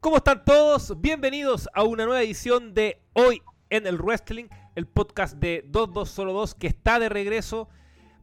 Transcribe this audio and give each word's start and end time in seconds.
¿Cómo 0.00 0.18
están 0.18 0.44
todos? 0.44 1.00
Bienvenidos 1.00 1.68
a 1.74 1.82
una 1.82 2.04
nueva 2.04 2.22
edición 2.22 2.72
de 2.72 3.02
Hoy 3.14 3.42
en 3.68 3.84
el 3.84 3.98
Wrestling, 3.98 4.44
el 4.76 4.86
podcast 4.86 5.34
de 5.38 5.64
2202 5.66 6.54
que 6.54 6.68
está 6.68 7.00
de 7.00 7.08
regreso 7.08 7.68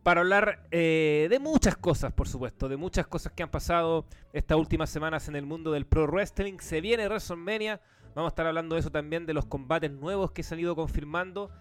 para 0.02 0.22
hablar 0.22 0.68
eh, 0.72 1.28
de 1.30 1.38
muchas 1.40 1.76
cosas, 1.76 2.14
por 2.14 2.30
supuesto, 2.30 2.70
de 2.70 2.78
muchas 2.78 3.08
cosas 3.08 3.34
que 3.34 3.44
han 3.44 3.52
pasado 3.52 4.06
estas 4.32 4.58
últimas 4.58 4.90
semanas 4.90 5.28
en 5.28 5.36
el 5.36 5.46
mundo 5.46 5.74
del 5.74 5.86
pro 5.86 6.08
wrestling. 6.08 6.60
Se 6.60 6.80
viene 6.80 7.10
WrestleMania, 7.10 7.82
vamos 8.16 8.30
a 8.30 8.34
estar 8.34 8.48
hablando 8.48 8.76
de 8.76 8.80
eso 8.80 8.90
también, 8.90 9.26
de 9.26 9.34
los 9.34 9.46
combates 9.46 9.92
nuevos 9.92 10.32
que 10.32 10.44
se 10.44 10.54
han 10.54 10.62
ido 10.62 10.78
confirmando, 10.78 11.52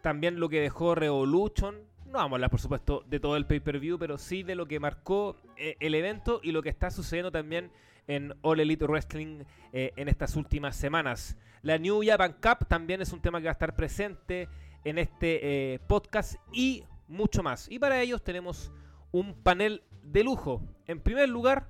también 0.00 0.40
lo 0.40 0.48
que 0.48 0.62
dejó 0.62 0.94
Revolution. 0.94 1.74
No 2.06 2.12
vamos 2.12 2.32
a 2.32 2.36
hablar, 2.36 2.50
por 2.50 2.60
supuesto, 2.60 3.04
de 3.06 3.20
todo 3.20 3.36
el 3.36 3.44
pay-per-view, 3.44 3.98
pero 3.98 4.16
sí 4.16 4.44
de 4.44 4.54
lo 4.54 4.66
que 4.66 4.80
marcó 4.80 5.36
eh, 5.58 5.76
el 5.80 5.94
evento 5.94 6.40
y 6.42 6.52
lo 6.52 6.62
que 6.62 6.70
está 6.70 6.90
sucediendo 6.90 7.30
también 7.30 7.70
en 8.16 8.34
All 8.42 8.60
Elite 8.60 8.86
Wrestling 8.86 9.44
eh, 9.72 9.92
en 9.96 10.08
estas 10.08 10.36
últimas 10.36 10.76
semanas. 10.76 11.36
La 11.62 11.78
New 11.78 12.00
Japan 12.04 12.34
Cup 12.40 12.66
también 12.68 13.00
es 13.02 13.12
un 13.12 13.20
tema 13.20 13.38
que 13.38 13.44
va 13.44 13.50
a 13.50 13.52
estar 13.52 13.74
presente 13.74 14.48
en 14.84 14.98
este 14.98 15.80
podcast 15.86 16.34
y 16.52 16.84
mucho 17.06 17.42
más. 17.42 17.70
Y 17.70 17.78
para 17.78 18.00
ellos 18.00 18.22
tenemos 18.22 18.72
un 19.12 19.34
panel 19.34 19.82
de 20.02 20.24
lujo. 20.24 20.60
En 20.86 21.00
primer 21.00 21.28
lugar, 21.28 21.68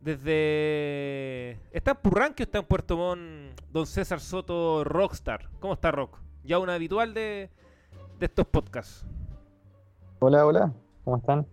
desde... 0.00 1.60
¿Está 1.72 1.90
en 1.90 1.96
Purranque 1.98 2.42
o 2.42 2.44
está 2.44 2.58
en 2.58 2.64
Puerto 2.64 2.96
Montt 2.96 3.60
don 3.70 3.86
César 3.86 4.20
Soto 4.20 4.82
Rockstar? 4.84 5.50
¿Cómo 5.60 5.74
está 5.74 5.90
Rock? 5.90 6.18
Ya 6.44 6.58
un 6.58 6.70
habitual 6.70 7.12
de 7.12 7.50
estos 8.20 8.46
podcasts. 8.46 9.04
Hola, 10.20 10.46
hola, 10.46 10.72
¿cómo 11.04 11.18
están? 11.18 11.46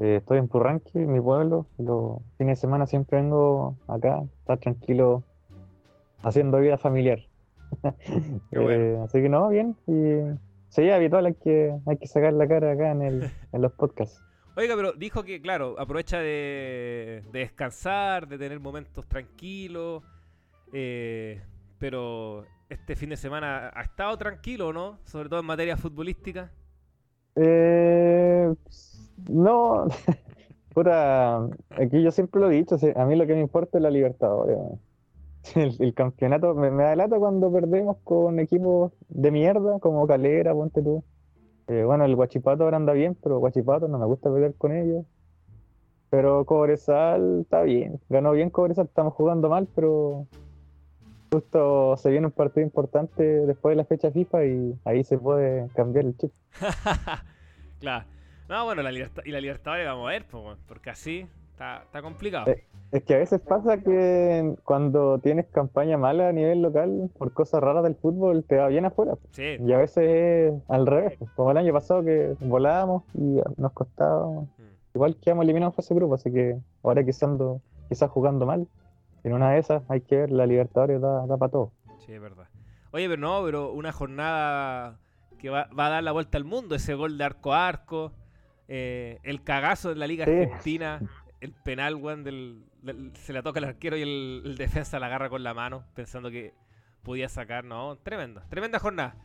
Eh, 0.00 0.16
estoy 0.16 0.38
en 0.38 0.48
Purranque, 0.48 0.98
mi 0.98 1.20
pueblo. 1.20 1.66
Los 1.78 2.18
fines 2.38 2.58
de 2.58 2.60
semana 2.60 2.86
siempre 2.86 3.18
vengo 3.18 3.76
acá, 3.86 4.22
estar 4.40 4.58
tranquilo, 4.58 5.22
haciendo 6.22 6.58
vida 6.58 6.78
familiar. 6.78 7.20
eh, 8.52 8.98
así 9.04 9.22
que 9.22 9.28
no, 9.28 9.48
bien. 9.48 9.76
Y 9.86 10.36
Sí, 10.70 10.88
habitual, 10.88 11.26
hay 11.26 11.34
que, 11.34 11.76
hay 11.84 11.96
que 11.98 12.06
sacar 12.06 12.32
la 12.32 12.46
cara 12.46 12.72
acá 12.72 12.92
en, 12.92 13.02
el, 13.02 13.30
en 13.52 13.62
los 13.62 13.72
podcasts. 13.72 14.24
Oiga, 14.56 14.76
pero 14.76 14.92
dijo 14.92 15.24
que, 15.24 15.40
claro, 15.42 15.74
aprovecha 15.78 16.18
de, 16.18 17.24
descansar, 17.32 18.28
de 18.28 18.38
tener 18.38 18.60
momentos 18.60 19.06
tranquilos, 19.06 20.04
eh, 20.72 21.42
pero 21.78 22.44
este 22.68 22.94
fin 22.94 23.10
de 23.10 23.16
semana 23.16 23.72
ha 23.74 23.82
estado 23.82 24.16
tranquilo, 24.16 24.72
¿no? 24.72 24.98
Sobre 25.04 25.28
todo 25.28 25.40
en 25.40 25.46
materia 25.46 25.76
futbolística. 25.76 26.52
Eh, 27.34 28.54
no, 29.28 29.86
pura, 30.74 31.44
aquí 31.70 32.02
yo 32.02 32.10
siempre 32.10 32.40
lo 32.40 32.50
he 32.50 32.54
dicho, 32.54 32.76
a 32.96 33.04
mí 33.04 33.16
lo 33.16 33.26
que 33.26 33.34
me 33.34 33.40
importa 33.40 33.78
es 33.78 33.82
la 33.82 33.90
libertad. 33.90 34.30
El, 35.54 35.94
campeonato 35.94 36.54
me, 36.54 36.70
me 36.70 36.84
da 36.84 37.08
cuando 37.08 37.50
perdemos 37.50 37.96
con 38.04 38.38
equipos 38.40 38.92
de 39.08 39.30
mierda 39.30 39.78
como 39.80 40.06
Calera, 40.06 40.52
ponte 40.52 40.82
tú. 40.82 41.02
Eh, 41.66 41.84
bueno, 41.84 42.04
el 42.04 42.16
Guachipato 42.16 42.64
ahora 42.64 42.76
anda 42.76 42.92
bien, 42.92 43.16
pero 43.22 43.38
Guachipato 43.38 43.88
no 43.88 43.98
me 43.98 44.04
gusta 44.04 44.32
pelear 44.32 44.54
con 44.54 44.72
ellos. 44.72 45.06
Pero 46.10 46.44
Cobresal 46.44 47.42
está 47.42 47.62
bien. 47.62 48.00
Ganó 48.08 48.32
bien 48.32 48.50
Cobresal, 48.50 48.86
estamos 48.86 49.14
jugando 49.14 49.48
mal, 49.48 49.68
pero 49.74 50.26
justo 51.32 51.96
se 51.96 52.10
viene 52.10 52.26
un 52.26 52.32
partido 52.32 52.66
importante 52.66 53.22
después 53.22 53.72
de 53.72 53.76
la 53.76 53.84
fecha 53.84 54.10
FIFA 54.10 54.44
y 54.46 54.78
ahí 54.84 55.04
se 55.04 55.16
puede 55.16 55.68
cambiar 55.74 56.06
el 56.06 56.16
chip. 56.16 56.32
claro. 57.80 58.04
No, 58.50 58.64
bueno, 58.64 58.82
la 58.82 58.90
libertad, 58.90 59.22
y 59.24 59.30
la 59.30 59.40
libertad 59.40 59.74
vamos 59.84 60.08
a 60.08 60.10
ver, 60.10 60.26
porque 60.66 60.90
así 60.90 61.24
está, 61.52 61.84
está 61.84 62.02
complicado. 62.02 62.50
Eh, 62.50 62.64
es 62.90 63.04
que 63.04 63.14
a 63.14 63.18
veces 63.18 63.40
pasa 63.40 63.78
que 63.78 64.56
cuando 64.64 65.20
tienes 65.20 65.46
campaña 65.46 65.96
mala 65.96 66.30
a 66.30 66.32
nivel 66.32 66.60
local, 66.60 67.12
por 67.16 67.32
cosas 67.32 67.62
raras 67.62 67.84
del 67.84 67.94
fútbol, 67.94 68.42
te 68.42 68.56
va 68.56 68.66
bien 68.66 68.86
afuera. 68.86 69.14
Sí. 69.30 69.56
Y 69.60 69.72
a 69.72 69.78
veces 69.78 70.04
es 70.04 70.68
al 70.68 70.88
revés, 70.88 71.16
como 71.36 71.52
el 71.52 71.58
año 71.58 71.72
pasado 71.72 72.02
que 72.02 72.34
volábamos 72.40 73.04
y 73.14 73.38
nos 73.56 73.70
costaba. 73.70 74.26
Mm. 74.26 74.48
Igual 74.94 75.16
quedamos 75.20 75.44
eliminados 75.44 75.78
ese 75.78 75.94
grupo, 75.94 76.16
así 76.16 76.32
que 76.32 76.58
ahora 76.82 77.04
quizás, 77.04 77.30
quizás 77.88 78.10
jugando 78.10 78.46
mal, 78.46 78.66
en 79.22 79.32
una 79.32 79.52
de 79.52 79.60
esas 79.60 79.84
hay 79.88 80.00
que 80.00 80.16
ver, 80.16 80.32
la 80.32 80.46
Libertadores 80.46 81.00
da, 81.00 81.24
da 81.24 81.36
para 81.36 81.52
todo. 81.52 81.70
Sí, 82.04 82.14
es 82.14 82.20
verdad. 82.20 82.48
Oye, 82.90 83.08
pero 83.08 83.20
no, 83.20 83.44
pero 83.44 83.70
una 83.70 83.92
jornada 83.92 84.98
que 85.38 85.50
va, 85.50 85.68
va 85.78 85.86
a 85.86 85.90
dar 85.90 86.02
la 86.02 86.10
vuelta 86.10 86.36
al 86.36 86.44
mundo, 86.44 86.74
ese 86.74 86.94
gol 86.94 87.16
de 87.16 87.22
arco 87.22 87.52
a 87.52 87.68
arco, 87.68 88.10
eh, 88.72 89.18
el 89.24 89.42
cagazo 89.42 89.88
de 89.88 89.96
la 89.96 90.06
Liga 90.06 90.24
Argentina, 90.24 91.00
el 91.40 91.52
penal, 91.52 91.96
weón, 91.96 92.22
del, 92.22 92.62
se 93.14 93.32
la 93.32 93.42
toca 93.42 93.58
el 93.58 93.64
arquero 93.64 93.96
y 93.96 94.02
el, 94.02 94.54
defensa 94.56 95.00
la 95.00 95.06
agarra 95.06 95.28
con 95.28 95.42
la 95.42 95.52
mano, 95.54 95.84
pensando 95.94 96.30
que 96.30 96.54
podía 97.02 97.28
sacar. 97.28 97.64
No, 97.64 97.96
tremenda, 97.96 98.46
tremenda 98.48 98.78
jornada. 98.78 99.16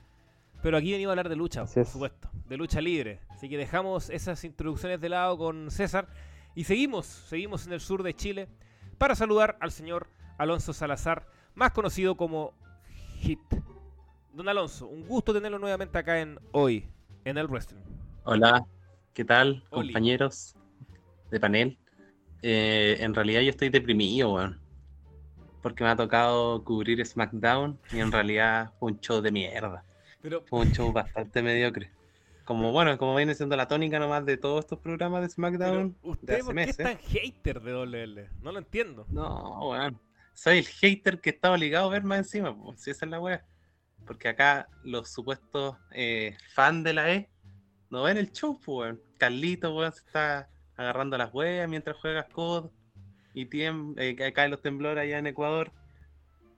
Pero 0.64 0.78
aquí 0.78 0.92
venimos 0.92 1.12
a 1.12 1.14
hablar 1.14 1.30
de 1.30 1.36
lucha, 1.36 1.64
por 1.64 1.86
supuesto, 1.86 2.28
de 2.48 2.58
lucha 2.58 2.82
libre. 2.82 3.20
Así 3.30 3.48
que 3.48 3.56
dejamos 3.56 4.10
esas 4.10 4.44
introducciones 4.44 5.00
de 5.00 5.10
lado 5.10 5.38
con 5.38 5.70
César 5.70 6.08
y 6.56 6.64
seguimos, 6.64 7.06
seguimos 7.06 7.68
en 7.68 7.74
el 7.74 7.82
sur 7.82 8.02
de 8.02 8.16
Chile 8.16 8.48
para 8.98 9.14
saludar 9.14 9.58
al 9.62 9.72
señor 9.72 10.08
Alonso 10.40 10.74
Salazar, 10.74 11.28
más 11.54 11.72
conocido 11.72 12.18
como 12.18 12.56
Hit. 13.20 13.42
Don 14.34 14.50
Alonso, 14.50 14.88
un 14.88 15.06
gusto 15.06 15.36
tenerlo 15.36 15.60
nuevamente 15.60 16.00
acá 16.00 16.20
en 16.20 16.40
Hoy, 16.52 16.90
en 17.26 17.38
el 17.38 17.48
Wrestling. 17.48 17.84
Hola, 18.24 18.66
¿qué 19.16 19.24
tal, 19.24 19.64
compañeros 19.70 20.56
de 21.32 21.40
panel? 21.40 21.78
Eh, 22.42 22.98
en 23.00 23.16
realidad 23.16 23.42
yo 23.42 23.50
estoy 23.50 23.70
deprimido, 23.70 24.34
weón. 24.34 24.60
Porque 25.64 25.84
me 25.84 25.90
ha 25.90 25.96
tocado 25.96 26.64
cubrir 26.64 27.04
SmackDown 27.04 27.80
y 27.92 28.02
en 28.02 28.12
realidad 28.12 28.74
fue 28.78 28.92
un 28.92 29.00
show 29.00 29.22
de 29.22 29.32
mierda. 29.32 29.84
Pero... 30.22 30.44
Fue 30.46 30.60
un 30.60 30.72
show 30.74 30.92
bastante 30.92 31.42
mediocre. 31.42 31.90
Como 32.44 32.72
bueno, 32.74 32.96
como 32.98 33.16
viene 33.16 33.34
siendo 33.34 33.56
la 33.56 33.68
tónica 33.68 33.98
nomás 33.98 34.26
de 34.26 34.38
todos 34.38 34.66
estos 34.66 34.80
programas 34.80 35.22
de 35.22 35.30
SmackDown. 35.30 35.98
¿Usted 36.04 36.42
por 36.42 36.54
qué 36.54 36.64
es 36.64 36.78
tan 36.78 36.98
hater 36.98 37.62
de 37.62 37.74
WL? 37.74 38.30
No 38.44 38.52
lo 38.52 38.60
entiendo. 38.60 39.08
No, 39.10 39.70
weón. 39.70 40.00
Soy 40.34 40.60
el 40.60 40.68
hater 40.68 41.22
que 41.22 41.30
está 41.30 41.54
obligado 41.54 41.88
a 41.88 41.92
ver 41.94 42.04
más 42.04 42.18
encima, 42.20 42.54
si 42.76 42.92
esa 42.92 43.06
es 43.06 43.12
la 43.12 43.22
weá. 43.22 43.46
Porque 44.06 44.28
acá 44.28 44.68
los 44.84 45.10
supuestos 45.10 45.78
eh, 45.92 46.36
fans 46.54 46.84
de 46.84 46.94
la 46.94 47.14
E 47.14 47.30
no 47.96 48.04
ven 48.04 48.18
el 48.18 48.32
show, 48.32 48.60
pues, 48.64 48.68
weón. 48.68 49.02
Carlito, 49.18 49.76
weón, 49.76 49.92
se 49.92 50.00
está 50.00 50.50
agarrando 50.78 51.18
las 51.18 51.34
huellas 51.34 51.70
mientras 51.70 51.96
juegas 51.98 52.26
COD 52.32 52.70
y 53.34 53.48
eh, 53.52 54.34
caen 54.34 54.52
los 54.52 54.62
temblores 54.62 55.02
allá 55.02 55.18
en 55.20 55.28
Ecuador. 55.28 55.72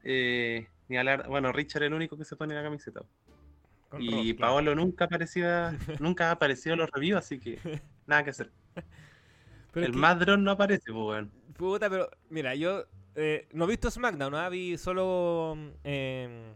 Eh, 0.04 0.68
bueno, 1.28 1.52
Richard 1.52 1.84
es 1.84 1.88
el 1.88 1.94
único 1.94 2.18
que 2.18 2.26
se 2.26 2.36
pone 2.36 2.56
la 2.56 2.64
camiseta. 2.64 3.02
y 4.00 4.34
Paolo 4.34 4.76
nunca 4.76 5.06
aparecía, 5.06 5.78
nunca 6.00 6.30
ha 6.30 6.32
aparecido 6.32 6.74
en 6.74 6.80
los 6.80 6.92
reviews, 6.92 7.20
así 7.20 7.40
que 7.40 7.60
nada 8.06 8.24
que 8.24 8.30
hacer. 8.30 8.52
el 9.76 9.94
Madron 9.94 10.44
no 10.44 10.52
aparece, 10.52 10.92
pues 10.92 11.28
Puta, 11.56 11.90
pero 11.90 12.10
mira, 12.30 12.54
yo 12.56 12.86
eh, 13.16 13.48
no 13.52 13.66
he 13.66 13.68
visto 13.68 13.90
SmackDown, 13.90 14.32
¿no? 14.32 14.50
vi 14.50 14.78
solo 14.78 15.58
em, 15.84 16.54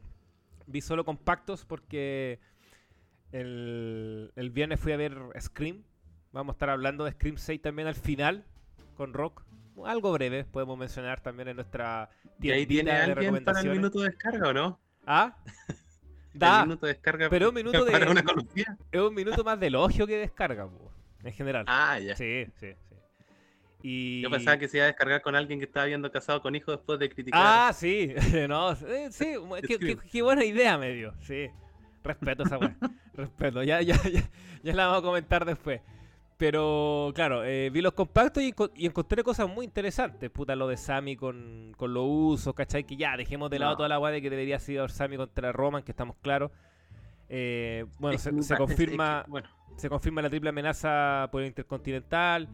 vi 0.68 0.82
solo 0.82 1.04
compactos 1.04 1.66
porque 1.66 2.40
el, 3.32 4.32
el 4.36 4.50
viernes 4.50 4.80
fui 4.80 4.92
a 4.92 4.98
ver 4.98 5.18
Scream 5.40 5.84
Vamos 6.32 6.54
a 6.54 6.56
estar 6.56 6.70
hablando 6.70 7.04
de 7.04 7.12
Scream 7.12 7.38
6 7.38 7.62
también 7.62 7.88
al 7.88 7.96
final 7.96 8.46
con 8.96 9.14
Rock. 9.14 9.44
Algo 9.86 10.12
breve, 10.14 10.46
podemos 10.46 10.78
mencionar 10.78 11.20
también 11.20 11.50
en 11.50 11.56
nuestra 11.56 12.10
tienda 12.40 13.08
de 13.08 13.16
recomendaciones. 13.16 13.44
para 13.44 13.60
el 13.62 13.70
minuto 13.70 14.00
de 14.00 14.10
descarga 14.10 14.50
o 14.50 14.54
no? 14.54 14.80
¿Ah? 15.06 15.36
Da. 16.34 16.64
minuto 16.64 16.86
de 16.86 16.94
descarga 16.94 17.30
pero 17.30 17.50
un 17.50 17.56
minuto 17.56 17.84
de, 17.84 17.94
una 18.10 18.24
Es 18.92 19.02
un 19.02 19.14
minuto 19.14 19.44
más 19.44 19.60
de 19.60 19.68
elogio 19.68 20.08
que 20.08 20.18
descarga, 20.18 20.70
en 21.26 21.34
general. 21.34 21.66
Ah, 21.68 22.00
ya. 22.00 22.16
Sí, 22.16 22.46
sí, 22.58 22.68
sí. 22.90 22.96
Y... 23.84 24.22
Yo 24.22 24.30
pensaba 24.30 24.58
que 24.58 24.70
se 24.70 24.78
iba 24.78 24.86
a 24.86 24.88
descargar 24.88 25.22
con 25.22 25.36
alguien 25.36 25.60
que 25.60 25.66
estaba 25.66 25.88
viendo 25.88 26.10
casado 26.10 26.42
con 26.42 26.56
hijos 26.56 26.78
después 26.78 27.00
de 27.00 27.10
criticar. 27.10 27.42
Ah, 27.44 27.74
sí. 27.74 28.14
no, 28.48 28.72
eh, 28.72 29.10
sí, 29.12 29.36
qué, 30.10 30.22
buena 30.22 30.46
idea 30.46 30.78
medio. 30.78 31.14
Sí. 31.20 31.50
Respeto 32.04 32.44
esa 32.44 32.58
weá. 32.58 32.76
Respeto. 33.14 33.64
Ya, 33.64 33.82
ya, 33.82 33.96
ya, 34.04 34.30
ya 34.64 34.74
la 34.74 34.88
vamos 34.88 35.00
a 35.00 35.06
comentar 35.06 35.46
después. 35.46 35.82
Pero 36.42 37.12
claro, 37.14 37.44
eh, 37.46 37.70
vi 37.70 37.82
los 37.82 37.94
compactos 37.94 38.42
y, 38.42 38.52
encontré 38.84 39.22
cosas 39.24 39.48
muy 39.48 39.64
interesantes. 39.64 40.28
Puta, 40.32 40.56
lo 40.56 40.68
de 40.68 40.76
Sammy 40.76 41.16
con, 41.16 41.72
con 41.78 41.94
los 41.94 42.04
usos, 42.08 42.56
¿cachai? 42.56 42.84
Que 42.84 42.96
ya, 42.96 43.16
dejemos 43.16 43.52
de 43.52 43.60
lado 43.60 43.78
toda 43.78 43.88
la 43.88 43.98
guay 43.98 44.14
de 44.14 44.22
que 44.24 44.32
debería 44.32 44.58
ser 44.58 44.90
Sammy 44.90 45.18
contra 45.18 45.52
Roman, 45.52 45.84
que 45.84 45.92
estamos 45.92 46.16
claros. 46.20 46.50
Eh, 47.30 47.86
bueno, 48.00 48.18
se, 48.18 48.58
confirma 48.58 49.24
se 49.76 49.88
confirma 49.88 50.22
la 50.24 50.30
triple 50.30 50.50
amenaza 50.50 51.30
por 51.32 51.42
el 51.42 51.48
Intercontinental. 51.48 52.50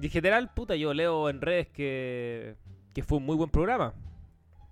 Y 0.00 0.06
en 0.06 0.10
general, 0.12 0.54
puta, 0.54 0.76
yo 0.76 0.94
leo 0.94 1.28
en 1.28 1.40
redes 1.40 1.66
que, 1.68 2.54
que 2.94 3.02
fue 3.02 3.18
un 3.18 3.26
muy 3.26 3.34
buen 3.34 3.50
programa. 3.50 3.94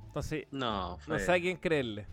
Entonces, 0.07 0.47
no, 0.53 0.99
no 1.09 1.19
sé 1.19 1.33
a 1.33 1.41
quién 1.41 1.57
creerle. 1.57 2.07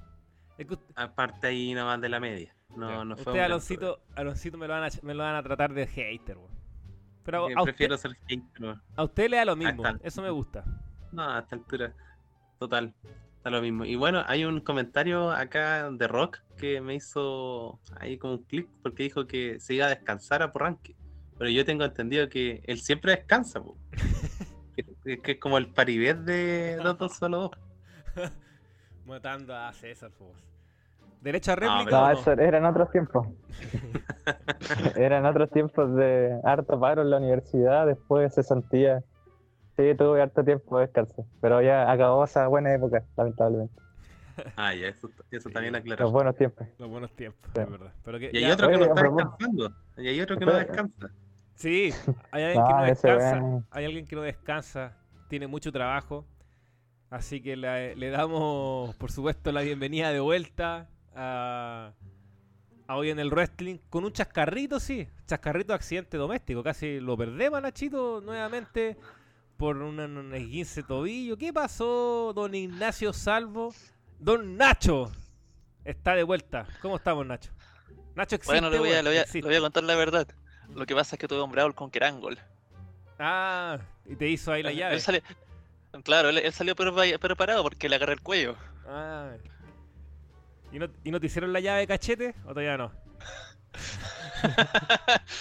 Aparte 0.96 1.48
ahí 1.48 1.74
nomás 1.74 2.00
de 2.02 2.10
la 2.10 2.20
media. 2.20 2.56
No, 2.76 3.06
no 3.06 3.16
fue. 3.16 3.34
Usted, 3.34 3.44
Aloncito, 3.44 4.00
Aloncito 4.16 4.58
me, 4.58 4.68
lo 4.68 4.74
van 4.74 4.84
a, 4.84 4.90
me 5.02 5.14
lo 5.14 5.24
van 5.24 5.36
a 5.36 5.44
tratar 5.44 5.74
de 5.74 5.88
hater, 5.88 6.38
weón. 6.38 6.52
Pero 7.24 7.48
a 7.58 7.64
prefiero 7.64 7.98
ser 7.98 8.18
hater, 8.28 8.76
A 8.96 9.04
usted 9.04 9.30
le 9.30 9.38
da 9.38 9.46
lo 9.46 9.56
mismo, 9.56 9.84
eso 10.02 10.22
me 10.22 10.30
gusta. 10.30 10.66
No, 11.12 11.30
a 11.30 11.40
esta 11.40 11.56
altura. 11.56 11.94
total. 12.60 12.94
Está 13.38 13.50
lo 13.50 13.62
mismo. 13.62 13.84
Y 13.86 13.96
bueno, 13.96 14.24
hay 14.26 14.46
un 14.46 14.62
comentario 14.62 15.30
acá 15.32 15.90
de 15.92 16.08
Rock 16.08 16.40
que 16.58 16.80
me 16.80 16.96
hizo 16.96 17.80
ahí 18.00 18.18
como 18.18 18.36
un 18.36 18.44
clic 18.44 18.70
porque 18.82 19.04
dijo 19.04 19.28
que 19.28 19.60
se 19.60 19.74
iba 19.74 19.88
a 19.88 19.90
descansar 19.90 20.42
a 20.42 20.54
Porranque. 20.54 20.96
Pero 21.38 21.50
yo 21.50 21.66
tengo 21.66 21.84
entendido 21.84 22.30
que 22.30 22.62
él 22.66 22.80
siempre 22.80 23.12
descansa, 23.16 23.62
que, 25.04 25.18
que 25.22 25.32
es 25.34 25.40
como 25.40 25.58
el 25.58 25.68
paribés 25.68 26.24
de 26.26 26.78
dos, 26.78 26.98
dos 26.98 27.18
solo 27.18 27.52
dos. 28.16 28.32
Matando 29.06 29.56
a 29.56 29.72
César, 29.74 30.12
pues. 30.18 30.32
¿Derecha 31.22 31.54
a 31.54 31.56
No, 31.56 31.62
réplica 31.78 32.00
No, 32.00 32.06
no? 32.08 32.20
eso 32.20 32.32
eran 32.34 32.66
otros 32.66 32.92
tiempos. 32.92 33.28
eran 34.96 35.26
otros 35.26 35.50
tiempos 35.52 35.96
de 35.96 36.40
harto 36.44 36.80
paro 36.80 37.02
en 37.02 37.10
la 37.10 37.18
universidad, 37.18 37.86
después 37.88 38.34
cesantía. 38.34 39.04
Sí, 39.78 39.96
tuve 39.98 40.22
harto 40.22 40.44
tiempo 40.44 40.78
de 40.78 40.86
descanso, 40.86 41.26
pero 41.42 41.62
ya 41.62 41.90
acabó 41.92 42.24
esa 42.26 42.48
buena 42.48 42.74
época, 42.74 43.04
lamentablemente. 43.18 43.74
Ah, 44.56 44.74
ya, 44.74 44.88
eso, 44.88 45.10
eso 45.32 45.50
también 45.50 45.74
Los 45.74 45.82
aclaró. 45.82 46.12
buenos 46.12 46.36
tiempos. 46.36 46.68
Los 46.78 46.90
buenos 46.90 47.12
tiempos, 47.16 47.50
Sí. 47.54 47.62
es 47.62 47.70
verdad. 47.70 47.92
Pero 48.04 48.20
que 48.20 48.30
Y 48.34 48.38
hay 48.38 48.48
ya- 48.48 48.54
otro 48.54 48.68
que 48.68 48.76
Oye, 48.76 48.86
no 48.86 48.90
está 48.92 49.02
pero- 49.02 49.16
descansando. 49.16 49.72
Y 49.98 50.08
hay 50.08 50.22
otro 50.22 50.38
que 50.38 50.46
no 50.46 50.54
descansa. 50.54 51.10
Sí, 51.56 51.94
hay 52.32 52.44
alguien 52.44 52.66
que 52.66 52.74
No, 52.74 52.82
descansa. 52.84 53.64
Hay 53.72 53.86
alguien 53.86 54.06
que 54.08 54.16
no 54.16 54.22
descansa, 54.24 54.94
tiene 55.30 55.48
mucho 55.48 55.72
trabajo. 55.72 56.26
Así 57.14 57.42
que 57.42 57.56
le, 57.56 57.96
le 57.96 58.10
damos, 58.10 58.96
por 58.96 59.12
supuesto, 59.12 59.52
la 59.52 59.62
bienvenida 59.62 60.12
de 60.12 60.20
vuelta 60.20 60.90
a, 61.16 61.92
a 62.88 62.96
hoy 62.96 63.12
en 63.12 63.20
el 63.20 63.30
wrestling 63.30 63.78
con 63.92 64.04
un 64.04 64.12
chascarrito, 64.12 64.80
sí. 64.80 65.08
Chascarrito 65.28 65.74
de 65.74 65.76
accidente 65.76 66.18
doméstico. 66.18 66.64
Casi 66.64 67.00
lo 67.00 67.16
perdemos 67.16 67.60
a 67.60 67.62
Nachito 67.62 68.20
nuevamente 68.20 68.98
por 69.58 69.78
un, 69.78 70.00
un 70.00 70.34
esguince 70.34 70.82
tobillo. 70.82 71.38
¿Qué 71.38 71.54
pasó, 71.54 72.34
don 72.34 72.56
Ignacio 72.56 73.14
Salvo? 73.14 73.76
Don 74.18 74.58
Nacho 74.58 75.12
está 75.86 76.16
de 76.16 76.24
vuelta. 76.24 76.66
¿Cómo 76.82 76.96
estamos, 76.96 77.28
Nacho? 77.28 77.52
Nacho 78.16 78.38
existe, 78.38 78.54
Bueno, 78.60 78.72
le 78.72 78.80
voy, 78.80 78.90
a, 78.90 78.94
weón, 78.94 79.04
le, 79.06 79.10
voy 79.12 79.18
a, 79.20 79.22
existe. 79.22 79.42
le 79.42 79.48
voy 79.50 79.58
a 79.58 79.62
contar 79.62 79.84
la 79.84 79.96
verdad. 79.96 80.28
Lo 80.74 80.88
que 80.88 80.96
pasa 80.96 81.16
es 81.16 81.20
que 81.20 81.28
tuve 81.28 81.44
un 81.44 81.52
Brawl 81.52 81.76
con 81.76 81.92
Kerangol. 81.92 82.40
Ah, 83.20 83.78
y 84.08 84.16
te 84.16 84.28
hizo 84.28 84.52
ahí 84.52 84.64
la 84.64 84.72
Él- 84.72 84.78
llave. 84.78 84.96
Él 84.96 85.02
salió, 85.02 85.22
claro, 86.04 86.30
él, 86.30 86.38
él 86.40 86.54
salió 86.54 86.76
pero, 86.76 86.94
pero 87.20 87.36
parado 87.36 87.64
porque 87.64 87.90
le 87.90 87.96
agarré 87.96 88.14
el 88.14 88.22
cuello. 88.22 88.56
Ah. 88.88 89.32
¿Y 90.72 90.80
no, 90.80 90.88
¿Y 91.04 91.12
no 91.12 91.20
te 91.20 91.28
hicieron 91.28 91.54
la 91.54 91.60
llave 91.60 91.82
de 91.82 91.88
cachete? 91.88 92.36
¿O 92.46 92.50
todavía 92.50 92.78
no? 92.78 92.92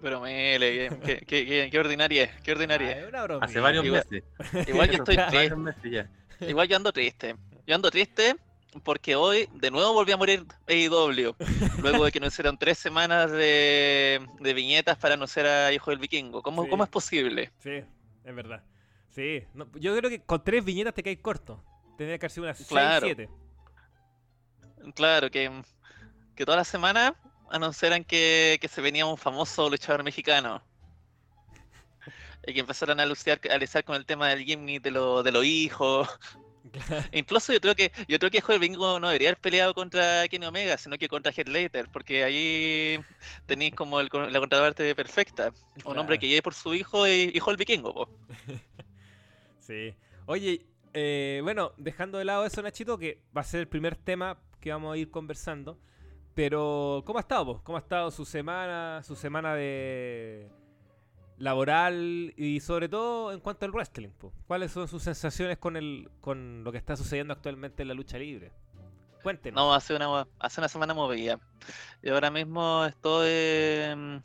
Pero 0.00 0.20
mele, 0.20 0.90
qué, 1.04 1.16
qué, 1.26 1.44
qué, 1.46 1.68
qué 1.72 1.78
ordinaria 1.78 2.24
es, 2.24 2.40
qué 2.42 2.52
Ah, 2.52 2.54
ordinaria. 2.54 3.00
es 3.00 3.08
una 3.08 3.22
broma. 3.24 3.44
Hace 3.44 3.58
varios 3.58 3.84
Igual- 3.84 4.04
meses. 4.10 4.68
Igual 4.68 4.90
yo 4.90 4.94
estoy 4.98 5.16
Hace 5.16 5.26
triste, 5.30 5.36
varios 5.36 5.58
meses 5.58 5.90
ya. 5.92 6.08
igual 6.48 6.68
yo 6.68 6.76
ando 6.76 6.92
triste. 6.92 7.36
Yo 7.66 7.74
ando 7.74 7.90
triste 7.90 8.36
porque 8.84 9.16
hoy 9.16 9.48
de 9.54 9.70
nuevo 9.72 9.92
volví 9.94 10.12
a 10.12 10.16
morir 10.16 10.44
AEW. 10.68 11.34
Luego 11.82 12.04
de 12.04 12.12
que 12.12 12.20
nos 12.20 12.32
hicieron 12.32 12.56
tres 12.58 12.78
semanas 12.78 13.32
de, 13.32 14.24
de 14.38 14.54
viñetas 14.54 14.96
para 14.98 15.14
anunciar 15.14 15.46
a 15.46 15.72
Hijo 15.72 15.90
del 15.90 15.98
Vikingo. 15.98 16.42
¿Cómo, 16.42 16.62
Sí. 16.64 16.70
¿Cómo 16.70 16.84
es 16.84 16.90
posible? 16.90 17.50
Sí, 17.58 17.82
es 18.24 18.34
verdad. 18.34 18.62
Sí, 19.18 19.42
no, 19.52 19.68
yo 19.80 19.96
creo 19.96 20.08
que 20.08 20.20
con 20.22 20.44
tres 20.44 20.64
viñetas 20.64 20.94
te 20.94 21.02
caes 21.02 21.18
corto. 21.20 21.60
Tendría 21.96 22.18
que 22.18 22.26
haber 22.26 22.30
sido 22.30 22.44
unas 22.44 22.56
6, 22.56 22.68
Claro. 22.68 23.04
7. 23.06 23.28
Claro, 24.94 25.28
que, 25.28 25.50
que 26.36 26.44
toda 26.44 26.56
la 26.58 26.62
semana 26.64 27.16
anunciaran 27.50 28.04
que, 28.04 28.58
que 28.60 28.68
se 28.68 28.80
venía 28.80 29.06
un 29.06 29.16
famoso 29.18 29.68
luchador 29.68 30.04
mexicano. 30.04 30.62
Y 32.46 32.54
que 32.54 32.60
empezaron 32.60 33.00
a 33.00 33.02
anunciar, 33.02 33.40
a 33.50 33.54
anunciar 33.56 33.82
con 33.82 33.96
el 33.96 34.06
tema 34.06 34.28
del 34.28 34.44
gimmick 34.44 34.82
de, 34.84 34.92
lo- 34.92 35.24
de 35.24 35.32
los 35.32 35.44
hijos. 35.44 36.08
Incluso 37.12 37.52
yo 37.52 37.60
creo 37.60 37.74
que 37.74 37.90
yo 38.06 38.18
creo 38.18 38.30
que 38.30 38.38
Hijo 38.38 38.52
del 38.52 38.60
Bingo 38.60 39.00
no 39.00 39.08
debería 39.08 39.30
haber 39.30 39.40
peleado 39.40 39.74
contra 39.74 40.28
Kenny 40.28 40.46
Omega, 40.46 40.76
sino 40.78 40.96
que 40.96 41.08
contra 41.08 41.32
Heath 41.32 41.48
Slater, 41.48 41.88
porque 41.90 42.22
ahí 42.22 43.00
tenéis 43.46 43.74
como 43.74 43.98
el 44.00 44.08
la 44.30 44.38
contraparte 44.38 44.94
perfecta. 44.94 45.50
Un 45.84 45.98
hombre 45.98 46.18
que 46.20 46.28
lleve 46.28 46.42
por 46.42 46.54
su 46.54 46.72
hijo 46.74 47.06
y 47.08 47.32
hijo 47.34 47.50
del 47.50 47.56
vikingo, 47.56 47.92
po. 47.94 48.08
Sí. 49.68 49.94
Oye, 50.24 50.64
eh, 50.94 51.40
bueno, 51.42 51.72
dejando 51.76 52.16
de 52.16 52.24
lado 52.24 52.46
eso, 52.46 52.62
Nachito, 52.62 52.96
que 52.96 53.22
va 53.36 53.42
a 53.42 53.44
ser 53.44 53.60
el 53.60 53.68
primer 53.68 53.96
tema 53.96 54.38
que 54.60 54.72
vamos 54.72 54.94
a 54.94 54.96
ir 54.96 55.10
conversando. 55.10 55.78
Pero, 56.34 57.02
¿cómo 57.04 57.18
ha 57.18 57.20
estado? 57.20 57.44
po? 57.44 57.62
¿Cómo 57.64 57.76
ha 57.76 57.80
estado 57.82 58.10
su 58.10 58.24
semana, 58.24 59.02
su 59.02 59.14
semana 59.14 59.54
de 59.54 60.48
laboral 61.36 62.32
y 62.36 62.60
sobre 62.60 62.88
todo 62.88 63.30
en 63.30 63.40
cuanto 63.40 63.66
al 63.66 63.72
wrestling? 63.72 64.08
¿Cuáles 64.46 64.72
son 64.72 64.88
sus 64.88 65.02
sensaciones 65.02 65.58
con 65.58 65.76
el 65.76 66.08
con 66.22 66.64
lo 66.64 66.72
que 66.72 66.78
está 66.78 66.96
sucediendo 66.96 67.34
actualmente 67.34 67.82
en 67.82 67.88
la 67.88 67.94
lucha 67.94 68.18
libre? 68.18 68.52
Cuéntenos. 69.22 69.60
No, 69.60 69.74
hace 69.74 69.94
una, 69.94 70.26
hace 70.38 70.60
una 70.62 70.68
semana 70.68 70.94
movía. 70.94 71.38
Y 72.02 72.08
ahora 72.08 72.30
mismo 72.30 72.86
estoy 72.86 73.94
mm, 73.94 74.16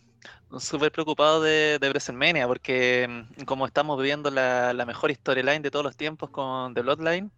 súper 0.60 0.92
preocupado 0.92 1.42
de, 1.42 1.78
de 1.80 1.90
WrestleMania, 1.90 2.48
porque 2.48 3.08
mm, 3.40 3.44
como 3.46 3.66
estamos 3.66 3.98
viviendo 3.98 4.30
la, 4.32 4.74
la 4.74 4.86
mejor 4.86 5.14
storyline 5.14 5.62
de 5.62 5.72
todos 5.72 5.86
los 5.86 5.98
tiempos 5.98 6.30
con 6.30 6.74
The 6.74 6.82
Bloodline, 6.82 7.32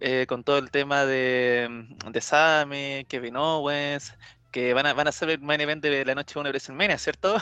eh, 0.00 0.26
con 0.28 0.44
todo 0.44 0.58
el 0.58 0.70
tema 0.70 1.04
de, 1.06 1.66
mm, 1.70 2.10
de 2.12 2.20
Sami, 2.20 3.04
Kevin 3.08 3.36
Owens, 3.36 4.12
que 4.50 4.74
van 4.74 4.86
a, 4.86 4.94
van 4.94 5.08
a 5.08 5.12
ser 5.12 5.30
el 5.30 5.40
main 5.40 5.60
event 5.60 5.82
de 5.82 6.04
la 6.04 6.14
noche 6.14 6.38
1 6.38 6.48
de 6.48 6.52
WrestleMania, 6.52 6.98
¿cierto? 6.98 7.36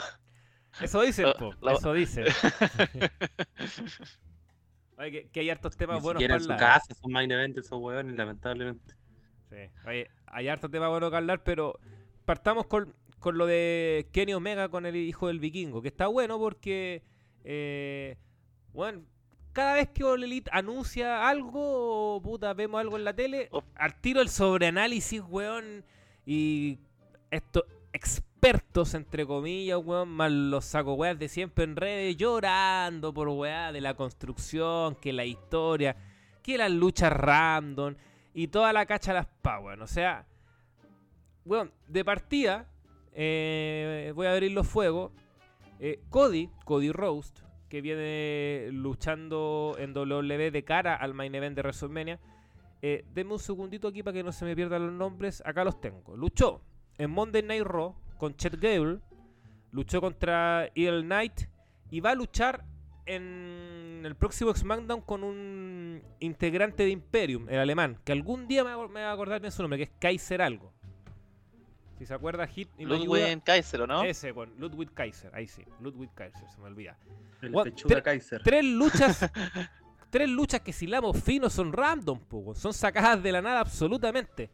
Eso 0.79 1.01
dicen, 1.01 1.33
po, 1.37 1.57
la- 1.61 1.77
eso 1.77 1.93
dicen. 1.93 2.25
Oye, 4.97 5.11
que, 5.11 5.29
que 5.29 5.39
hay 5.41 5.49
hartos 5.49 5.75
temas 5.77 6.01
Ni 6.01 6.01
buenos 6.01 6.25
para 6.25 6.41
hablar. 6.41 6.73
casa 6.73 6.93
son 6.93 7.11
main 7.11 7.31
event 7.31 7.57
esos 7.57 7.79
hueones, 7.79 8.15
lamentablemente. 8.15 8.95
Sí, 9.49 9.57
oye, 9.83 10.09
hay 10.27 10.47
hartos 10.47 10.71
temas 10.71 10.89
buenos 10.89 11.11
que 11.11 11.17
hablar, 11.17 11.43
pero 11.43 11.79
partamos 12.25 12.65
con, 12.67 12.95
con 13.25 13.39
lo 13.39 13.47
de 13.47 14.07
Kenny 14.11 14.35
Omega 14.35 14.69
con 14.69 14.85
el 14.85 14.95
hijo 14.95 15.29
del 15.29 15.39
vikingo, 15.39 15.81
que 15.81 15.87
está 15.87 16.05
bueno 16.05 16.37
porque, 16.37 17.01
eh, 17.43 18.17
bueno, 18.71 19.01
cada 19.51 19.73
vez 19.73 19.89
que 19.89 20.03
All 20.03 20.23
Elite 20.23 20.51
anuncia 20.53 21.27
algo, 21.27 22.17
o 22.17 22.21
puta, 22.21 22.53
vemos 22.53 22.79
algo 22.79 22.97
en 22.97 23.03
la 23.03 23.15
tele, 23.15 23.47
Oh. 23.49 23.63
al 23.73 23.99
tiro 23.99 24.21
el 24.21 24.29
sobreanálisis, 24.29 25.23
weón, 25.27 25.83
y 26.23 26.77
estos 27.31 27.63
expertos, 27.93 28.93
entre 28.93 29.25
comillas, 29.25 29.79
weón, 29.83 30.09
más 30.09 30.31
los 30.31 30.63
saco 30.63 30.93
weas 30.93 31.17
de 31.17 31.27
siempre 31.27 31.63
en 31.63 31.75
redes, 31.75 32.17
llorando 32.17 33.11
por 33.11 33.27
weá 33.29 33.71
de 33.71 33.81
la 33.81 33.95
construcción, 33.95 34.93
que 34.97 35.11
la 35.11 35.25
historia, 35.25 35.95
que 36.43 36.59
las 36.59 36.69
luchas 36.69 37.11
random, 37.11 37.95
y 38.35 38.49
toda 38.49 38.71
la 38.71 38.85
cacha 38.85 39.09
a 39.09 39.15
las 39.15 39.27
power. 39.41 39.81
O 39.81 39.87
sea, 39.87 40.27
bueno, 41.43 41.71
de 41.87 42.05
partida, 42.05 42.67
eh, 43.15 44.11
voy 44.15 44.27
a 44.27 44.33
abrir 44.33 44.51
los 44.51 44.67
fuegos. 44.67 45.11
eh, 45.79 45.99
Cody, 46.09 46.49
Cody 46.63 46.91
Roast, 46.91 47.39
que 47.69 47.81
viene 47.81 48.69
luchando 48.71 49.75
en 49.79 49.95
WWE 49.95 50.51
de 50.51 50.63
cara 50.63 50.95
al 50.95 51.13
main 51.13 51.33
event 51.35 51.55
de 51.55 51.61
WrestleMania. 51.61 52.19
Eh, 52.81 53.03
denme 53.13 53.33
un 53.33 53.39
segundito 53.39 53.87
aquí 53.87 54.03
para 54.03 54.13
que 54.13 54.23
no 54.23 54.31
se 54.31 54.45
me 54.45 54.55
pierdan 54.55 54.85
los 54.85 54.93
nombres. 54.93 55.41
Acá 55.45 55.63
los 55.63 55.81
tengo. 55.81 56.15
Luchó 56.15 56.61
en 56.97 57.09
Monday 57.11 57.41
Night 57.41 57.63
Raw 57.63 57.95
con 58.17 58.35
Chet 58.35 58.59
Gable. 58.59 58.99
Luchó 59.71 59.99
contra 60.01 60.67
Evil 60.75 61.03
Knight. 61.03 61.47
Y 61.89 61.99
va 61.99 62.11
a 62.11 62.15
luchar 62.15 62.63
en 63.05 64.01
el 64.05 64.15
próximo 64.15 64.53
SmackDown 64.53 65.01
con 65.01 65.23
un 65.23 66.01
integrante 66.19 66.83
de 66.83 66.89
Imperium, 66.89 67.47
el 67.49 67.59
alemán, 67.59 67.99
que 68.03 68.11
algún 68.11 68.47
día 68.47 68.63
me 68.63 68.75
me 68.87 69.01
va 69.01 69.09
a 69.09 69.13
acordar 69.13 69.39
bien 69.39 69.51
su 69.51 69.61
nombre, 69.61 69.77
que 69.77 69.83
es 69.83 69.91
Kaiser 69.99 70.41
algo. 70.41 70.73
Si 71.97 72.05
se 72.05 72.13
acuerda, 72.13 72.45
Hit 72.47 72.69
y 72.77 72.85
Ludwig 72.85 73.41
Kaiser, 73.43 73.81
¿o 73.81 73.87
¿no? 73.87 74.03
Ese, 74.03 74.31
bueno, 74.33 74.53
Ludwig 74.57 74.91
Kaiser, 74.93 75.33
ahí 75.33 75.47
sí, 75.47 75.63
Ludwig 75.79 76.09
Kaiser, 76.13 76.49
se 76.49 76.59
me 76.59 76.67
olvida. 76.67 76.97
El 77.41 77.53
pechuga 77.53 77.97
Tre- 77.97 78.03
Kaiser. 78.03 78.41
Tres 78.43 78.65
luchas, 78.65 79.31
tres 80.09 80.29
luchas 80.29 80.61
que 80.61 80.73
si 80.73 80.87
lamos 80.87 81.21
fino 81.23 81.49
son 81.49 81.71
random, 81.71 82.19
po, 82.19 82.53
son 82.55 82.73
sacadas 82.73 83.21
de 83.23 83.31
la 83.31 83.41
nada 83.41 83.61
absolutamente. 83.61 84.49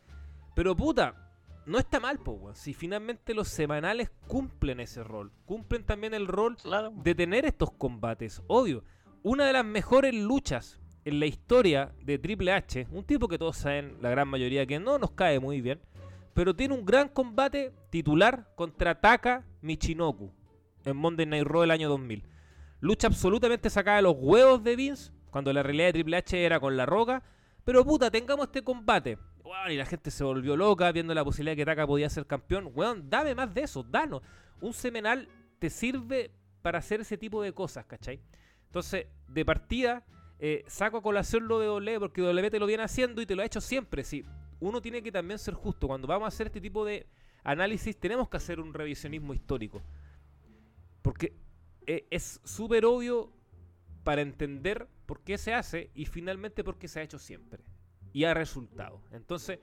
Pero 0.55 0.75
puta, 0.75 1.15
no 1.65 1.79
está 1.79 2.00
mal, 2.00 2.19
po, 2.19 2.51
si 2.53 2.74
finalmente 2.75 3.33
los 3.33 3.48
semanales 3.48 4.12
cumplen 4.27 4.79
ese 4.79 5.03
rol, 5.03 5.31
cumplen 5.45 5.83
también 5.83 6.13
el 6.13 6.27
rol 6.27 6.57
Claro. 6.57 6.91
de 6.95 7.15
tener 7.15 7.45
estos 7.45 7.71
combates. 7.71 8.41
Obvio, 8.48 8.83
una 9.24 9.45
de 9.45 9.53
las 9.53 9.65
mejores 9.65 10.13
luchas 10.13 10.79
en 11.05 11.19
la 11.19 11.25
historia 11.25 11.91
de 12.03 12.19
Triple 12.19 12.51
H, 12.51 12.88
un 12.91 13.03
tipo 13.03 13.27
que 13.27 13.39
todos 13.39 13.57
saben, 13.57 13.98
la 14.01 14.12
gran 14.12 14.27
mayoría, 14.27 14.67
que 14.67 14.79
no 14.79 15.00
nos 15.00 15.12
cae 15.12 15.39
muy 15.39 15.60
bien, 15.62 15.79
pero 16.33 16.55
tiene 16.55 16.73
un 16.73 16.85
gran 16.85 17.09
combate 17.09 17.73
titular 17.89 18.53
contra 18.55 19.00
Taka 19.00 19.45
Michinoku 19.61 20.31
en 20.85 20.97
Monday 20.97 21.25
Night 21.25 21.45
Raw 21.45 21.61
del 21.61 21.71
año 21.71 21.89
2000. 21.89 22.23
Lucha 22.79 23.07
absolutamente 23.07 23.69
sacada 23.69 23.97
de 23.97 24.03
los 24.03 24.15
huevos 24.17 24.63
de 24.63 24.75
Vince, 24.75 25.11
cuando 25.29 25.53
la 25.53 25.63
realidad 25.63 25.88
de 25.88 25.93
Triple 25.93 26.17
H 26.17 26.45
era 26.45 26.59
con 26.59 26.75
la 26.75 26.85
roca, 26.85 27.23
pero 27.63 27.85
puta, 27.85 28.09
tengamos 28.09 28.47
este 28.47 28.63
combate. 28.63 29.17
Y 29.69 29.75
la 29.75 29.85
gente 29.85 30.11
se 30.11 30.23
volvió 30.23 30.55
loca 30.55 30.91
viendo 30.91 31.13
la 31.13 31.23
posibilidad 31.23 31.51
de 31.51 31.57
que 31.57 31.65
Taka 31.65 31.85
podía 31.85 32.09
ser 32.09 32.25
campeón. 32.25 32.71
Weón, 32.73 33.09
dame 33.09 33.35
más 33.35 33.53
de 33.53 33.61
eso, 33.61 33.83
danos. 33.83 34.21
Un 34.61 34.73
semanal 34.73 35.27
te 35.59 35.69
sirve 35.69 36.31
para 36.61 36.79
hacer 36.79 37.01
ese 37.01 37.17
tipo 37.17 37.41
de 37.43 37.53
cosas, 37.53 37.85
¿cachai? 37.85 38.21
Entonces, 38.67 39.07
de 39.27 39.45
partida, 39.45 40.05
eh, 40.39 40.63
saco 40.67 40.97
a 40.97 41.01
colación 41.01 41.47
lo 41.47 41.59
de 41.59 41.67
W 41.67 42.00
porque 42.00 42.21
W 42.21 42.50
te 42.50 42.59
lo 42.59 42.65
viene 42.65 42.83
haciendo 42.83 43.21
y 43.21 43.25
te 43.25 43.35
lo 43.35 43.41
ha 43.41 43.45
hecho 43.45 43.61
siempre. 43.61 44.03
Sí, 44.03 44.23
uno 44.62 44.82
tiene 44.82 45.03
que 45.03 45.12
también 45.12 45.38
ser 45.38 45.56
justo. 45.56 45.88
Cuando 45.88 46.08
vamos 46.08 46.25
a 46.25 46.27
hacer 46.30 46.48
este 46.48 46.62
tipo 46.62 46.86
de 46.86 47.08
análisis, 47.44 47.98
tenemos 47.98 48.30
que 48.30 48.38
hacer 48.38 48.60
un 48.60 48.74
revisionismo 48.74 49.34
histórico. 49.34 49.82
Porque 51.01 51.36
eh, 51.88 52.08
es 52.10 52.39
súper 52.46 52.86
obvio 52.86 53.34
para 54.03 54.22
entender 54.22 54.88
por 55.06 55.22
qué 55.22 55.38
se 55.38 55.53
hace 55.53 55.89
y 55.94 56.06
finalmente 56.06 56.63
por 56.63 56.77
qué 56.77 56.88
se 56.88 57.00
ha 57.00 57.03
hecho 57.03 57.20
siempre. 57.20 57.63
Y 58.13 58.24
ha 58.25 58.34
resultado. 58.34 59.01
Entonces, 59.12 59.60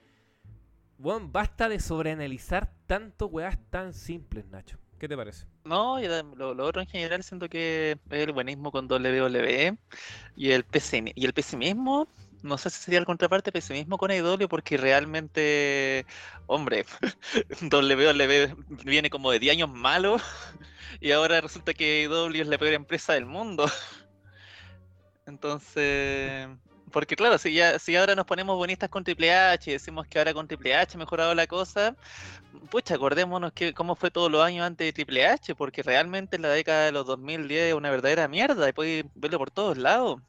bueno, 0.99 1.29
basta 1.31 1.69
de 1.69 1.79
sobreanalizar 1.79 2.73
tanto 2.87 3.27
weas 3.27 3.59
tan 3.71 3.95
simples, 3.95 4.47
Nacho. 4.47 4.79
¿Qué 4.99 5.07
te 5.07 5.17
parece? 5.17 5.47
No, 5.65 5.99
lo, 6.01 6.65
otro 6.65 6.83
en 6.83 6.89
general 6.89 7.23
siento 7.23 7.49
que 7.49 7.97
el 8.11 8.33
buenismo 8.33 8.73
con 8.73 8.91
WWE 8.91 9.79
y 10.35 10.51
el, 10.51 10.65
y 11.15 11.25
el 11.25 11.33
pesimismo, 11.33 12.09
no 12.43 12.59
sé 12.59 12.71
si 12.71 12.81
sería 12.81 12.99
el 12.99 13.07
contraparte, 13.07 13.53
pesimismo 13.53 13.99
con 13.99 14.11
AEW 14.11 14.49
porque 14.49 14.77
realmente, 14.77 16.07
hombre, 16.47 16.85
WWE 17.63 18.55
viene 18.85 19.11
como 19.11 19.31
de 19.31 19.39
10 19.39 19.53
años 19.55 19.71
malos 19.71 20.23
y 21.01 21.13
ahora 21.13 21.41
resulta 21.41 21.75
que 21.75 22.05
AEW 22.05 22.43
es 22.43 22.47
la 22.47 22.59
peor 22.59 22.75
empresa 22.75 23.15
del 23.15 23.27
mundo. 23.27 23.67
Entonces, 25.27 26.49
porque 26.91 27.17
claro, 27.17 27.39
si 27.39 27.53
ya 27.53 27.79
si 27.79 27.97
ahora 27.97 28.15
nos 28.15 28.25
ponemos 28.25 28.57
bonistas 28.57 28.89
con 28.89 29.05
Triple 29.05 29.35
H 29.35 29.71
y 29.71 29.75
decimos 29.75 30.07
que 30.07 30.19
ahora 30.19 30.33
con 30.33 30.49
Triple 30.49 30.75
H 30.75 30.97
ha 30.97 30.99
mejorado 30.99 31.35
la 31.35 31.47
cosa, 31.47 31.97
pucha, 32.71 32.95
acordémonos 32.95 33.53
que 33.53 33.75
cómo 33.75 33.95
fue 33.95 34.11
todos 34.11 34.31
los 34.31 34.43
años 34.43 34.67
antes 34.67 34.87
de 34.87 34.93
Triple 34.93 35.27
H, 35.27 35.55
porque 35.55 35.83
realmente 35.83 36.37
en 36.37 36.43
la 36.43 36.49
década 36.49 36.87
de 36.87 36.93
los 36.93 37.07
2010 37.07 37.69
es 37.69 37.75
una 37.75 37.91
verdadera 37.91 38.29
mierda 38.29 38.69
y 38.69 38.73
puedes 38.73 39.05
verlo 39.15 39.39
por 39.39 39.51
todos 39.51 39.77
lados. 39.77 40.21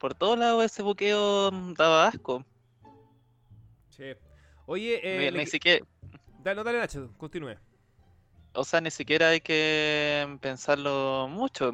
Por 0.00 0.16
todos 0.16 0.36
lados 0.36 0.64
ese 0.64 0.82
buqueo 0.82 1.52
mm, 1.52 1.74
daba 1.74 2.08
asco. 2.08 2.44
Sí. 3.88 4.04
Oye, 4.66 5.00
eh, 5.02 5.18
Ni- 5.18 5.30
le 5.30 5.40
ni 5.40 5.46
siquiera, 5.46 5.84
dale, 6.38 6.56
no, 6.56 6.64
dale, 6.64 6.78
Nacho, 6.78 7.12
continúe. 7.18 7.56
o 8.54 8.64
sea, 8.64 8.80
ni 8.80 8.90
siquiera 8.90 9.28
hay 9.30 9.40
que 9.40 10.38
pensarlo 10.40 11.28
mucho. 11.28 11.72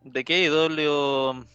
De 0.00 0.24
que 0.24 0.44
IW 0.44 1.46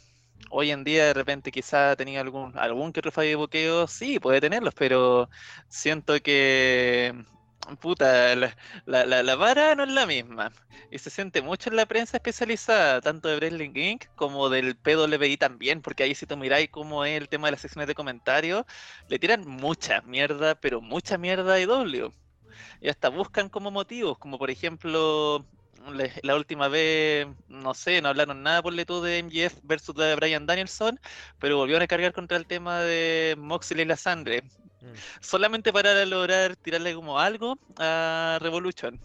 hoy 0.51 0.71
en 0.71 0.83
día 0.83 1.05
de 1.07 1.13
repente 1.13 1.51
quizá 1.51 1.95
tenía 1.95 2.21
algún, 2.21 2.57
algún 2.57 2.91
que 2.93 2.99
otro 3.01 3.11
fallo 3.11 3.29
de 3.29 3.35
buqueo, 3.35 3.87
sí, 3.87 4.19
puede 4.19 4.41
tenerlos, 4.41 4.73
pero 4.75 5.29
siento 5.69 6.19
que 6.21 7.13
puta, 7.79 8.35
la, 8.35 8.55
la, 8.85 9.23
la, 9.23 9.35
vara 9.35 9.75
no 9.75 9.83
es 9.83 9.89
la 9.89 10.05
misma. 10.05 10.51
Y 10.91 10.97
se 10.99 11.09
siente 11.09 11.41
mucho 11.41 11.69
en 11.69 11.75
la 11.77 11.85
prensa 11.85 12.17
especializada, 12.17 13.01
tanto 13.01 13.29
de 13.29 13.37
Wrestling 13.37 13.71
Inc. 13.75 14.05
como 14.15 14.49
del 14.49 14.75
PWI 14.75 15.37
también, 15.37 15.81
porque 15.81 16.03
ahí 16.03 16.15
si 16.15 16.25
tú 16.25 16.37
miráis 16.37 16.69
cómo 16.69 17.05
es 17.05 17.19
el 17.19 17.29
tema 17.29 17.47
de 17.47 17.51
las 17.53 17.61
secciones 17.61 17.87
de 17.87 17.95
comentarios, 17.95 18.65
le 19.07 19.19
tiran 19.19 19.47
mucha 19.47 20.01
mierda, 20.01 20.55
pero 20.55 20.81
mucha 20.81 21.17
mierda 21.17 21.53
a 21.55 21.59
IW. 21.61 22.11
Y 22.81 22.89
hasta 22.89 23.09
buscan 23.09 23.49
como 23.49 23.71
motivos, 23.71 24.17
como 24.17 24.37
por 24.37 24.49
ejemplo, 24.51 25.45
la 26.23 26.35
última 26.35 26.67
vez, 26.67 27.27
no 27.47 27.73
sé, 27.73 28.01
no 28.01 28.09
hablaron 28.09 28.43
nada 28.43 28.61
por 28.61 28.73
tú 28.85 29.01
de 29.01 29.19
MJF 29.23 29.59
versus 29.63 29.95
de 29.95 30.15
Brian 30.15 30.45
Danielson, 30.45 30.99
pero 31.39 31.57
volvieron 31.57 31.83
a 31.83 31.87
cargar 31.87 32.13
contra 32.13 32.37
el 32.37 32.45
tema 32.45 32.79
de 32.81 33.35
Moxley 33.37 33.83
y 33.83 33.85
la 33.85 33.97
sangre, 33.97 34.43
Mm. 34.81 34.93
solamente 35.19 35.71
para 35.71 36.05
lograr 36.05 36.55
tirarle 36.55 36.95
como 36.95 37.19
algo 37.19 37.57
a 37.77 38.39
Revolution. 38.41 38.99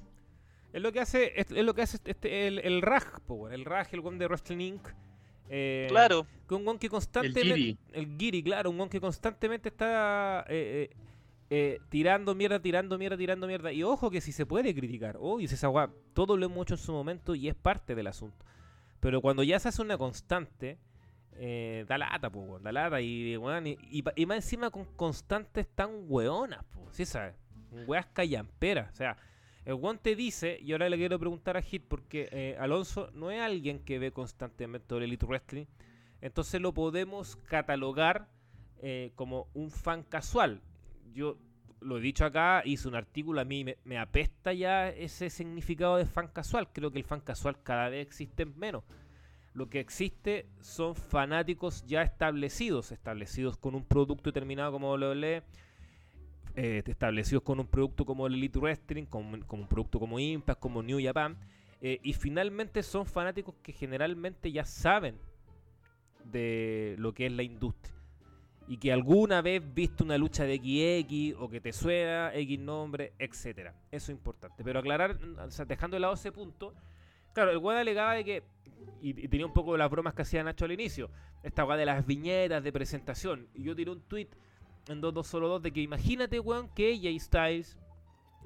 Es 0.73 0.81
lo 0.83 0.91
que 0.93 1.01
hace, 1.01 1.39
es, 1.39 1.51
es 1.51 1.65
lo 1.65 1.75
que 1.75 1.83
hace 1.83 1.99
este, 2.05 2.47
el, 2.47 2.59
el 2.61 2.81
Raj, 2.83 3.05
el 3.51 3.65
Raj, 3.65 3.89
el 3.93 4.01
one 4.01 4.19
de 4.19 4.27
Wrestling 4.27 4.61
Inc. 4.61 4.89
eh, 5.51 5.87
Claro, 5.89 6.27
Que 6.49 6.55
un 6.55 6.67
one 6.67 6.79
que 6.79 6.87
El 6.87 6.91
constantemente. 6.91 7.43
Giri. 7.43 7.79
El 7.93 8.17
Giri, 8.19 8.43
claro, 8.43 8.71
un 8.71 8.81
one 8.81 8.91
que 8.91 9.01
constantemente 9.01 9.69
está 9.69 10.45
eh, 10.49 10.89
eh, 10.91 10.97
eh, 11.51 11.81
tirando 11.89 12.35
mierda, 12.35 12.61
tirando 12.61 12.99
mierda, 12.99 13.17
tirando 13.17 13.47
mierda. 13.47 13.73
Y 13.73 13.83
ojo 13.83 14.11
que 14.11 14.21
si 14.21 14.33
se 14.33 14.47
puede 14.47 14.75
criticar, 14.75 15.17
obvio, 15.21 15.49
si 15.49 15.55
esa 15.55 15.71
todo 16.13 16.37
lo 16.37 16.47
hemos 16.47 16.63
hecho 16.63 16.75
en 16.75 16.79
su 16.79 16.93
momento 16.93 17.35
y 17.35 17.49
es 17.49 17.55
parte 17.55 17.95
del 17.95 18.09
asunto. 18.09 18.45
Pero 19.01 19.21
cuando 19.21 19.43
ya 19.43 19.59
se 19.59 19.69
hace 19.69 19.83
una 19.83 19.99
constante, 19.99 20.79
eh, 21.35 21.85
da 21.89 21.99
lata, 21.99 22.31
pues, 22.31 22.63
da 22.63 22.73
lata. 22.73 23.01
Y, 23.01 23.37
weón, 23.37 23.67
y, 23.67 23.79
y 23.91 24.03
y 24.17 24.27
más 24.27 24.37
encima 24.37 24.71
con 24.71 24.85
constantes 24.97 25.69
tan 25.69 25.91
weonas, 26.09 26.65
pues, 26.73 26.97
¿sí 26.97 27.05
sabes? 27.05 27.35
Weas 27.87 28.07
callamperas. 28.07 28.93
O 28.93 28.97
sea, 28.97 29.17
el 29.65 29.75
weón 29.75 29.99
te 29.99 30.17
dice, 30.17 30.59
y 30.63 30.73
ahora 30.73 30.89
le 30.89 30.97
quiero 30.97 31.19
preguntar 31.19 31.57
a 31.57 31.63
Hit, 31.63 31.85
porque 31.87 32.29
eh, 32.33 32.57
Alonso 32.59 33.11
no 33.13 33.31
es 33.31 33.41
alguien 33.41 33.81
que 33.81 33.99
ve 33.99 34.13
constantemente 34.13 34.97
el 34.97 35.03
Elite 35.03 35.27
Wrestling. 35.27 35.67
Entonces 36.21 36.61
lo 36.61 36.73
podemos 36.73 37.37
catalogar 37.37 38.29
eh, 38.79 39.13
como 39.15 39.49
un 39.55 39.71
fan 39.71 40.03
casual. 40.03 40.63
Yo 41.17 41.39
lo 41.81 41.97
he 41.97 42.01
dicho 42.03 42.27
acá, 42.27 42.61
hice 42.63 42.89
un 42.89 42.95
artículo, 42.95 43.41
a 43.41 43.45
mí 43.47 43.65
me, 43.85 43.99
apesta 43.99 44.53
ya 44.53 44.91
ese 44.91 45.31
significado 45.31 45.97
de 45.97 46.05
fan 46.05 46.29
casual. 46.29 46.69
Creo 46.71 46.91
que 46.91 46.99
el 46.99 47.05
fan 47.05 47.21
casual 47.21 47.57
cada 47.63 47.89
vez 47.89 48.07
existe 48.07 48.45
menos. 48.45 48.85
Lo 49.55 49.71
que 49.71 49.81
existe 49.81 50.47
son 50.61 50.95
fanáticos 50.95 51.87
ya 51.87 52.03
establecidos, 52.03 52.93
establecidos 52.93 53.57
con 53.57 53.75
un 53.75 53.85
producto 53.85 54.25
determinado 54.29 54.73
como 54.73 54.93
WWE, 54.93 55.43
eh, 56.55 56.83
establecidos 56.85 57.43
con 57.43 57.61
un 57.61 57.67
producto 57.67 58.05
como 58.05 58.27
el 58.27 58.35
Elite 58.35 58.59
Wrestling, 58.59 59.07
con, 59.07 59.41
con 59.43 59.61
un 59.61 59.67
producto 59.67 59.99
como 59.99 60.21
Impact, 60.21 60.61
como 60.61 60.83
New 60.83 61.01
Japan, 61.03 61.39
eh, 61.81 61.99
y 62.03 62.13
finalmente 62.13 62.83
son 62.83 63.07
fanáticos 63.07 63.55
que 63.63 63.73
generalmente 63.73 64.53
ya 64.53 64.67
saben 64.67 65.17
de 66.31 66.95
lo 66.99 67.15
que 67.15 67.25
es 67.25 67.33
la 67.33 67.43
industria. 67.43 67.96
Y 68.69 68.79
que 68.79 68.93
alguna 68.93 69.43
vez 69.43 69.63
viste 69.75 70.03
una 70.03 70.19
lucha 70.19 70.45
de 70.45 70.57
XX 70.57 71.41
o 71.41 71.49
que 71.49 71.61
te 71.61 71.73
suena 71.73 72.35
X 72.35 72.59
nombre, 72.59 73.13
etcétera. 73.19 73.75
Eso 73.91 74.11
es 74.11 74.19
importante. 74.19 74.65
Pero 74.65 74.81
aclarar, 74.81 75.19
o 75.39 75.51
sea, 75.51 75.65
dejando 75.65 75.95
de 75.95 76.01
lado 76.01 76.15
ese 76.15 76.33
punto, 76.33 76.75
claro, 77.33 77.53
el 77.53 77.59
weón 77.59 77.79
alegaba 77.79 78.15
de 78.15 78.25
que, 78.25 78.43
y, 79.01 79.29
tenía 79.29 79.47
un 79.47 79.53
poco 79.53 79.73
de 79.73 79.79
las 79.79 79.91
bromas 79.91 80.15
que 80.15 80.23
hacía 80.23 80.43
Nacho 80.43 80.65
al 80.65 80.73
inicio, 80.73 81.11
esta 81.43 81.65
weá 81.65 81.77
de 81.77 81.87
las 81.87 82.05
viñetas 82.07 82.63
de 82.65 82.73
presentación. 82.73 83.47
Y 83.55 83.63
yo 83.63 83.77
tiré 83.77 83.91
un 83.91 84.01
tweet 84.01 84.29
en 84.89 85.01
2202 85.01 85.63
de 85.63 85.73
que 85.73 85.81
imagínate, 85.81 86.41
weón, 86.41 86.69
que 86.75 86.93
AJ 86.93 87.21
Styles, 87.21 87.79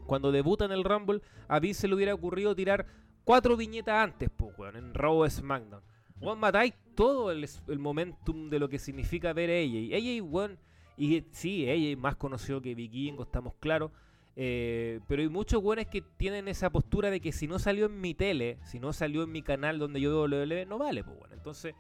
cuando 0.06 0.32
debuta 0.32 0.64
en 0.64 0.72
el 0.72 0.84
Rumble, 0.84 1.22
a 1.48 1.60
Vince 1.60 1.88
le 1.88 1.94
hubiera 1.94 2.14
ocurrido 2.14 2.54
tirar 2.54 2.86
cuatro 3.24 3.56
viñetas 3.56 3.94
antes, 3.94 4.28
pues, 4.36 4.58
weón, 4.58 4.76
en 4.76 4.94
Raw 4.94 5.28
SmackDown. 5.28 5.82
Weón, 6.20 6.38
matáis 6.38 6.74
todo 6.94 7.30
el, 7.30 7.48
momentum 7.78 8.50
de 8.50 8.58
lo 8.58 8.68
que 8.68 8.78
significa 8.78 9.32
ver 9.32 9.50
a 9.50 9.54
AJ. 9.54 9.94
AJ, 9.96 10.22
weón, 10.22 10.58
y 10.96 11.24
sí, 11.32 11.68
AJ 11.68 11.98
más 11.98 12.16
conocido 12.16 12.60
que 12.60 12.74
Vikingo, 12.74 13.22
estamos 13.22 13.54
claros. 13.58 13.90
eh, 14.36 15.00
pero 15.08 15.22
hay 15.22 15.28
muchos 15.28 15.62
weones 15.62 15.86
que 15.86 16.02
tienen 16.02 16.46
esa 16.48 16.70
postura 16.70 17.10
de 17.10 17.20
que 17.20 17.32
si 17.32 17.46
no 17.46 17.58
salió 17.58 17.86
en 17.86 18.00
mi 18.00 18.14
tele, 18.14 18.58
si 18.64 18.78
no 18.78 18.92
salió 18.92 19.22
en 19.22 19.32
mi 19.32 19.42
canal 19.42 19.78
donde 19.78 20.00
yo 20.00 20.10
veo 20.10 20.42
WWE, 20.42 20.66
no 20.66 20.78
vale, 20.78 21.02
pues, 21.04 21.16
weón. 21.16 21.32
Entonces, 21.32 21.74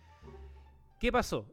¿qué 0.98 1.12
pasó? 1.12 1.46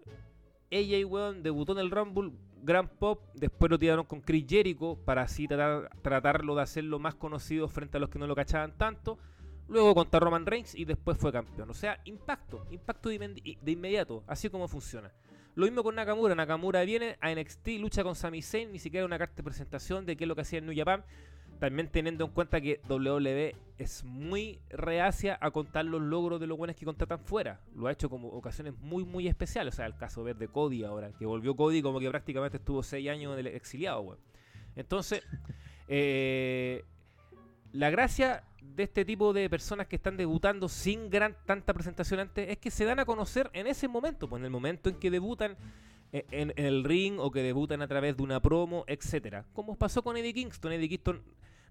AJ, 0.71 1.05
weón, 1.05 1.43
debutó 1.43 1.73
en 1.73 1.79
el 1.79 1.91
Rumble, 1.91 2.31
Grand 2.63 2.89
Pop, 2.89 3.21
después 3.33 3.69
lo 3.69 3.77
tiraron 3.77 4.05
con 4.05 4.21
Chris 4.21 4.45
Jericho 4.47 4.97
para 5.05 5.23
así 5.23 5.47
tratar, 5.47 5.89
tratarlo 6.01 6.55
de 6.55 6.61
hacerlo 6.61 6.99
más 6.99 7.15
conocido 7.15 7.67
frente 7.67 7.97
a 7.97 7.99
los 7.99 8.09
que 8.09 8.19
no 8.19 8.27
lo 8.27 8.35
cachaban 8.35 8.77
tanto. 8.77 9.17
Luego 9.69 9.93
contra 9.95 10.19
Roman 10.19 10.45
Reigns 10.45 10.75
y 10.75 10.85
después 10.85 11.17
fue 11.17 11.31
campeón. 11.31 11.69
O 11.69 11.73
sea, 11.73 11.99
impacto, 12.05 12.65
impacto 12.71 13.09
de, 13.09 13.57
inmediato, 13.65 14.23
así 14.27 14.49
como 14.49 14.67
funciona. 14.67 15.11
Lo 15.55 15.65
mismo 15.65 15.83
con 15.83 15.95
Nakamura. 15.95 16.35
Nakamura 16.35 16.83
viene 16.83 17.17
a 17.19 17.33
NXT, 17.33 17.67
lucha 17.79 18.03
con 18.03 18.15
Sami 18.15 18.41
Zayn, 18.41 18.71
ni 18.71 18.79
siquiera 18.79 19.05
una 19.05 19.17
carta 19.17 19.35
de 19.37 19.43
presentación 19.43 20.05
de 20.05 20.15
qué 20.15 20.23
es 20.23 20.27
lo 20.27 20.35
que 20.35 20.41
hacía 20.41 20.59
en 20.59 20.67
New 20.67 20.75
Japan. 20.75 21.03
También 21.59 21.89
teniendo 21.89 22.23
en 22.23 22.31
cuenta 22.31 22.61
que 22.61 22.79
WWE 22.87 23.55
es 23.79 24.03
muy 24.03 24.59
reacia 24.69 25.37
a 25.41 25.49
contar 25.49 25.85
los 25.85 26.01
logros 26.01 26.39
de 26.39 26.45
los 26.45 26.57
buenos 26.57 26.75
que 26.75 26.85
contratan 26.85 27.19
fuera. 27.19 27.59
Lo 27.75 27.87
ha 27.87 27.91
hecho 27.91 28.09
como 28.09 28.29
ocasiones 28.29 28.75
muy, 28.77 29.03
muy 29.03 29.27
especiales. 29.27 29.73
O 29.73 29.77
sea, 29.77 29.87
el 29.87 29.97
caso 29.97 30.23
de 30.23 30.47
Cody 30.47 30.83
ahora, 30.83 31.11
que 31.17 31.25
volvió 31.25 31.55
Cody 31.55 31.81
como 31.81 31.99
que 31.99 32.09
prácticamente 32.09 32.57
estuvo 32.57 32.83
seis 32.83 33.09
años 33.09 33.33
en 33.33 33.39
el 33.39 33.47
exiliado. 33.47 34.19
Entonces, 34.75 35.23
eh, 35.87 36.85
la 37.71 37.89
gracia 37.89 38.43
de 38.75 38.83
este 38.83 39.05
tipo 39.05 39.33
de 39.33 39.49
personas 39.49 39.87
que 39.87 39.95
están 39.95 40.17
debutando 40.17 40.69
sin 40.69 41.09
gran 41.09 41.35
tanta 41.45 41.73
presentación 41.73 42.19
antes 42.19 42.49
es 42.49 42.57
que 42.57 42.69
se 42.71 42.85
dan 42.85 42.99
a 42.99 43.05
conocer 43.05 43.49
en 43.53 43.67
ese 43.67 43.87
momento, 43.87 44.27
pues 44.29 44.39
en 44.41 44.45
el 44.45 44.51
momento 44.51 44.89
en 44.89 44.95
que 44.95 45.09
debutan 45.11 45.57
eh, 46.11 46.25
en, 46.31 46.53
en 46.55 46.65
el 46.65 46.83
ring 46.83 47.15
o 47.19 47.31
que 47.31 47.41
debutan 47.43 47.81
a 47.81 47.87
través 47.87 48.15
de 48.17 48.23
una 48.23 48.39
promo, 48.41 48.83
etcétera. 48.87 49.45
Como 49.53 49.75
pasó 49.77 50.03
con 50.03 50.15
Eddie 50.17 50.33
Kingston. 50.33 50.71
Eddie 50.71 50.89
Kingston 50.89 51.21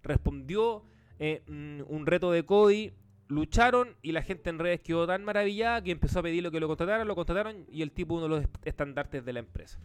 respondió 0.02 0.82
eh, 1.18 1.42
mm, 1.46 1.82
un 1.88 2.06
reto 2.06 2.30
de 2.32 2.44
Cody, 2.44 2.92
lucharon 3.28 3.96
y 4.02 4.12
la 4.12 4.22
gente 4.22 4.50
en 4.50 4.58
redes 4.58 4.80
quedó 4.80 5.06
tan 5.06 5.24
maravillada 5.24 5.82
que 5.82 5.90
empezó 5.90 6.20
a 6.20 6.22
pedirle 6.22 6.50
que 6.50 6.60
lo 6.60 6.68
contrataran, 6.68 7.06
lo 7.08 7.14
contrataron 7.14 7.64
y 7.70 7.82
el 7.82 7.90
tipo 7.92 8.14
uno 8.14 8.24
de 8.24 8.28
los 8.28 8.42
est- 8.42 8.56
estandartes 8.66 9.24
de 9.24 9.32
la 9.32 9.40
empresa. 9.40 9.78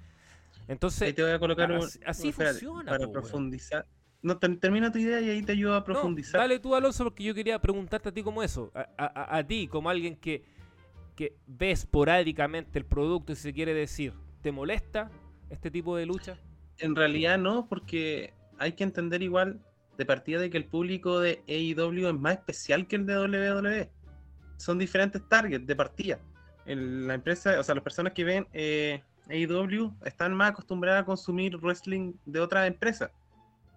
Entonces, 0.67 1.01
Ahí 1.03 1.13
te 1.13 1.23
voy 1.23 1.31
a 1.31 1.39
colocar 1.39 1.71
un- 1.71 1.87
así- 2.05 2.31
funciona, 2.31 2.91
para 2.91 3.05
po, 3.05 3.11
profundizar. 3.13 3.85
No, 4.23 4.37
ter- 4.37 4.57
termina 4.59 4.91
tu 4.91 4.99
idea 4.99 5.19
y 5.21 5.29
ahí 5.29 5.41
te 5.41 5.53
ayudo 5.53 5.73
a 5.73 5.79
No, 5.79 5.83
profundizar. 5.83 6.39
dale 6.41 6.59
tú, 6.59 6.75
Alonso, 6.75 7.03
porque 7.03 7.23
yo 7.23 7.33
quería 7.33 7.59
preguntarte 7.59 8.09
a 8.09 8.11
ti 8.11 8.21
como 8.21 8.43
eso. 8.43 8.71
A, 8.75 9.37
a- 9.37 9.43
ti, 9.47 9.67
como 9.67 9.89
alguien 9.89 10.15
que, 10.15 10.43
que 11.15 11.35
ve 11.47 11.71
esporádicamente 11.71 12.77
el 12.77 12.85
producto, 12.85 13.33
si 13.35 13.41
se 13.41 13.53
quiere 13.53 13.73
decir, 13.73 14.13
¿te 14.41 14.51
molesta 14.51 15.09
este 15.49 15.71
tipo 15.71 15.95
de 15.97 16.05
lucha? 16.05 16.37
En 16.77 16.95
realidad 16.95 17.37
no, 17.39 17.67
porque 17.67 18.33
hay 18.59 18.73
que 18.73 18.83
entender 18.83 19.21
igual 19.23 19.59
de 19.97 20.05
partida 20.05 20.39
de 20.39 20.49
que 20.49 20.57
el 20.57 20.65
público 20.65 21.19
de 21.19 21.43
AEW 21.47 22.07
es 22.07 22.13
más 22.13 22.33
especial 22.33 22.87
que 22.87 22.95
el 22.97 23.05
de 23.05 23.15
WWE. 23.19 23.89
Son 24.57 24.77
diferentes 24.77 25.27
targets 25.27 25.65
de 25.65 25.75
partida. 25.75 26.19
El- 26.65 27.07
la 27.07 27.15
empresa, 27.15 27.59
o 27.59 27.63
sea, 27.63 27.73
las 27.73 27.83
personas 27.83 28.13
que 28.13 28.23
ven 28.23 28.47
eh, 28.53 29.01
AEW 29.29 29.95
están 30.05 30.35
más 30.35 30.51
acostumbradas 30.51 31.01
a 31.01 31.05
consumir 31.05 31.57
wrestling 31.57 32.13
de 32.25 32.39
otras 32.39 32.67
empresas. 32.67 33.09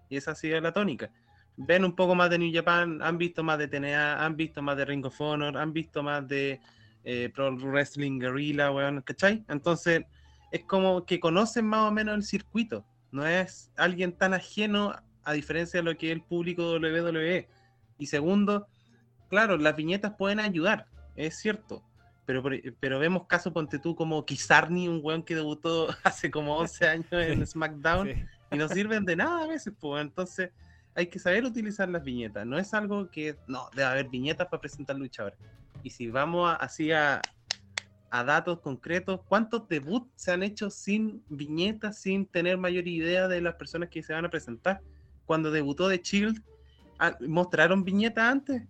Y 0.09 0.17
esa 0.17 0.31
ha 0.31 0.35
sido 0.35 0.59
la 0.61 0.71
tónica. 0.73 1.09
Ven 1.57 1.85
un 1.85 1.95
poco 1.95 2.15
más 2.15 2.29
de 2.29 2.37
New 2.37 2.51
Japan, 2.53 3.01
han 3.01 3.17
visto 3.17 3.43
más 3.43 3.57
de 3.57 3.67
TNA, 3.67 4.23
han 4.25 4.35
visto 4.35 4.61
más 4.61 4.75
de 4.77 4.85
Ring 4.85 5.05
of 5.05 5.19
Honor, 5.21 5.57
han 5.57 5.71
visto 5.71 6.03
más 6.03 6.27
de 6.27 6.59
eh, 7.05 7.29
Pro 7.33 7.55
Wrestling 7.55 8.19
Guerrilla, 8.19 8.71
weón, 8.71 9.01
¿cachai? 9.01 9.43
Entonces, 9.47 10.03
es 10.51 10.63
como 10.65 11.05
que 11.05 11.19
conocen 11.19 11.65
más 11.65 11.81
o 11.87 11.91
menos 11.91 12.15
el 12.15 12.23
circuito. 12.23 12.85
No 13.11 13.25
es 13.25 13.71
alguien 13.77 14.11
tan 14.11 14.33
ajeno 14.33 14.93
a 15.23 15.33
diferencia 15.33 15.79
de 15.79 15.83
lo 15.83 15.97
que 15.97 16.07
es 16.07 16.13
el 16.17 16.21
público 16.23 16.73
WWE. 16.73 17.47
Y 17.97 18.07
segundo, 18.07 18.67
claro, 19.29 19.55
las 19.57 19.75
viñetas 19.75 20.13
pueden 20.17 20.39
ayudar, 20.41 20.87
es 21.15 21.37
cierto. 21.39 21.83
Pero, 22.25 22.41
por- 22.41 22.59
pero 22.79 22.99
vemos 22.99 23.27
casos, 23.27 23.53
ponte 23.53 23.79
tú, 23.79 23.95
como 23.95 24.25
Kizarni, 24.25 24.87
un 24.89 24.99
weón 25.01 25.23
que 25.23 25.35
debutó 25.35 25.87
hace 26.03 26.29
como 26.31 26.57
11 26.57 26.87
años 26.87 27.07
en 27.13 27.45
SmackDown 27.47 28.07
Sí. 28.07 28.25
Y 28.55 28.57
no 28.57 28.69
sirven 28.69 29.05
de 29.05 29.15
nada 29.15 29.43
a 29.43 29.47
veces, 29.47 29.73
pues. 29.79 30.01
Entonces, 30.01 30.51
hay 30.95 31.07
que 31.07 31.19
saber 31.19 31.43
utilizar 31.43 31.89
las 31.89 32.03
viñetas. 32.03 32.45
No 32.45 32.57
es 32.57 32.73
algo 32.73 33.09
que, 33.11 33.35
no, 33.47 33.69
debe 33.75 33.87
haber 33.87 34.09
viñetas 34.09 34.47
para 34.47 34.61
presentar 34.61 34.95
luchadores. 34.95 35.37
Y 35.83 35.89
si 35.89 36.09
vamos 36.09 36.55
así 36.59 36.91
a, 36.91 37.21
a 38.09 38.23
datos 38.23 38.59
concretos, 38.61 39.19
¿cuántos 39.27 39.67
debuts 39.67 40.09
se 40.15 40.31
han 40.31 40.41
hecho 40.41 40.69
sin 40.69 41.21
viñetas, 41.29 41.99
sin 41.99 42.25
tener 42.25 42.57
mayor 42.57 42.87
idea 42.87 43.27
de 43.27 43.41
las 43.41 43.55
personas 43.55 43.89
que 43.89 44.01
se 44.01 44.13
van 44.13 44.25
a 44.25 44.29
presentar? 44.29 44.81
Cuando 45.25 45.51
debutó 45.51 45.89
The 45.89 45.97
Shield, 45.97 46.41
ah, 46.99 47.17
¿mostraron 47.27 47.83
viñetas 47.83 48.31
antes? 48.31 48.63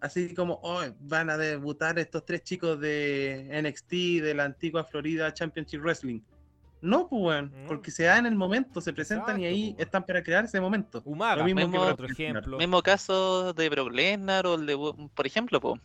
Así 0.00 0.34
como, 0.34 0.60
oh, 0.62 0.82
van 1.00 1.30
a 1.30 1.36
debutar 1.36 1.98
estos 1.98 2.24
tres 2.24 2.42
chicos 2.42 2.78
de 2.78 3.48
NXT, 3.62 4.22
de 4.22 4.34
la 4.34 4.44
antigua 4.44 4.84
Florida 4.84 5.32
Championship 5.32 5.80
Wrestling. 5.80 6.20
No, 6.80 7.08
pues, 7.08 7.22
weón, 7.22 7.52
No. 7.62 7.68
porque 7.68 7.90
se 7.90 8.04
da 8.04 8.18
en 8.18 8.26
el 8.26 8.36
momento, 8.36 8.80
se 8.80 8.92
presentan 8.92 9.40
y 9.40 9.46
ahí 9.46 9.72
pues, 9.74 9.86
están 9.86 10.04
para 10.06 10.22
crear 10.22 10.44
ese 10.44 10.60
momento. 10.60 11.02
Umaga, 11.04 11.36
Lo 11.36 11.44
mismo 11.44 11.60
mismo 11.62 11.72
que 11.72 11.78
por 11.78 11.86
Brock 11.86 11.94
otro 11.94 12.06
Lesnar. 12.08 12.30
ejemplo. 12.36 12.58
Mismo 12.58 12.82
caso 12.82 13.52
de 13.52 13.68
Brock 13.68 13.92
Lesnar 13.92 14.46
o 14.46 14.54
el 14.54 14.66
de, 14.66 14.76
por 15.14 15.26
ejemplo, 15.26 15.60
po, 15.60 15.78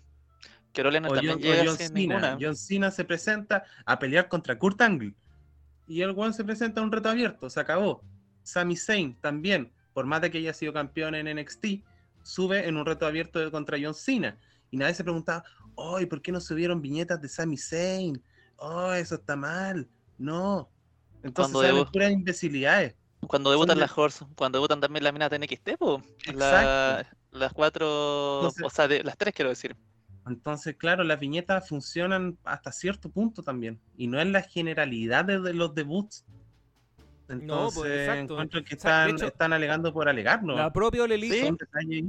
que 0.71 0.81
Brock 0.81 0.93
Lesnar 0.93 1.11
O 1.11 1.15
también 1.15 1.33
John, 1.35 1.41
o 1.41 1.45
llega 1.51 1.63
John 1.65 1.77
sin 1.77 1.87
Cena. 1.87 1.99
ninguna. 1.99 2.37
John 2.39 2.55
Cena 2.55 2.91
se 2.91 3.05
presenta 3.05 3.63
a 3.85 3.97
pelear 3.99 4.27
contra 4.29 4.57
Kurt 4.59 4.81
Angle. 4.81 5.13
Y 5.87 6.01
el 6.01 6.11
weón 6.11 6.33
se 6.33 6.43
presenta 6.43 6.79
a 6.81 6.83
un 6.83 6.91
reto 6.91 7.09
abierto, 7.09 7.49
se 7.49 7.59
acabó. 7.59 8.01
Sami 8.43 8.75
Zayn 8.77 9.15
también, 9.19 9.71
por 9.93 10.05
más 10.05 10.21
de 10.21 10.29
que 10.31 10.37
haya 10.37 10.53
sido 10.53 10.73
campeón 10.73 11.15
en 11.15 11.27
NXT, 11.37 11.83
sube 12.21 12.67
en 12.67 12.77
un 12.77 12.85
reto 12.85 13.05
abierto 13.05 13.49
contra 13.51 13.77
John 13.81 13.93
Cena. 13.93 14.37
Y 14.71 14.77
nadie 14.77 14.93
se 14.93 15.03
preguntaba, 15.03 15.43
¡ay, 15.77 16.05
por 16.05 16.21
qué 16.21 16.31
no 16.31 16.39
subieron 16.39 16.81
viñetas 16.81 17.19
de 17.21 17.27
Sami 17.29 17.57
Zayn! 17.57 18.21
¡Oh, 18.57 18.93
eso 18.93 19.15
está 19.15 19.35
mal! 19.35 19.87
No. 20.17 20.69
Entonces 21.23 21.61
salen 21.61 21.85
puras 21.85 22.11
imbecilidades. 22.11 22.95
Cuando 23.27 23.49
debutan 23.51 23.77
de- 23.77 23.81
las 23.81 23.97
Horse, 23.97 24.25
cuando 24.35 24.57
debutan 24.57 24.81
también 24.81 25.03
las 25.03 25.13
minas 25.13 25.29
de 25.29 25.37
NXT, 25.39 25.77
la- 26.33 27.05
las 27.31 27.53
cuatro, 27.53 28.39
Entonces- 28.41 28.63
o 28.65 28.69
sea, 28.69 28.87
de, 28.87 29.03
las 29.03 29.17
tres 29.17 29.33
quiero 29.33 29.49
decir. 29.49 29.75
Entonces, 30.27 30.75
claro, 30.77 31.03
las 31.03 31.19
viñetas 31.19 31.67
funcionan 31.67 32.37
hasta 32.43 32.71
cierto 32.71 33.09
punto 33.09 33.43
también. 33.43 33.79
Y 33.97 34.07
no 34.07 34.19
es 34.21 34.27
la 34.27 34.41
generalidad 34.41 35.25
de, 35.25 35.39
de 35.41 35.53
los 35.53 35.73
debuts. 35.75 36.25
Entonces, 37.29 37.79
pues, 37.79 37.91
exacto. 37.91 38.33
encuentro 38.33 38.63
que 38.63 38.75
están, 38.75 39.09
hecho, 39.11 39.27
están 39.27 39.53
alegando 39.53 39.93
por 39.93 40.09
alegar, 40.09 40.43
¿no? 40.43 40.55
La 40.55 40.71
propia 40.73 41.03
All 41.03 41.11
Elite, 41.11 41.53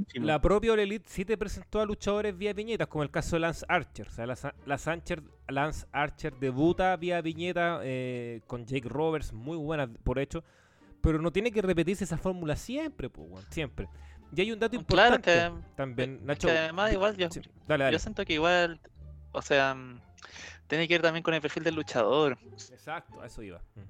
Sí. 0.07 0.19
La 0.19 0.41
propia 0.41 0.73
Elite 0.73 1.05
sí 1.07 1.23
te 1.23 1.37
presentó 1.37 1.79
a 1.79 1.85
luchadores 1.85 2.37
vía 2.37 2.53
viñetas, 2.53 2.87
como 2.87 3.03
el 3.03 3.09
caso 3.11 3.37
de 3.37 3.41
Lance 3.41 3.65
Archer. 3.69 4.07
O 4.07 4.11
sea, 4.11 4.25
Lance, 4.25 4.51
Lance 4.65 4.89
Archer, 4.89 5.23
Lance 5.47 5.85
Archer 5.91 6.33
debuta 6.37 6.95
vía 6.97 7.21
viñeta 7.21 7.79
eh, 7.83 8.41
con 8.45 8.65
Jake 8.65 8.89
Roberts, 8.89 9.31
muy 9.31 9.57
buena 9.57 9.87
por 9.87 10.19
hecho. 10.19 10.43
Pero 11.01 11.21
no 11.21 11.31
tiene 11.31 11.51
que 11.51 11.61
repetirse 11.61 12.03
esa 12.03 12.17
fórmula 12.17 12.55
siempre, 12.55 13.09
pues, 13.09 13.45
siempre. 13.49 13.87
Y 14.35 14.41
hay 14.41 14.51
un 14.51 14.59
dato 14.59 14.71
Claro, 14.85 15.15
importante 15.15 15.31
que, 15.31 15.75
también, 15.75 16.25
Nacho. 16.25 16.47
que 16.47 16.57
además 16.57 16.91
igual 16.91 17.15
yo, 17.15 17.29
sí, 17.29 17.41
dale, 17.67 17.85
dale. 17.85 17.95
yo 17.95 17.99
siento 17.99 18.25
que 18.25 18.33
igual, 18.33 18.81
o 19.31 19.41
sea, 19.41 19.75
mm, 19.75 20.01
tiene 20.67 20.87
que 20.87 20.95
ir 20.95 21.01
también 21.01 21.23
con 21.23 21.33
el 21.33 21.41
perfil 21.41 21.63
del 21.63 21.75
luchador. 21.75 22.37
Exacto, 22.71 23.21
a 23.21 23.27
eso 23.27 23.41
iba. 23.43 23.59
Mm. 23.75 23.81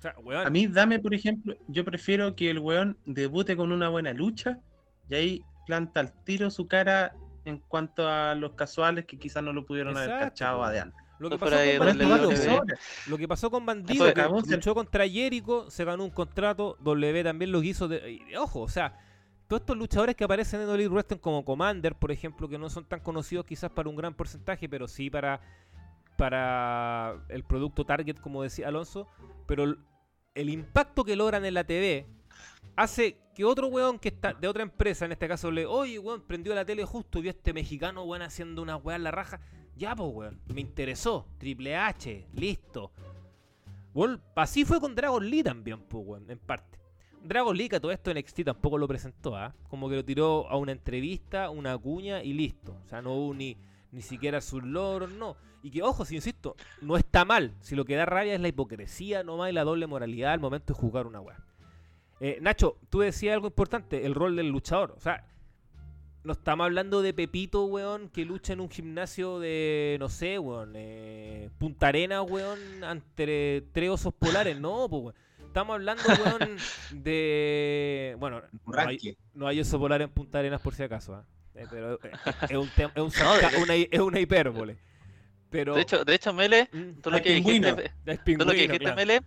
O 0.00 0.02
sea, 0.02 0.14
weón, 0.22 0.46
A 0.46 0.48
mí, 0.48 0.66
dame, 0.66 0.98
por 0.98 1.12
ejemplo, 1.12 1.54
yo 1.68 1.84
prefiero 1.84 2.34
que 2.34 2.48
el 2.48 2.58
weón 2.58 2.96
debute 3.04 3.54
con 3.54 3.70
una 3.70 3.90
buena 3.90 4.14
lucha 4.14 4.58
y 5.10 5.14
ahí 5.14 5.44
planta 5.66 6.00
al 6.00 6.24
tiro 6.24 6.50
su 6.50 6.66
cara 6.66 7.14
en 7.44 7.58
cuanto 7.58 8.08
a 8.08 8.34
los 8.34 8.52
casuales 8.52 9.04
que 9.04 9.18
quizás 9.18 9.42
no 9.42 9.52
lo 9.52 9.66
pudieron 9.66 9.94
haber 9.94 10.08
Exacto, 10.08 10.28
cachado 10.30 10.58
po. 10.58 10.64
adelante. 10.64 10.96
lo 11.18 11.28
que 11.28 11.38
pasó 11.38 11.50
con 11.50 11.86
Bandido. 11.86 12.62
Lo 13.08 13.18
que 13.18 13.28
pasó 13.28 13.50
con 13.50 13.66
Bandido, 13.66 14.04
que 14.06 14.10
acabó, 14.10 14.40
luchó 14.40 14.74
contra 14.74 15.06
Jericho, 15.06 15.70
se 15.70 15.84
ganó 15.84 16.04
un 16.04 16.10
contrato, 16.10 16.78
W 16.80 17.22
también 17.22 17.52
lo 17.52 17.62
hizo. 17.62 17.86
De, 17.86 18.22
ojo, 18.38 18.62
o 18.62 18.68
sea, 18.70 18.98
todos 19.48 19.60
estos 19.60 19.76
luchadores 19.76 20.16
que 20.16 20.24
aparecen 20.24 20.62
en 20.62 20.70
Elite 20.70 20.88
Wrestling 20.88 21.18
como 21.18 21.44
Commander, 21.44 21.94
por 21.94 22.10
ejemplo, 22.10 22.48
que 22.48 22.56
no 22.56 22.70
son 22.70 22.86
tan 22.86 23.00
conocidos 23.00 23.44
quizás 23.44 23.70
para 23.70 23.90
un 23.90 23.96
gran 23.96 24.14
porcentaje, 24.14 24.66
pero 24.66 24.88
sí 24.88 25.10
para, 25.10 25.42
para 26.16 27.16
el 27.28 27.44
producto 27.44 27.84
target, 27.84 28.16
como 28.18 28.42
decía 28.42 28.68
Alonso, 28.68 29.06
pero 29.46 29.76
el, 30.34 30.48
impacto 30.48 31.04
que 31.04 31.16
logran 31.16 31.44
en 31.44 31.54
la 31.54 31.64
TV 31.64 32.06
hace 32.76 33.18
que 33.34 33.44
otro 33.44 33.68
weón 33.68 33.98
que 33.98 34.08
está 34.08 34.32
de 34.32 34.48
otra 34.48 34.62
empresa, 34.62 35.04
en 35.04 35.12
este 35.12 35.28
caso, 35.28 35.50
le, 35.50 35.66
oye, 35.66 35.98
weón, 35.98 36.22
prendió 36.22 36.54
la 36.54 36.64
tele 36.64 36.84
justo 36.84 37.18
y 37.18 37.22
vio 37.22 37.30
a 37.30 37.34
este 37.34 37.52
mexicano, 37.52 38.04
weón, 38.04 38.22
haciendo 38.22 38.62
una 38.62 38.76
weá 38.76 38.96
en 38.96 39.04
la 39.04 39.10
raja. 39.10 39.40
Ya, 39.76 39.94
pues, 39.94 40.10
weón, 40.12 40.40
me 40.52 40.60
interesó. 40.60 41.26
Triple 41.38 41.76
H, 41.76 42.26
listo. 42.34 42.92
Weón, 43.94 44.22
así 44.36 44.64
fue 44.64 44.80
con 44.80 44.94
Dragon 44.94 45.28
Lee 45.28 45.42
también, 45.42 45.80
pues, 45.80 46.04
weón, 46.06 46.30
en 46.30 46.38
parte. 46.38 46.78
Dragon 47.22 47.56
Lee, 47.56 47.68
que 47.68 47.80
todo 47.80 47.92
esto 47.92 48.10
en 48.10 48.18
NXT 48.18 48.44
tampoco 48.44 48.78
lo 48.78 48.88
presentó, 48.88 49.36
¿ah? 49.36 49.54
Como 49.68 49.88
que 49.88 49.96
lo 49.96 50.04
tiró 50.04 50.48
a 50.48 50.56
una 50.56 50.72
entrevista, 50.72 51.50
una 51.50 51.76
cuña 51.76 52.22
y 52.22 52.32
listo. 52.32 52.76
O 52.84 52.88
sea, 52.88 53.02
no 53.02 53.12
hubo 53.14 53.34
ni, 53.34 53.56
ni 53.92 54.02
siquiera 54.02 54.40
sus 54.40 54.62
logros, 54.62 55.10
no. 55.10 55.36
Y 55.62 55.70
que, 55.70 55.82
ojo, 55.82 56.04
si 56.04 56.16
insisto, 56.16 56.56
no 56.80 56.96
está 56.96 57.24
mal. 57.24 57.54
Si 57.60 57.74
lo 57.74 57.84
que 57.84 57.96
da 57.96 58.06
rabia 58.06 58.34
es 58.34 58.40
la 58.40 58.48
hipocresía 58.48 59.22
nomás 59.22 59.50
y 59.50 59.52
la 59.52 59.64
doble 59.64 59.86
moralidad 59.86 60.32
al 60.32 60.40
momento 60.40 60.72
de 60.72 60.80
jugar 60.80 61.06
una 61.06 61.20
weá. 61.20 61.38
Eh, 62.20 62.38
Nacho, 62.40 62.76
tú 62.88 63.00
decías 63.00 63.34
algo 63.34 63.46
importante, 63.46 64.06
el 64.06 64.14
rol 64.14 64.36
del 64.36 64.48
luchador. 64.48 64.94
O 64.96 65.00
sea, 65.00 65.26
no 66.22 66.32
estamos 66.32 66.64
hablando 66.64 67.02
de 67.02 67.14
Pepito, 67.14 67.64
weón, 67.64 68.08
que 68.10 68.24
lucha 68.24 68.52
en 68.52 68.60
un 68.60 68.70
gimnasio 68.70 69.38
de, 69.38 69.96
no 69.98 70.08
sé, 70.08 70.38
weón, 70.38 70.72
eh, 70.74 71.50
Punta 71.58 71.88
Arena, 71.88 72.22
weón, 72.22 72.84
ante 72.84 73.66
tres 73.72 73.90
osos 73.90 74.14
polares. 74.14 74.58
No, 74.60 74.88
pues, 74.88 75.02
weón. 75.02 75.14
Estamos 75.46 75.74
hablando, 75.74 76.02
weón, 76.24 76.56
de... 77.02 78.16
Bueno, 78.20 78.42
no 78.66 78.78
hay, 78.78 79.18
no 79.34 79.46
hay 79.48 79.60
oso 79.60 79.78
polar 79.78 80.00
en 80.00 80.10
Punta 80.10 80.38
Arenas 80.38 80.60
por 80.60 80.74
si 80.74 80.82
acaso, 80.82 81.14
¿ah? 81.14 81.24
Eh, 81.24 81.39
pero 81.52 81.94
eh, 81.94 82.10
es, 82.48 82.56
un 82.56 82.68
es, 82.76 82.96
un 82.96 83.62
una, 83.62 83.74
es 83.74 83.98
una 84.00 84.20
hipérbole. 84.20 84.78
Pero... 85.50 85.74
De 85.74 85.82
hecho, 85.82 86.04
de 86.04 86.14
hecho, 86.14 86.32
Mele, 86.32 86.68
Mm, 86.72 87.00
tú 87.00 87.10
lo 87.10 87.20
que 87.20 87.34
dijiste, 87.34 87.92
es 88.06 88.18
tú 88.18 88.24
pingüino, 88.24 88.44
lo 88.44 88.52
que 88.52 88.62
dijiste, 88.62 88.78
claro. 88.78 88.96
Mele, 88.96 89.20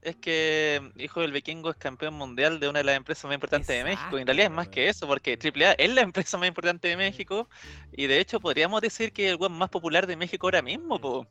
es 0.00 0.16
que 0.16 0.92
Hijo 0.96 1.20
del 1.20 1.32
Vikingo 1.32 1.70
es 1.70 1.76
campeón 1.76 2.14
mundial 2.14 2.60
de 2.60 2.68
una 2.68 2.78
de 2.78 2.84
las 2.84 2.96
empresas 2.96 3.24
más 3.24 3.34
importantes 3.34 3.76
de 3.76 3.84
México. 3.84 4.16
Y 4.18 4.22
en 4.22 4.26
realidad 4.26 4.46
es 4.46 4.52
más 4.52 4.68
que 4.68 4.88
eso, 4.88 5.06
porque 5.06 5.38
AAA 5.42 5.72
es 5.72 5.90
la 5.94 6.00
empresa 6.02 6.38
más 6.38 6.48
importante 6.48 6.88
de 6.88 6.96
México. 6.96 7.48
Y 7.92 8.06
de 8.06 8.20
hecho, 8.20 8.40
podríamos 8.40 8.80
decir 8.80 9.12
que 9.12 9.26
es 9.26 9.32
el 9.32 9.36
web 9.36 9.50
más 9.50 9.68
popular 9.70 10.06
de 10.06 10.16
México 10.16 10.46
ahora 10.46 10.62
mismo, 10.62 11.00
po. 11.00 11.26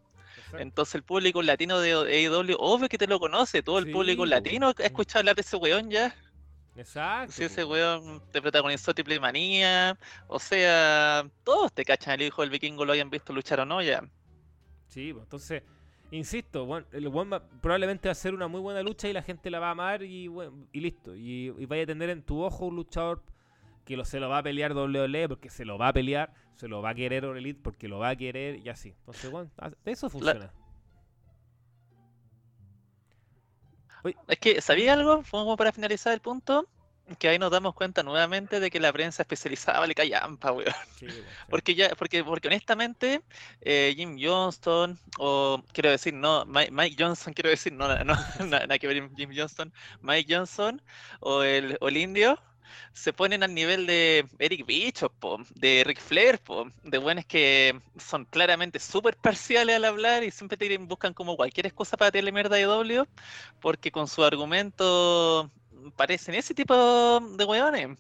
Entonces 0.58 0.96
el 0.96 1.04
público 1.04 1.42
latino 1.42 1.80
de 1.80 1.94
AEW, 1.94 2.56
obvio 2.60 2.88
que 2.90 2.98
te 2.98 3.08
lo 3.08 3.20
conoce, 3.20 3.64
todo 3.64 3.80
el 3.80 3.86
Sí, 3.86 3.92
público 3.92 4.26
latino 4.26 4.74
ha 4.78 4.84
escuchado 4.84 5.20
hablar 5.20 5.36
de 5.36 5.42
ese 5.42 5.58
weón 5.58 5.90
ya. 5.90 6.16
Exacto. 6.78 7.32
Si 7.34 7.44
ese 7.44 7.64
weón 7.66 8.22
te 8.32 8.42
protagonizó 8.42 8.94
Triple 8.94 9.20
Manía, 9.20 9.98
o 10.28 10.40
sea, 10.40 11.28
todos 11.44 11.74
te 11.74 11.84
cachan 11.84 12.16
el 12.20 12.28
hijo 12.28 12.42
del 12.42 12.52
vikingo, 12.52 12.86
lo 12.86 12.94
hayan 12.94 13.10
visto 13.10 13.34
luchar 13.34 13.60
o 13.62 13.66
no 13.66 13.82
ya. 13.82 14.04
Sí, 14.88 15.12
pues, 15.14 15.24
entonces, 15.24 15.64
insisto, 16.12 16.68
el 16.92 17.08
weón 17.08 17.32
va- 17.34 17.44
probablemente 17.62 18.08
va 18.08 18.12
a 18.12 18.16
ser 18.16 18.34
una 18.34 18.48
muy 18.48 18.62
buena 18.62 18.82
lucha 18.84 19.08
y 19.10 19.14
la 19.14 19.22
gente 19.22 19.50
la 19.50 19.60
va 19.60 19.68
a 19.68 19.72
amar 19.72 20.04
y, 20.04 20.28
weón, 20.28 20.68
y 20.72 20.80
listo. 20.80 21.16
Y, 21.16 21.54
y 21.58 21.66
vaya 21.66 21.84
a 21.84 21.88
tener 21.88 22.10
en 22.10 22.22
tu 22.24 22.42
ojo 22.44 22.66
un 22.66 22.76
luchador 22.76 23.24
que 23.86 23.96
lo, 23.98 24.06
se 24.06 24.20
lo 24.20 24.30
va 24.30 24.40
a 24.40 24.44
pelear 24.44 24.74
WWE 24.74 25.28
porque 25.30 25.50
se 25.50 25.66
lo 25.66 25.78
va 25.78 25.88
a 25.90 25.94
pelear, 25.94 26.34
se 26.56 26.68
lo 26.68 26.82
va 26.82 26.90
a 26.90 26.96
querer 26.96 27.24
Elite 27.24 27.60
porque 27.64 27.88
lo 27.88 28.00
va 28.00 28.10
a 28.10 28.16
querer 28.16 28.58
y 28.58 28.70
así. 28.70 28.94
Entonces, 29.00 29.32
de 29.86 29.92
eso 29.92 30.10
Es 34.28 34.40
que, 34.40 34.62
¿sabía 34.62 34.94
algo? 34.94 35.24
Como 35.30 35.58
para 35.58 35.72
finalizar 35.72 36.14
el 36.14 36.22
punto. 36.22 36.68
que 37.20 37.30
ahí 37.30 37.40
nos 37.40 37.52
damos 37.52 37.74
cuenta 37.74 38.04
nuevamente 38.04 38.60
de 38.60 38.70
que 38.70 38.80
la 38.80 38.92
prensa 38.94 39.24
especializada 39.24 39.80
vale 39.80 39.96
callampa, 39.96 40.52
weón. 40.52 40.74
Sí, 41.00 41.06
weón, 41.08 41.26
sí. 41.40 41.48
Porque 41.50 41.76
ya, 41.76 41.96
porque, 41.96 42.24
porque 42.24 42.48
honestamente, 42.48 43.24
eh, 43.62 43.94
Jim 43.96 44.18
Johnston, 44.20 45.00
o 45.18 45.64
quiero 45.74 45.92
decir, 45.92 46.14
no, 46.14 46.46
Mike, 46.46 46.72
Mike 46.72 46.96
Johnson, 47.00 47.34
quiero 47.34 47.50
decir, 47.50 47.74
no, 47.74 47.88
no, 47.88 48.04
no, 48.04 48.16
nada, 48.46 48.68
nada 48.68 48.80
que 48.80 48.88
ver 48.88 49.10
Jim 49.16 49.32
Johnston, 49.36 49.74
Mike 50.02 50.34
Johnson 50.34 50.82
o 51.20 51.44
el, 51.44 51.78
o 51.82 51.88
el 51.90 51.98
indio, 51.98 52.40
se 52.94 53.14
ponen 53.14 53.44
al 53.44 53.54
nivel 53.54 53.86
de 53.88 54.28
Eric 54.40 54.66
Bichos, 54.66 55.12
de 55.56 55.84
Ric 55.86 56.00
Flair, 56.00 56.40
po, 56.40 56.68
de 56.84 56.98
buenos 56.98 57.26
que 57.26 57.80
son 57.98 58.26
claramente 58.26 58.80
súper 58.80 59.16
parciales 59.18 59.76
al 59.76 59.86
hablar 59.86 60.24
y 60.24 60.32
siempre 60.32 60.78
buscan 60.80 61.14
como 61.14 61.36
cualquier 61.36 61.68
excusa 61.68 61.98
para 61.98 62.12
tirarle 62.12 62.32
mierda 62.32 62.58
a 62.58 62.62
W, 62.62 63.04
porque 63.60 63.92
con 63.92 64.08
su 64.08 64.24
argumento 64.24 65.52
parecen 65.96 66.36
ese 66.36 66.54
tipo 66.54 67.20
de 67.38 67.46
weones 67.46 67.98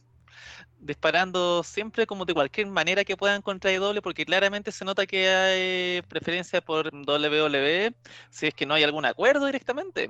disparando 0.79 1.63
siempre 1.63 2.05
como 2.05 2.25
de 2.25 2.33
cualquier 2.33 2.67
manera 2.67 3.03
que 3.03 3.17
puedan 3.17 3.41
contra 3.41 3.71
IW, 3.71 4.01
porque 4.01 4.25
claramente 4.25 4.71
se 4.71 4.85
nota 4.85 5.05
que 5.05 5.29
hay 5.29 6.01
preferencia 6.03 6.61
por 6.61 6.93
WWE 6.93 7.93
si 8.29 8.47
es 8.47 8.53
que 8.53 8.65
no 8.65 8.73
hay 8.75 8.83
algún 8.83 9.05
acuerdo 9.05 9.45
directamente. 9.45 10.09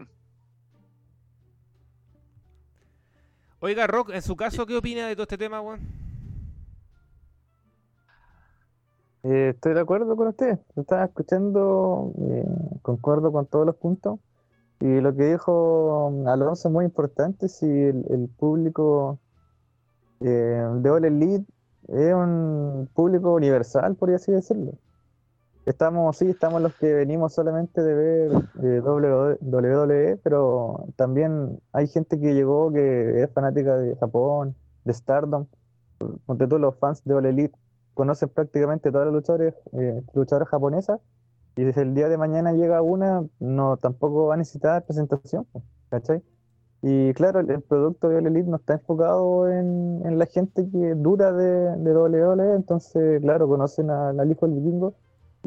Oiga, 3.59 3.87
Rock, 3.87 4.11
en 4.13 4.21
su 4.21 4.35
caso, 4.35 4.67
¿qué 4.67 4.77
opina 4.77 5.07
de 5.07 5.15
todo 5.15 5.23
este 5.23 5.37
tema, 5.37 5.59
weón? 5.61 5.79
Eh, 9.23 9.49
estoy 9.55 9.73
de 9.73 9.79
acuerdo 9.79 10.15
con 10.15 10.27
usted. 10.27 10.59
Estaba 10.75 11.05
escuchando, 11.05 12.13
eh, 12.21 12.45
concuerdo 12.83 13.31
con 13.31 13.47
todos 13.47 13.65
los 13.65 13.75
puntos. 13.75 14.19
Y 14.79 15.01
lo 15.01 15.15
que 15.15 15.31
dijo 15.31 16.23
Alonso 16.27 16.67
es 16.67 16.71
muy 16.71 16.85
importante. 16.85 17.49
Si 17.49 17.65
el, 17.65 18.05
el 18.09 18.29
público 18.29 19.17
eh, 20.19 20.63
de 20.75 20.89
All 20.91 21.05
Elite 21.05 21.45
es 21.87 22.13
un 22.13 22.87
público 22.93 23.33
universal, 23.33 23.95
por 23.95 24.11
así 24.11 24.31
decirlo. 24.31 24.73
Estamos, 25.67 26.15
sí, 26.15 26.29
estamos 26.29 26.61
los 26.61 26.73
que 26.75 26.93
venimos 26.93 27.33
solamente 27.33 27.83
de 27.83 27.93
ver 27.93 28.31
eh, 28.63 28.79
WWE, 28.79 30.17
pero 30.23 30.85
también 30.95 31.59
hay 31.73 31.87
gente 31.87 32.17
que 32.21 32.33
llegó 32.33 32.71
que 32.71 33.21
es 33.21 33.29
fanática 33.33 33.75
de 33.75 33.97
Japón, 33.97 34.55
de 34.85 34.93
Stardom. 34.93 35.45
Ponte 36.25 36.47
tú, 36.47 36.57
los 36.57 36.73
fans 36.77 37.03
de 37.03 37.15
All 37.15 37.25
Elite 37.25 37.53
conocen 37.95 38.29
prácticamente 38.29 38.91
todas 38.93 39.07
las 39.07 39.13
luchadores, 39.13 39.55
eh, 39.73 40.01
luchadoras 40.13 40.47
japonesas 40.47 41.01
y 41.57 41.63
desde 41.65 41.81
el 41.81 41.93
día 41.95 42.07
de 42.07 42.17
mañana 42.17 42.53
llega 42.53 42.81
una, 42.81 43.25
no 43.39 43.75
tampoco 43.75 44.27
va 44.27 44.35
a 44.35 44.37
necesitar 44.37 44.85
presentación, 44.85 45.47
¿cachai? 45.89 46.23
Y 46.81 47.13
claro, 47.13 47.41
el, 47.41 47.51
el 47.51 47.61
producto 47.61 48.07
de 48.07 48.17
All 48.17 48.27
Elite 48.27 48.49
no 48.49 48.55
está 48.55 48.75
enfocado 48.75 49.49
en, 49.51 50.01
en 50.05 50.17
la 50.17 50.27
gente 50.27 50.69
que 50.71 50.95
dura 50.95 51.33
de, 51.33 51.75
de 51.77 51.93
WWE, 51.93 52.55
entonces, 52.55 53.19
claro, 53.21 53.49
conocen 53.49 53.89
a 53.89 54.13
la 54.13 54.25
hijo 54.25 54.47
del 54.47 54.55
vikingo. 54.61 54.95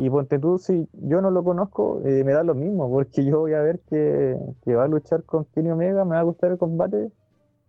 Y 0.00 0.08
ponte 0.08 0.38
tú, 0.38 0.56
si 0.58 0.88
yo 0.92 1.20
no 1.20 1.30
lo 1.30 1.44
conozco, 1.44 2.00
eh, 2.06 2.24
me 2.24 2.32
da 2.32 2.42
lo 2.42 2.54
mismo, 2.54 2.90
porque 2.90 3.22
yo 3.22 3.40
voy 3.40 3.52
a 3.52 3.60
ver 3.60 3.80
que, 3.80 4.34
que 4.62 4.74
va 4.74 4.84
a 4.84 4.88
luchar 4.88 5.24
con 5.24 5.44
Kenny 5.44 5.70
Omega, 5.70 6.06
me 6.06 6.12
va 6.14 6.20
a 6.20 6.22
gustar 6.22 6.50
el 6.52 6.56
combate, 6.58 7.10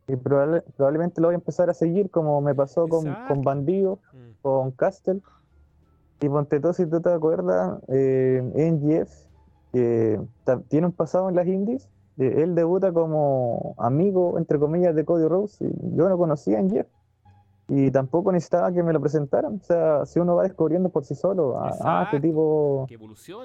y 0.08 0.16
probable- 0.16 0.64
probablemente 0.78 1.20
lo 1.20 1.28
voy 1.28 1.36
a 1.36 1.40
empezar 1.40 1.70
a 1.70 1.74
seguir, 1.74 2.10
como 2.10 2.40
me 2.40 2.56
pasó 2.56 2.88
con, 2.88 3.04
con 3.28 3.42
Bandido, 3.42 4.00
Mm. 4.14 4.18
con 4.42 4.72
Castle. 4.72 5.20
Y 6.22 6.30
ponte 6.30 6.60
tú, 6.62 6.72
si 6.74 6.86
tú 6.86 7.02
te 7.02 7.10
acuerdas, 7.10 7.80
eh, 7.90 8.42
NGF 8.56 9.12
que 9.74 10.20
ta- 10.46 10.62
tiene 10.70 10.88
un 10.88 10.94
pasado 10.94 11.28
en 11.30 11.36
las 11.36 11.48
indies. 11.48 11.90
eh, 12.18 12.44
él 12.44 12.56
debuta 12.56 12.92
como 12.94 13.74
amigo, 13.78 14.38
entre 14.38 14.60
comillas, 14.60 14.94
de 14.96 15.04
Cody 15.06 15.28
Rhodes. 15.28 15.60
y 15.62 15.66
yo 15.96 16.08
no 16.08 16.18
conocía 16.18 16.58
a 16.60 16.62
NGF. 16.62 16.88
Y 17.74 17.90
tampoco 17.90 18.34
necesitaba 18.34 18.70
que 18.74 18.84
me 18.84 18.92
lo 18.92 19.00
presentaran. 19.00 19.56
O 19.56 19.64
sea, 19.64 20.06
si 20.06 20.20
uno 20.20 20.36
va 20.36 20.44
descubriendo 20.44 20.90
por 20.90 21.06
sí 21.06 21.16
solo, 21.16 21.58
ah, 21.58 21.72
ah, 21.80 22.04
este 22.04 22.20
tipo 22.20 22.86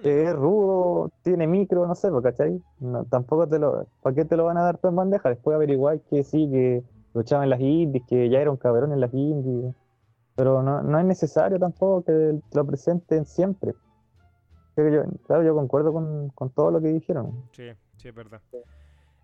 Que 0.03 0.25
es 0.25 0.35
rudo, 0.35 1.13
tiene 1.23 1.47
micro, 1.47 1.87
no 1.87 1.95
sé, 1.95 2.09
¿cachai? 2.21 2.61
No, 2.81 3.05
tampoco 3.05 3.47
te 3.47 3.61
lo, 3.61 3.87
¿para 4.03 4.17
qué 4.17 4.25
te 4.25 4.37
lo 4.37 4.47
van 4.47 4.57
a 4.59 4.65
dar 4.65 4.79
todo 4.79 4.91
en 4.91 4.97
bandeja? 4.97 5.29
Después 5.29 5.55
averiguar 5.55 6.01
que 6.11 6.25
sí, 6.25 6.51
que 6.51 6.83
luchaba 7.15 7.45
en 7.45 7.51
las 7.51 7.61
indies, 7.61 8.03
que 8.09 8.29
ya 8.29 8.41
era 8.41 8.51
un 8.51 8.57
cabrón 8.57 8.93
en 8.93 9.01
las 9.01 9.15
indies. 9.15 9.73
Pero 10.35 10.61
no, 10.61 10.83
no 10.83 10.99
es 10.99 11.05
necesario 11.05 11.61
tampoco 11.61 12.03
que 12.07 12.41
te 12.51 12.59
lo 12.59 12.67
presenten 12.67 13.27
siempre. 13.27 13.77
Pero 14.75 14.89
yo, 14.91 15.11
claro, 15.29 15.45
yo 15.45 15.55
concuerdo 15.55 15.93
con, 15.93 16.31
con 16.31 16.51
todo 16.51 16.73
lo 16.73 16.81
que 16.81 16.89
dijeron. 16.89 17.45
Sí, 17.53 17.71
sí, 17.97 18.09
es 18.09 18.15
verdad. 18.15 18.41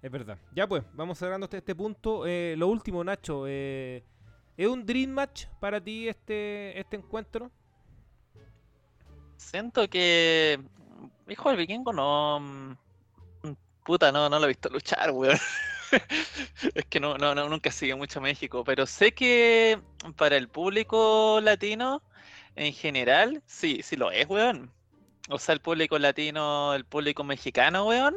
Es 0.01 0.13
verdad. 0.13 0.39
Ya 0.55 0.69
pues, 0.69 0.85
vamos 0.95 1.19
cerrando 1.19 1.47
este, 1.47 1.57
este 1.57 1.75
punto. 1.75 2.25
Eh, 2.25 2.55
lo 2.57 2.69
último, 2.69 3.03
Nacho. 3.03 3.47
eh, 3.49 4.05
¿Es 4.57 4.69
un 4.69 4.85
Dream 4.85 5.11
Match 5.11 5.47
para 5.61 5.81
ti 5.81 6.09
este, 6.09 6.79
este 6.79 6.97
encuentro? 6.97 7.51
Siento 9.37 9.89
que 9.89 10.61
hijo 11.29 11.49
del 11.49 11.59
vikingo 11.59 11.93
no 11.93 12.41
mm, 12.41 12.77
puta 13.85 14.13
no, 14.13 14.29
no 14.29 14.39
lo 14.39 14.45
he 14.45 14.49
visto 14.49 14.69
luchar, 14.69 15.11
weón. 15.11 15.39
Es 16.75 16.87
que 16.87 17.01
no, 17.01 17.19
no, 17.19 17.35
no, 17.35 17.49
nunca 17.51 17.71
sigue 17.71 17.95
mucho 17.95 18.21
México, 18.21 18.65
pero 18.65 18.87
sé 18.87 19.13
que 19.13 19.79
para 20.17 20.37
el 20.37 20.49
público 20.49 21.39
latino 21.43 22.03
en 22.57 22.73
general, 22.73 23.43
sí, 23.47 23.81
sí 23.83 23.97
lo 23.97 24.11
es, 24.11 24.27
weón. 24.27 24.73
O 25.29 25.39
sea, 25.39 25.55
el 25.55 25.61
público 25.61 25.99
latino, 25.99 26.75
el 26.75 26.85
público 26.85 27.25
mexicano, 27.25 27.87
weón, 27.87 28.17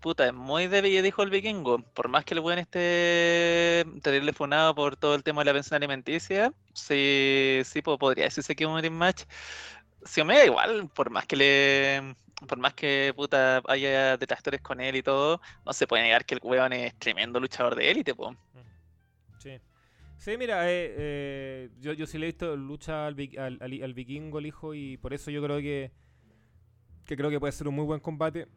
puta, 0.00 0.26
es 0.26 0.32
muy 0.34 0.66
de 0.66 0.82
dijo 1.02 1.22
el 1.22 1.30
vikingo. 1.30 1.78
Por 1.78 2.08
más 2.08 2.24
que 2.24 2.34
el 2.34 2.40
weón 2.40 2.58
esté 2.58 3.84
terrible 4.02 4.32
funado 4.32 4.74
por 4.74 4.96
todo 4.96 5.14
el 5.14 5.22
tema 5.22 5.42
de 5.42 5.46
la 5.46 5.52
pensión 5.52 5.76
alimenticia, 5.76 6.52
sí, 6.74 7.60
sí 7.64 7.82
po- 7.82 7.98
podría 7.98 8.24
decirse 8.24 8.54
que 8.54 8.66
un 8.66 8.74
match. 8.92 9.22
Si 10.04 10.20
Omega 10.20 10.44
igual, 10.44 10.88
por 10.94 11.10
más 11.10 11.26
que 11.26 11.36
le. 11.36 12.14
Por 12.46 12.58
más 12.58 12.74
que 12.74 13.14
puta 13.16 13.62
haya 13.66 14.18
detractores 14.18 14.60
con 14.60 14.78
él 14.80 14.94
y 14.96 15.02
todo, 15.02 15.40
no 15.64 15.72
se 15.72 15.86
puede 15.86 16.02
negar 16.02 16.26
que 16.26 16.34
el 16.34 16.40
weón 16.42 16.72
es 16.74 16.94
tremendo 16.98 17.40
luchador 17.40 17.74
de 17.74 17.90
élite, 17.90 18.14
po. 18.14 18.36
Sí. 19.38 19.58
Sí, 20.18 20.36
mira, 20.36 20.70
eh, 20.70 20.94
eh, 20.98 21.70
yo, 21.80 21.94
yo 21.94 22.06
sí 22.06 22.18
le 22.18 22.26
he 22.26 22.28
visto 22.28 22.54
lucha 22.56 23.06
al- 23.06 23.16
al 23.82 23.94
vikingo, 23.94 24.38
el 24.38 24.46
hijo, 24.46 24.74
y 24.74 24.98
por 24.98 25.14
eso 25.14 25.30
yo 25.30 25.42
creo 25.42 25.58
que, 25.58 25.92
que 27.06 27.16
creo 27.16 27.30
que 27.30 27.40
puede 27.40 27.52
ser 27.52 27.68
un 27.68 27.74
muy 27.74 27.84
buen 27.84 28.00
combate. 28.00 28.48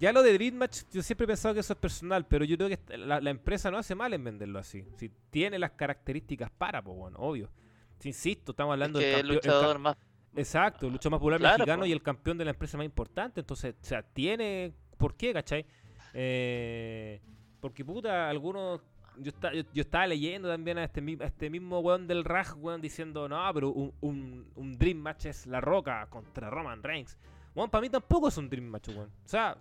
Ya 0.00 0.12
lo 0.12 0.22
de 0.22 0.32
Dream 0.32 0.54
Match, 0.54 0.82
yo 0.90 1.02
siempre 1.02 1.24
he 1.24 1.28
pensado 1.28 1.52
que 1.54 1.60
eso 1.60 1.74
es 1.74 1.78
personal, 1.78 2.26
pero 2.26 2.44
yo 2.46 2.56
creo 2.56 2.68
que 2.70 2.96
la, 2.96 3.20
la 3.20 3.30
empresa 3.30 3.70
no 3.70 3.76
hace 3.78 3.94
mal 3.94 4.12
en 4.14 4.24
venderlo 4.24 4.58
así. 4.58 4.82
Si 4.96 5.10
tiene 5.30 5.58
las 5.58 5.72
características 5.72 6.50
para, 6.50 6.82
pues 6.82 6.96
bueno, 6.96 7.18
obvio. 7.20 7.50
Si 7.98 8.08
insisto, 8.08 8.52
estamos 8.52 8.72
Es 8.72 8.74
hablando 8.76 8.98
que 8.98 9.04
del 9.06 9.14
el 9.14 9.20
campeón. 9.34 9.54
luchador 9.54 9.78
más. 9.78 9.96
Exacto, 10.34 10.86
el 10.86 10.92
luchador 10.92 11.10
más 11.12 11.18
popular 11.20 11.38
Claro, 11.40 11.58
mexicano 11.58 11.82
po. 11.82 11.86
y 11.86 11.92
el 11.92 12.02
campeón 12.02 12.38
de 12.38 12.44
la 12.46 12.52
empresa 12.52 12.76
más 12.78 12.86
importante. 12.86 13.40
Entonces, 13.40 13.74
o 13.80 13.84
sea, 13.84 14.02
tiene. 14.02 14.72
¿Por 14.96 15.14
qué, 15.16 15.32
cachai? 15.34 15.66
Eh, 16.14 17.20
porque, 17.60 17.84
puta, 17.84 18.28
algunos. 18.28 18.80
Yo, 19.18 19.28
esta- 19.28 19.52
yo, 19.52 19.64
yo 19.74 19.82
estaba 19.82 20.06
leyendo 20.06 20.48
también 20.48 20.78
a 20.78 20.84
este, 20.84 21.00
a 21.20 21.26
este 21.26 21.50
mismo 21.50 21.80
weón 21.80 22.06
del 22.06 22.24
Raj, 22.24 22.56
weón, 22.56 22.80
diciendo, 22.80 23.28
no, 23.28 23.38
pero 23.52 23.70
un, 23.70 23.92
un, 24.00 24.50
un 24.54 24.78
Dream 24.78 24.96
Match 24.98 25.26
es 25.26 25.46
La 25.46 25.60
Roca 25.60 26.06
contra 26.08 26.48
Roman 26.48 26.82
Reigns. 26.82 27.18
Weón, 27.54 27.68
para 27.68 27.82
mí 27.82 27.90
tampoco 27.90 28.28
es 28.28 28.36
un 28.38 28.48
Dream 28.48 28.66
Match, 28.66 28.88
weón. 28.88 29.10
O 29.24 29.28
sea, 29.28 29.58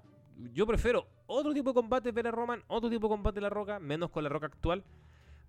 yo 0.53 0.65
prefiero 0.67 1.05
otro 1.27 1.53
tipo 1.53 1.69
de 1.71 1.73
combate 1.75 2.11
ver 2.11 2.27
a 2.27 2.31
Roman, 2.31 2.61
otro 2.67 2.89
tipo 2.89 3.07
de 3.07 3.11
combate 3.13 3.41
La 3.41 3.49
Roca, 3.49 3.79
menos 3.79 4.09
con 4.09 4.23
La 4.23 4.29
Roca 4.29 4.47
actual. 4.47 4.83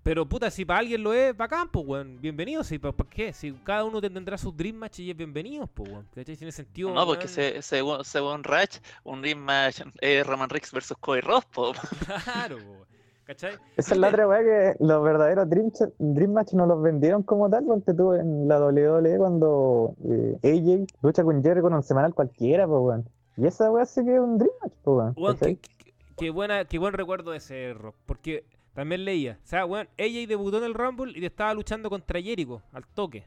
Pero 0.03 0.27
puta, 0.27 0.51
si 0.51 0.65
para 0.65 0.81
alguien 0.81 1.03
lo 1.03 1.13
es, 1.13 1.37
bacán, 1.37 1.69
pues, 1.69 1.85
weón. 1.87 2.19
Bienvenido, 2.23 2.65
si 2.65 2.79
¿para 2.79 2.95
qué? 3.11 3.35
Si 3.35 3.53
cada 3.53 3.85
uno 3.85 4.01
tendrá 4.01 4.39
sus 4.39 4.57
Dream 4.57 4.77
Match 4.77 5.01
y 5.01 5.11
es 5.11 5.17
bienvenido, 5.17 5.67
pues, 5.67 5.91
weón. 5.91 6.07
¿Cachai? 6.15 6.37
Tiene 6.37 6.53
sentido. 6.53 6.91
No, 6.95 7.05
porque 7.05 7.27
weón. 7.27 7.35
se- 7.35 7.61
según, 7.63 8.05
según 8.05 8.43
Ratch, 8.43 8.79
un 9.05 9.21
dream 9.21 9.39
match 9.41 9.83
es 10.01 10.27
Roman 10.27 10.49
Reigns 10.49 10.73
versus 10.73 10.97
Cody 10.99 11.21
Ross, 11.21 11.45
po. 11.45 11.73
Claro, 12.25 12.57
weón. 12.57 12.91
¿Cachai? 13.25 13.53
Esa 13.77 13.95
es 13.95 14.01
la 14.01 14.09
otra 14.09 14.27
weá 14.27 14.41
que 14.41 14.75
los 14.83 15.05
verdaderos 15.05 15.49
Dream, 15.51 15.71
Dream 15.99 16.33
Match 16.33 16.53
no 16.55 16.67
los 16.67 16.83
vendieron 16.83 17.23
como 17.23 17.49
tal, 17.51 17.65
porque 17.65 17.93
tú 17.93 18.15
en 18.15 18.49
la 18.49 18.59
WWE 18.59 19.19
cuando 19.19 19.95
eh, 20.05 20.37
AJ 20.43 20.87
lucha 21.03 21.23
con 21.23 21.41
Jerry 21.43 21.61
con 21.61 21.75
un 21.75 21.83
semanal 21.83 22.15
cualquiera, 22.15 22.67
pues 22.67 22.81
weón. 22.81 23.09
Y 23.41 23.47
esa 23.47 23.71
weá 23.71 23.85
sí 23.87 24.05
que 24.05 24.15
es 24.15 24.21
un 24.21 24.39
Dream 24.39 24.53
Match, 24.63 24.73
weón. 24.85 25.37
Qué, 25.39 25.57
qué- 25.57 25.95
qué 26.17 26.31
buena, 26.31 26.65
qué 26.65 26.79
buen 26.79 26.93
recuerdo 26.93 27.31
de 27.31 27.39
ese 27.39 27.73
rock. 27.75 27.97
Porque 28.07 28.45
también 28.75 29.05
leía. 29.05 29.39
O 29.43 29.47
sea, 29.47 29.65
weón, 29.65 29.89
ella 29.97 30.27
debutó 30.27 30.59
en 30.59 30.65
el 30.65 30.75
Rumble 30.75 31.13
y 31.19 31.25
estaba 31.25 31.55
luchando 31.55 31.89
contra 31.89 32.21
Jericho 32.21 32.63
al 32.73 32.87
toque. 32.87 33.25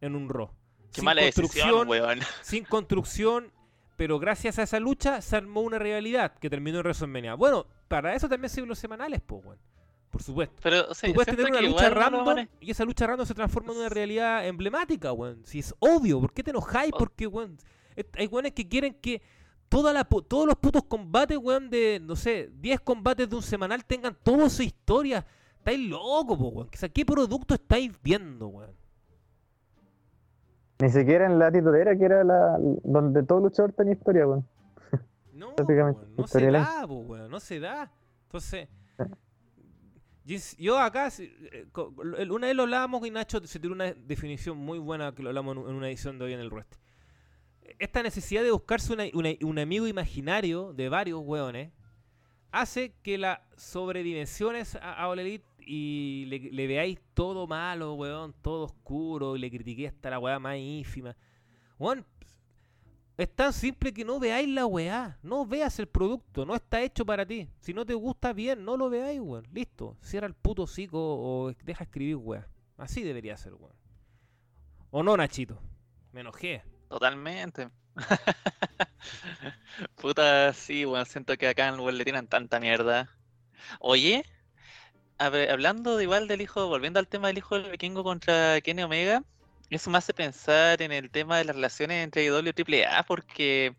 En 0.00 0.16
un 0.16 0.28
Raw. 0.28 0.48
Qué 0.92 0.96
Sin 0.96 1.04
mala 1.04 1.22
construcción, 1.22 1.68
decisión, 1.68 1.88
weón. 1.88 2.18
sin 2.42 2.64
construcción, 2.64 3.52
pero 3.96 4.18
gracias 4.18 4.58
a 4.58 4.64
esa 4.64 4.80
lucha 4.80 5.20
se 5.22 5.36
armó 5.36 5.60
una 5.60 5.78
rivalidad 5.78 6.34
que 6.38 6.50
terminó 6.50 6.78
en 6.78 6.84
WrestleMania. 6.84 7.34
Bueno, 7.34 7.66
para 7.88 8.14
eso 8.14 8.28
también 8.28 8.50
sirven 8.50 8.68
los 8.68 8.78
semanales, 8.78 9.20
pues, 9.24 9.44
weón. 9.44 9.58
Por 10.10 10.22
supuesto. 10.22 10.56
Pero 10.62 10.92
sí, 10.92 11.06
Tú 11.06 11.14
puedes 11.14 11.34
tener 11.34 11.50
una 11.50 11.62
lucha 11.62 11.88
no 11.88 11.94
random 11.94 12.46
y 12.60 12.70
esa 12.72 12.84
lucha 12.84 13.06
random 13.06 13.24
se 13.26 13.32
transforma 13.32 13.72
en 13.72 13.78
una 13.78 13.88
realidad 13.88 14.46
emblemática, 14.46 15.12
weón. 15.12 15.40
Si 15.46 15.60
es 15.60 15.74
obvio, 15.78 16.20
¿por 16.20 16.32
qué 16.34 16.42
te 16.42 16.50
enojáis? 16.50 16.92
Oh. 16.94 16.98
Porque, 16.98 17.26
weón, 17.26 17.56
hay 18.14 18.26
weones 18.26 18.52
que 18.52 18.68
quieren 18.68 18.94
que 18.94 19.22
toda 19.68 19.92
la, 19.92 20.04
todos 20.04 20.46
los 20.46 20.56
putos 20.56 20.84
combates, 20.84 21.38
weón, 21.38 21.70
de, 21.70 22.00
no 22.02 22.14
sé, 22.14 22.50
10 22.60 22.80
combates 22.80 23.28
de 23.28 23.36
un 23.36 23.42
semanal 23.42 23.84
tengan 23.84 24.16
toda 24.22 24.50
su 24.50 24.62
historia. 24.62 25.24
Estáis 25.58 25.88
locos, 25.88 26.36
po, 26.38 26.48
weón. 26.48 26.68
O 26.72 26.76
sea, 26.76 26.88
¿qué 26.88 27.04
producto 27.06 27.54
estáis 27.54 27.92
viendo, 28.02 28.48
weón? 28.48 28.74
Ni 30.80 30.90
siquiera 30.90 31.26
en 31.26 31.38
la 31.38 31.50
titulera, 31.50 31.96
que 31.96 32.04
era 32.04 32.24
la 32.24 32.58
donde 32.82 33.22
todo 33.22 33.40
luchador 33.40 33.72
tenía 33.72 33.92
historia, 33.94 34.26
weón. 34.26 34.46
No, 35.32 35.54
weón, 35.68 35.96
no 36.16 36.26
se 36.26 36.50
da, 36.50 36.84
po, 36.86 36.94
weón, 36.94 37.30
no 37.30 37.40
se 37.40 37.60
da. 37.60 37.90
Entonces, 38.24 38.68
Jins- 40.26 40.56
yo 40.56 40.78
acá, 40.78 41.08
eh, 41.18 41.66
una 42.30 42.46
vez 42.46 42.56
lo 42.56 42.62
hablábamos 42.64 43.06
y 43.06 43.10
Nacho 43.10 43.40
se 43.44 43.58
tiró 43.58 43.74
una 43.74 43.92
definición 43.92 44.56
muy 44.56 44.78
buena 44.78 45.14
que 45.14 45.22
lo 45.22 45.30
hablamos 45.30 45.56
en, 45.56 45.74
una 45.74 45.88
edición 45.88 46.18
de 46.18 46.26
hoy 46.26 46.32
en 46.32 46.40
el 46.40 46.50
Wrestling. 46.50 46.81
Esta 47.78 48.02
necesidad 48.02 48.42
de 48.42 48.50
buscarse 48.50 49.12
un 49.14 49.58
amigo 49.58 49.86
imaginario 49.86 50.72
de 50.72 50.88
varios 50.88 51.20
weones 51.24 51.72
hace 52.50 52.92
que 53.02 53.18
la 53.18 53.42
sobredimensiones 53.56 54.76
a, 54.76 55.04
a 55.04 55.14
y 55.64 56.26
le, 56.26 56.38
le 56.38 56.66
veáis 56.66 57.00
todo 57.14 57.46
malo, 57.46 57.94
weón, 57.94 58.34
todo 58.42 58.64
oscuro, 58.64 59.36
y 59.36 59.38
le 59.38 59.50
critiqué 59.50 59.88
hasta 59.88 60.10
la 60.10 60.18
weá 60.18 60.38
más 60.38 60.56
ínfima. 60.56 61.16
Weón, 61.78 62.04
es 63.16 63.34
tan 63.34 63.52
simple 63.52 63.92
que 63.92 64.04
no 64.04 64.18
veáis 64.18 64.48
la 64.48 64.66
weá. 64.66 65.18
No 65.22 65.46
veas 65.46 65.78
el 65.78 65.86
producto. 65.86 66.44
No 66.44 66.54
está 66.54 66.82
hecho 66.82 67.04
para 67.04 67.26
ti. 67.26 67.48
Si 67.60 67.72
no 67.72 67.84
te 67.84 67.94
gusta 67.94 68.32
bien, 68.32 68.64
no 68.64 68.76
lo 68.76 68.90
veáis, 68.90 69.20
weón. 69.20 69.46
Listo. 69.52 69.96
Cierra 70.00 70.26
el 70.26 70.34
puto 70.34 70.62
hocico 70.62 70.98
o 70.98 71.52
deja 71.64 71.84
escribir 71.84 72.16
weá. 72.16 72.48
Así 72.76 73.02
debería 73.02 73.36
ser, 73.36 73.54
weón. 73.54 73.76
¿O 74.90 75.02
no, 75.02 75.16
Nachito? 75.16 75.58
Me 76.12 76.22
enojé. 76.22 76.62
Totalmente. 76.92 77.70
Puta, 79.96 80.52
sí, 80.52 80.84
bueno, 80.84 81.06
siento 81.06 81.36
que 81.38 81.48
acá 81.48 81.68
en 81.68 81.80
el 81.80 81.98
le 81.98 82.04
tiran 82.04 82.28
tanta 82.28 82.60
mierda. 82.60 83.10
Oye, 83.80 84.24
hablando 85.18 85.96
de 85.96 86.04
igual 86.04 86.28
del 86.28 86.42
hijo, 86.42 86.68
volviendo 86.68 86.98
al 87.00 87.08
tema 87.08 87.28
del 87.28 87.38
hijo 87.38 87.58
del 87.58 87.70
vikingo 87.70 88.04
contra 88.04 88.60
Kenny 88.60 88.82
Omega, 88.82 89.24
eso 89.70 89.88
me 89.90 89.96
hace 89.98 90.12
pensar 90.14 90.82
en 90.82 90.92
el 90.92 91.10
tema 91.10 91.38
de 91.38 91.44
las 91.44 91.56
relaciones 91.56 92.04
entre 92.04 92.24
IW 92.26 92.52
y 92.54 92.82
AAA, 92.84 93.04
porque, 93.04 93.74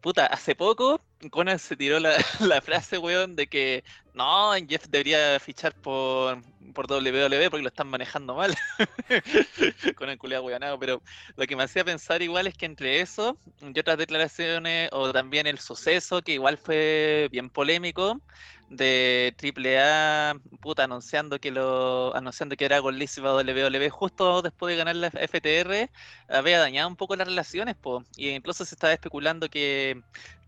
puta, 0.00 0.26
hace 0.26 0.54
poco 0.54 1.04
Conan 1.30 1.58
se 1.58 1.76
tiró 1.76 2.00
la 2.00 2.18
frase, 2.62 2.98
weón, 2.98 3.36
de 3.36 3.48
que 3.48 3.84
no, 4.16 4.52
Jeff 4.66 4.86
debería 4.88 5.38
fichar 5.38 5.74
por, 5.74 6.42
por 6.72 6.90
WWE 6.90 7.50
porque 7.50 7.62
lo 7.62 7.68
están 7.68 7.88
manejando 7.88 8.34
mal. 8.34 8.56
Con 9.96 10.08
el 10.08 10.18
culiado 10.18 10.44
weonado, 10.44 10.78
pero 10.78 11.02
lo 11.36 11.46
que 11.46 11.54
me 11.54 11.62
hacía 11.64 11.84
pensar 11.84 12.22
igual 12.22 12.46
es 12.46 12.54
que 12.54 12.66
entre 12.66 13.00
eso 13.00 13.38
y 13.60 13.78
otras 13.78 13.98
declaraciones, 13.98 14.88
o 14.92 15.12
también 15.12 15.46
el 15.46 15.58
suceso, 15.58 16.22
que 16.22 16.32
igual 16.32 16.58
fue 16.58 17.28
bien 17.30 17.50
polémico, 17.50 18.20
de 18.68 19.34
AAA, 19.40 20.40
puta, 20.60 20.84
anunciando 20.84 21.38
que 21.38 21.50
lo 21.50 22.14
anunciando 22.16 22.56
que 22.56 22.64
era 22.64 22.80
Gold 22.80 22.98
Leaf 22.98 23.16
para 23.18 23.34
WWE 23.36 23.90
justo 23.90 24.42
después 24.42 24.72
de 24.72 24.78
ganar 24.78 24.96
la 24.96 25.10
FTR, 25.10 25.90
había 26.28 26.58
dañado 26.58 26.88
un 26.88 26.96
poco 26.96 27.16
las 27.16 27.28
relaciones, 27.28 27.76
po, 27.76 28.04
y 28.16 28.30
incluso 28.30 28.64
se 28.64 28.74
estaba 28.74 28.92
especulando 28.92 29.48
que 29.48 30.02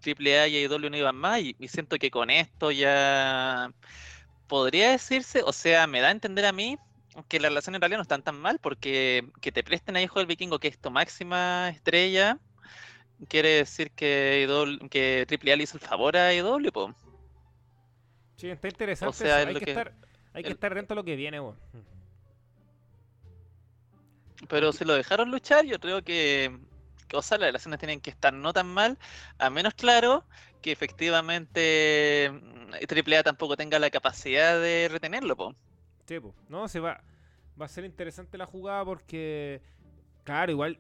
AAA 0.04 0.48
y 0.48 0.64
AEW 0.64 0.90
no 0.90 0.96
iban 0.96 1.16
más, 1.16 1.40
y 1.40 1.68
siento 1.68 1.96
que 1.96 2.10
con 2.10 2.30
esto 2.30 2.70
ya 2.70 3.57
podría 4.46 4.90
decirse, 4.90 5.42
o 5.44 5.52
sea, 5.52 5.86
me 5.86 6.00
da 6.00 6.08
a 6.08 6.12
entender 6.12 6.46
a 6.46 6.52
mí 6.52 6.76
que 7.28 7.40
las 7.40 7.50
relaciones 7.50 7.76
en 7.78 7.82
realidad 7.82 7.98
no 7.98 8.02
están 8.02 8.22
tan 8.22 8.38
mal, 8.40 8.58
porque 8.60 9.28
que 9.40 9.50
te 9.52 9.62
presten 9.64 9.96
a 9.96 10.02
Hijo 10.02 10.18
del 10.18 10.26
Vikingo, 10.26 10.58
que 10.58 10.68
es 10.68 10.78
tu 10.78 10.90
máxima 10.90 11.68
estrella, 11.70 12.38
quiere 13.28 13.48
decir 13.50 13.90
que, 13.90 14.46
AEW 14.48 14.88
que 14.88 15.26
AAA 15.28 15.56
le 15.56 15.64
hizo 15.64 15.76
el 15.76 15.82
favor 15.82 16.16
a 16.16 16.28
AEW, 16.28 16.70
po. 16.72 16.94
Sí, 18.36 18.48
está 18.48 18.68
interesante. 18.68 19.16
sea, 19.16 19.38
Hay 19.38 19.54
que, 19.54 19.64
que- 19.64 19.70
estar, 19.72 19.92
hay 20.32 20.42
que 20.44 20.50
estar 20.50 20.74
dentro 20.74 20.94
de 20.94 21.00
lo 21.00 21.04
que 21.04 21.16
viene, 21.16 21.40
weón. 21.40 21.58
Pero 24.48 24.72
si 24.72 24.84
lo 24.84 24.94
dejaron 24.94 25.30
luchar, 25.32 25.64
yo 25.64 25.80
creo 25.80 26.02
que, 26.02 26.56
que, 27.08 27.16
o 27.16 27.22
sea, 27.22 27.38
las 27.38 27.48
relaciones 27.48 27.80
tienen 27.80 28.00
que 28.00 28.10
estar 28.10 28.32
no 28.32 28.52
tan 28.52 28.68
mal, 28.68 28.96
a 29.38 29.50
menos 29.50 29.74
claro 29.74 30.24
que 30.60 30.72
efectivamente 30.72 32.30
mm, 32.32 32.72
AAA 32.74 33.22
tampoco 33.22 33.56
tenga 33.56 33.78
la 33.78 33.90
capacidad 33.90 34.60
de 34.60 34.88
retenerlo, 34.90 35.36
po. 35.36 35.54
Sí, 36.06 36.18
po. 36.20 36.34
No, 36.48 36.68
se 36.68 36.80
va. 36.80 37.02
Va 37.60 37.66
a 37.66 37.68
ser 37.68 37.84
interesante 37.84 38.38
la 38.38 38.46
jugada 38.46 38.84
porque. 38.84 39.60
Claro, 40.24 40.52
igual. 40.52 40.78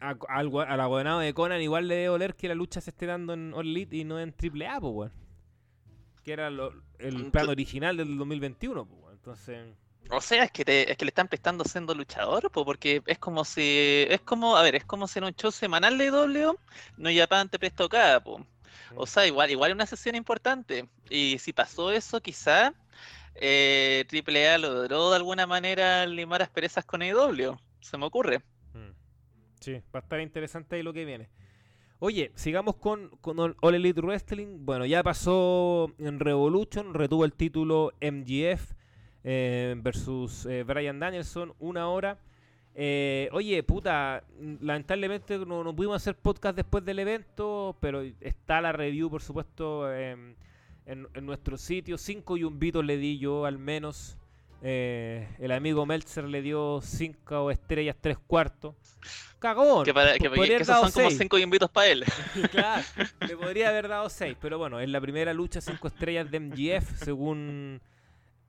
A, 0.00 0.14
al, 0.28 0.50
al 0.68 0.80
abonado 0.80 1.18
de 1.18 1.34
Conan 1.34 1.60
igual 1.60 1.88
le 1.88 1.96
debe 1.96 2.08
oler 2.10 2.34
que 2.36 2.46
la 2.48 2.54
lucha 2.54 2.80
se 2.80 2.90
esté 2.90 3.06
dando 3.06 3.32
en 3.34 3.52
All 3.52 3.66
Elite 3.66 3.96
y 3.96 4.04
no 4.04 4.20
en 4.20 4.32
AAA, 4.32 4.80
pues, 4.80 4.92
weón. 4.94 5.12
Que 6.22 6.32
era 6.32 6.50
lo- 6.50 6.72
el 6.98 7.26
Mm, 7.26 7.30
plan 7.32 7.48
original 7.48 7.96
del 7.96 8.16
2021, 8.16 8.86
pues, 8.86 9.00
weón. 9.02 9.14
Entonces. 9.14 9.66
O 10.10 10.20
sea, 10.20 10.44
es 10.44 10.52
que 10.52 10.64
te- 10.64 10.90
es 10.90 10.96
que 10.96 11.04
le 11.04 11.10
están 11.10 11.28
prestando 11.28 11.64
siendo 11.64 11.94
luchador, 11.94 12.50
po, 12.50 12.64
porque 12.64 13.02
es 13.06 13.18
como 13.18 13.44
si, 13.44 14.06
es 14.08 14.20
como, 14.22 14.56
a 14.56 14.62
ver, 14.62 14.76
es 14.76 14.84
como 14.84 15.06
si 15.08 15.18
en 15.18 15.24
un 15.26 15.34
show 15.34 15.50
semanal 15.50 15.98
de 15.98 16.10
W, 16.10 16.52
no 16.96 17.10
Japan 17.14 17.48
te 17.48 17.58
prestó 17.58 17.88
cada, 17.88 18.20
po. 18.22 18.46
O 18.94 19.06
sea, 19.06 19.26
igual, 19.26 19.50
igual 19.50 19.72
una 19.72 19.86
sesión 19.86 20.14
importante. 20.14 20.88
Y 21.10 21.38
si 21.38 21.52
pasó 21.52 21.90
eso, 21.90 22.20
quizá 22.20 22.74
eh, 23.34 24.04
AAA 24.10 24.58
logró 24.58 25.10
de 25.10 25.16
alguna 25.16 25.46
manera 25.46 26.06
limar 26.06 26.42
asperezas 26.42 26.84
con 26.84 27.02
AEW. 27.02 27.56
Se 27.80 27.96
me 27.96 28.06
ocurre. 28.06 28.38
Mm. 28.74 28.92
Sí, 29.60 29.74
va 29.94 30.00
a 30.00 30.02
estar 30.02 30.20
interesante 30.20 30.76
ahí 30.76 30.82
lo 30.82 30.92
que 30.92 31.04
viene. 31.04 31.28
Oye, 32.00 32.30
sigamos 32.36 32.76
con, 32.76 33.08
con 33.20 33.40
All 33.40 33.56
All 33.60 33.74
Elite 33.74 34.00
Wrestling. 34.00 34.64
Bueno, 34.64 34.86
ya 34.86 35.02
pasó 35.02 35.92
en 35.98 36.20
Revolution, 36.20 36.94
retuvo 36.94 37.24
el 37.24 37.32
título 37.32 37.92
MGF 38.00 38.72
eh, 39.24 39.74
versus 39.78 40.46
eh, 40.46 40.62
Brian 40.62 41.00
Danielson, 41.00 41.54
una 41.58 41.88
hora. 41.88 42.18
Eh, 42.80 43.28
oye, 43.32 43.60
puta, 43.64 44.22
mm, 44.38 44.54
lamentablemente 44.60 45.36
no, 45.38 45.64
no 45.64 45.74
pudimos 45.74 45.96
hacer 45.96 46.14
podcast 46.14 46.54
después 46.54 46.84
del 46.84 47.00
evento, 47.00 47.76
pero 47.80 48.02
está 48.20 48.60
la 48.60 48.70
review, 48.70 49.10
por 49.10 49.20
supuesto, 49.20 49.92
em, 49.92 50.36
en, 50.86 51.08
en 51.12 51.26
nuestro 51.26 51.56
sitio. 51.58 51.98
Cinco 51.98 52.36
yumbitos 52.36 52.84
le 52.84 52.96
di 52.96 53.18
yo 53.18 53.46
al 53.46 53.58
menos. 53.58 54.16
Eh, 54.62 55.28
el 55.40 55.50
amigo 55.50 55.86
Meltzer 55.86 56.22
le 56.24 56.40
dio 56.40 56.80
cinco 56.80 57.50
estrellas, 57.50 57.96
tres 58.00 58.16
cuartos. 58.16 58.76
Cagón. 59.40 59.84
Que, 59.84 59.92
para, 59.92 60.12
que, 60.14 60.30
que 60.30 60.56
esos 60.56 60.66
son 60.66 60.92
como 60.92 61.08
seis. 61.08 61.18
cinco 61.18 61.36
invitos 61.36 61.70
para 61.70 61.88
él. 61.88 62.04
Claro, 62.52 62.84
le 63.26 63.36
podría 63.36 63.70
haber 63.70 63.88
dado 63.88 64.08
6, 64.08 64.36
pero 64.40 64.56
bueno, 64.56 64.78
es 64.78 64.88
la 64.88 65.00
primera 65.00 65.34
lucha 65.34 65.60
5 65.60 65.88
estrellas 65.88 66.30
de 66.30 66.38
MGF, 66.38 67.02
según 67.02 67.80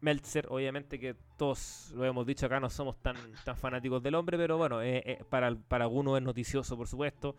Meltzer. 0.02 0.48
Obviamente 0.50 1.00
que 1.00 1.16
todos 1.38 1.92
lo 1.96 2.06
hemos 2.06 2.26
dicho 2.26 2.46
acá, 2.46 2.60
no 2.60 2.70
somos 2.70 2.98
tan, 3.02 3.16
tan 3.44 3.56
fanáticos 3.56 4.02
del 4.02 4.16
hombre, 4.16 4.38
pero 4.38 4.58
bueno, 4.58 4.82
eh, 4.82 5.04
eh, 5.06 5.24
para, 5.30 5.56
para 5.56 5.86
algunos 5.86 6.18
es 6.18 6.24
noticioso, 6.24 6.78
por 6.78 6.88
supuesto. 6.88 7.36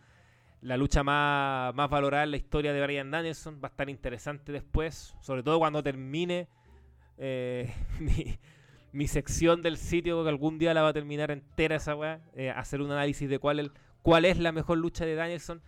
La 0.62 0.76
lucha 0.76 1.02
más, 1.02 1.74
más 1.74 1.88
valorada 1.88 2.24
en 2.24 2.32
la 2.32 2.36
historia 2.36 2.72
de 2.72 2.82
Brian 2.82 3.10
Danielson 3.10 3.60
va 3.62 3.68
a 3.68 3.70
estar 3.70 3.88
interesante 3.88 4.52
después, 4.52 5.16
sobre 5.20 5.42
todo 5.42 5.58
cuando 5.58 5.82
termine 5.82 6.48
eh, 7.16 7.72
mi, 8.92 9.08
sección 9.08 9.62
del 9.62 9.78
sitio, 9.78 10.22
que 10.22 10.28
algún 10.28 10.58
día 10.58 10.74
la 10.74 10.82
va 10.82 10.88
a 10.88 10.92
terminar 10.92 11.30
entera 11.30 11.76
esa 11.76 11.94
weá, 11.96 12.20
hacer 12.56 12.82
un 12.82 12.90
análisis 12.90 13.28
de 13.28 13.38
cuál, 13.38 13.60
el, 13.60 13.72
cuál 14.02 14.26
es 14.26 14.38
la 14.38 14.52
mejor 14.52 14.78
lucha 14.78 15.06
de 15.06 15.14
Danielson. 15.14 15.62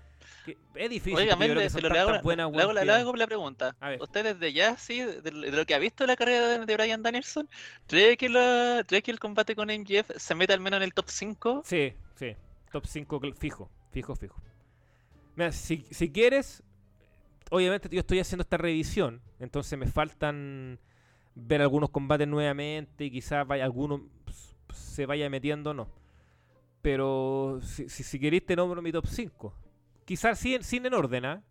Es 0.74 0.90
difícil, 0.90 1.18
Oiga, 1.18 1.37
Mende, 1.37 1.68
se 1.70 1.80
lo 1.80 1.88
le 1.88 1.98
hago, 1.98 2.20
buenas, 2.22 2.50
le 2.50 2.62
hago 2.62 2.72
le 2.72 2.92
hago 2.92 3.16
la 3.16 3.26
pregunta. 3.26 3.76
A 3.80 3.90
ver. 3.90 4.02
¿Usted 4.02 4.24
desde 4.35 4.52
ya, 4.52 4.76
sí, 4.76 5.00
de, 5.00 5.20
de 5.20 5.32
lo 5.32 5.66
que 5.66 5.74
ha 5.74 5.78
visto 5.78 6.04
de 6.04 6.08
la 6.08 6.16
carrera 6.16 6.48
de, 6.48 6.66
de 6.66 6.76
Brian 6.76 7.02
Danielson, 7.02 7.48
cree 7.87 8.16
que, 8.16 8.28
la, 8.28 8.85
cree 8.87 9.02
que 9.02 9.11
el 9.11 9.18
combate 9.18 9.54
con 9.54 9.68
MJF 9.68 10.11
se 10.16 10.35
mete 10.35 10.52
al 10.52 10.61
menos 10.61 10.78
en 10.78 10.85
el 10.85 10.94
top 10.94 11.06
5? 11.08 11.62
Sí, 11.64 11.92
sí. 12.16 12.37
Top 12.72 12.87
5 12.87 13.20
fijo, 13.38 13.70
fijo, 13.90 14.16
fijo. 14.16 14.37
Mira, 15.37 15.52
si, 15.52 15.87
si 15.90 16.11
quieres, 16.11 16.62
obviamente 17.50 17.88
yo 17.90 18.00
estoy 18.00 18.18
haciendo 18.18 18.42
esta 18.42 18.56
revisión, 18.56 19.20
entonces 19.38 19.78
me 19.78 19.87
faltan 19.87 20.78
ver 21.35 21.62
algunos 21.62 21.90
combates 21.90 22.28
nuevamente 22.28 23.04
y 23.04 23.11
quizás 23.11 23.46
vaya 23.46 23.64
alguno 23.64 24.08
se 24.72 25.06
vaya 25.06 25.28
metiendo 25.30 25.74
no. 25.74 25.88
Pero 26.82 27.61
si, 27.62 27.88
si, 27.88 28.02
si 28.02 28.18
queréis 28.18 28.44
te 28.44 28.56
nombro 28.56 28.82
mi 28.82 28.90
top 28.90 29.06
5. 29.06 29.54
Quizás 30.12 30.38
sí, 30.38 30.59
sin 30.61 30.85
en 30.85 30.92
orden, 30.92 31.25
¿ah? 31.25 31.42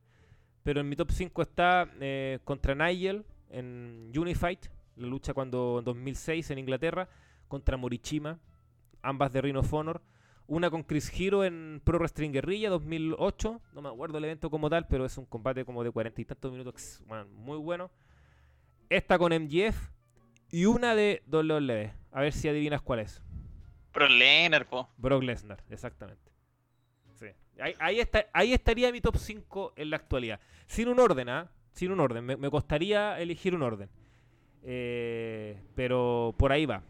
Pero 0.61 0.81
en 0.81 0.87
mi 0.87 0.95
top 0.95 1.09
5 1.09 1.41
está 1.41 1.89
eh, 1.99 2.37
contra 2.43 2.75
Nigel 2.75 3.25
en 3.49 4.11
Unified, 4.15 4.59
la 4.97 5.07
lucha 5.07 5.33
cuando 5.33 5.79
en 5.79 5.85
2006 5.85 6.51
en 6.51 6.59
Inglaterra, 6.59 7.09
contra 7.47 7.75
Morichima, 7.75 8.37
ambas 9.01 9.33
de 9.33 9.41
Ring 9.41 9.57
of 9.57 9.73
Honor. 9.73 10.03
Una 10.45 10.69
con 10.69 10.83
Chris 10.83 11.11
Hero 11.19 11.43
en 11.43 11.81
Pro 11.83 11.97
Wrestling 11.97 12.33
Guerrilla 12.33 12.69
2008. 12.69 13.61
No 13.73 13.81
me 13.81 13.89
acuerdo 13.89 14.19
el 14.19 14.25
evento 14.25 14.51
como 14.51 14.69
tal, 14.69 14.85
pero 14.85 15.05
es 15.05 15.17
un 15.17 15.25
combate 15.25 15.65
como 15.65 15.83
de 15.83 15.89
cuarenta 15.89 16.21
y 16.21 16.25
tantos 16.25 16.51
minutos. 16.51 17.01
muy 17.33 17.57
bueno. 17.57 17.89
Esta 18.91 19.17
con 19.17 19.33
MGF. 19.33 19.89
Y 20.51 20.65
una 20.65 20.93
de 20.93 21.23
WWE. 21.25 21.93
A 22.11 22.21
ver 22.21 22.31
si 22.31 22.47
adivinas 22.47 22.83
cuál 22.83 22.99
es. 22.99 23.23
Pro 23.91 24.07
Lesnar, 24.07 24.69
po. 24.69 24.87
Brock 24.97 25.23
Lesnar, 25.23 25.63
exactamente. 25.71 26.30
Ahí, 27.79 27.99
está, 27.99 28.25
ahí 28.33 28.53
estaría 28.53 28.91
mi 28.91 29.01
top 29.01 29.17
5 29.17 29.73
en 29.75 29.89
la 29.89 29.97
actualidad. 29.97 30.39
Sin 30.65 30.87
un 30.87 30.99
orden, 30.99 31.29
¿ah? 31.29 31.51
Sin 31.73 31.91
un 31.91 31.99
orden. 31.99 32.25
Me, 32.25 32.37
me 32.37 32.49
costaría 32.49 33.19
elegir 33.19 33.53
un 33.53 33.61
orden. 33.61 33.89
Eh, 34.63 35.59
pero 35.75 36.33
por 36.37 36.51
ahí 36.51 36.65
va. 36.65 36.83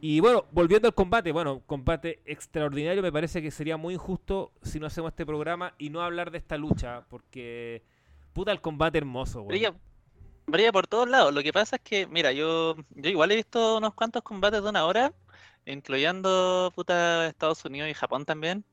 Y 0.00 0.18
bueno, 0.18 0.46
volviendo 0.50 0.88
al 0.88 0.94
combate, 0.94 1.30
bueno, 1.30 1.62
combate 1.64 2.20
extraordinario, 2.26 3.02
me 3.02 3.12
parece 3.12 3.40
que 3.40 3.52
sería 3.52 3.76
muy 3.76 3.94
injusto 3.94 4.50
si 4.60 4.80
no 4.80 4.86
hacemos 4.88 5.10
este 5.10 5.24
programa 5.24 5.74
y 5.78 5.90
no 5.90 6.02
hablar 6.02 6.32
de 6.32 6.38
esta 6.38 6.56
lucha, 6.56 7.04
porque 7.08 7.84
puta 8.32 8.50
el 8.50 8.60
combate 8.60 8.98
hermoso, 8.98 9.42
güey. 9.42 9.58
Brilla, 9.58 9.74
brilla 10.46 10.72
por 10.72 10.88
todos 10.88 11.08
lados. 11.08 11.32
Lo 11.32 11.40
que 11.42 11.52
pasa 11.52 11.76
es 11.76 11.82
que, 11.82 12.08
mira, 12.08 12.32
yo, 12.32 12.74
yo 12.90 13.10
igual 13.10 13.30
he 13.30 13.36
visto 13.36 13.78
unos 13.78 13.94
cuantos 13.94 14.22
combates 14.22 14.60
de 14.60 14.68
una 14.68 14.84
hora, 14.86 15.12
incluyendo 15.66 16.72
puta 16.74 17.28
Estados 17.28 17.64
Unidos 17.64 17.88
y 17.88 17.94
Japón 17.94 18.24
también. 18.24 18.64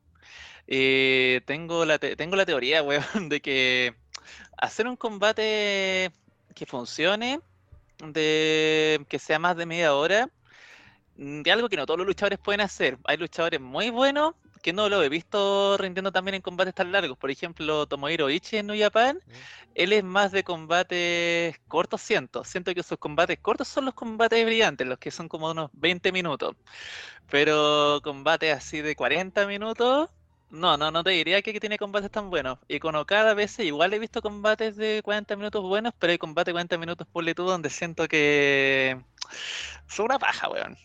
Eh, 0.67 1.41
tengo 1.45 1.85
la 1.85 1.97
te- 1.99 2.15
tengo 2.15 2.35
la 2.35 2.45
teoría, 2.45 2.83
weón, 2.83 3.29
de 3.29 3.41
que 3.41 3.95
hacer 4.57 4.87
un 4.87 4.95
combate 4.97 6.11
que 6.55 6.65
funcione, 6.65 7.39
de 7.99 9.05
que 9.09 9.19
sea 9.19 9.39
más 9.39 9.57
de 9.57 9.65
media 9.65 9.95
hora, 9.95 10.29
mm, 11.15 11.41
de 11.41 11.51
algo 11.51 11.69
que 11.69 11.77
no 11.77 11.85
todos 11.85 11.97
los 11.99 12.07
luchadores 12.07 12.39
pueden 12.39 12.61
hacer. 12.61 12.97
Hay 13.05 13.17
luchadores 13.17 13.59
muy 13.61 13.89
buenos 13.89 14.33
que 14.61 14.73
no 14.73 14.89
lo 14.89 15.01
he 15.03 15.09
visto 15.09 15.77
rindiendo 15.77 16.11
también 16.11 16.35
en 16.35 16.41
combates 16.41 16.73
tan 16.75 16.91
largos. 16.91 17.17
Por 17.17 17.31
ejemplo, 17.31 17.85
Tomohiro 17.87 18.29
Ishii 18.29 18.59
en 18.59 18.67
New 18.67 18.79
Japan, 18.79 19.19
él 19.75 19.93
es 19.93 20.03
más 20.03 20.31
de 20.33 20.43
combates 20.43 21.57
cortos, 21.67 22.01
siento. 22.01 22.43
Siento 22.43 22.73
que 22.73 22.83
sus 22.83 22.97
combates 22.97 23.39
cortos 23.39 23.67
son 23.69 23.85
los 23.85 23.93
combates 23.93 24.45
brillantes, 24.45 24.85
los 24.87 24.99
que 24.99 25.11
son 25.11 25.29
como 25.29 25.49
unos 25.51 25.69
20 25.73 26.11
minutos. 26.11 26.55
Pero 27.29 28.01
combates 28.03 28.53
así 28.55 28.81
de 28.81 28.95
40 28.95 29.45
minutos, 29.47 30.09
no, 30.49 30.77
no, 30.77 30.91
no 30.91 31.03
te 31.03 31.11
diría 31.11 31.41
que, 31.41 31.59
tiene 31.59 31.77
combates 31.77 32.09
tan 32.11 32.29
buenos. 32.29 32.57
Y 32.67 32.79
con 32.79 32.95
Okada 32.95 33.31
a 33.31 33.33
veces 33.35 33.65
igual 33.65 33.93
he 33.93 33.99
visto 33.99 34.21
combates 34.21 34.75
de 34.77 35.01
40 35.03 35.35
minutos 35.35 35.61
buenos, 35.63 35.93
pero 35.99 36.11
hay 36.11 36.17
combates 36.17 36.47
de 36.47 36.53
40 36.53 36.77
minutos 36.77 37.07
por 37.11 37.25
tú 37.33 37.43
donde 37.45 37.69
siento 37.69 38.07
que 38.07 38.99
son 39.87 40.05
una 40.07 40.19
paja, 40.19 40.49
weón. 40.49 40.77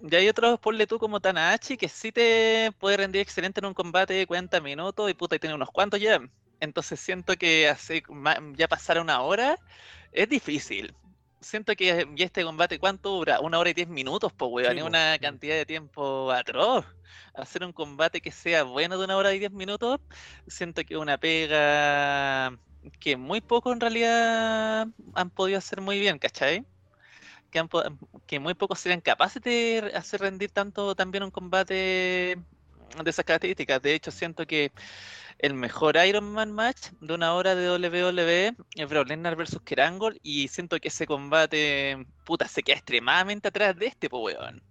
Y 0.00 0.14
hay 0.14 0.28
otros 0.28 0.60
por 0.60 0.76
tú 0.86 0.98
como 0.98 1.20
Tanahashi 1.20 1.76
que 1.76 1.88
sí 1.88 2.12
te 2.12 2.70
puede 2.78 2.96
rendir 2.98 3.20
excelente 3.20 3.60
en 3.60 3.66
un 3.66 3.74
combate 3.74 4.14
de 4.14 4.26
40 4.26 4.60
minutos 4.60 5.10
y 5.10 5.14
puta, 5.14 5.36
y 5.36 5.38
tiene 5.40 5.54
unos 5.56 5.70
cuantos 5.70 6.00
ya. 6.00 6.20
Entonces 6.60 7.00
siento 7.00 7.36
que 7.36 7.68
ma- 8.08 8.38
ya 8.56 8.68
pasar 8.68 9.00
una 9.00 9.20
hora 9.22 9.58
es 10.12 10.28
difícil. 10.28 10.94
Siento 11.40 11.74
que 11.76 12.06
ya 12.16 12.24
este 12.24 12.44
combate, 12.44 12.78
¿cuánto 12.78 13.10
dura? 13.10 13.40
Una 13.40 13.58
hora 13.58 13.70
y 13.70 13.74
diez 13.74 13.88
minutos, 13.88 14.32
pues, 14.36 14.50
weón. 14.52 14.72
Sí, 14.72 14.78
Es 14.78 14.84
una 14.84 15.14
sí. 15.14 15.20
cantidad 15.20 15.54
de 15.56 15.66
tiempo 15.66 16.30
atroz. 16.32 16.84
Hacer 17.34 17.64
un 17.64 17.72
combate 17.72 18.20
que 18.20 18.32
sea 18.32 18.64
bueno 18.64 18.98
de 18.98 19.04
una 19.04 19.16
hora 19.16 19.32
y 19.34 19.38
diez 19.38 19.52
minutos, 19.52 20.00
siento 20.46 20.84
que 20.84 20.94
es 20.94 21.00
una 21.00 21.18
pega 21.18 22.58
que 23.00 23.16
muy 23.16 23.40
poco 23.40 23.72
en 23.72 23.80
realidad 23.80 24.86
han 25.14 25.30
podido 25.30 25.58
hacer 25.58 25.80
muy 25.80 25.98
bien, 26.00 26.18
¿cachai? 26.18 26.66
Que, 27.50 27.58
han 27.60 27.68
que 28.26 28.40
muy 28.40 28.54
pocos 28.54 28.80
serían 28.80 29.00
capaces 29.00 29.42
de 29.42 29.92
hacer 29.94 30.20
rendir 30.20 30.50
tanto 30.52 30.94
también 30.94 31.24
un 31.24 31.30
combate 31.30 31.74
de 33.04 33.10
esas 33.10 33.24
características. 33.24 33.80
De 33.82 33.94
hecho, 33.94 34.10
siento 34.10 34.46
que 34.46 34.72
el 35.38 35.54
mejor 35.54 35.96
Iron 36.06 36.32
Man 36.32 36.52
match 36.52 36.88
de 37.00 37.14
una 37.14 37.34
hora 37.34 37.54
de 37.54 37.70
WWE 37.70 38.56
es 38.76 38.88
Brock 38.88 39.08
Lesnar 39.08 39.36
versus 39.36 39.62
Kerangol 39.62 40.18
y 40.22 40.48
siento 40.48 40.78
que 40.80 40.88
ese 40.88 41.06
combate, 41.06 42.06
puta, 42.24 42.48
se 42.48 42.62
queda 42.62 42.76
extremadamente 42.76 43.48
atrás 43.48 43.76
de 43.76 43.86
este, 43.86 44.08
pues, 44.10 44.36
weón. 44.36 44.62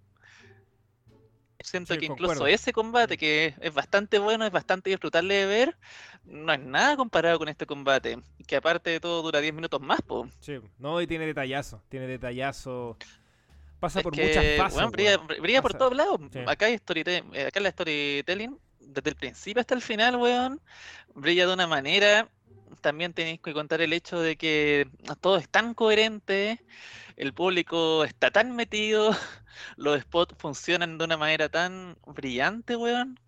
Siento 1.60 1.94
Sí, 1.94 1.98
que 1.98 2.06
incluso 2.06 2.34
concuerdo. 2.34 2.46
ese 2.46 2.72
combate, 2.72 3.16
que 3.18 3.54
es 3.60 3.74
bastante 3.74 4.18
bueno, 4.20 4.46
es 4.46 4.52
bastante 4.52 4.90
disfrutable 4.90 5.34
de 5.34 5.46
ver, 5.46 5.76
no 6.24 6.52
es 6.52 6.60
nada 6.60 6.96
comparado 6.96 7.38
con 7.38 7.48
este 7.48 7.66
combate, 7.66 8.18
que 8.46 8.56
aparte 8.56 8.90
de 8.90 9.00
todo 9.00 9.22
dura 9.22 9.40
10 9.40 9.52
minutos 9.54 9.80
más, 9.80 10.00
pues. 10.06 10.30
Sí, 10.40 10.58
no, 10.78 11.00
y 11.00 11.06
tiene 11.08 11.26
detallazo, 11.26 11.82
tiene 11.88 12.06
detallazo. 12.06 12.96
Pasa 13.80 14.00
Es 14.00 14.02
por 14.02 14.12
que, 14.12 14.24
muchas 14.26 14.44
fases. 14.56 14.78
weón, 14.78 14.92
brilla, 14.92 15.62
por 15.62 15.74
todos 15.74 15.96
lados. 15.96 16.20
sí. 16.32 16.40
Acá 16.46 16.66
hay 16.66 16.78
eh, 16.96 17.46
acá 17.46 17.60
la 17.60 17.70
storytelling, 17.70 18.58
desde 18.88 19.10
el 19.10 19.16
principio 19.16 19.60
hasta 19.60 19.74
el 19.74 19.82
final, 19.82 20.16
weón, 20.16 20.60
brilla 21.14 21.46
de 21.46 21.52
una 21.54 21.66
manera. 21.66 22.28
También 22.80 23.12
tenéis 23.12 23.40
que 23.40 23.52
contar 23.54 23.80
el 23.80 23.92
hecho 23.92 24.20
de 24.20 24.36
que 24.36 24.88
todo 25.20 25.36
es 25.36 25.48
tan 25.48 25.74
coherente, 25.74 26.60
el 27.16 27.32
público 27.32 28.04
está 28.04 28.30
tan 28.30 28.54
metido, 28.54 29.10
los 29.76 30.00
spots 30.02 30.34
funcionan 30.38 30.98
de 30.98 31.04
una 31.04 31.16
manera 31.16 31.48
tan 31.48 31.96
brillante, 32.06 32.76
weón. 32.76 33.18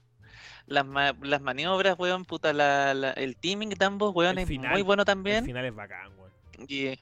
Las, 0.67 0.87
ma- 0.87 1.17
las 1.23 1.41
maniobras, 1.41 1.99
weón, 1.99 2.25
puta, 2.25 2.53
la- 2.53 2.95
la- 2.95 3.11
el 3.13 3.37
teaming 3.37 3.71
de 3.71 3.85
ambos, 3.85 4.15
weón, 4.15 4.33
El 4.39 4.43
es 4.43 4.49
final, 4.49 4.73
muy 4.73 4.83
bueno 4.83 5.03
El 5.03 5.07
también. 5.07 5.45
final 5.45 5.65
es 5.65 5.75
bacán, 5.75 6.11
weón. 6.19 6.31
Y 6.69 6.97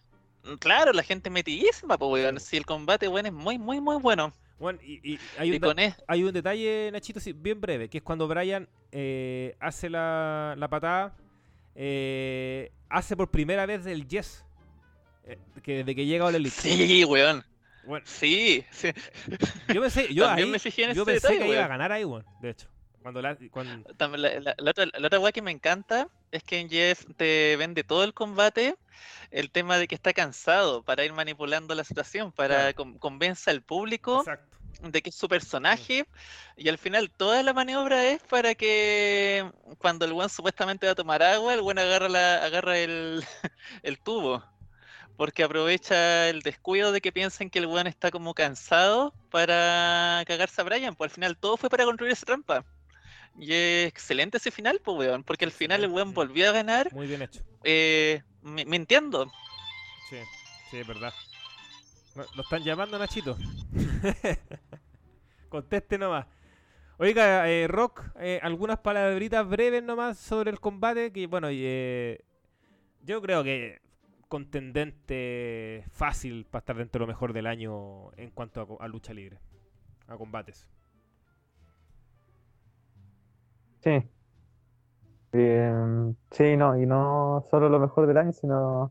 claro, 0.58 0.92
la 0.92 1.02
gente 1.02 1.28
metidísima, 1.28 1.98
pues, 1.98 2.10
weón. 2.10 2.40
Sí. 2.40 2.46
Si 2.46 2.56
el 2.56 2.64
combate, 2.64 3.08
weón, 3.08 3.26
es 3.26 3.32
muy, 3.32 3.58
muy, 3.58 3.80
muy 3.80 3.96
bueno. 4.00 4.32
Bueno, 4.58 4.78
y, 4.82 5.14
y 5.14 5.20
hay, 5.38 5.52
un 5.52 5.60
da- 5.60 5.82
e- 5.82 5.94
hay 6.06 6.24
un 6.24 6.32
detalle, 6.32 6.90
Nachito, 6.92 7.20
sí, 7.20 7.32
bien 7.32 7.60
breve, 7.60 7.88
que 7.88 7.98
es 7.98 8.02
cuando 8.04 8.26
Brian 8.26 8.68
eh, 8.90 9.54
hace 9.60 9.88
la, 9.88 10.54
la 10.58 10.68
patada, 10.68 11.14
eh, 11.74 12.72
hace 12.88 13.16
por 13.16 13.30
primera 13.30 13.66
vez 13.66 13.86
el 13.86 14.06
yes. 14.08 14.44
eh, 15.24 15.38
que 15.62 15.78
desde 15.78 15.94
que 15.94 16.06
llega 16.06 16.26
a 16.26 16.30
la 16.30 16.38
Elite. 16.38 16.56
Sí, 16.60 17.04
weón. 17.04 17.44
Bueno, 17.84 18.04
Sí, 18.06 18.64
sí. 18.70 18.90
yo 19.72 19.80
pensé, 19.80 20.12
yo 20.12 20.28
ahí, 20.28 20.44
me 20.44 20.58
fijé 20.58 20.84
en 20.84 20.92
yo 20.94 21.04
pensé 21.06 21.28
detalle, 21.28 21.46
que 21.48 21.52
iba 21.54 21.64
a 21.64 21.68
ganar 21.68 21.92
ahí, 21.92 22.04
weón, 22.04 22.24
de 22.42 22.50
hecho. 22.50 22.68
Cuando 23.00 23.22
la, 23.22 23.38
cuando, 23.50 23.94
También 23.94 24.22
La, 24.22 24.40
la- 24.40 24.54
la 24.58 24.70
otra, 24.72 24.84
la 24.86 25.06
otra 25.06 25.20
weá 25.20 25.32
que 25.32 25.40
me 25.40 25.52
encanta 25.52 26.08
es 26.32 26.42
que 26.42 26.58
en 26.58 26.68
Jeff 26.68 27.06
te 27.16 27.56
vende 27.56 27.84
todo 27.84 28.04
el 28.04 28.12
combate 28.12 28.74
el 29.30 29.50
tema 29.50 29.78
de 29.78 29.86
que 29.88 29.94
está 29.94 30.12
cansado 30.12 30.82
para 30.82 31.04
ir 31.04 31.12
manipulando 31.14 31.74
la 31.74 31.84
situación, 31.84 32.32
para 32.32 32.56
Claro. 32.56 32.74
con- 32.74 32.98
convenza 32.98 33.50
al 33.52 33.62
público 33.62 34.18
exacto. 34.18 34.47
De 34.80 35.02
que 35.02 35.10
es 35.10 35.16
su 35.16 35.28
personaje 35.28 36.06
y 36.56 36.68
al 36.68 36.78
final 36.78 37.10
toda 37.10 37.42
la 37.42 37.52
maniobra 37.52 38.04
es 38.06 38.22
para 38.22 38.54
que 38.54 39.50
cuando 39.78 40.04
el 40.04 40.12
buen 40.12 40.28
supuestamente 40.28 40.86
va 40.86 40.92
a 40.92 40.96
tomar 40.96 41.22
agua, 41.22 41.54
el 41.54 41.62
buen 41.62 41.78
agarra, 41.78 42.08
la, 42.08 42.44
agarra 42.44 42.78
el, 42.78 43.24
el 43.82 43.98
tubo. 43.98 44.44
Porque 45.16 45.42
aprovecha 45.42 46.28
el 46.28 46.42
descuido 46.42 46.92
de 46.92 47.00
que 47.00 47.10
piensen 47.10 47.50
que 47.50 47.58
el 47.58 47.66
weón 47.66 47.88
está 47.88 48.12
como 48.12 48.34
cansado 48.34 49.12
para 49.30 50.22
cagarse 50.28 50.60
a 50.60 50.64
Brian. 50.64 50.94
Pues 50.94 51.10
al 51.10 51.14
final 51.16 51.36
todo 51.36 51.56
fue 51.56 51.68
para 51.68 51.84
construir 51.84 52.12
esa 52.12 52.24
trampa. 52.24 52.64
Y 53.36 53.52
es 53.52 53.88
excelente 53.88 54.36
ese 54.36 54.52
final, 54.52 54.80
pues 54.84 54.96
weón. 54.96 55.24
Porque 55.24 55.44
al 55.44 55.50
final 55.50 55.82
el 55.82 55.90
weón 55.90 56.14
volvió 56.14 56.48
a 56.48 56.52
ganar 56.52 56.92
Muy 56.94 57.08
bien 57.08 57.22
hecho. 57.22 57.40
eh, 57.64 58.22
mi- 58.42 58.64
mintiendo. 58.64 59.24
Sí, 60.08 60.18
sí, 60.70 60.76
es 60.78 60.86
verdad. 60.86 61.12
Lo 62.34 62.42
están 62.42 62.62
llamando, 62.62 62.98
Nachito. 62.98 63.36
Conteste 65.48 65.98
nomás. 65.98 66.26
Oiga, 66.98 67.48
eh, 67.48 67.68
Rock, 67.68 68.04
eh, 68.16 68.40
algunas 68.42 68.78
palabritas 68.78 69.48
breves 69.48 69.82
nomás 69.82 70.18
sobre 70.18 70.50
el 70.50 70.58
combate. 70.58 71.12
Que 71.12 71.26
bueno, 71.26 71.48
eh, 71.50 72.24
yo 73.04 73.22
creo 73.22 73.44
que 73.44 73.80
contendente 74.28 75.84
fácil 75.90 76.44
para 76.50 76.60
estar 76.60 76.76
dentro 76.76 76.98
de 76.98 77.06
lo 77.06 77.12
mejor 77.12 77.32
del 77.32 77.46
año 77.46 78.12
en 78.16 78.30
cuanto 78.30 78.78
a, 78.80 78.84
a 78.84 78.88
lucha 78.88 79.14
libre, 79.14 79.38
a 80.08 80.16
combates. 80.16 80.66
Sí. 83.80 84.02
Em, 85.32 86.14
sí, 86.30 86.56
no, 86.56 86.76
y 86.80 86.86
no 86.86 87.44
solo 87.50 87.68
lo 87.68 87.78
mejor 87.78 88.06
del 88.06 88.16
año, 88.16 88.32
sino 88.32 88.90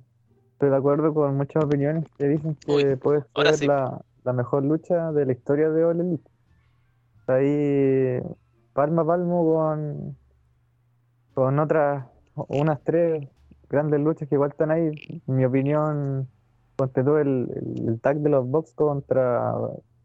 estoy 0.58 0.72
de 0.72 0.76
acuerdo 0.76 1.14
con 1.14 1.38
muchas 1.38 1.64
opiniones 1.64 2.04
que 2.18 2.28
dicen 2.28 2.56
que 2.56 2.72
Uy, 2.72 2.96
puede 2.96 3.22
ser 3.36 3.54
sí. 3.58 3.68
la, 3.68 4.02
la 4.24 4.34
mejor 4.34 4.64
lucha 4.64 5.12
de 5.12 5.28
la 5.28 5.32
historia 5.32 5.70
de 5.70 5.84
All 5.86 6.02
Elite. 6.02 6.28
Ahí 7.28 8.20
palmo 8.74 9.02
a 9.02 9.06
palmo 9.06 9.54
con, 9.54 10.18
con 11.36 11.60
otras, 11.60 12.06
unas 12.48 12.82
tres 12.84 13.28
grandes 13.70 14.00
luchas 14.00 14.28
que 14.28 14.34
igual 14.34 14.50
están 14.50 14.72
ahí. 14.72 15.22
En 15.28 15.36
mi 15.36 15.46
opinión, 15.46 16.28
ponte 16.76 17.04
tú 17.04 17.18
el, 17.18 17.48
el, 17.88 18.00
tag 18.02 18.18
de 18.22 18.30
los 18.30 18.48
Bucks 18.50 18.74
contra 18.74 19.54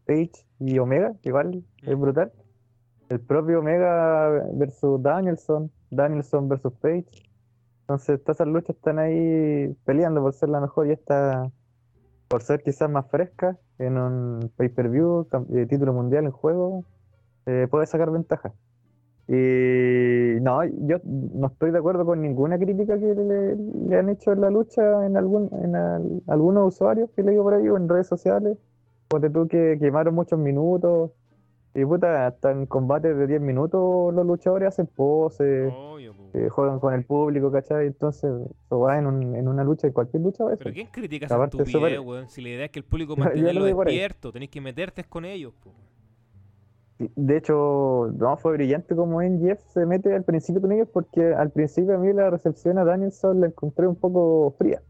Page 0.05 0.33
y 0.59 0.77
Omega, 0.77 1.13
que 1.23 1.29
igual 1.29 1.63
es 1.81 1.97
Mm. 1.97 2.01
brutal. 2.01 2.31
El 3.09 3.19
propio 3.21 3.59
Omega 3.59 4.29
versus 4.53 5.01
Danielson, 5.01 5.71
Danielson 5.89 6.47
versus 6.47 6.73
Page. 6.73 7.05
Entonces, 7.83 8.21
todas 8.23 8.37
esas 8.37 8.47
luchas 8.47 8.75
están 8.75 8.97
ahí 8.99 9.75
peleando 9.85 10.21
por 10.21 10.33
ser 10.33 10.49
la 10.49 10.59
mejor 10.61 10.87
y 10.87 10.91
esta 10.91 11.51
por 12.29 12.41
ser 12.41 12.63
quizás 12.63 12.89
más 12.89 13.05
fresca 13.11 13.57
en 13.77 13.97
un 13.97 14.51
pay-per-view, 14.57 15.27
eh, 15.53 15.65
título 15.67 15.93
mundial 15.93 16.25
en 16.25 16.31
juego, 16.31 16.83
eh, 17.45 17.67
puede 17.69 17.85
sacar 17.85 18.09
ventaja. 18.09 18.53
Y 19.27 20.39
no, 20.41 20.63
yo 20.65 20.97
no 21.03 21.47
estoy 21.47 21.71
de 21.71 21.77
acuerdo 21.77 22.05
con 22.05 22.21
ninguna 22.21 22.57
crítica 22.57 22.97
que 22.97 23.13
le, 23.15 23.55
le 23.55 23.97
han 23.97 24.09
hecho 24.09 24.31
en 24.33 24.41
la 24.41 24.49
lucha 24.49 25.05
en 25.05 25.15
algún 25.15 25.49
en 25.63 25.75
al- 25.75 26.21
algunos 26.27 26.73
usuarios 26.73 27.09
que 27.15 27.23
leí 27.23 27.37
por 27.37 27.53
ahí 27.53 27.69
o 27.69 27.77
en 27.77 27.87
redes 27.87 28.07
sociales. 28.07 28.57
Ponte 29.09 29.29
tú 29.29 29.47
que 29.47 29.77
quemaron 29.79 30.15
muchos 30.15 30.39
minutos 30.39 31.11
Y 31.75 31.85
puta, 31.85 32.27
hasta 32.27 32.51
en 32.51 32.65
combates 32.65 33.15
de 33.17 33.27
10 33.27 33.41
minutos 33.41 34.13
los 34.13 34.25
luchadores 34.25 34.69
hacen 34.69 34.87
poses, 34.87 35.71
Obvio. 35.73 36.13
Eh, 36.33 36.49
juegan 36.49 36.79
con 36.79 36.93
el 36.93 37.05
público, 37.05 37.51
¿cachai? 37.51 37.87
Entonces, 37.87 38.31
eso 38.65 38.79
va 38.79 38.97
en, 38.97 39.05
un- 39.07 39.35
en 39.35 39.47
una 39.47 39.63
lucha, 39.63 39.87
en 39.87 39.93
cualquier 39.93 40.23
lucha, 40.23 40.43
eso. 40.45 40.57
Pero 40.59 40.73
¿quién 40.73 40.87
critica 40.87 41.25
esa 41.27 41.43
estupidez, 41.43 41.71
súper- 41.71 41.99
weón? 41.99 42.29
Si 42.29 42.41
la 42.41 42.49
idea 42.49 42.65
es 42.65 42.71
que 42.71 42.79
el 42.79 42.85
público 42.89 43.15
Yo- 43.15 43.23
yo 43.23 43.25
mantenga 43.25 43.53
lo 43.53 43.65
vi 43.65 43.73
por 43.73 43.87
ahí. 43.87 43.95
despierto, 43.95 44.31
tenés 44.31 44.49
que 44.49 44.61
meterte 44.61 45.03
con 45.03 45.25
ellos, 45.25 45.53
po. 45.63 45.71
De 47.15 47.37
hecho, 47.37 48.11
no, 48.17 48.37
fue 48.37 48.53
brillante 48.53 48.95
como 48.95 49.19
Jeff 49.19 49.59
se 49.73 49.85
mete 49.85 50.13
al 50.13 50.23
principio 50.23 50.61
con 50.61 50.71
ellos 50.71 50.87
porque 50.93 51.33
al 51.33 51.49
principio 51.51 51.95
a 51.95 51.97
mí 51.97 52.13
la 52.13 52.29
recepción 52.29 52.77
a 52.77 52.85
Danielson 52.85 53.41
la 53.41 53.47
encontré 53.47 53.87
un 53.87 53.95
poco 53.95 54.55
fría. 54.57 54.81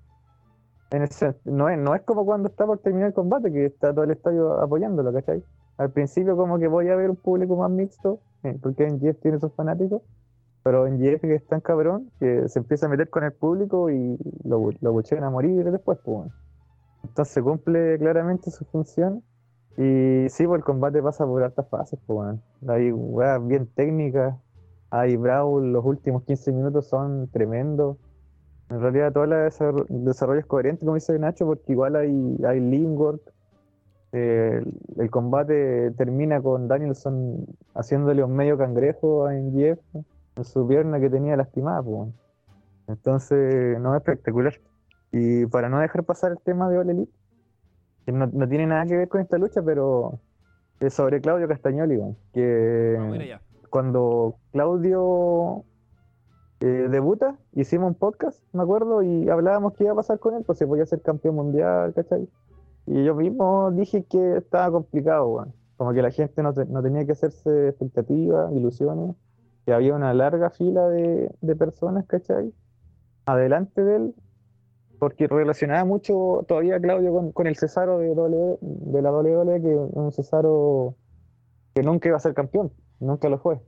En 0.91 1.01
el 1.01 1.09
sen- 1.09 1.35
no, 1.45 1.69
es, 1.69 1.79
no 1.79 1.95
es 1.95 2.01
como 2.01 2.23
cuando 2.25 2.49
está 2.49 2.65
por 2.67 2.77
terminar 2.79 3.07
el 3.07 3.13
combate, 3.13 3.51
que 3.51 3.65
está 3.65 3.91
todo 3.93 4.03
el 4.03 4.11
estadio 4.11 4.59
apoyándolo, 4.61 5.11
¿cachai? 5.11 5.43
Al 5.77 5.91
principio 5.91 6.37
como 6.37 6.59
que 6.59 6.67
voy 6.67 6.89
a 6.89 6.95
ver 6.95 7.09
un 7.09 7.15
público 7.15 7.55
más 7.55 7.71
mixto, 7.71 8.19
eh, 8.43 8.59
porque 8.61 8.95
Jeff 9.01 9.17
tiene 9.21 9.39
sus 9.39 9.51
fanáticos, 9.53 10.03
pero 10.63 10.87
Jeff 10.97 11.21
que 11.21 11.35
es 11.35 11.45
tan 11.45 11.61
cabrón 11.61 12.09
que 12.19 12.47
se 12.47 12.59
empieza 12.59 12.85
a 12.85 12.89
meter 12.89 13.09
con 13.09 13.23
el 13.23 13.33
público 13.33 13.89
y 13.89 14.17
lo, 14.43 14.69
lo 14.79 14.93
a 15.23 15.29
morir 15.29 15.69
después, 15.69 15.99
pues. 16.03 16.31
Entonces 17.03 17.43
cumple 17.43 17.97
claramente 17.99 18.49
su 18.49 18.63
función 18.65 19.23
y 19.77 20.29
sí, 20.29 20.45
pues 20.45 20.59
el 20.59 20.63
combate 20.63 21.01
pasa 21.01 21.25
por 21.25 21.43
altas 21.43 21.67
fases, 21.69 21.99
pues. 22.05 22.37
Hay 22.67 22.91
weas 22.91 23.45
bien 23.45 23.67
técnicas, 23.67 24.35
hay 24.89 25.17
Brawl, 25.17 25.73
los 25.73 25.83
últimos 25.83 26.23
15 26.23 26.51
minutos 26.51 26.87
son 26.87 27.27
tremendos. 27.29 27.97
En 28.69 28.79
realidad, 28.79 29.11
todo 29.11 29.25
el 29.25 29.51
desarrollo, 30.05 30.39
es 30.39 30.45
coherente, 30.45 30.85
como 30.85 30.95
dice 30.95 31.17
Nacho, 31.19 31.45
porque 31.45 31.73
igual 31.73 31.95
hay, 31.95 32.37
hay 32.47 32.59
el, 34.13 35.09
combate 35.09 35.91
termina 35.91 36.41
con 36.41 36.67
Danielson 36.67 37.45
haciéndole 37.73 38.23
un 38.23 38.35
medio 38.35 38.57
cangrejo 38.57 39.25
a 39.25 39.33
Jeff 39.53 39.79
en 40.35 40.43
su 40.43 40.67
pierna 40.67 40.99
que 40.99 41.09
tenía 41.09 41.35
lastimada, 41.37 41.81
pues. 41.83 42.09
Entonces, 42.87 43.79
no 43.79 43.95
es 43.95 44.01
espectacular. 44.01 44.53
Y 45.11 45.45
para 45.45 45.69
no 45.69 45.79
dejar 45.79 46.03
pasar 46.03 46.31
el 46.31 46.39
tema 46.39 46.69
de 46.69 46.81
Elite, 46.81 47.11
que 48.05 48.11
no, 48.11 48.27
no 48.27 48.47
tiene 48.47 48.67
nada 48.67 48.85
que 48.85 48.97
ver 48.97 49.07
con 49.07 49.21
esta 49.21 49.37
lucha, 49.37 49.61
pero 49.63 50.19
es 50.79 50.93
sobre 50.93 51.21
Claudio 51.21 51.47
Castagnoli, 51.47 51.97
weón, 51.97 52.17
que 52.33 52.95
Vamos 52.97 53.13
a 53.13 53.15
ir 53.17 53.21
allá. 53.21 53.41
cuando 53.69 54.35
Claudio 54.51 55.63
eh, 56.59 56.87
debuta, 56.89 57.37
hicimos 57.53 57.89
un 57.89 57.95
podcast, 57.95 58.41
me 58.53 58.63
acuerdo, 58.63 59.01
y 59.03 59.29
hablábamos 59.29 59.73
qué 59.73 59.83
iba 59.85 59.93
a 59.93 59.97
pasar 59.97 60.19
con 60.19 60.35
él, 60.35 60.43
pues 60.45 60.57
si 60.57 60.65
podía 60.65 60.85
ser 60.85 61.01
campeón 61.01 61.35
mundial, 61.35 61.93
¿cachai? 61.93 62.27
Y 62.85 63.03
yo 63.05 63.15
mismo 63.15 63.71
dije 63.71 64.03
que 64.03 64.37
estaba 64.37 64.71
complicado. 64.71 65.47
Como 65.77 65.93
que 65.93 66.01
la 66.01 66.11
gente 66.11 66.43
no, 66.43 66.53
te- 66.53 66.65
no 66.65 66.81
tenía 66.83 67.05
que 67.05 67.13
hacerse 67.13 67.69
expectativas, 67.69 68.51
ilusiones, 68.53 69.15
que 69.65 69.73
había 69.73 69.95
una 69.95 70.13
larga 70.13 70.49
fila 70.49 70.87
de, 70.89 71.31
de 71.41 71.55
personas, 71.55 72.05
¿cachai? 72.07 72.53
Adelante 73.25 73.83
de 73.83 73.95
él, 73.95 74.15
porque 74.99 75.27
relacionaba 75.27 75.83
mucho 75.85 76.45
todavía 76.47 76.79
Claudio 76.79 77.11
con, 77.13 77.31
con 77.33 77.47
el 77.47 77.57
Cesaro 77.57 77.99
de, 77.99 78.15
W 78.15 78.57
de 78.61 79.01
la 79.01 79.11
WWE, 79.11 79.61
que 79.61 79.75
un 79.75 80.11
Cesaro 80.11 80.95
que 81.73 81.83
nunca 81.83 82.07
iba 82.07 82.17
a 82.17 82.21
ser 82.21 82.33
campeón, 82.33 82.71
nunca 82.99 83.29
lo 83.29 83.37
fue. 83.39 83.59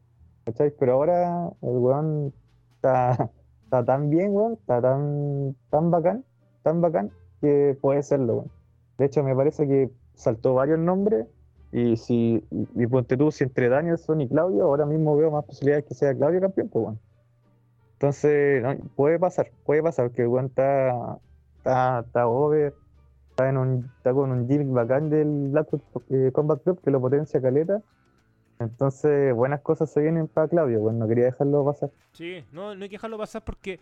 ¿Cachai? 0.45 0.71
Pero 0.79 0.93
ahora 0.93 1.49
el 1.61 1.77
weón 1.77 2.33
está, 2.75 3.31
está 3.63 3.83
tan 3.83 4.09
bien, 4.09 4.31
weón, 4.33 4.53
está 4.53 4.81
tan, 4.81 5.55
tan 5.69 5.91
bacán, 5.91 6.23
tan 6.63 6.81
bacán, 6.81 7.11
que 7.41 7.77
puede 7.81 8.03
serlo, 8.03 8.35
weón. 8.35 8.51
De 8.97 9.05
hecho, 9.05 9.23
me 9.23 9.35
parece 9.35 9.67
que 9.67 9.91
saltó 10.13 10.53
varios 10.53 10.79
nombres, 10.79 11.27
y 11.71 11.97
si, 11.97 12.43
y, 12.51 12.83
y 12.83 12.87
ponte 12.87 13.17
tú, 13.17 13.31
si 13.31 13.43
entre 13.43 13.69
Danielson 13.69 14.21
y 14.21 14.27
Claudio, 14.29 14.63
ahora 14.63 14.85
mismo 14.85 15.15
veo 15.17 15.31
más 15.31 15.45
posibilidades 15.45 15.85
que 15.85 15.93
sea 15.93 16.15
Claudio 16.15 16.41
campeón, 16.41 16.69
pues 16.69 16.85
weón. 16.85 16.99
Entonces, 17.93 18.61
no, 18.61 18.75
puede 18.95 19.19
pasar, 19.19 19.51
puede 19.65 19.81
pasar, 19.81 20.11
que 20.11 20.23
el 20.23 20.27
weón 20.27 20.47
está, 20.47 21.17
está, 21.57 21.99
está 22.05 22.27
over, 22.27 22.73
está, 23.29 23.49
en 23.49 23.57
un, 23.57 23.91
está 23.97 24.13
con 24.13 24.31
un 24.31 24.47
gimmick 24.47 24.71
bacán 24.71 25.09
del 25.09 25.49
Blackpool 25.51 25.81
eh, 26.09 26.31
Combat 26.33 26.61
Club 26.61 26.81
que 26.81 26.91
lo 26.91 27.01
potencia 27.01 27.41
caleta. 27.41 27.81
Entonces, 28.59 29.33
buenas 29.35 29.59
cosas 29.61 29.91
se 29.91 30.01
vienen 30.01 30.27
para 30.29 30.47
Claudio, 30.47 30.79
bueno, 30.79 30.99
no 30.99 31.07
quería 31.07 31.25
dejarlo 31.25 31.65
pasar. 31.65 31.89
Sí, 32.13 32.43
no, 32.53 32.73
no 32.75 32.83
hay 32.83 32.89
que 32.89 32.95
dejarlo 32.95 33.17
pasar 33.17 33.43
porque 33.43 33.81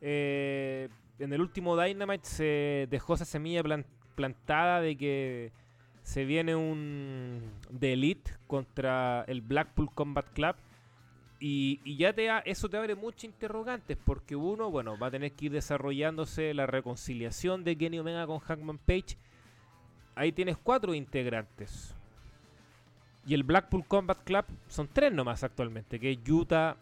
eh, 0.00 0.88
en 1.20 1.32
el 1.32 1.40
último 1.40 1.80
Dynamite 1.80 2.26
se 2.26 2.88
dejó 2.90 3.14
esa 3.14 3.24
semilla 3.24 3.62
plan- 3.62 3.86
plantada 4.16 4.80
de 4.80 4.96
que 4.96 5.52
se 6.08 6.24
viene 6.24 6.56
un 6.56 7.42
The 7.78 7.92
Elite 7.92 8.32
contra 8.46 9.24
el 9.28 9.42
Blackpool 9.42 9.92
Combat 9.92 10.24
Club 10.32 10.56
y, 11.38 11.80
y 11.84 11.98
ya 11.98 12.14
te 12.14 12.30
ha- 12.30 12.38
eso 12.38 12.70
te 12.70 12.78
abre 12.78 12.94
muchos 12.94 13.24
interrogantes 13.24 13.98
porque 14.06 14.34
uno, 14.34 14.70
bueno, 14.70 14.98
va 14.98 15.08
a 15.08 15.10
tener 15.10 15.32
que 15.32 15.44
ir 15.46 15.52
desarrollándose 15.52 16.54
la 16.54 16.64
reconciliación 16.64 17.62
de 17.62 17.76
Kenny 17.76 17.98
Omega 17.98 18.26
con 18.26 18.38
Hackman 18.38 18.78
Page. 18.78 19.18
Ahí 20.14 20.32
tienes 20.32 20.56
cuatro 20.56 20.94
integrantes. 20.94 21.94
Y 23.26 23.34
el 23.34 23.42
Blackpool 23.42 23.84
Combat 23.86 24.18
Club 24.24 24.46
son 24.66 24.88
tres 24.90 25.12
nomás 25.12 25.44
actualmente, 25.44 26.00
que 26.00 26.12
es 26.12 26.18
Utah, 26.26 26.78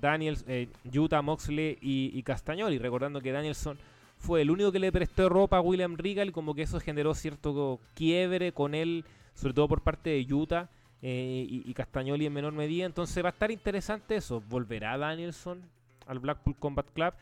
Daniels, 0.00 0.44
eh, 0.48 0.66
Utah, 0.92 1.22
Moxley 1.22 1.78
y, 1.80 2.10
y 2.12 2.22
Castagnoli. 2.24 2.78
Recordando 2.78 3.20
que 3.20 3.30
Danielson 3.30 3.78
fue 4.26 4.42
el 4.42 4.50
único 4.50 4.72
que 4.72 4.80
le 4.80 4.90
prestó 4.90 5.28
ropa 5.28 5.58
a 5.58 5.60
William 5.60 5.96
Regal, 5.96 6.32
como 6.32 6.52
que 6.54 6.62
eso 6.62 6.80
generó 6.80 7.14
cierto 7.14 7.78
quiebre 7.94 8.50
con 8.52 8.74
él, 8.74 9.04
sobre 9.34 9.54
todo 9.54 9.68
por 9.68 9.82
parte 9.82 10.10
de 10.10 10.34
Utah 10.34 10.68
eh, 11.00 11.46
y, 11.48 11.62
y 11.64 11.74
Castagnoli 11.74 12.26
en 12.26 12.32
menor 12.32 12.52
medida. 12.52 12.86
Entonces 12.86 13.22
va 13.22 13.28
a 13.28 13.32
estar 13.32 13.52
interesante 13.52 14.16
eso. 14.16 14.42
¿Volverá 14.48 14.98
Danielson 14.98 15.62
al 16.08 16.18
Blackpool 16.18 16.56
Combat 16.58 16.86
Club? 16.92 17.14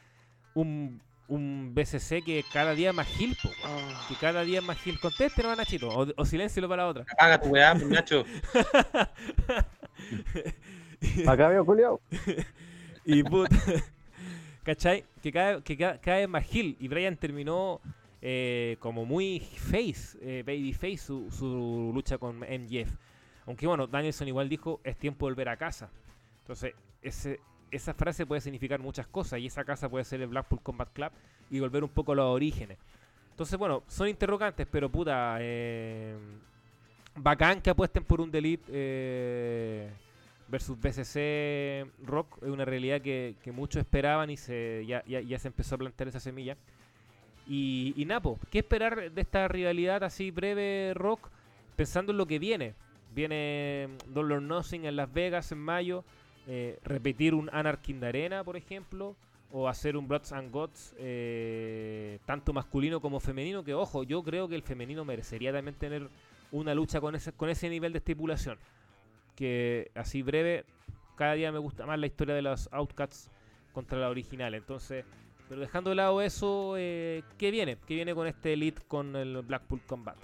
Un, 0.54 1.02
un 1.28 1.72
BCC 1.74 2.24
que 2.24 2.42
cada 2.50 2.74
día 2.74 2.88
es 2.88 2.96
más 2.96 3.06
gil, 3.06 3.36
po, 3.42 3.50
weón. 3.62 3.94
que 4.08 4.14
cada 4.14 4.42
día 4.42 4.60
es 4.60 4.64
más 4.64 4.78
gil. 4.80 4.98
Contéstenos, 4.98 5.54
Nachito, 5.58 5.90
o, 5.90 6.06
o 6.16 6.24
siléncielo 6.24 6.70
para 6.70 6.84
la 6.84 6.88
otra. 6.88 7.04
Apaga 7.12 7.38
tu 7.38 7.48
weá, 7.50 7.74
pues, 7.74 7.88
Nacho. 7.88 8.24
Acá 11.28 11.48
veo 11.48 11.66
culiao. 11.66 12.00
y 13.04 13.22
puta, 13.22 13.54
¿cachai? 14.64 15.04
Que 15.22 15.30
cada, 15.30 15.62
que 15.62 15.76
cada 15.76 16.18
vez 16.18 16.28
más 16.28 16.52
Hill. 16.52 16.76
Y 16.80 16.88
Brian 16.88 17.16
terminó 17.16 17.80
eh, 18.20 18.76
como 18.80 19.04
muy 19.04 19.40
face, 19.40 20.18
eh, 20.20 20.42
baby 20.44 20.72
face, 20.72 20.98
su, 20.98 21.30
su 21.30 21.92
lucha 21.94 22.18
con 22.18 22.38
MJF. 22.38 22.90
Aunque 23.46 23.66
bueno, 23.66 23.86
Danielson 23.86 24.26
igual 24.28 24.48
dijo, 24.48 24.80
es 24.82 24.96
tiempo 24.96 25.26
de 25.26 25.32
volver 25.32 25.50
a 25.50 25.56
casa. 25.56 25.90
Entonces, 26.40 26.74
ese, 27.02 27.40
esa 27.70 27.94
frase 27.94 28.26
puede 28.26 28.40
significar 28.40 28.80
muchas 28.80 29.06
cosas. 29.06 29.38
Y 29.40 29.46
esa 29.46 29.64
casa 29.64 29.88
puede 29.88 30.04
ser 30.04 30.20
el 30.22 30.28
Blackpool 30.28 30.62
Combat 30.62 30.92
Club 30.92 31.10
y 31.50 31.60
volver 31.60 31.84
un 31.84 31.90
poco 31.90 32.12
a 32.12 32.14
los 32.16 32.26
orígenes. 32.26 32.78
Entonces, 33.30 33.58
bueno, 33.58 33.82
son 33.88 34.08
interrogantes, 34.08 34.66
pero 34.70 34.88
puta, 34.88 35.38
eh, 35.40 36.16
bacán 37.16 37.60
que 37.60 37.70
apuesten 37.70 38.04
por 38.04 38.20
un 38.20 38.30
Delete 38.30 38.64
eh, 38.68 39.90
versus 40.48 40.78
BCC 40.80 41.86
Rock. 42.04 42.38
Es 42.42 42.48
una 42.48 42.64
realidad 42.64 43.00
que, 43.00 43.36
muchos 43.52 43.80
esperaban 43.80 44.30
y 44.30 44.36
se, 44.36 44.84
ya, 44.86 45.04
ya, 45.06 45.38
se 45.38 45.48
empezó 45.48 45.74
a 45.74 45.78
plantar 45.78 46.08
esa 46.08 46.20
semilla. 46.20 46.56
Y, 47.46 48.02
Napo, 48.06 48.38
¿qué 48.50 48.60
esperar 48.60 49.10
de 49.10 49.20
esta 49.20 49.48
rivalidad 49.48 50.02
así 50.02 50.30
breve 50.30 50.92
Rock? 50.94 51.28
Pensando 51.76 52.12
en 52.12 52.18
lo 52.18 52.26
que 52.26 52.38
viene. 52.38 52.74
Viene 53.14 53.88
Dollar 54.08 54.40
Nothing 54.40 54.86
en 54.86 54.96
Las 54.96 55.12
Vegas 55.12 55.52
en 55.52 55.58
mayo. 55.58 56.04
eh, 56.46 56.78
repetir 56.84 57.34
un 57.34 57.48
Anarchy 57.52 57.94
the 57.94 58.06
Arena, 58.06 58.44
por 58.44 58.56
ejemplo. 58.56 59.16
O 59.52 59.68
hacer 59.68 59.96
un 59.96 60.08
Bloods 60.08 60.32
and 60.32 60.50
Gods 60.50 60.94
eh, 60.98 62.18
tanto 62.26 62.52
masculino 62.52 63.00
como 63.00 63.20
femenino. 63.20 63.62
Que 63.62 63.74
ojo, 63.74 64.02
yo 64.02 64.22
creo 64.22 64.48
que 64.48 64.56
el 64.56 64.62
femenino 64.62 65.04
merecería 65.04 65.52
también 65.52 65.76
tener 65.76 66.08
una 66.50 66.74
lucha 66.74 67.00
con 67.00 67.14
ese, 67.14 67.32
con 67.32 67.48
ese 67.50 67.68
nivel 67.68 67.92
de 67.92 67.98
estipulación. 67.98 68.58
Que 69.34 69.90
así 69.94 70.22
breve, 70.22 70.64
cada 71.16 71.34
día 71.34 71.52
me 71.52 71.58
gusta 71.58 71.86
más 71.86 71.98
la 71.98 72.06
historia 72.06 72.34
de 72.34 72.42
los 72.42 72.68
Outcats 72.72 73.30
contra 73.72 73.98
la 73.98 74.08
original. 74.08 74.54
Entonces, 74.54 75.04
pero 75.48 75.60
dejando 75.60 75.90
de 75.90 75.96
lado 75.96 76.22
eso, 76.22 76.74
eh, 76.76 77.22
¿qué 77.38 77.50
viene? 77.50 77.76
¿Qué 77.86 77.94
viene 77.94 78.14
con 78.14 78.26
este 78.26 78.54
Elite 78.54 78.82
con 78.88 79.14
el 79.16 79.42
Blackpool 79.42 79.80
Combat? 79.86 80.16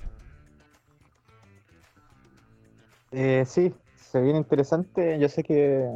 Eh, 3.13 3.45
sí, 3.47 3.75
se 3.97 4.21
viene 4.21 4.39
interesante. 4.39 5.19
Yo 5.19 5.29
sé 5.29 5.43
que 5.43 5.89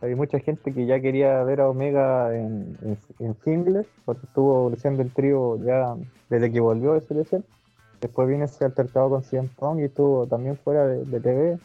hay 0.00 0.14
mucha 0.14 0.38
gente 0.38 0.72
que 0.72 0.86
ya 0.86 1.00
quería 1.00 1.42
ver 1.44 1.60
a 1.60 1.68
Omega 1.68 2.36
en, 2.36 2.76
en, 2.82 2.98
en 3.18 3.36
singles, 3.42 3.86
porque 4.04 4.26
estuvo 4.26 4.70
luchando 4.70 5.02
el 5.02 5.12
trío 5.12 5.56
ya 5.64 5.96
desde 6.28 6.52
que 6.52 6.60
volvió 6.60 6.94
de 6.94 7.00
su 7.00 7.14
lesión. 7.14 7.44
Después 8.00 8.28
viene 8.28 8.44
ese 8.44 8.64
altercado 8.64 9.10
con 9.10 9.22
CM 9.22 9.48
Punk 9.56 9.80
y 9.80 9.84
estuvo 9.84 10.26
también 10.26 10.56
fuera 10.56 10.86
de, 10.86 11.04
de 11.04 11.20
TV. 11.20 11.58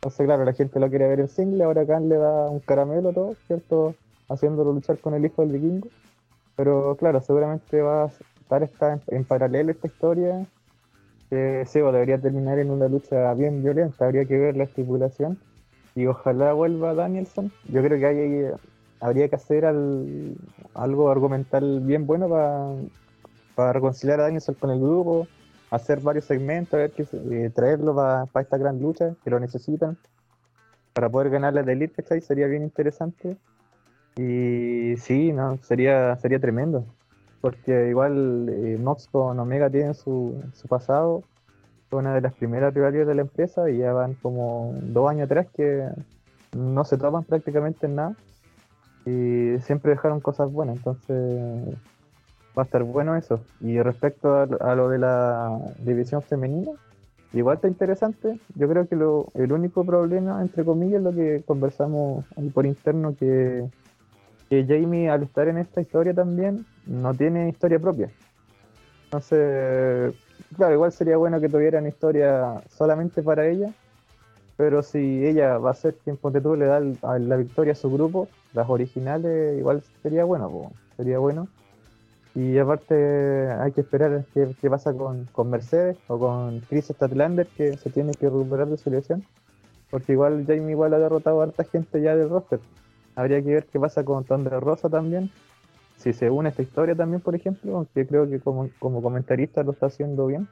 Entonces, 0.00 0.26
claro, 0.26 0.44
la 0.44 0.54
gente 0.54 0.80
lo 0.80 0.88
quiere 0.88 1.08
ver 1.08 1.20
en 1.20 1.28
single. 1.28 1.64
Ahora 1.64 1.86
Khan 1.86 2.08
le 2.08 2.16
da 2.16 2.48
un 2.50 2.60
caramelo 2.60 3.12
todo, 3.12 3.34
¿cierto? 3.46 3.94
Haciéndolo 4.28 4.72
luchar 4.72 4.98
con 4.98 5.14
el 5.14 5.24
hijo 5.26 5.42
del 5.42 5.52
vikingo. 5.52 5.88
Pero 6.56 6.96
claro, 6.96 7.20
seguramente 7.20 7.82
va 7.82 8.04
a 8.04 8.06
estar 8.08 8.62
esta, 8.62 9.02
en, 9.08 9.24
paralelo 9.26 9.72
esta 9.72 9.88
historia. 9.88 10.46
Sebo 11.30 11.92
debería 11.92 12.20
terminar 12.20 12.58
en 12.58 12.70
una 12.70 12.88
lucha 12.88 13.32
bien 13.34 13.62
violenta, 13.62 14.06
habría 14.06 14.26
que 14.26 14.38
ver 14.38 14.56
la 14.56 14.64
estipulación. 14.64 15.38
Y 15.94 16.06
ojalá 16.06 16.52
vuelva 16.54 16.94
Danielson. 16.94 17.52
Yo 17.64 17.82
creo 17.82 17.98
que 17.98 18.06
hay, 18.06 18.50
habría 19.00 19.28
que 19.28 19.36
hacer 19.36 19.64
al- 19.66 20.36
algo 20.74 21.10
argumental 21.10 21.80
bien 21.82 22.06
bueno 22.06 22.28
para 23.54 23.72
reconciliar 23.72 24.20
a 24.20 24.24
Danielson 24.24 24.54
con 24.56 24.70
el 24.70 24.80
grupo, 24.80 25.26
hacer 25.70 26.00
varios 26.00 26.24
segmentos, 26.24 26.74
a 26.74 26.78
ver 26.78 26.90
qué 26.92 27.04
se- 27.04 27.16
eh, 27.46 27.50
traerlo 27.50 27.94
para 27.94 28.26
esta 28.42 28.58
gran 28.58 28.80
lucha 28.80 29.14
que 29.22 29.30
lo 29.30 29.38
necesitan 29.40 29.96
para 30.92 31.08
poder 31.08 31.30
ganarle 31.30 31.62
de 31.62 31.72
Elite, 31.72 31.94
¿cachai? 32.02 32.20
Sería 32.20 32.46
bien 32.46 32.62
interesante. 32.62 33.36
Y 34.16 34.96
sí, 34.96 35.32
no, 35.32 35.56
sería, 35.62 36.16
sería 36.16 36.40
tremendo. 36.40 36.84
Porque 37.40 37.88
igual 37.88 38.48
eh, 38.50 38.76
Mox 38.78 39.08
con 39.10 39.38
Omega 39.38 39.70
tienen 39.70 39.94
su, 39.94 40.42
su 40.54 40.68
pasado. 40.68 41.22
Una 41.90 42.14
de 42.14 42.20
las 42.20 42.34
primeras 42.34 42.72
rivalidades 42.74 43.08
de 43.08 43.14
la 43.14 43.22
empresa 43.22 43.68
y 43.70 43.78
ya 43.78 43.92
van 43.92 44.14
como 44.14 44.74
dos 44.82 45.10
años 45.10 45.24
atrás 45.26 45.46
que 45.56 45.88
no 46.56 46.84
se 46.84 46.98
toman 46.98 47.24
prácticamente 47.24 47.86
en 47.86 47.94
nada. 47.96 48.16
Y 49.06 49.58
siempre 49.60 49.92
dejaron 49.92 50.20
cosas 50.20 50.52
buenas, 50.52 50.76
entonces 50.76 51.74
va 52.58 52.62
a 52.62 52.66
estar 52.66 52.82
bueno 52.82 53.16
eso. 53.16 53.40
Y 53.60 53.80
respecto 53.80 54.34
a, 54.34 54.42
a 54.42 54.74
lo 54.74 54.88
de 54.88 54.98
la 54.98 55.58
división 55.78 56.22
femenina, 56.22 56.72
igual 57.32 57.56
está 57.56 57.68
interesante. 57.68 58.38
Yo 58.54 58.68
creo 58.68 58.88
que 58.88 58.96
lo, 58.96 59.26
el 59.34 59.52
único 59.52 59.84
problema, 59.84 60.40
entre 60.42 60.64
comillas, 60.64 60.98
es 60.98 61.02
lo 61.02 61.12
que 61.12 61.42
conversamos 61.46 62.24
por 62.52 62.66
interno, 62.66 63.14
que, 63.16 63.68
Jamie 64.50 65.08
al 65.08 65.22
estar 65.22 65.46
en 65.46 65.58
esta 65.58 65.80
historia 65.80 66.12
también 66.12 66.66
no 66.84 67.14
tiene 67.14 67.50
historia 67.50 67.78
propia. 67.78 68.10
Entonces, 69.04 70.12
claro, 70.56 70.74
igual 70.74 70.90
sería 70.90 71.16
bueno 71.16 71.40
que 71.40 71.48
tuvieran 71.48 71.86
historia 71.86 72.60
solamente 72.68 73.22
para 73.22 73.46
ella, 73.46 73.72
pero 74.56 74.82
si 74.82 75.24
ella 75.24 75.58
va 75.58 75.70
a 75.70 75.74
ser 75.74 75.94
quien 76.02 76.16
ponte 76.16 76.40
tú 76.40 76.56
le 76.56 76.66
da 76.66 76.80
la 76.80 77.36
victoria 77.36 77.74
a 77.74 77.76
su 77.76 77.92
grupo, 77.92 78.26
las 78.52 78.68
originales, 78.68 79.56
igual 79.56 79.84
sería 80.02 80.24
bueno, 80.24 80.72
sería 80.96 81.20
bueno. 81.20 81.46
Y 82.34 82.58
aparte 82.58 83.50
hay 83.50 83.72
que 83.72 83.80
esperar 83.80 84.24
qué, 84.32 84.54
qué 84.60 84.70
pasa 84.70 84.94
con, 84.94 85.24
con 85.32 85.50
Mercedes 85.50 85.98
o 86.06 86.18
con 86.18 86.60
Chris 86.60 86.86
Statlander 86.86 87.46
que 87.48 87.76
se 87.76 87.90
tiene 87.90 88.12
que 88.12 88.26
recuperar 88.26 88.68
de 88.68 88.76
su 88.76 88.90
lesión. 88.90 89.24
Porque 89.90 90.12
igual 90.12 90.44
Jamie 90.46 90.70
igual 90.70 90.94
ha 90.94 90.98
derrotado 90.98 91.40
a 91.40 91.44
harta 91.44 91.64
gente 91.64 92.00
ya 92.00 92.14
del 92.14 92.30
roster. 92.30 92.60
Habría 93.16 93.42
que 93.42 93.54
ver 93.54 93.66
qué 93.66 93.80
pasa 93.80 94.04
con 94.04 94.24
Thunder 94.24 94.60
Rosa 94.60 94.88
también. 94.88 95.30
Si 95.96 96.12
se 96.12 96.30
une 96.30 96.48
esta 96.48 96.62
historia 96.62 96.94
también, 96.94 97.20
por 97.20 97.34
ejemplo, 97.34 97.76
aunque 97.76 98.06
creo 98.06 98.28
que 98.28 98.40
como, 98.40 98.70
como 98.78 99.02
comentarista 99.02 99.62
lo 99.62 99.72
está 99.72 99.86
haciendo 99.86 100.26
bien. 100.26 100.48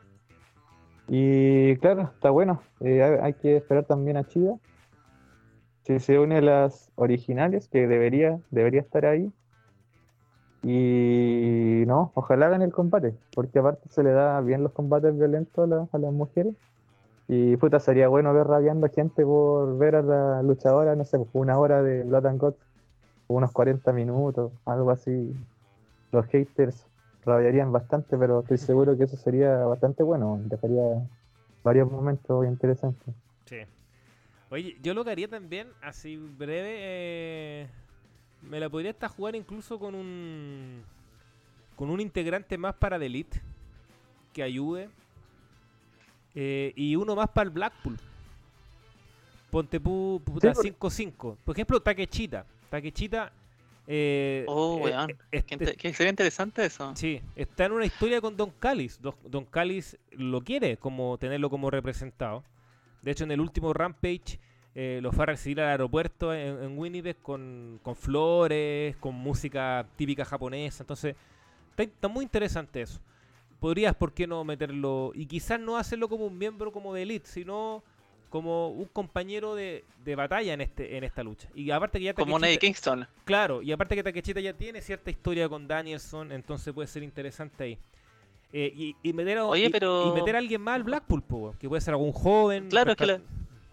Y 1.06 1.76
claro, 1.76 2.10
está 2.14 2.30
bueno. 2.30 2.60
Eh, 2.80 3.02
hay, 3.02 3.18
hay 3.22 3.32
que 3.34 3.56
esperar 3.56 3.84
también 3.84 4.16
a 4.16 4.24
Chida. 4.24 4.56
Si 5.84 5.98
se 6.00 6.18
une 6.18 6.38
a 6.38 6.40
las 6.42 6.90
originales, 6.96 7.68
que 7.68 7.86
debería, 7.86 8.40
debería 8.50 8.82
estar 8.82 9.06
ahí. 9.06 9.32
Y 10.62 11.84
no, 11.86 12.12
ojalá 12.14 12.46
hagan 12.46 12.62
el 12.62 12.72
combate, 12.72 13.16
porque 13.34 13.58
aparte 13.60 13.88
se 13.90 14.02
le 14.02 14.10
da 14.12 14.40
bien 14.40 14.62
los 14.62 14.72
combates 14.72 15.16
violentos 15.16 15.64
a, 15.64 15.66
la- 15.68 15.88
a 15.92 15.98
las 15.98 16.12
mujeres. 16.12 16.54
Y 17.28 17.56
puta, 17.58 17.80
sería 17.80 18.08
bueno 18.08 18.34
ver 18.34 18.46
rabiando 18.46 18.88
gente 18.90 19.24
por 19.24 19.78
ver 19.78 19.96
a 19.96 20.02
la 20.02 20.42
luchadora, 20.42 20.96
no 20.96 21.04
sé, 21.04 21.18
una 21.32 21.58
hora 21.58 21.82
de 21.82 22.04
Blood 22.04 22.26
and 22.26 22.40
Guts, 22.40 22.58
unos 23.28 23.52
40 23.52 23.92
minutos, 23.92 24.52
algo 24.66 24.90
así. 24.92 25.12
Los 26.12 26.26
haters 26.28 26.86
rabiarían 27.24 27.72
bastante, 27.72 28.18
pero 28.18 28.40
estoy 28.40 28.58
seguro 28.58 28.96
que 28.98 29.04
eso 29.04 29.16
sería 29.16 29.56
bastante 29.66 30.02
bueno, 30.02 30.40
dejaría 30.44 30.82
varios 31.64 31.90
momentos 31.90 32.46
interesantes. 32.46 33.14
Sí. 33.46 33.56
Oye, 34.50 34.76
yo 34.82 34.94
lo 34.94 35.04
que 35.04 35.10
haría 35.10 35.28
también, 35.28 35.68
así 35.82 36.16
breve, 36.16 36.76
eh, 36.80 37.68
me 38.42 38.60
la 38.60 38.68
podría 38.68 38.90
estar 38.90 39.10
jugar 39.10 39.34
incluso 39.36 39.78
con 39.78 39.94
un 39.94 40.82
con 41.76 41.90
un 41.90 42.00
integrante 42.00 42.58
más 42.58 42.74
para 42.74 42.98
The 42.98 43.06
Elite 43.06 43.40
que 44.32 44.42
ayude 44.42 44.88
eh, 46.34 46.72
y 46.76 46.96
uno 46.96 47.14
más 47.16 47.28
para 47.30 47.44
el 47.44 47.50
Blackpool. 47.50 47.98
Ponte 49.50 49.80
pu, 49.80 50.20
puta, 50.24 50.52
por- 50.52 50.64
5-5. 50.64 51.36
Por 51.44 51.56
ejemplo, 51.56 51.80
Takechita. 51.80 52.44
Takechita. 52.70 53.32
Eh, 53.86 54.44
Oh, 54.46 54.78
eh, 54.80 54.82
weón. 54.92 55.10
eh, 55.10 55.16
este- 55.48 55.74
que 55.76 55.94
sería 55.94 56.10
interesante 56.10 56.64
eso. 56.66 56.94
Sí, 56.94 57.22
está 57.34 57.64
en 57.64 57.72
una 57.72 57.86
historia 57.86 58.20
con 58.20 58.36
Don 58.36 58.50
Callis. 58.58 59.00
Don, 59.00 59.14
Don 59.24 59.44
Callis 59.46 59.96
lo 60.12 60.42
quiere 60.42 60.76
como 60.76 61.16
tenerlo 61.16 61.48
como 61.48 61.70
representado. 61.70 62.44
De 63.00 63.12
hecho, 63.12 63.24
en 63.24 63.30
el 63.30 63.40
último 63.40 63.72
Rampage 63.72 64.38
eh, 64.80 65.00
lo 65.02 65.10
fue 65.10 65.24
a 65.24 65.26
recibir 65.26 65.60
al 65.60 65.70
aeropuerto 65.70 66.32
en, 66.32 66.62
en 66.62 66.78
Winnipeg 66.78 67.16
con, 67.20 67.80
con 67.82 67.96
flores, 67.96 68.96
con 68.98 69.12
música 69.16 69.84
típica 69.96 70.24
japonesa. 70.24 70.84
Entonces, 70.84 71.16
está, 71.70 71.82
está 71.82 72.06
muy 72.06 72.22
interesante 72.22 72.82
eso. 72.82 73.00
Podrías, 73.58 73.96
¿por 73.96 74.12
qué 74.12 74.28
no 74.28 74.44
meterlo? 74.44 75.10
Y 75.16 75.26
quizás 75.26 75.58
no 75.58 75.76
hacerlo 75.78 76.08
como 76.08 76.26
un 76.26 76.38
miembro 76.38 76.70
como 76.70 76.94
de 76.94 77.02
Elite, 77.02 77.26
sino 77.26 77.82
como 78.30 78.68
un 78.68 78.84
compañero 78.84 79.56
de, 79.56 79.84
de 80.04 80.14
batalla 80.14 80.52
en 80.54 80.60
este 80.60 80.96
en 80.96 81.02
esta 81.02 81.24
lucha. 81.24 81.48
Y 81.56 81.70
aparte 81.72 81.98
que 81.98 82.04
ya 82.04 82.14
Como 82.14 82.38
Eddie 82.38 82.58
Kingston. 82.58 83.08
Claro, 83.24 83.62
y 83.62 83.72
aparte 83.72 83.96
que 83.96 84.04
Takechita 84.04 84.38
ya 84.38 84.52
tiene 84.52 84.80
cierta 84.80 85.10
historia 85.10 85.48
con 85.48 85.66
Danielson, 85.66 86.30
entonces 86.30 86.72
puede 86.72 86.86
ser 86.86 87.02
interesante 87.02 87.64
ahí. 87.64 87.78
Eh, 88.52 88.72
y, 88.76 88.96
y 89.02 89.12
meter 89.12 89.38
a, 89.38 89.46
Oye, 89.46 89.64
y- 89.66 89.70
pero- 89.70 90.12
y 90.12 90.20
meter 90.20 90.36
a 90.36 90.38
alguien 90.38 90.60
más 90.60 90.76
al 90.76 90.84
Blackpool, 90.84 91.22
po, 91.22 91.54
que 91.58 91.68
puede 91.68 91.80
ser 91.80 91.94
algún 91.94 92.12
joven. 92.12 92.68
Claro, 92.68 92.92
es 92.92 92.96
que 92.96 93.04
rescat- 93.06 93.22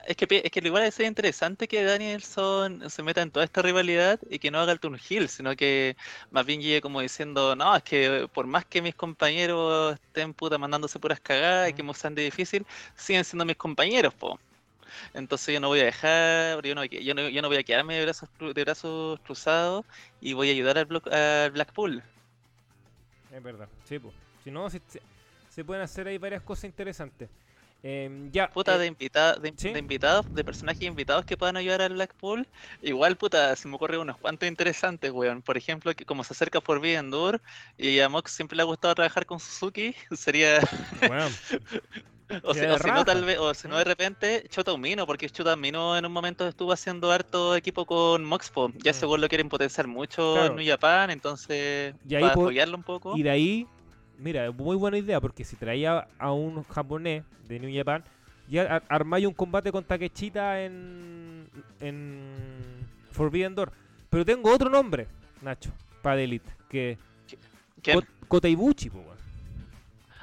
Es 0.08 0.16
que, 0.18 0.28
es 0.44 0.52
que 0.52 0.60
igual 0.64 0.92
sería 0.92 1.08
interesante 1.08 1.68
que 1.68 1.84
Danielson 1.84 2.90
se 2.92 3.02
meta 3.02 3.22
en 3.24 3.32
toda 3.32 3.44
esta 3.46 3.62
rivalidad 3.64 4.20
y 4.30 4.38
que 4.40 4.52
no 4.52 4.60
haga 4.60 4.72
el 4.72 4.80
turn 4.80 5.00
heel, 5.10 5.30
sino 5.30 5.56
que 5.56 5.96
más 6.30 6.46
bien 6.46 6.62
llegue 6.62 6.80
como 6.82 7.02
diciendo, 7.02 7.56
no, 7.56 7.76
es 7.76 7.82
que 7.84 8.28
por 8.34 8.46
más 8.46 8.66
que 8.66 8.82
mis 8.84 8.94
compañeros 8.96 9.96
estén 9.96 10.34
puta 10.36 10.58
mandándose 10.60 11.00
puras 11.00 11.20
cagadas 11.22 11.70
y 11.70 11.74
que 11.74 11.82
me 11.84 11.94
sean 11.96 12.14
de 12.14 12.24
difícil, 12.24 12.66
siguen 12.96 13.24
siendo 13.26 13.46
mis 13.46 13.56
compañeros, 13.58 14.14
po. 14.14 14.40
Entonces 15.14 15.54
yo 15.54 15.60
no 15.62 15.70
voy 15.70 15.82
a 15.82 15.86
dejar, 15.86 16.64
yo 16.64 16.76
no, 16.76 16.86
yo 16.86 17.14
no, 17.16 17.30
yo 17.30 17.42
no 17.42 17.48
voy 17.50 17.58
a 17.58 17.64
quedarme 17.64 17.96
de 17.98 18.04
brazos, 18.06 18.30
de 18.40 18.64
brazos 18.64 19.20
cruzados 19.22 19.86
y 20.22 20.34
voy 20.34 20.50
a 20.50 20.54
ayudar 20.54 20.78
al, 20.80 20.88
Block- 20.88 21.12
al 21.14 21.52
Blackpool. 21.52 22.04
Es 23.32 23.44
verdad, 23.44 23.70
sí, 23.84 24.00
po. 24.00 24.14
Si 24.44 24.52
no, 24.52 24.70
se 24.70 25.64
pueden 25.66 25.84
hacer 25.84 26.08
ahí 26.08 26.18
varias 26.18 26.42
cosas 26.44 26.66
interesantes. 26.66 27.30
Em, 27.88 28.32
ya, 28.32 28.50
Puta, 28.50 28.76
eh, 28.76 28.80
de, 28.80 28.88
invita- 28.88 29.36
de, 29.38 29.54
¿sí? 29.56 29.70
de 29.72 29.78
invitados, 29.78 30.26
de 30.32 30.44
personajes 30.44 30.82
invitados 30.88 31.24
que 31.24 31.38
puedan 31.38 31.56
ayudar 31.56 31.84
al 31.84 31.94
Blackpool. 31.94 32.48
Igual, 32.82 33.16
puta, 33.16 33.56
se 33.56 33.68
me 33.68 33.76
ocurre 33.76 34.00
unos 34.00 34.18
cuantos 34.18 34.50
interesantes, 34.50 35.12
weón. 35.12 35.44
Por 35.44 35.56
ejemplo, 35.56 35.94
que 35.94 36.04
como 36.04 36.24
se 36.24 36.34
acerca 36.34 36.62
Forbidden 36.62 37.12
Door 37.12 37.40
y 37.78 38.00
a 38.00 38.10
Mox 38.10 38.32
siempre 38.32 38.56
le 38.56 38.64
ha 38.64 38.66
gustado 38.66 38.96
trabajar 38.96 39.28
con 39.28 39.40
Suzuki, 39.40 39.94
sería. 40.12 40.62
bueno, 41.12 41.30
O, 42.44 42.56
si, 42.56 42.62
de 42.62 42.72
o 42.72 42.80
si 42.80 42.92
no, 42.92 43.06
tal 43.06 43.24
vez, 43.24 43.38
o 43.38 43.54
si 43.54 43.68
no, 43.68 43.78
de 43.78 43.84
repente, 43.84 44.48
Chota 44.50 44.74
Umino, 44.74 45.06
porque 45.06 45.30
Chota 45.30 45.54
Umino 45.54 45.96
en 45.96 46.08
un 46.08 46.12
momento 46.12 46.48
estuvo 46.48 46.72
haciendo 46.72 47.12
harto 47.12 47.56
equipo 47.56 47.86
con 47.86 48.26
Moxpo. 48.26 48.72
Ya 48.84 48.92
Mm. 48.92 48.94
según 48.94 49.22
lo 49.22 49.28
quieren 49.28 49.48
potenciar 49.48 49.88
mucho 49.88 50.34
Claro. 50.34 50.48
en 50.48 50.56
New 50.56 50.66
Japan, 50.68 51.12
entonces, 51.12 51.94
Y 52.04 52.16
ahí 52.16 52.22
para 52.24 52.34
po- 52.34 52.42
apoyarlo 52.42 52.78
un 52.78 52.84
poco. 52.84 53.16
y 53.16 53.22
de 53.22 53.30
ahí, 53.30 53.66
mira, 54.20 54.52
muy 54.52 54.76
buena 54.76 54.98
idea, 54.98 55.20
porque 55.22 55.44
si 55.44 55.56
traía 55.56 56.08
a 56.18 56.32
un 56.32 56.64
japonés 56.64 57.24
de 57.48 57.60
New 57.60 57.76
Japan, 57.76 58.04
ya 58.48 58.64
ar- 58.64 58.84
armáis 58.90 59.26
un 59.26 59.34
combate 59.34 59.72
con 59.72 59.84
Takechita 59.84 60.62
en, 60.64 61.48
en 61.80 62.20
Forbidden 63.12 63.56
Door. 63.56 63.72
Pero 64.10 64.26
tengo 64.26 64.52
otro 64.54 64.70
nombre, 64.70 65.08
Nacho, 65.42 65.72
para 66.02 66.22
Elite, 66.22 66.50
que 66.70 66.98
¿Quién? 67.82 68.00
Ko- 68.00 68.08
Kota 68.28 68.48
Ibuchi, 68.48 68.90
po, 68.90 69.00
weón. 69.00 69.16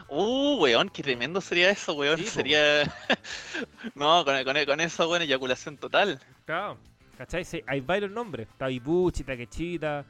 Uh, 0.09 0.57
weón, 0.61 0.89
qué 0.91 1.03
tremendo 1.03 1.41
sería 1.41 1.71
eso, 1.71 1.95
weón. 1.95 2.19
Sí, 2.19 2.27
sería. 2.27 2.83
no, 3.95 4.25
con, 4.25 4.45
con, 4.45 4.57
con 4.67 4.81
eso, 4.81 5.09
weón, 5.09 5.23
eyaculación 5.23 5.77
total. 5.77 6.21
Claro, 6.45 6.77
¿cachai? 7.17 7.45
Sí, 7.45 7.63
hay 7.67 7.81
varios 7.81 8.11
nombres. 8.11 8.49
Está 8.49 8.71
Ibuchi, 8.71 9.25
Takechita. 9.25 10.05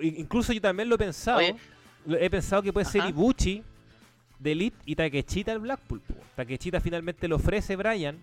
Incluso 0.00 0.52
yo 0.52 0.60
también 0.60 0.88
lo 0.88 0.94
he 0.94 0.98
pensado. 0.98 1.38
Oye. 1.38 1.54
He 2.06 2.30
pensado 2.30 2.62
que 2.62 2.72
puede 2.72 2.86
ser. 2.86 3.04
Ibuchi 3.08 3.62
de 4.38 4.52
Elite 4.52 4.76
y 4.84 4.94
Takechita 4.94 5.52
al 5.52 5.58
Blackpool. 5.60 6.00
po. 6.00 6.14
Takechita 6.36 6.80
finalmente 6.80 7.26
le 7.28 7.34
ofrece 7.34 7.76
Brian 7.76 8.18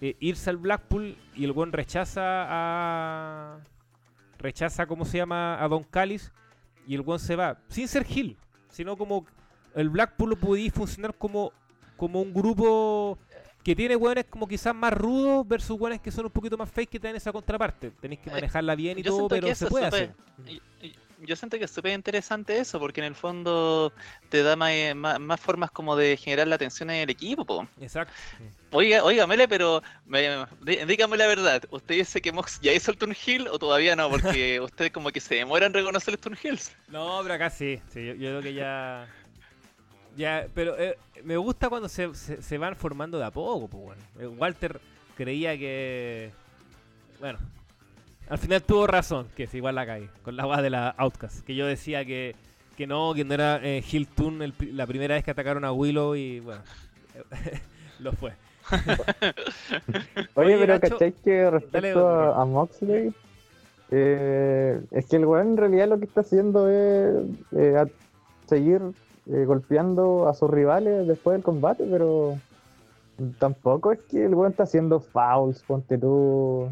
eh, 0.00 0.16
irse 0.20 0.50
al 0.50 0.56
Blackpool 0.56 1.16
y 1.34 1.44
el 1.44 1.52
buen 1.52 1.72
rechaza 1.72 2.20
a. 2.48 3.58
Rechaza, 4.38 4.86
¿cómo 4.86 5.04
se 5.04 5.18
llama? 5.18 5.62
A 5.62 5.66
Don 5.68 5.82
Callis 5.82 6.30
y 6.86 6.94
el 6.94 7.02
buen 7.02 7.18
se 7.18 7.34
va. 7.36 7.58
Sin 7.68 7.88
ser 7.88 8.06
Hill, 8.08 8.36
sino 8.70 8.96
como 8.96 9.26
el 9.74 9.88
Blackpool 9.88 10.30
lo 10.30 10.36
podía 10.36 10.70
funcionar 10.70 11.14
como, 11.14 11.52
como 11.96 12.20
un 12.20 12.32
grupo 12.32 13.18
que 13.64 13.74
tiene 13.74 13.96
hueones 13.96 14.26
como 14.26 14.46
quizás 14.46 14.74
más 14.74 14.92
rudos 14.92 15.48
versus 15.48 15.80
hueones 15.80 16.00
que 16.00 16.12
son 16.12 16.26
un 16.26 16.30
poquito 16.30 16.56
más 16.56 16.70
fake 16.70 16.90
que 16.90 17.00
tienen 17.00 17.16
esa 17.16 17.32
contraparte. 17.32 17.90
Tenéis 17.90 18.20
que 18.20 18.30
Eh, 18.30 18.32
manejarla 18.34 18.74
bien 18.76 18.98
y 18.98 19.02
yo 19.02 19.10
todo, 19.16 19.28
que 19.28 19.40
pero 19.40 19.54
se 19.54 19.66
puede 19.66 19.86
hacer. 19.86 20.14
Yo 21.18 21.36
siento 21.36 21.58
que 21.58 21.64
es 21.64 21.70
súper 21.70 21.92
interesante 21.92 22.58
eso, 22.58 22.78
porque 22.78 23.00
en 23.00 23.06
el 23.06 23.14
fondo 23.14 23.92
te 24.28 24.42
da 24.42 24.56
más, 24.56 24.70
eh, 24.72 24.94
más, 24.94 25.18
más 25.20 25.40
formas 25.40 25.70
como 25.70 25.96
de 25.96 26.16
generar 26.16 26.46
la 26.48 26.56
atención 26.56 26.90
en 26.90 26.96
el 26.96 27.10
equipo, 27.10 27.44
po. 27.44 27.66
Exacto. 27.80 28.12
Oiga, 28.72 29.04
oiga, 29.04 29.26
Mele, 29.26 29.46
pero 29.48 29.82
me- 30.04 30.44
dí- 30.62 30.84
dígame 30.86 31.16
la 31.16 31.26
verdad, 31.26 31.62
¿usted 31.70 31.94
dice 31.94 32.20
que 32.20 32.32
Mox 32.32 32.58
ya 32.60 32.72
hizo 32.72 32.90
el 32.90 32.98
Turn 32.98 33.14
Hill 33.26 33.48
o 33.48 33.58
todavía 33.58 33.94
no? 33.96 34.10
Porque 34.10 34.60
usted 34.60 34.90
como 34.92 35.10
que 35.10 35.20
se 35.20 35.36
demora 35.36 35.66
en 35.66 35.72
reconocer 35.72 36.12
los 36.14 36.20
Turn 36.20 36.36
Hills. 36.42 36.74
No, 36.88 37.20
pero 37.22 37.34
acá 37.34 37.48
sí. 37.48 37.80
sí 37.92 38.04
yo, 38.04 38.14
yo 38.14 38.28
creo 38.30 38.42
que 38.42 38.54
ya. 38.54 39.08
Ya, 40.16 40.46
pero 40.54 40.78
eh, 40.78 40.98
me 41.24 41.36
gusta 41.36 41.68
cuando 41.68 41.88
se, 41.88 42.14
se, 42.14 42.40
se 42.42 42.58
van 42.58 42.74
formando 42.74 43.18
de 43.18 43.24
a 43.26 43.30
poco, 43.30 43.68
pues 43.68 43.98
bueno. 44.14 44.30
Walter 44.38 44.80
creía 45.16 45.56
que. 45.58 46.32
Bueno. 47.20 47.38
Al 48.28 48.38
final 48.38 48.62
tuvo 48.62 48.86
razón, 48.86 49.28
que 49.36 49.44
es 49.44 49.54
igual 49.54 49.74
la 49.76 49.86
calle, 49.86 50.08
con 50.22 50.36
la 50.36 50.44
voz 50.46 50.60
de 50.62 50.70
la 50.70 50.88
Outcast. 50.98 51.44
Que 51.46 51.54
yo 51.54 51.66
decía 51.66 52.04
que, 52.04 52.34
que 52.76 52.86
no, 52.86 53.14
que 53.14 53.24
no 53.24 53.34
era 53.34 53.60
eh, 53.62 53.84
Hill 53.90 54.08
Toon 54.08 54.42
el 54.42 54.52
la 54.72 54.86
primera 54.86 55.14
vez 55.14 55.24
que 55.24 55.30
atacaron 55.30 55.64
a 55.64 55.72
Willow 55.72 56.14
y 56.16 56.40
bueno. 56.40 56.62
lo 58.00 58.12
fue. 58.12 58.32
Oye, 60.34 60.56
pero 60.58 60.74
Nacho, 60.74 60.90
¿cachai 60.94 61.12
que 61.12 61.50
respecto 61.50 62.08
a, 62.08 62.40
a 62.40 62.44
Moxley? 62.44 63.12
eh, 63.92 64.80
es 64.90 65.06
que 65.06 65.16
el 65.16 65.24
weón 65.26 65.50
en 65.52 65.56
realidad 65.56 65.88
lo 65.88 65.98
que 65.98 66.06
está 66.06 66.22
haciendo 66.22 66.68
es 66.68 67.14
eh, 67.52 67.76
a- 67.78 67.86
seguir 68.48 68.80
eh, 69.30 69.44
golpeando 69.44 70.28
a 70.28 70.34
sus 70.34 70.50
rivales 70.50 71.06
después 71.06 71.34
del 71.36 71.44
combate, 71.44 71.86
pero 71.88 72.36
tampoco 73.38 73.92
es 73.92 74.00
que 74.10 74.24
el 74.24 74.34
weón 74.34 74.50
está 74.50 74.64
haciendo 74.64 74.98
fouls, 75.00 75.62
ponte 75.62 75.96
tú, 75.98 76.68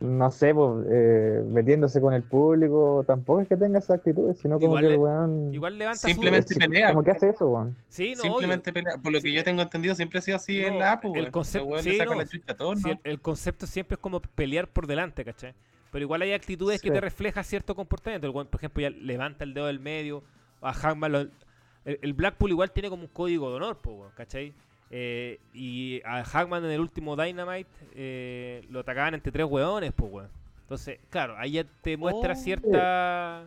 no 0.00 0.30
sé, 0.30 0.54
pues, 0.54 0.86
eh, 0.90 1.42
metiéndose 1.46 2.00
con 2.00 2.14
el 2.14 2.22
público, 2.22 3.02
tampoco 3.06 3.40
es 3.40 3.48
que 3.48 3.56
tenga 3.56 3.78
esa 3.80 3.94
actitud, 3.94 4.32
sino 4.34 4.54
como 4.60 4.78
Igual 4.78 4.82
que 4.82 4.88
le- 4.88 4.94
el 4.94 5.00
weón 5.00 5.54
Igual 5.54 5.78
levanta 5.78 5.98
Simplemente 6.06 6.54
su... 6.54 6.60
pelea. 6.60 6.88
como 6.90 7.02
que 7.02 7.10
hace 7.10 7.30
eso, 7.30 7.48
weón. 7.48 7.76
Sí, 7.88 8.14
no, 8.16 8.22
Simplemente 8.22 8.72
pelea. 8.72 8.96
Por 9.02 9.12
lo 9.12 9.20
que 9.20 9.32
yo 9.32 9.42
tengo 9.42 9.62
entendido, 9.62 9.94
siempre 9.94 10.18
ha 10.20 10.22
sido 10.22 10.36
así 10.36 10.60
No, 10.60 10.68
en 10.68 10.78
la 10.78 10.92
APU, 10.92 11.14
el 11.16 11.30
concepto- 11.32 11.64
Los 11.64 11.68
weones 11.68 11.84
sí, 11.84 11.90
le 11.90 11.98
sacan 11.98 12.14
no, 12.16 12.22
la 12.22 12.28
chucha 12.28 12.52
a 12.52 12.56
todos, 12.56 12.78
Sí, 12.80 12.84
¿no? 12.88 12.92
el, 12.92 13.00
el 13.04 13.20
concepto 13.20 13.66
siempre 13.66 13.94
es 13.96 13.98
como 14.00 14.20
pelear 14.20 14.68
por 14.68 14.86
delante, 14.86 15.24
¿cachai? 15.24 15.54
Pero 15.90 16.02
igual 16.04 16.22
hay 16.22 16.32
actitudes 16.32 16.80
que 16.82 16.90
te 16.90 17.00
reflejan 17.00 17.42
cierto 17.44 17.74
comportamiento. 17.74 18.26
El 18.26 18.32
weón, 18.34 18.46
por 18.46 18.60
ejemplo, 18.60 18.82
ya 18.82 18.90
levanta 18.90 19.44
el 19.44 19.54
dedo 19.54 19.66
del 19.66 19.80
medio. 19.80 20.22
A 20.60 20.72
Hackman 20.72 21.12
lo- 21.12 21.20
el, 21.20 21.98
el 22.02 22.12
Blackpool 22.12 22.50
igual 22.50 22.70
tiene 22.72 22.90
como 22.90 23.02
un 23.02 23.08
código 23.08 23.48
de 23.50 23.56
honor, 23.56 23.78
po, 23.78 23.92
weón, 23.92 24.12
¿cachai? 24.16 24.52
Eh, 24.90 25.38
y 25.52 26.00
a 26.04 26.24
Hackman 26.24 26.64
en 26.64 26.70
el 26.70 26.80
último 26.80 27.14
Dynamite 27.16 27.68
eh, 27.94 28.64
lo 28.70 28.80
atacaban 28.80 29.14
entre 29.14 29.30
tres 29.32 29.46
weones, 29.48 29.92
pues, 29.92 30.12
weón. 30.12 30.28
Entonces, 30.62 30.98
claro, 31.10 31.34
ahí 31.38 31.52
ya 31.52 31.64
te 31.82 31.96
muestra 31.96 32.32
Oh. 32.32 32.36
cierta... 32.36 33.46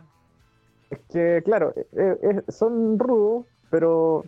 Es 0.90 0.98
que, 1.10 1.42
claro, 1.44 1.72
eh, 1.76 1.84
eh, 2.22 2.42
son 2.48 2.98
rudos, 2.98 3.46
pero 3.70 4.24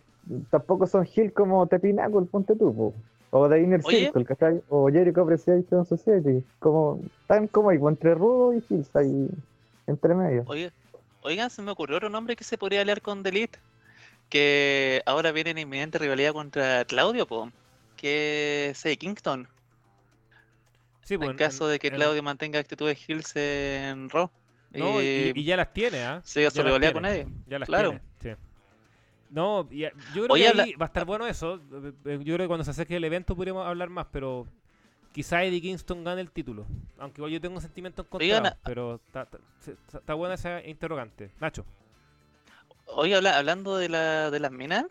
tampoco 0.51 0.87
son 0.87 1.07
Hill 1.15 1.33
como 1.33 1.67
Tepinaco, 1.67 2.19
el 2.19 2.27
ponte 2.27 2.57
tú, 2.57 2.75
po. 2.75 2.95
o 3.31 3.49
de 3.49 3.61
Inner 3.63 3.81
Oye. 3.85 3.99
Circle, 4.07 4.25
¿cachai? 4.25 4.63
O 4.71 4.89
Jericho 4.91 5.21
Appreciation 5.21 5.85
Society, 5.85 6.43
como, 6.61 7.01
tan 7.27 7.49
como 7.49 7.69
ahí, 7.69 7.79
entre 7.87 8.15
rudo 8.15 8.55
y 8.55 8.65
Hills 8.71 8.97
ahí, 8.97 9.29
entre 9.87 10.15
medio. 10.15 10.45
Oiga, 10.47 10.71
oigan, 11.23 11.51
se 11.51 11.61
me 11.61 11.71
ocurrió 11.71 11.99
otro 11.99 12.09
nombre 12.09 12.35
que 12.35 12.45
se 12.45 12.57
podría 12.57 12.81
aliar 12.81 13.03
con 13.03 13.23
Delete, 13.23 13.59
que 14.29 15.03
ahora 15.07 15.33
viene 15.33 15.51
en 15.51 15.59
inminente 15.59 15.99
rivalidad 15.99 16.33
contra 16.33 16.85
Claudio, 16.85 17.27
po, 17.27 17.51
que 17.97 18.69
es 18.71 18.85
Eddie 18.85 18.97
Kingston. 18.99 19.49
Sí, 21.03 21.17
pues, 21.19 21.31
en 21.31 21.37
caso 21.37 21.69
de 21.69 21.79
que 21.79 21.89
en- 21.89 21.95
Claudio 21.95 22.23
mantenga 22.23 22.59
actitudes 22.59 22.99
Hills 23.09 23.37
en 23.37 24.09
Raw. 24.11 24.31
No, 24.73 25.01
y, 25.01 25.07
Eh, 25.07 25.33
y 25.37 25.45
ya 25.45 25.57
las 25.57 25.73
tiene, 25.73 26.03
¿ah? 26.03 26.21
siga 26.25 26.51
su 26.51 26.63
rivalidad 26.63 26.93
con. 26.93 27.05
Eddie. 27.05 27.27
Ya 27.47 27.59
las 27.59 27.69
Claro. 27.69 27.91
tiene, 28.21 28.37
sí. 28.37 28.43
No, 29.31 29.69
y, 29.71 29.85
eh, 29.85 29.93
yo 30.15 30.25
creo 30.25 30.33
Oye, 30.35 30.45
que 30.45 30.49
habla- 30.49 30.65
va 30.81 30.85
a 30.85 30.87
estar 30.87 31.05
bueno 31.05 31.27
eso. 31.27 31.57
eh, 31.57 31.93
eh, 32.07 32.19
Yo 32.25 32.35
creo 32.35 32.39
que 32.39 32.47
cuando 32.47 32.65
se 32.65 32.71
acerque 32.71 32.97
el 32.97 33.05
evento 33.05 33.37
podríamos 33.37 33.67
hablar 33.67 33.91
más, 33.91 34.07
pero 34.11 34.47
quizá 35.13 35.45
Eddie 35.45 35.61
Kingston 35.61 36.03
gane 36.05 36.21
el 36.23 36.31
título. 36.31 36.67
Aunque 36.99 37.21
igual 37.21 37.33
yo 37.33 37.41
tengo 37.41 37.61
sentimientos 37.61 38.07
Oigan, 38.11 38.39
encontrados, 38.47 38.59
pero 38.65 38.95
está, 39.07 39.23
está- 39.23 39.99
está 39.99 40.15
buena 40.15 40.35
esa 40.35 40.65
interrogante. 40.67 41.31
Nacho. 41.41 41.65
Oye, 42.87 43.15
habla- 43.17 43.37
hablando 43.39 43.77
de, 43.77 43.89
la, 43.89 44.31
de 44.31 44.41
las 44.41 44.53
minas, 44.53 44.85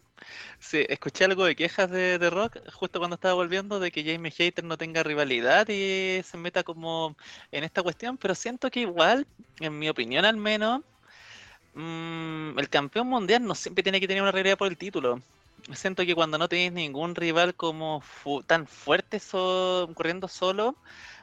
sí, 0.59 0.85
escuché 0.89 1.25
algo 1.25 1.45
de 1.45 1.55
quejas 1.55 1.89
de, 1.91 2.17
Rock 2.29 2.57
justo 2.73 2.99
cuando 2.99 3.15
estaba 3.15 3.35
volviendo 3.35 3.79
de 3.79 3.91
que 3.91 4.03
Jamie 4.03 4.31
Hater 4.31 4.63
no 4.65 4.77
tenga 4.77 5.03
rivalidad 5.03 5.67
y 5.69 6.21
se 6.23 6.37
meta 6.37 6.63
como 6.63 7.15
en 7.51 7.63
esta 7.63 7.83
cuestión, 7.83 8.17
pero 8.17 8.35
siento 8.35 8.69
que 8.71 8.81
igual, 8.81 9.27
en 9.59 9.79
mi 9.79 9.89
opinión 9.89 10.25
al 10.25 10.37
menos, 10.37 10.81
mm, 11.73 12.59
el 12.59 12.69
campeón 12.69 13.07
mundial 13.09 13.45
no 13.45 13.55
siempre 13.55 13.83
tiene 13.83 13.99
que 14.01 14.07
tener 14.07 14.23
una 14.23 14.31
rivalidad 14.33 14.57
por 14.57 14.67
el 14.69 14.77
título. 14.77 15.21
Siento 15.75 16.05
que 16.05 16.15
cuando 16.15 16.37
no 16.37 16.49
tenéis 16.49 16.73
ningún 16.73 17.15
rival 17.15 17.55
como 17.55 18.01
fu- 18.01 18.43
tan 18.43 18.67
fuerte 18.67 19.19
corriendo 19.95 20.27
solo, 20.27 20.77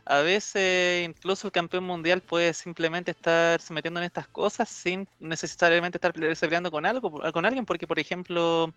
a 0.05 0.21
veces 0.21 1.07
incluso 1.09 1.49
el 1.49 1.53
campeón 1.53 1.85
mundial 1.85 2.23
puede 2.23 2.53
simplemente 2.55 3.11
estarse 3.13 3.73
metiendo 3.73 4.01
en 4.01 4.07
estas 4.07 4.29
cosas 4.29 4.69
sin 4.69 5.09
necesariamente 5.19 5.99
estar 5.99 6.13
pele- 6.13 6.37
peleando 6.39 6.71
con 6.71 6.87
algo, 6.87 7.11
con 7.33 7.45
alguien, 7.47 7.65
porque 7.67 7.87
por 7.87 7.99
ejemplo 7.99 8.75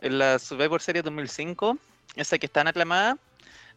en 0.00 0.18
la 0.18 0.38
Survivor 0.38 0.80
Series 0.82 1.04
2005, 1.04 1.78
esa 2.16 2.38
que 2.38 2.46
es 2.46 2.52
tan 2.52 2.68
aclamada, 2.68 3.18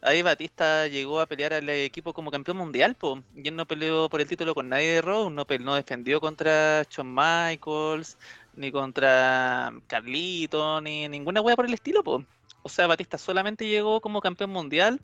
ahí 0.02 0.22
Batista 0.22 0.88
llegó 0.88 1.20
a 1.20 1.28
pelear 1.28 1.54
al 1.54 1.70
equipo 1.70 2.14
como 2.14 2.32
campeón 2.32 2.58
mundial, 2.58 2.96
po, 2.96 3.24
y 3.36 3.48
él 3.48 3.56
no 3.56 3.66
peleó 3.68 4.10
por 4.10 4.22
el 4.22 4.28
título 4.28 4.54
con 4.56 4.70
nadie 4.70 4.94
de 4.96 5.02
Raw, 5.02 5.30
no 5.30 5.46
defendió 5.76 6.20
contra 6.22 6.84
Shawn 6.90 7.14
Michaels, 7.14 8.18
ni 8.54 8.72
contra 8.72 9.72
Carlito, 9.88 10.82
ni 10.82 11.08
ninguna 11.10 11.42
wea 11.42 11.56
por 11.56 11.66
el 11.66 11.74
estilo, 11.74 12.04
po. 12.04 12.26
O 12.68 12.70
sea, 12.70 12.86
Batista 12.86 13.18
solamente 13.18 13.66
llegó 13.66 14.02
como 14.02 14.20
campeón 14.20 14.50
mundial 14.50 15.00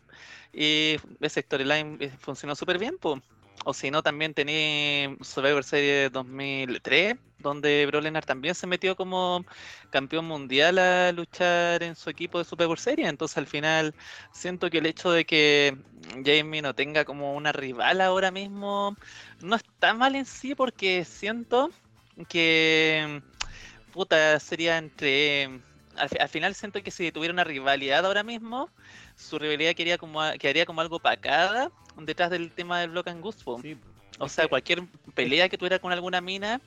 y 0.51 0.97
esa 1.21 1.39
storyline 1.39 1.95
eh, 2.01 2.11
funcionó 2.19 2.55
súper 2.55 2.77
bien, 2.77 2.97
po. 2.97 3.21
O 3.63 3.73
si 3.73 3.89
no, 3.89 4.03
también 4.03 4.33
tenía 4.33 5.15
Survivor 5.21 5.63
Series 5.63 6.11
2003, 6.11 7.15
donde 7.39 7.85
Brock 7.85 8.03
Lesnar 8.03 8.25
también 8.25 8.53
se 8.53 8.67
metió 8.67 8.97
como 8.97 9.45
campeón 9.91 10.25
mundial 10.25 10.77
a 10.77 11.13
luchar 11.13 11.83
en 11.83 11.95
su 11.95 12.09
equipo 12.09 12.37
de 12.37 12.43
Survivor 12.43 12.77
Series. 12.77 13.07
Entonces, 13.07 13.37
al 13.37 13.47
final, 13.47 13.95
siento 14.33 14.69
que 14.69 14.79
el 14.79 14.85
hecho 14.85 15.09
de 15.13 15.23
que 15.23 15.77
Jamie 16.25 16.61
no 16.61 16.75
tenga 16.75 17.05
como 17.05 17.33
una 17.33 17.53
rival 17.53 18.01
ahora 18.01 18.29
mismo 18.29 18.97
no 19.41 19.55
está 19.55 19.93
mal 19.93 20.17
en 20.17 20.25
sí, 20.25 20.53
porque 20.53 21.05
siento 21.05 21.71
que 22.27 23.21
puta 23.93 24.37
sería 24.41 24.77
entre. 24.77 25.61
Al, 25.97 26.09
fi- 26.09 26.17
al 26.19 26.29
final 26.29 26.55
siento 26.55 26.81
que 26.81 26.91
si 26.91 27.11
tuviera 27.11 27.33
una 27.33 27.43
rivalidad 27.43 28.05
ahora 28.05 28.23
mismo, 28.23 28.69
su 29.15 29.37
rivalidad 29.39 29.73
quedaría 29.75 29.97
como, 29.97 30.21
quedaría 30.39 30.65
como 30.65 30.81
algo 30.81 30.99
pacada 30.99 31.69
detrás 31.97 32.29
del 32.31 32.51
tema 32.51 32.79
del 32.79 32.89
Block 32.91 33.07
and 33.07 33.21
Goose. 33.21 33.43
po. 33.43 33.59
Sí, 33.61 33.77
O 34.19 34.27
sea, 34.29 34.45
que- 34.45 34.49
cualquier 34.49 34.83
pelea 35.15 35.49
que 35.49 35.57
tuviera 35.57 35.79
con 35.79 35.91
alguna 35.91 36.21
mina 36.21 36.61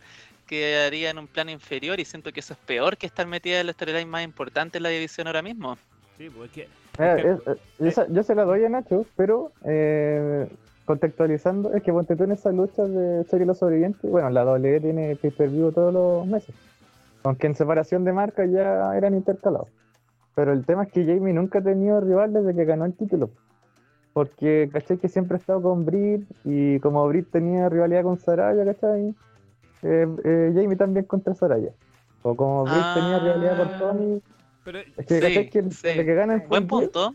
quedaría 0.47 1.11
en 1.11 1.19
un 1.19 1.27
plano 1.27 1.51
inferior 1.51 1.99
y 1.99 2.05
siento 2.05 2.33
que 2.33 2.41
eso 2.41 2.53
es 2.53 2.59
peor 2.61 2.97
que 2.97 3.07
estar 3.07 3.27
metida 3.27 3.61
en 3.61 3.67
la 3.67 3.73
storyline 3.73 4.09
más 4.09 4.23
importante 4.25 4.79
en 4.79 4.83
la 4.85 4.91
división 4.91 5.27
ahora 5.27 5.43
mismo. 5.43 5.77
sí, 6.17 6.31
pues 6.31 6.51
es 6.51 6.55
que 6.55 6.69
Mira, 6.99 7.17
Es 7.17 7.23
que- 7.23 7.31
es- 7.31 7.39
eh, 7.47 7.61
yo, 7.79 7.91
se, 7.91 8.07
yo 8.13 8.23
se 8.23 8.35
la 8.35 8.45
doy 8.45 8.65
a 8.65 8.69
Nacho, 8.71 9.05
pero 9.17 9.53
eh, 9.67 10.49
contextualizando, 10.87 11.75
es 11.75 11.83
que 11.83 11.93
ponte 11.93 12.17
tú 12.17 12.25
en 12.25 12.33
esas 12.33 12.55
luchas 12.55 12.89
de 12.91 13.25
Serie 13.25 13.45
los 13.45 13.59
Sobrevivientes, 13.59 14.09
bueno, 14.11 14.31
la 14.31 14.45
W 14.45 14.81
tiene 14.81 15.17
pay 15.17 15.31
per 15.31 15.51
view 15.51 15.73
todos 15.73 15.93
los 15.93 16.27
meses, 16.27 16.55
aunque 17.27 17.47
en 17.47 17.55
separación 17.55 18.05
de 18.05 18.13
marcas 18.13 18.51
ya 18.51 18.97
eran 18.97 19.15
intercalados. 19.15 19.69
Pero 20.35 20.53
el 20.53 20.65
tema 20.67 20.85
es 20.85 20.93
que 20.93 21.05
Jamie 21.05 21.33
nunca 21.33 21.59
ha 21.59 21.63
tenido 21.63 22.01
rival 22.01 22.33
desde 22.33 22.55
que 22.55 22.65
ganó 22.65 22.85
el 22.85 22.95
título. 22.95 23.31
Porque, 24.13 24.69
¿cachai? 24.73 24.99
Que 24.99 25.09
siempre 25.09 25.37
ha 25.37 25.39
estado 25.41 25.61
con 25.63 25.85
Britt 25.85 26.23
y 26.45 26.79
como 26.81 27.07
Britt 27.09 27.31
tenía 27.31 27.69
rivalidad 27.69 28.03
con 28.03 28.19
Saraya, 28.19 28.65
¿cachai? 28.65 29.15
Eh, 29.83 30.07
eh, 30.25 30.53
Jamie 30.55 30.77
también 30.77 31.05
contra 31.07 31.35
Saraya. 31.35 31.71
O 32.23 32.35
como 32.35 32.65
Britt 32.65 32.95
tenía 32.95 33.19
rivalidad 33.19 33.57
con 33.59 33.69
Ah. 33.69 33.79
Tony, 33.79 34.23
pero 34.65 34.79
es 34.79 35.07
que, 35.07 35.15
Sí, 35.15 35.21
¿cachai? 35.21 35.51
Que 35.51 35.63
sí. 35.65 35.69
desde 35.83 36.05
que 36.05 36.15
gana 36.15 36.35
el 36.35 36.41
Buen 36.49 36.67
punto. 36.67 37.15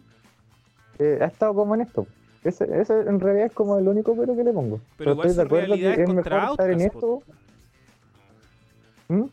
eh, 1.00 1.18
ha 1.22 1.26
estado 1.26 1.54
como 1.56 1.74
en 1.76 1.82
esto. 1.82 2.06
Ese, 2.44 2.66
ese 2.82 3.00
en 3.02 3.20
realidad 3.20 3.48
es 3.48 3.54
como 3.54 3.78
el 3.78 3.88
único 3.88 4.16
pero 4.16 4.36
que 4.36 4.44
le 4.44 4.52
pongo. 4.54 4.80
Pero 4.98 5.12
igual 5.12 5.28
estoy 5.28 5.44
de 5.44 5.48
acuerdo 5.48 5.76
que 5.76 6.04
es 6.04 6.10
mejor 6.14 6.34
estar 6.52 6.70
en 6.72 6.82
esto. 6.82 7.22
¿Mm? 9.10 9.24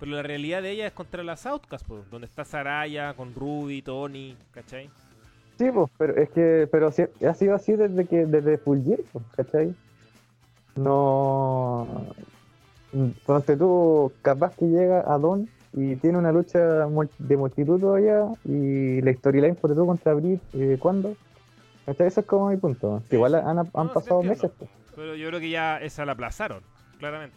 Pero 0.00 0.12
la 0.12 0.22
realidad 0.22 0.62
de 0.62 0.70
ella 0.70 0.86
es 0.86 0.92
contra 0.92 1.22
las 1.24 1.44
Outcasts, 1.46 1.86
po, 1.86 2.04
donde 2.10 2.26
está 2.26 2.44
Saraya 2.44 3.14
con 3.14 3.34
Ruby, 3.34 3.82
Tony, 3.82 4.36
¿cachai? 4.52 4.88
Sí, 5.58 5.70
pues, 5.72 5.90
pero 5.98 6.16
es 6.16 6.30
que 6.30 6.68
pero 6.70 6.92
sí- 6.92 7.02
ha 7.28 7.34
sido 7.34 7.54
así 7.56 7.72
desde 7.72 8.06
que 8.06 8.26
desde 8.26 8.58
Full 8.58 8.84
Gear, 8.84 9.00
pues, 9.12 9.24
¿cachai? 9.36 9.74
No. 10.76 11.86
Entonces 12.92 13.58
tú, 13.58 14.12
capaz 14.22 14.54
que 14.56 14.66
llega 14.66 15.04
a 15.12 15.18
Don 15.18 15.48
y 15.74 15.96
tiene 15.96 16.16
una 16.18 16.32
lucha 16.32 16.58
de 17.18 17.36
multitud 17.36 17.80
todavía 17.80 18.26
y 18.44 19.00
la 19.02 19.12
storyline 19.12 19.56
por 19.56 19.74
tú 19.74 19.84
contra 19.86 20.14
Brit, 20.14 20.40
eh, 20.54 20.76
¿cuándo? 20.80 21.14
¿Cachai? 21.86 22.06
Eso 22.06 22.20
es 22.20 22.26
como 22.26 22.48
mi 22.50 22.56
punto. 22.56 23.02
Que 23.10 23.16
igual 23.16 23.34
han, 23.34 23.58
han 23.58 23.66
No, 23.74 23.88
sí 23.88 23.90
pasado 23.94 24.22
meses. 24.22 24.50
pues. 24.58 24.70
Pero 24.94 25.14
yo 25.14 25.28
creo 25.28 25.40
que 25.40 25.50
ya 25.50 25.78
esa 25.78 26.04
la 26.04 26.12
aplazaron, 26.12 26.62
claramente. 26.98 27.36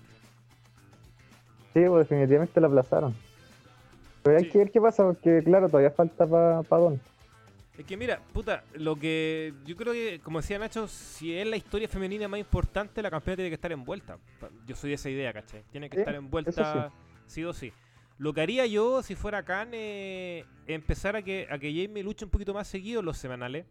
Sí, 1.73 1.79
pues 1.87 2.07
definitivamente 2.09 2.59
la 2.59 2.67
aplazaron. 2.67 3.15
Pero 4.23 4.37
hay 4.37 4.43
Sí. 4.45 4.49
que 4.51 4.57
ver 4.59 4.71
qué 4.71 4.81
pasa, 4.81 5.03
porque 5.03 5.41
claro, 5.43 5.67
todavía 5.67 5.91
falta 5.91 6.27
para 6.27 6.61
Don. 6.81 6.99
Es 7.77 7.85
que 7.85 7.97
mira, 7.97 8.19
puta, 8.33 8.63
lo 8.75 8.95
que 8.97 9.53
yo 9.65 9.75
creo 9.75 9.93
que, 9.93 10.19
como 10.23 10.41
decía 10.41 10.59
Nacho, 10.59 10.87
si 10.87 11.35
es 11.35 11.47
la 11.47 11.55
historia 11.55 11.87
femenina 11.87 12.27
más 12.27 12.39
importante, 12.39 13.01
la 13.01 13.09
campeona 13.09 13.37
tiene 13.37 13.49
que 13.49 13.55
estar 13.55 13.71
envuelta. 13.71 14.17
Pa- 14.39 14.49
Yo 14.67 14.75
soy 14.75 14.89
de 14.89 14.95
esa 14.95 15.09
idea, 15.09 15.31
¿cachai? 15.33 15.63
Tiene 15.71 15.89
que 15.89 15.95
Sí, 15.95 16.01
estar 16.01 16.13
envuelta 16.15 16.91
sí 17.25 17.43
o 17.45 17.53
sí. 17.53 17.71
Lo 18.17 18.33
que 18.33 18.41
haría 18.41 18.67
yo, 18.67 19.01
si 19.01 19.15
fuera 19.15 19.43
Khan, 19.43 19.69
eh, 19.71 20.45
empezar 20.67 21.15
a 21.15 21.23
que, 21.23 21.47
a 21.49 21.57
que 21.57 21.69
Jamie 21.73 22.03
luche 22.03 22.25
un 22.25 22.29
poquito 22.29 22.53
más 22.53 22.67
seguido 22.67 22.99
en 22.99 23.05
los 23.07 23.17
semanales, 23.17 23.65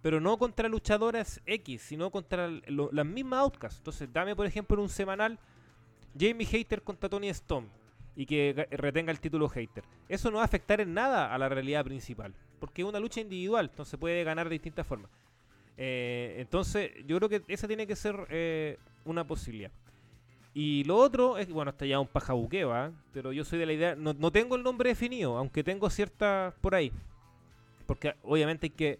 pero 0.00 0.18
no 0.20 0.38
contra 0.38 0.68
luchadoras 0.68 1.42
X, 1.44 1.82
sino 1.82 2.10
contra 2.10 2.48
lo- 2.48 2.88
las 2.92 3.04
mismas 3.04 3.40
Outcasts. 3.40 3.80
Entonces, 3.80 4.08
dame, 4.10 4.34
por 4.34 4.46
ejemplo, 4.46 4.76
en 4.76 4.82
un 4.84 4.88
semanal 4.88 5.38
Jamie 6.18 6.46
Hater 6.46 6.82
contra 6.82 7.08
Tony 7.08 7.28
Storm 7.28 7.66
y 8.14 8.26
que 8.26 8.54
ga- 8.54 8.68
retenga 8.70 9.10
el 9.12 9.20
título 9.20 9.48
Hater. 9.48 9.84
Eso 10.08 10.30
no 10.30 10.36
va 10.36 10.42
a 10.42 10.46
afectar 10.46 10.80
en 10.80 10.92
nada 10.94 11.34
a 11.34 11.38
la 11.38 11.48
realidad 11.48 11.84
principal, 11.84 12.34
porque 12.60 12.82
es 12.82 12.88
una 12.88 13.00
lucha 13.00 13.20
individual, 13.20 13.68
entonces 13.70 13.98
puede 13.98 14.22
ganar 14.24 14.48
de 14.48 14.54
distintas 14.54 14.86
formas. 14.86 15.10
Eh, 15.76 16.36
entonces, 16.38 16.90
yo 17.06 17.16
creo 17.16 17.28
que 17.28 17.42
esa 17.48 17.66
tiene 17.66 17.86
que 17.86 17.96
ser 17.96 18.14
eh, 18.28 18.78
una 19.04 19.26
posibilidad. 19.26 19.70
Y 20.54 20.84
lo 20.84 20.96
otro 20.98 21.38
es, 21.38 21.48
bueno, 21.50 21.70
está 21.70 21.86
ya 21.86 21.98
un 21.98 22.06
pajabuqueo, 22.06 22.74
¿ah? 22.74 22.92
pero 23.14 23.32
yo 23.32 23.42
soy 23.42 23.58
de 23.58 23.64
la 23.66 23.72
idea, 23.72 23.94
no, 23.94 24.12
no 24.12 24.30
tengo 24.30 24.54
el 24.56 24.62
nombre 24.62 24.90
definido, 24.90 25.38
aunque 25.38 25.64
tengo 25.64 25.88
ciertas 25.88 26.52
por 26.60 26.74
ahí. 26.74 26.92
Porque 27.86 28.14
obviamente 28.22 28.66
hay 28.66 28.70
que 28.70 28.98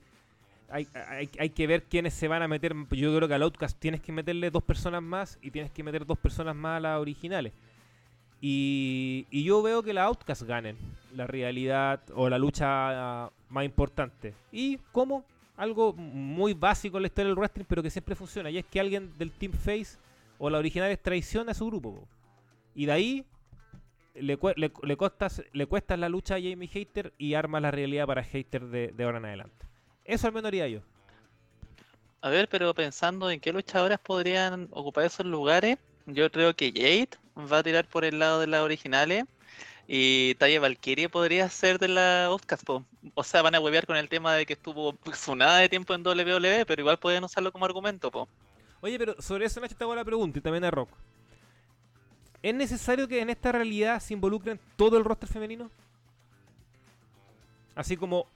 hay, 0.72 1.50
que 1.50 1.66
ver 1.66 1.84
quiénes 1.84 2.14
se 2.14 2.28
van 2.28 2.42
a 2.42 2.48
meter. 2.48 2.74
Yo 2.90 3.14
creo 3.14 3.28
que 3.28 3.34
al 3.34 3.42
Outcast 3.42 3.78
tienes 3.78 4.00
que 4.00 4.10
meterle 4.10 4.50
dos 4.50 4.62
personas 4.62 5.02
más 5.02 5.38
y 5.42 5.50
tienes 5.50 5.70
que 5.70 5.82
meter 5.82 6.06
dos 6.06 6.18
personas 6.18 6.56
más 6.56 6.78
a 6.78 6.80
las 6.80 7.00
originales. 7.00 7.52
Y, 8.40 9.26
y 9.30 9.44
yo 9.44 9.62
veo 9.62 9.82
que 9.82 9.92
las 9.92 10.06
Outcast 10.06 10.42
ganen 10.42 10.76
la 11.14 11.26
realidad 11.26 12.00
o 12.14 12.28
la 12.28 12.38
lucha 12.38 12.66
ah, 12.68 13.32
más 13.50 13.64
importante. 13.64 14.34
¿Y 14.50 14.78
cómo? 14.92 15.24
Algo 15.56 15.92
muy 15.92 16.54
básico 16.54 16.96
en 16.96 17.02
la 17.02 17.06
historia 17.08 17.28
del 17.28 17.36
wrestling, 17.36 17.66
pero 17.68 17.82
que 17.82 17.90
siempre 17.90 18.14
funciona. 18.14 18.50
Y 18.50 18.58
es 18.58 18.64
que 18.64 18.80
alguien 18.80 19.12
del 19.18 19.30
Team 19.30 19.52
Face 19.52 19.98
o 20.38 20.48
la 20.48 20.58
original 20.58 20.98
traiciona 20.98 21.52
a 21.52 21.54
su 21.54 21.66
grupo. 21.66 21.94
po. 21.94 22.08
Y 22.74 22.86
de 22.86 22.92
ahí 22.92 23.24
le, 24.14 24.38
le, 24.56 24.72
le 24.82 24.96
costas, 24.96 25.42
le 25.52 25.66
cuestas 25.66 25.98
la 25.98 26.08
lucha 26.08 26.36
a 26.36 26.40
Jamie 26.40 26.68
Hater 26.68 27.12
y 27.18 27.34
armas 27.34 27.60
la 27.60 27.70
realidad 27.70 28.06
para 28.06 28.24
Hater 28.24 28.64
de 28.68 29.04
ahora 29.04 29.18
en 29.18 29.26
adelante. 29.26 29.71
Eso 30.04 30.26
al 30.26 30.32
menos 30.32 30.48
haría 30.48 30.68
yo. 30.68 30.80
A 32.20 32.30
ver, 32.30 32.48
pero 32.48 32.72
pensando 32.74 33.30
en 33.30 33.40
qué 33.40 33.52
luchadoras 33.52 33.98
podrían 33.98 34.68
ocupar 34.70 35.04
esos 35.04 35.26
lugares, 35.26 35.78
yo 36.06 36.30
creo 36.30 36.54
que 36.54 36.72
Jade 36.72 37.10
va 37.50 37.58
a 37.58 37.62
tirar 37.62 37.88
por 37.88 38.04
el 38.04 38.18
lado 38.18 38.40
de 38.40 38.46
las 38.46 38.62
originales 38.62 39.24
y 39.88 40.34
Taya 40.36 40.60
Valkyrie 40.60 41.08
podría 41.08 41.48
ser 41.48 41.78
de 41.78 41.88
la 41.88 42.26
Outcast. 42.26 42.64
po. 42.64 42.84
O 43.14 43.24
sea, 43.24 43.42
van 43.42 43.54
a 43.54 43.60
huevear 43.60 43.86
con 43.86 43.96
el 43.96 44.08
tema 44.08 44.34
de 44.34 44.46
que 44.46 44.52
estuvo 44.52 44.96
sonada 45.14 45.58
de 45.58 45.68
tiempo 45.68 45.94
en 45.94 46.06
WWE, 46.06 46.64
pero 46.66 46.82
igual 46.82 46.98
pueden 46.98 47.24
usarlo 47.24 47.52
como 47.52 47.64
argumento. 47.64 48.10
Po. 48.10 48.28
Oye, 48.80 48.98
pero 48.98 49.20
sobre 49.20 49.46
eso 49.46 49.60
Nacho 49.60 49.76
te 49.76 49.84
hago 49.84 49.94
la 49.94 50.04
pregunta 50.04 50.38
y 50.38 50.42
también 50.42 50.64
a 50.64 50.70
Rock. 50.70 50.90
¿Es 52.42 52.54
necesario 52.54 53.06
que 53.06 53.20
en 53.20 53.30
esta 53.30 53.52
realidad 53.52 54.00
se 54.00 54.14
involucren 54.14 54.58
todo 54.76 54.98
el 54.98 55.04
roster 55.04 55.28
femenino? 55.28 55.70
Así 57.74 57.96
como 57.96 58.26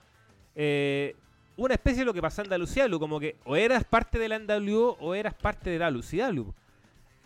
eh, 0.54 1.16
una 1.56 1.74
especie 1.74 2.00
de 2.00 2.04
lo 2.04 2.14
que 2.14 2.22
pasa 2.22 2.42
en 2.42 2.48
WCW, 2.48 2.98
como 2.98 3.20
que 3.20 3.36
o 3.44 3.56
eras 3.56 3.84
parte 3.84 4.18
de 4.18 4.28
la 4.28 4.38
NWO 4.38 4.96
o 5.00 5.14
eras 5.14 5.34
parte 5.34 5.70
de 5.70 5.78
la 5.78 5.90
WCW. 5.90 6.50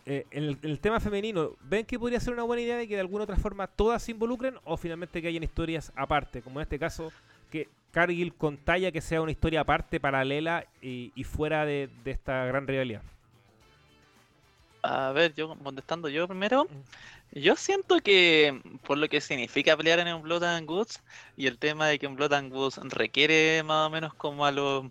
Eh, 0.07 0.27
en, 0.31 0.45
el, 0.45 0.59
en 0.63 0.71
el 0.71 0.81
tema 0.81 0.99
femenino, 0.99 1.53
¿ven 1.63 1.85
que 1.85 1.99
podría 1.99 2.19
ser 2.21 2.33
una 2.33 2.43
buena 2.43 2.63
idea 2.63 2.77
de 2.77 2.89
que 2.89 2.95
de 2.95 3.01
alguna 3.01 3.25
otra 3.25 3.37
forma 3.37 3.67
todas 3.67 4.03
se 4.03 4.13
involucren 4.13 4.57
o 4.65 4.77
finalmente 4.77 5.21
que 5.21 5.29
hayan 5.29 5.43
historias 5.43 5.93
aparte? 5.95 6.43
Como 6.43 6.59
en 6.59 6.63
este 6.63 6.79
caso, 6.79 7.13
que 7.51 7.69
Cargill 7.91 8.35
con 8.35 8.57
Taya 8.57 8.93
que 8.93 9.01
sea 9.01 9.21
una 9.21 9.31
historia 9.31 9.61
aparte, 9.61 10.01
paralela 10.01 10.65
y, 10.81 11.13
y 11.15 11.25
fuera 11.25 11.65
de, 11.65 11.91
de 12.05 12.11
esta 12.13 12.45
gran 12.47 12.67
rivalidad. 12.67 13.03
A 14.83 15.13
ver, 15.13 15.35
yo 15.35 15.55
contestando 15.57 16.09
yo 16.09 16.27
primero. 16.27 16.67
Yo 17.33 17.55
siento 17.55 18.01
que 18.01 18.61
por 18.85 18.99
lo 18.99 19.09
que 19.09 19.21
significa 19.21 19.77
pelear 19.77 20.01
en 20.01 20.13
un 20.13 20.23
Blood 20.23 20.43
and 20.43 20.67
Goods 20.67 21.01
y 21.37 21.47
el 21.47 21.59
tema 21.59 21.87
de 21.87 21.99
que 22.01 22.09
un 22.09 22.17
Blood 22.17 22.33
and 22.33 22.53
Goods 22.53 22.81
requiere 22.83 23.63
más 23.63 23.87
o 23.87 23.91
menos 23.91 24.13
como 24.15 24.45
a 24.45 24.51
lo, 24.51 24.91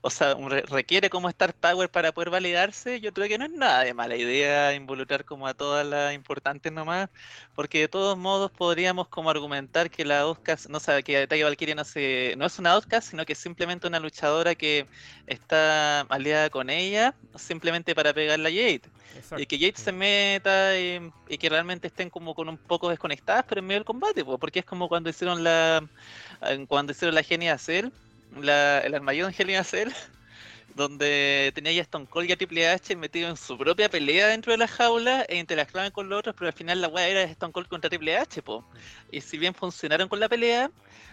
o 0.00 0.10
sea, 0.10 0.34
requiere 0.68 1.10
como 1.10 1.28
Star 1.28 1.52
Power 1.52 1.90
para 1.90 2.12
poder 2.12 2.30
validarse, 2.30 3.00
yo 3.00 3.12
creo 3.12 3.28
que 3.28 3.36
no 3.36 3.44
es 3.44 3.50
nada 3.50 3.84
de 3.84 3.92
mala 3.92 4.16
idea 4.16 4.74
involucrar 4.74 5.26
como 5.26 5.46
a 5.46 5.52
todas 5.52 5.86
las 5.86 6.14
importantes 6.14 6.72
nomás, 6.72 7.10
porque 7.54 7.80
de 7.80 7.88
todos 7.88 8.16
modos 8.16 8.50
podríamos 8.50 9.08
como 9.08 9.28
argumentar 9.28 9.90
que 9.90 10.06
la 10.06 10.20
Outcast, 10.20 10.70
no 10.70 10.80
sabe 10.80 11.02
que 11.02 11.26
Taya 11.26 11.44
Valkyrie 11.44 11.74
no 11.74 11.84
se, 11.84 12.34
no 12.38 12.46
es 12.46 12.58
una 12.58 12.72
Outcast, 12.72 13.10
sino 13.10 13.26
que 13.26 13.34
es 13.34 13.38
simplemente 13.38 13.86
una 13.86 14.00
luchadora 14.00 14.54
que 14.54 14.86
está 15.26 16.00
aliada 16.02 16.48
con 16.48 16.70
ella 16.70 17.14
simplemente 17.36 17.94
para 17.94 18.14
pegarle 18.14 18.48
a 18.48 18.52
Jade. 18.52 18.82
Exacto. 19.16 19.40
Y 19.40 19.46
que 19.46 19.58
Jade 19.58 19.76
se 19.76 19.92
meta 19.92 20.78
y, 20.78 21.12
y 21.28 21.38
que 21.38 21.48
realmente 21.48 21.73
estén 21.82 22.10
como 22.10 22.34
con 22.34 22.48
un 22.48 22.58
poco 22.58 22.88
desconectadas, 22.90 23.44
pero 23.48 23.60
en 23.60 23.66
medio 23.66 23.80
del 23.80 23.84
combate, 23.84 24.24
po, 24.24 24.38
porque 24.38 24.60
es 24.60 24.64
como 24.64 24.88
cuando 24.88 25.10
hicieron 25.10 25.42
la 25.44 25.88
cuando 26.68 26.92
hicieron 26.92 27.14
la 27.14 27.22
Genia 27.22 27.58
Cell, 27.58 27.90
la, 28.30 28.80
el 28.80 28.94
Armageddon 28.94 29.32
Genia 29.32 29.64
Cell, 29.64 29.90
donde 30.74 31.52
tenía 31.54 31.72
ya 31.72 31.82
Stone 31.82 32.06
Cold 32.06 32.28
y 32.28 32.32
a 32.32 32.36
Triple 32.36 32.68
H 32.68 32.96
metido 32.96 33.28
en 33.28 33.36
su 33.36 33.56
propia 33.56 33.88
pelea 33.88 34.26
dentro 34.28 34.52
de 34.52 34.58
la 34.58 34.68
jaula 34.68 35.22
e 35.28 35.36
interactuaban 35.36 35.90
con 35.92 36.08
los 36.08 36.18
otros, 36.18 36.34
pero 36.36 36.48
al 36.48 36.52
final 36.52 36.80
la 36.80 36.88
weá 36.88 37.08
era 37.08 37.22
Stone 37.22 37.52
Cold 37.52 37.68
contra 37.68 37.88
Triple 37.88 38.16
H, 38.16 38.42
po. 38.42 38.64
Y 39.10 39.20
si 39.20 39.38
bien 39.38 39.54
funcionaron 39.54 40.08
con 40.08 40.18
la 40.18 40.28
pelea, 40.28 40.70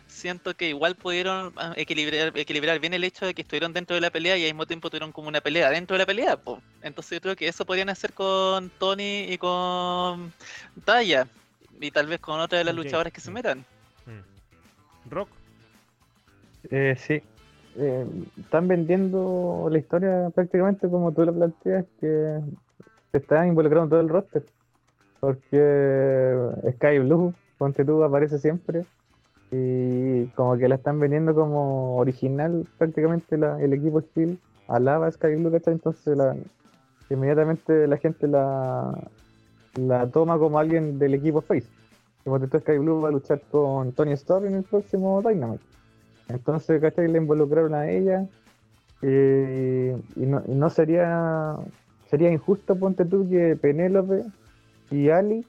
siento 0.07 0.55
que 0.55 0.69
igual 0.69 0.95
pudieron 0.95 1.53
ah, 1.57 1.73
equilibrar, 1.75 2.35
equilibrar 2.35 2.79
bien 2.79 2.93
el 2.93 3.03
hecho 3.03 3.25
de 3.25 3.33
que 3.33 3.43
estuvieron 3.43 3.73
dentro 3.73 3.95
de 3.95 4.01
la 4.01 4.09
pelea 4.09 4.37
y 4.37 4.43
al 4.43 4.53
mismo 4.53 4.65
tiempo 4.65 4.89
tuvieron 4.89 5.11
como 5.11 5.27
una 5.27 5.41
pelea 5.41 5.69
dentro 5.69 5.95
de 5.95 5.99
la 5.99 6.05
pelea, 6.05 6.37
po. 6.37 6.61
Entonces 6.81 7.17
yo 7.17 7.21
creo 7.21 7.35
que 7.35 7.47
eso 7.47 7.65
podrían 7.65 7.89
hacer 7.89 8.13
con 8.13 8.69
Tony 8.71 9.31
y 9.31 9.37
con 9.37 10.33
Taya. 10.85 11.27
Y 11.79 11.89
tal 11.91 12.07
vez 12.07 12.19
con 12.19 12.39
otra 12.39 12.59
de 12.59 12.63
las 12.63 12.75
luchadoras 12.75 13.11
que 13.11 13.21
se 13.21 13.31
metan. 13.31 13.65
Mm. 14.05 15.09
Rock. 15.09 15.29
Eh, 16.69 16.95
sí. 16.99 17.23
Eh, 17.77 18.05
están 18.39 18.67
vendiendo 18.67 19.67
la 19.71 19.77
historia 19.77 20.29
prácticamente 20.33 20.89
como 20.89 21.11
tú 21.11 21.25
lo 21.25 21.33
planteas, 21.33 21.85
que 21.99 22.39
se 23.11 23.17
está 23.17 23.47
involucrando 23.47 23.89
todo 23.89 24.01
el 24.01 24.09
roster. 24.09 24.43
Porque 25.19 26.35
Sky 26.73 26.99
Blue, 26.99 27.33
ponte 27.57 27.85
tú, 27.85 28.03
aparece 28.03 28.39
siempre. 28.39 28.85
Y 29.51 30.25
como 30.27 30.57
que 30.57 30.67
la 30.67 30.75
están 30.75 30.99
vendiendo 30.99 31.35
como 31.35 31.97
original 31.97 32.65
prácticamente 32.77 33.37
la- 33.37 33.61
el 33.61 33.73
equipo 33.73 34.01
Steel. 34.01 34.39
Alaba 34.67 35.11
Sky 35.11 35.35
Blue, 35.35 35.51
¿cachai? 35.51 35.73
Entonces 35.73 36.15
la, 36.17 36.35
inmediatamente 37.09 37.87
la 37.87 37.97
gente 37.97 38.27
la, 38.27 38.97
la 39.77 40.07
toma 40.07 40.37
como 40.39 40.57
alguien 40.57 40.97
del 40.97 41.13
equipo 41.13 41.41
Face. 41.41 41.67
Como 42.23 42.39
tú, 42.39 42.57
Sky 42.59 42.77
Blue 42.77 43.01
va 43.01 43.09
a 43.09 43.11
luchar 43.11 43.41
con 43.51 43.91
Tony 43.91 44.13
Storm 44.13 44.45
en 44.47 44.55
el 44.55 44.63
próximo 44.63 45.21
Dynamite. 45.21 45.70
Entonces, 46.33 46.81
¿cachai? 46.81 47.07
Le 47.07 47.17
involucraron 47.17 47.73
a 47.73 47.89
ella. 47.89 48.27
eh, 49.01 49.97
y, 50.15 50.25
no, 50.25 50.43
no 50.47 50.69
sería 50.69 51.57
sería 52.11 52.29
injusto, 52.29 52.75
ponte 52.75 53.05
tú, 53.05 53.27
que 53.29 53.55
Penélope 53.55 54.25
y 54.91 55.09
Ali, 55.09 55.45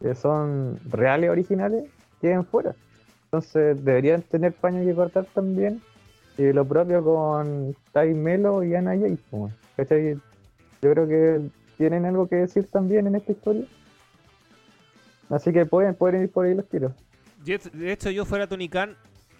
que 0.00 0.14
son 0.14 0.78
reales 0.88 1.28
originales, 1.28 1.90
queden 2.20 2.44
fuera. 2.44 2.74
Entonces, 3.24 3.84
deberían 3.84 4.22
tener 4.22 4.52
paño 4.52 4.84
que 4.84 4.94
cortar 4.94 5.26
también. 5.34 5.82
Y 6.38 6.52
lo 6.52 6.64
propio 6.64 7.02
con 7.02 7.74
Ty 7.92 8.14
Melo 8.14 8.62
y 8.62 8.74
Ana 8.74 8.96
Jay. 8.96 9.18
¿cachai? 9.76 10.14
Yo 10.80 10.92
creo 10.92 11.08
que 11.08 11.40
tienen 11.76 12.04
algo 12.04 12.28
que 12.28 12.36
decir 12.36 12.68
también 12.70 13.08
en 13.08 13.16
esta 13.16 13.32
historia. 13.32 13.64
Así 15.30 15.52
que 15.52 15.66
pueden, 15.66 15.94
pueden 15.94 16.22
ir 16.22 16.30
por 16.30 16.46
ahí 16.46 16.54
los 16.54 16.68
tiros. 16.68 16.92
De 17.44 17.92
hecho, 17.92 18.10
yo 18.10 18.24
fuera 18.24 18.46
Tony 18.46 18.68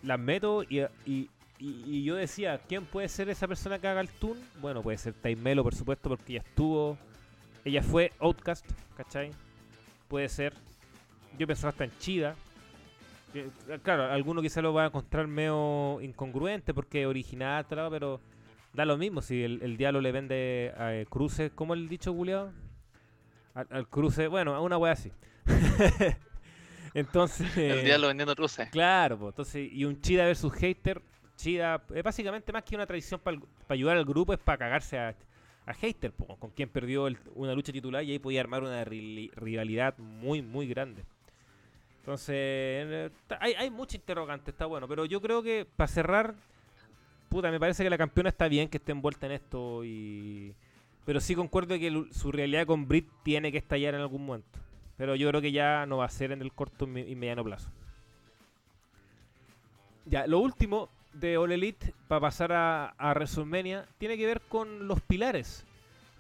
las 0.03 0.19
meto 0.19 0.63
y, 0.65 0.81
y, 1.07 1.31
y- 1.59 2.03
yo 2.05 2.17
decía, 2.17 2.61
¿quién 2.69 2.85
puede 2.85 3.09
ser 3.09 3.29
esa 3.29 3.47
persona 3.47 3.79
que 3.79 3.87
haga 3.89 4.01
el 4.01 4.09
tune? 4.09 4.41
Bueno, 4.61 4.83
puede 4.83 4.99
ser 4.99 5.15
Time 5.15 5.37
Melo, 5.37 5.63
por 5.63 5.75
supuesto, 5.75 6.09
porque 6.09 6.33
ella 6.35 6.43
estuvo. 6.47 6.99
Ella 7.65 7.83
fue 7.83 8.13
Outcast, 8.19 8.67
¿cachai? 8.97 9.31
Puede 10.09 10.29
ser. 10.29 10.53
Yo 11.39 11.47
pensaba 11.47 11.71
hasta 11.71 11.85
en 11.85 11.93
Chida. 11.99 12.35
Que, 13.33 13.49
Claro, 13.83 14.05
alguno 14.05 14.43
quizá 14.43 14.61
lo 14.61 14.75
va 14.75 14.85
a 14.85 14.87
encontrar 14.87 15.27
medio 15.29 16.01
incongruente 16.03 16.75
porque 16.75 17.07
original, 17.07 17.65
pero 17.69 18.21
da 18.75 18.85
lo 18.85 18.97
mismo 18.99 19.23
si 19.23 19.43
el, 19.45 19.77
diablo 19.77 20.01
le 20.01 20.13
vende 20.13 20.73
a 20.77 20.95
eh, 20.95 21.07
cruces, 21.09 21.53
¿cómo 21.55 21.75
el 21.75 21.89
dicho 21.89 22.13
culiado? 22.13 22.53
Al, 23.55 23.67
al 23.71 23.89
cruce, 23.89 24.27
bueno, 24.29 24.55
a 24.55 24.61
una 24.61 24.77
wea 24.79 24.93
así. 24.93 25.13
Entonces. 26.95 27.47
El 27.57 27.85
diablo 27.85 28.09
vendiendo 28.09 28.35
cruces. 28.35 28.69
Claro, 28.71 29.19
pues, 29.19 29.33
entonces, 29.33 29.73
y 29.73 29.85
un 29.85 30.01
Chida 30.01 30.25
versus 30.25 30.53
Hater, 30.55 31.01
Chida, 31.37 31.83
es 31.95 32.03
básicamente 32.03 32.53
más 32.53 32.63
que 32.63 32.75
una 32.75 32.87
tradición 32.87 33.21
para 33.21 33.39
ayudar 33.69 33.97
al 33.97 34.05
grupo, 34.05 34.33
es 34.33 34.39
para 34.39 34.59
cagarse 34.59 34.99
a, 34.99 35.15
a 35.67 35.75
po, 36.17 36.37
con 36.37 36.51
quien 36.51 36.69
perdió 36.69 37.07
el- 37.07 37.19
una 37.35 37.55
lucha 37.55 37.73
titular 37.73 38.05
y 38.05 38.13
ahí 38.13 38.19
podía 38.19 38.41
armar 38.41 38.63
una 38.63 38.85
ri- 38.85 39.31
rivalidad 39.35 39.97
muy, 39.99 40.43
muy 40.43 40.67
grande. 40.67 41.05
Entonces, 42.01 42.35
eh, 42.37 43.11
hay, 43.41 43.55
hay 43.55 43.71
mucha 43.71 43.97
interrogante, 43.97 44.51
está 44.51 44.67
bueno, 44.67 44.89
pero 44.89 45.05
yo 45.05 45.21
creo 45.21 45.43
que 45.43 45.67
para 45.77 45.87
cerrar, 45.89 46.35
puta, 47.29 47.51
me 47.51 47.61
parece 47.61 47.85
que 47.85 47.91
la 47.91 47.99
campeona 47.99 48.29
está 48.31 48.49
bien 48.49 48.69
que 48.69 48.79
esté 48.79 48.93
envuelta 48.93 49.27
en 49.27 49.33
esto 49.33 49.85
y... 49.85 50.55
Pero 51.05 51.21
sí 51.21 51.35
concuerdo 51.35 51.77
que 51.79 52.05
su 52.13 52.31
realidad 52.31 52.67
con 52.67 52.87
Brit 52.87 53.09
tiene 53.25 53.51
que 53.51 53.59
estallar 53.59 53.95
en 53.95 54.01
algún 54.03 54.25
momento. 54.27 54.59
Pero 54.97 55.15
yo 55.17 55.29
creo 55.29 55.41
que 55.41 55.53
ya 55.53 55.87
no 55.87 55.99
va 55.99 56.05
a 56.07 56.11
ser 56.11 56.33
en 56.33 56.43
el 56.43 56.53
corto 56.53 56.85
y 56.85 56.89
me- 56.89 57.09
y 57.09 57.15
mediano 57.15 57.43
plazo. 57.45 57.71
Ya, 60.07 60.27
lo 60.27 60.41
último 60.41 60.89
de 61.13 61.37
All 61.37 61.53
Elite, 61.53 61.95
para 62.09 62.21
pasar 62.21 62.53
a, 62.53 62.89
a 62.99 63.11
WrestleMania, 63.15 63.87
tiene 63.99 64.17
que 64.17 64.27
ver 64.27 64.41
con 64.49 64.89
los 64.89 65.01
pilares. 65.01 65.65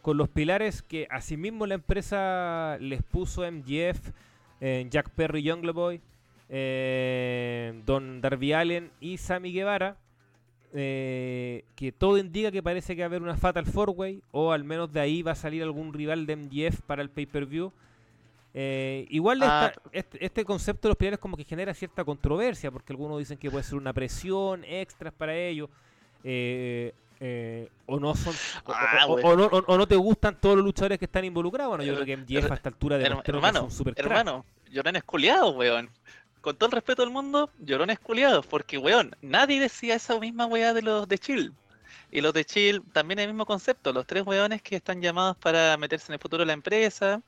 Con 0.02 0.16
los 0.16 0.28
pilares 0.28 0.82
que 0.82 1.06
asimismo 1.10 1.66
la 1.66 1.74
empresa 1.74 2.76
les 2.80 3.02
puso 3.02 3.44
MGF, 3.44 4.10
eh, 4.60 4.86
Jack 4.90 5.10
Perry, 5.10 5.48
Jungle 5.48 5.72
Boy, 5.72 6.00
eh, 6.48 7.80
Don 7.86 8.20
Darby 8.20 8.52
Allen 8.52 8.90
y 9.00 9.18
Sammy 9.18 9.52
Guevara. 9.52 9.96
eh, 10.74 11.64
que 11.76 11.92
todo 11.92 12.16
indica 12.16 12.50
que 12.50 12.62
parece 12.62 12.96
que 12.96 13.02
va 13.02 13.04
a 13.04 13.08
haber 13.08 13.20
una 13.20 13.36
Fatal 13.36 13.66
Four 13.66 13.90
Way, 13.90 14.22
o 14.30 14.52
al 14.52 14.64
menos 14.64 14.90
de 14.90 15.00
ahí 15.00 15.20
va 15.20 15.32
a 15.32 15.34
salir 15.34 15.62
algún 15.62 15.92
rival 15.92 16.24
de 16.24 16.32
MGF 16.36 16.80
para 16.86 17.02
el 17.02 17.10
pay-per-view. 17.10 17.70
Eh, 18.54 19.06
igual 19.10 19.40
Ah, 19.42 19.72
esta- 19.74 19.88
este, 19.92 20.24
este 20.24 20.44
concepto 20.44 20.88
de 20.88 20.90
los 20.90 20.96
pilares 20.98 21.18
como 21.18 21.36
que 21.36 21.44
genera 21.44 21.72
cierta 21.72 22.04
controversia, 22.04 22.70
porque 22.70 22.92
algunos 22.92 23.18
dicen 23.18 23.38
que 23.38 23.50
puede 23.50 23.64
ser 23.64 23.76
una 23.76 23.92
presión 23.94 24.62
extras 24.64 25.12
para 25.14 25.34
ellos, 25.34 25.70
eh, 26.24 26.92
eh, 27.20 27.68
o 27.86 27.98
no 28.00 28.14
son, 28.14 28.34
o, 28.66 28.72
Ah, 28.74 29.06
o- 29.08 29.36
no, 29.36 29.44
o- 29.46 29.64
o 29.66 29.76
no 29.78 29.86
te 29.86 29.96
gustan 29.96 30.38
todos 30.40 30.56
los 30.56 30.64
luchadores 30.64 30.98
que 30.98 31.04
están 31.06 31.24
involucrados. 31.24 31.70
Bueno, 31.70 31.84
yo 31.84 31.92
Her- 31.92 32.02
creo 32.02 32.06
que 32.06 32.12
MJF 32.16 32.50
a 32.50 32.54
esta 32.56 32.68
altura 32.68 32.98
Her- 32.98 33.22
que 33.22 33.30
es 33.30 33.34
hermano, 33.34 33.70
super 33.70 33.94
hermano, 33.96 34.44
Llorón 34.70 34.96
es 34.96 35.04
culiado, 35.04 35.50
weón. 35.50 35.88
Con 36.40 36.56
todo 36.56 36.66
el 36.66 36.72
respeto 36.72 37.02
del 37.02 37.12
mundo, 37.12 37.50
Llorón 37.60 37.90
es 37.90 38.00
culiado, 38.00 38.42
porque, 38.42 38.76
weón, 38.76 39.14
nadie 39.22 39.60
decía 39.60 39.94
esa 39.94 40.18
misma 40.18 40.46
weá 40.46 40.74
de 40.74 40.82
los 40.82 41.06
de 41.08 41.18
Chill. 41.18 41.52
Y 42.12 42.20
los 42.20 42.34
de 42.34 42.44
Chill 42.44 42.82
también 42.92 43.18
el 43.18 43.28
mismo 43.28 43.46
concepto, 43.46 43.92
los 43.92 44.06
tres 44.06 44.24
weones 44.26 44.62
que 44.62 44.76
están 44.76 45.00
llamados 45.00 45.36
para 45.38 45.76
meterse 45.78 46.12
en 46.12 46.14
el 46.14 46.20
futuro 46.20 46.42
de 46.42 46.46
la 46.46 46.52
empresa, 46.52 47.22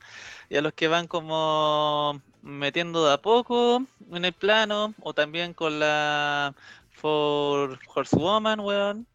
y 0.51 0.57
a 0.57 0.63
los 0.63 0.75
que 0.75 0.89
van 0.89 1.09
como 1.09 2.21
metiendo 2.43 3.07
de 3.07 3.15
a 3.15 3.19
poco 3.19 3.83
en 4.13 4.25
el 4.27 4.35
plano, 4.35 4.95
o 5.01 5.15
también 5.15 5.55
con 5.55 5.81
la 5.81 6.55
For 6.93 7.79
Horsewoman, 7.95 8.61
weón. 8.61 9.07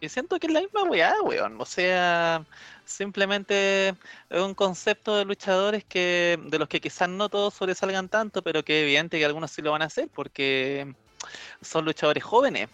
Y 0.00 0.08
siento 0.08 0.38
que 0.38 0.46
es 0.46 0.52
la 0.52 0.60
misma 0.60 0.84
weá, 0.84 1.14
weón. 1.22 1.60
O 1.60 1.66
sea, 1.66 2.44
simplemente 2.84 3.88
es 4.30 4.40
un 4.40 4.54
concepto 4.54 5.16
de 5.16 5.24
luchadores 5.24 5.84
que 5.84 6.38
de 6.46 6.58
los 6.58 6.68
que 6.68 6.80
quizás 6.80 7.08
no 7.08 7.28
todos 7.28 7.54
sobresalgan 7.54 8.08
tanto, 8.08 8.42
pero 8.42 8.64
que 8.64 8.80
es 8.80 8.84
evidente 8.84 9.18
que 9.18 9.24
algunos 9.24 9.50
sí 9.50 9.62
lo 9.62 9.72
van 9.72 9.82
a 9.82 9.86
hacer 9.86 10.08
porque 10.14 10.94
son 11.62 11.84
luchadores 11.84 12.24
jóvenes 12.24 12.68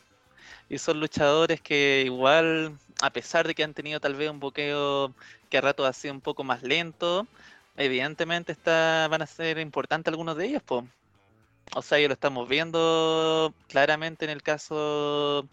y 0.68 0.78
son 0.78 1.00
luchadores 1.00 1.60
que 1.60 2.02
igual, 2.06 2.78
a 3.02 3.10
pesar 3.10 3.46
de 3.46 3.54
que 3.54 3.64
han 3.64 3.74
tenido 3.74 4.00
tal 4.00 4.14
vez 4.14 4.30
un 4.30 4.40
boqueo 4.40 5.14
que 5.50 5.58
a 5.58 5.60
rato 5.60 5.84
ha 5.86 5.92
sido 5.92 6.14
un 6.14 6.20
poco 6.20 6.44
más 6.44 6.62
lento, 6.62 7.26
evidentemente 7.76 8.52
está, 8.52 9.08
van 9.10 9.22
a 9.22 9.26
ser 9.26 9.58
importantes 9.58 10.10
algunos 10.12 10.36
de 10.36 10.46
ellos, 10.46 10.62
po. 10.62 10.86
O 11.74 11.82
sea, 11.82 11.98
ya 11.98 12.08
lo 12.08 12.14
estamos 12.14 12.48
viendo 12.48 13.52
claramente 13.68 14.24
en 14.24 14.30
el 14.30 14.42
caso. 14.42 15.48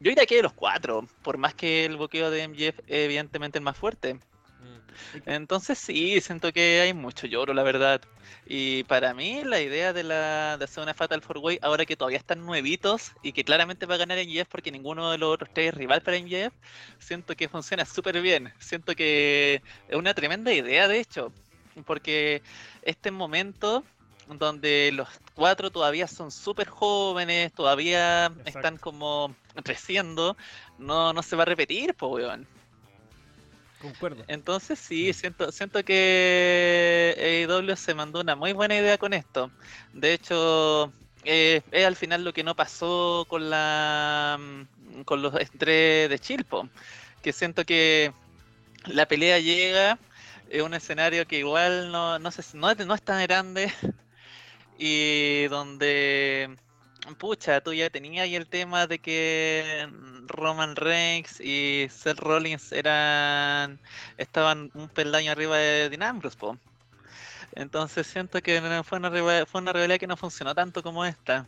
Yo 0.00 0.10
diría 0.10 0.26
que 0.26 0.36
de 0.36 0.42
los 0.42 0.52
cuatro, 0.52 1.06
por 1.22 1.36
más 1.38 1.54
que 1.54 1.84
el 1.84 1.96
boqueo 1.96 2.30
de 2.30 2.48
MJF 2.48 2.78
es 2.80 3.04
evidentemente 3.04 3.58
el 3.58 3.64
más 3.64 3.76
fuerte. 3.76 4.18
Entonces 5.26 5.78
sí, 5.78 6.20
siento 6.20 6.52
que 6.52 6.80
hay 6.80 6.94
mucho 6.94 7.26
lloro, 7.26 7.54
la 7.54 7.62
verdad. 7.62 8.00
Y 8.46 8.84
para 8.84 9.14
mí 9.14 9.42
la 9.44 9.60
idea 9.60 9.92
de, 9.92 10.02
la, 10.02 10.56
de 10.58 10.64
hacer 10.64 10.82
una 10.82 10.94
Fatal 10.94 11.22
Four 11.22 11.38
Way, 11.38 11.58
ahora 11.62 11.86
que 11.86 11.96
todavía 11.96 12.18
están 12.18 12.44
nuevitos 12.44 13.12
y 13.22 13.32
que 13.32 13.44
claramente 13.44 13.86
va 13.86 13.94
a 13.94 13.98
ganar 13.98 14.18
MJF 14.18 14.48
porque 14.48 14.72
ninguno 14.72 15.10
de 15.10 15.18
los 15.18 15.34
otros 15.34 15.50
tres 15.52 15.68
es 15.68 15.74
rival 15.74 16.02
para 16.02 16.16
MJF, 16.16 16.52
siento 16.98 17.34
que 17.36 17.48
funciona 17.48 17.84
súper 17.84 18.20
bien. 18.20 18.52
Siento 18.58 18.94
que 18.94 19.62
es 19.88 19.96
una 19.96 20.14
tremenda 20.14 20.52
idea, 20.52 20.88
de 20.88 21.00
hecho, 21.00 21.32
porque 21.86 22.42
este 22.82 23.10
momento 23.10 23.84
donde 24.38 24.90
los 24.92 25.08
cuatro 25.34 25.70
todavía 25.70 26.06
son 26.06 26.30
súper 26.30 26.68
jóvenes, 26.68 27.52
todavía 27.52 28.26
Exacto. 28.26 28.48
están 28.48 28.76
como 28.76 29.34
creciendo, 29.64 30.36
no, 30.78 31.12
no 31.12 31.22
se 31.22 31.36
va 31.36 31.42
a 31.42 31.46
repetir, 31.46 31.94
pues, 31.94 32.12
weón. 32.12 32.46
Concuerdo. 33.80 34.24
Entonces 34.26 34.78
sí, 34.78 35.12
siento, 35.12 35.50
siento 35.52 35.82
que 35.84 37.14
AEW 37.18 37.76
se 37.76 37.94
mandó 37.94 38.20
una 38.20 38.36
muy 38.36 38.52
buena 38.52 38.76
idea 38.76 38.96
con 38.98 39.12
esto. 39.12 39.50
De 39.92 40.12
hecho, 40.14 40.92
eh, 41.24 41.62
es 41.72 41.84
al 41.86 41.96
final 41.96 42.22
lo 42.24 42.32
que 42.32 42.44
no 42.44 42.54
pasó 42.54 43.26
con 43.28 43.50
la 43.50 44.38
mm, 44.38 45.02
con 45.04 45.22
los 45.22 45.34
tres 45.58 46.08
de 46.10 46.18
Chilpo. 46.20 46.68
Que 47.22 47.32
siento 47.32 47.64
que 47.64 48.12
la 48.86 49.06
pelea 49.06 49.38
llega, 49.40 49.98
es 50.50 50.62
un 50.62 50.74
escenario 50.74 51.26
que 51.26 51.38
igual 51.38 51.92
no, 51.92 52.18
no, 52.18 52.30
sé, 52.32 52.42
si- 52.42 52.56
no, 52.58 52.70
es- 52.70 52.86
no 52.86 52.94
es 52.94 53.02
tan 53.02 53.22
grande. 53.24 53.72
Y 54.78 55.46
donde 55.48 56.56
Pucha, 57.18 57.60
tú 57.60 57.72
ya 57.72 57.90
tenías 57.90 58.24
ahí 58.24 58.36
el 58.36 58.48
tema 58.48 58.86
de 58.86 58.98
que 59.00 59.88
Roman 60.30 60.76
Reigns 60.76 61.40
y 61.40 61.88
Seth 61.90 62.18
Rollins 62.18 62.72
eran 62.72 63.78
estaban 64.16 64.70
un 64.74 64.88
peldaño 64.88 65.32
arriba 65.32 65.56
de 65.56 65.88
Dean 65.90 66.02
Ambrose, 66.02 66.36
po. 66.38 66.56
Entonces 67.54 68.06
siento 68.06 68.40
que 68.40 68.60
fue 68.84 68.98
una 68.98 69.12
fue 69.46 69.60
una 69.60 69.72
rivalidad 69.72 69.98
que 69.98 70.06
no 70.06 70.16
funcionó 70.16 70.54
tanto 70.54 70.82
como 70.82 71.04
esta. 71.04 71.46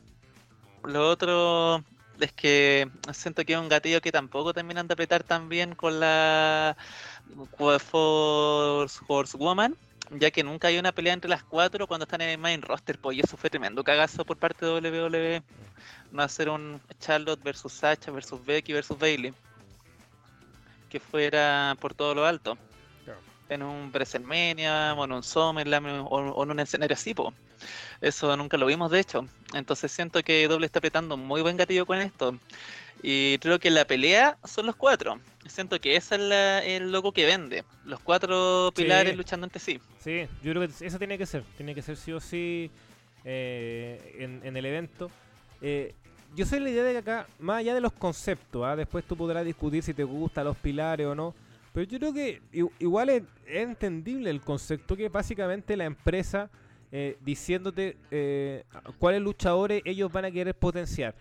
Lo 0.84 1.08
otro 1.08 1.84
es 2.20 2.32
que 2.32 2.90
siento 3.12 3.44
que 3.44 3.54
es 3.54 3.58
un 3.58 3.68
gatillo 3.68 4.00
que 4.00 4.12
tampoco 4.12 4.52
terminan 4.52 4.86
de 4.86 4.94
apretar 4.94 5.22
tan 5.24 5.48
bien 5.48 5.74
con 5.74 6.00
la 6.00 6.76
Force 7.58 9.00
Horsewoman, 9.08 9.76
ya 10.10 10.30
que 10.30 10.42
nunca 10.44 10.68
hay 10.68 10.78
una 10.78 10.92
pelea 10.92 11.14
entre 11.14 11.30
las 11.30 11.42
cuatro 11.44 11.86
cuando 11.86 12.04
están 12.04 12.20
en 12.20 12.30
el 12.30 12.38
main 12.38 12.62
roster, 12.62 12.98
pues 12.98 13.16
y 13.16 13.20
eso 13.20 13.36
fue 13.36 13.50
tremendo 13.50 13.84
cagazo 13.84 14.24
por 14.24 14.36
parte 14.36 14.66
de 14.66 14.72
WWE. 14.72 15.42
No 16.12 16.22
hacer 16.22 16.48
un 16.50 16.80
Charlotte 17.00 17.42
versus 17.42 17.72
Sacha 17.72 18.10
versus 18.12 18.44
Becky 18.44 18.72
versus 18.72 18.98
Bailey, 18.98 19.32
que 20.90 21.00
fuera 21.00 21.76
por 21.80 21.94
todo 21.94 22.14
lo 22.14 22.24
alto. 22.26 22.56
Claro. 23.04 23.18
En 23.48 23.62
un 23.62 23.90
WrestleMania, 23.90 24.94
o 24.94 25.04
en 25.04 25.12
un 25.12 25.22
SummerSlam, 25.22 25.86
o, 26.04 26.04
o 26.08 26.42
en 26.44 26.50
un 26.50 26.60
escenario 26.60 26.94
así, 26.94 27.14
po. 27.14 27.32
Eso 28.00 28.36
nunca 28.36 28.56
lo 28.56 28.66
vimos, 28.66 28.90
de 28.90 29.00
hecho. 29.00 29.26
Entonces 29.54 29.90
siento 29.90 30.22
que 30.22 30.46
doble 30.48 30.66
está 30.66 30.80
apretando 30.80 31.16
muy 31.16 31.40
buen 31.40 31.56
gatillo 31.56 31.86
con 31.86 31.98
esto. 31.98 32.36
Y 33.02 33.38
creo 33.38 33.58
que 33.58 33.70
la 33.70 33.84
pelea 33.84 34.36
son 34.44 34.66
los 34.66 34.76
cuatro. 34.76 35.18
Siento 35.48 35.80
que 35.80 35.96
ese 35.96 36.16
es 36.16 36.20
la- 36.20 36.62
el 36.64 36.92
logo 36.92 37.12
que 37.12 37.24
vende. 37.26 37.64
Los 37.84 38.00
cuatro 38.00 38.68
Sí. 38.76 38.82
pilares 38.82 39.16
luchando 39.16 39.46
entre 39.46 39.60
sí. 39.60 39.80
Sí, 40.00 40.26
yo 40.42 40.52
creo 40.52 40.68
que 40.68 40.86
eso 40.86 40.98
tiene 40.98 41.16
que 41.18 41.26
ser. 41.26 41.42
Tiene 41.56 41.74
que 41.74 41.82
ser 41.82 41.96
sí 41.96 42.12
o 42.12 42.20
sí 42.20 42.70
eh, 43.24 44.16
en, 44.18 44.40
en 44.44 44.56
el 44.56 44.66
evento. 44.66 45.10
Eh, 45.60 45.94
yo 46.34 46.46
soy 46.46 46.60
la 46.60 46.70
idea 46.70 46.82
de 46.82 46.92
que 46.92 46.98
acá, 46.98 47.26
más 47.38 47.58
allá 47.58 47.74
de 47.74 47.80
los 47.80 47.92
conceptos, 47.92 48.64
¿ah? 48.64 48.76
después 48.76 49.04
tú 49.04 49.16
podrás 49.16 49.44
discutir 49.44 49.82
si 49.82 49.94
te 49.94 50.04
gustan 50.04 50.44
los 50.44 50.56
pilares 50.56 51.06
o 51.06 51.14
no. 51.14 51.34
Pero 51.72 51.86
yo 51.86 51.98
creo 51.98 52.12
que 52.12 52.42
igual 52.78 53.08
es, 53.08 53.22
es 53.46 53.62
entendible 53.62 54.28
el 54.30 54.40
concepto 54.40 54.96
que 54.96 55.08
básicamente 55.08 55.76
la 55.76 55.84
empresa 55.84 56.50
eh, 56.90 57.16
diciéndote 57.22 57.96
eh, 58.10 58.64
cuáles 58.98 59.22
luchadores 59.22 59.80
ellos 59.86 60.12
van 60.12 60.26
a 60.26 60.30
querer 60.30 60.54
potenciar. 60.54 61.14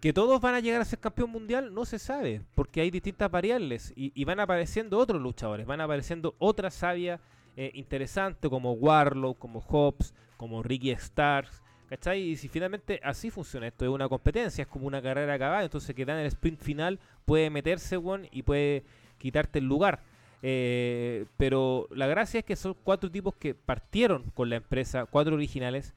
Que 0.00 0.12
todos 0.12 0.40
van 0.40 0.54
a 0.54 0.60
llegar 0.60 0.80
a 0.80 0.84
ser 0.84 0.98
campeón 0.98 1.30
mundial 1.30 1.72
no 1.74 1.84
se 1.84 1.98
sabe, 1.98 2.42
porque 2.54 2.80
hay 2.80 2.90
distintas 2.90 3.30
variables 3.30 3.92
y, 3.96 4.12
y 4.14 4.24
van 4.24 4.40
apareciendo 4.40 4.98
otros 4.98 5.20
luchadores, 5.20 5.66
van 5.66 5.80
apareciendo 5.80 6.34
otras 6.38 6.74
sabias 6.74 7.20
eh, 7.56 7.70
interesantes 7.74 8.50
como 8.50 8.72
Warlock, 8.72 9.38
como 9.38 9.60
Hobbs, 9.60 10.12
como 10.36 10.62
Ricky 10.62 10.90
Starks, 10.90 11.62
¿cachai? 11.94 12.20
Y 12.22 12.36
si 12.36 12.48
finalmente 12.48 13.00
así 13.04 13.30
funciona, 13.30 13.68
esto 13.68 13.84
es 13.84 13.90
una 13.90 14.08
competencia, 14.08 14.62
es 14.62 14.68
como 14.68 14.86
una 14.86 15.00
carrera 15.00 15.34
acabada, 15.34 15.62
entonces 15.62 15.94
que 15.94 16.02
en 16.02 16.10
el 16.10 16.26
sprint 16.26 16.60
final 16.60 16.98
puede 17.24 17.50
meterse, 17.50 17.96
weón, 17.96 18.26
y 18.32 18.42
puede 18.42 18.82
quitarte 19.18 19.60
el 19.60 19.66
lugar. 19.66 20.00
Eh, 20.42 21.26
pero 21.36 21.86
la 21.92 22.08
gracia 22.08 22.40
es 22.40 22.44
que 22.44 22.56
son 22.56 22.74
cuatro 22.82 23.10
tipos 23.10 23.36
que 23.36 23.54
partieron 23.54 24.24
con 24.34 24.50
la 24.50 24.56
empresa, 24.56 25.06
cuatro 25.06 25.36
originales, 25.36 25.94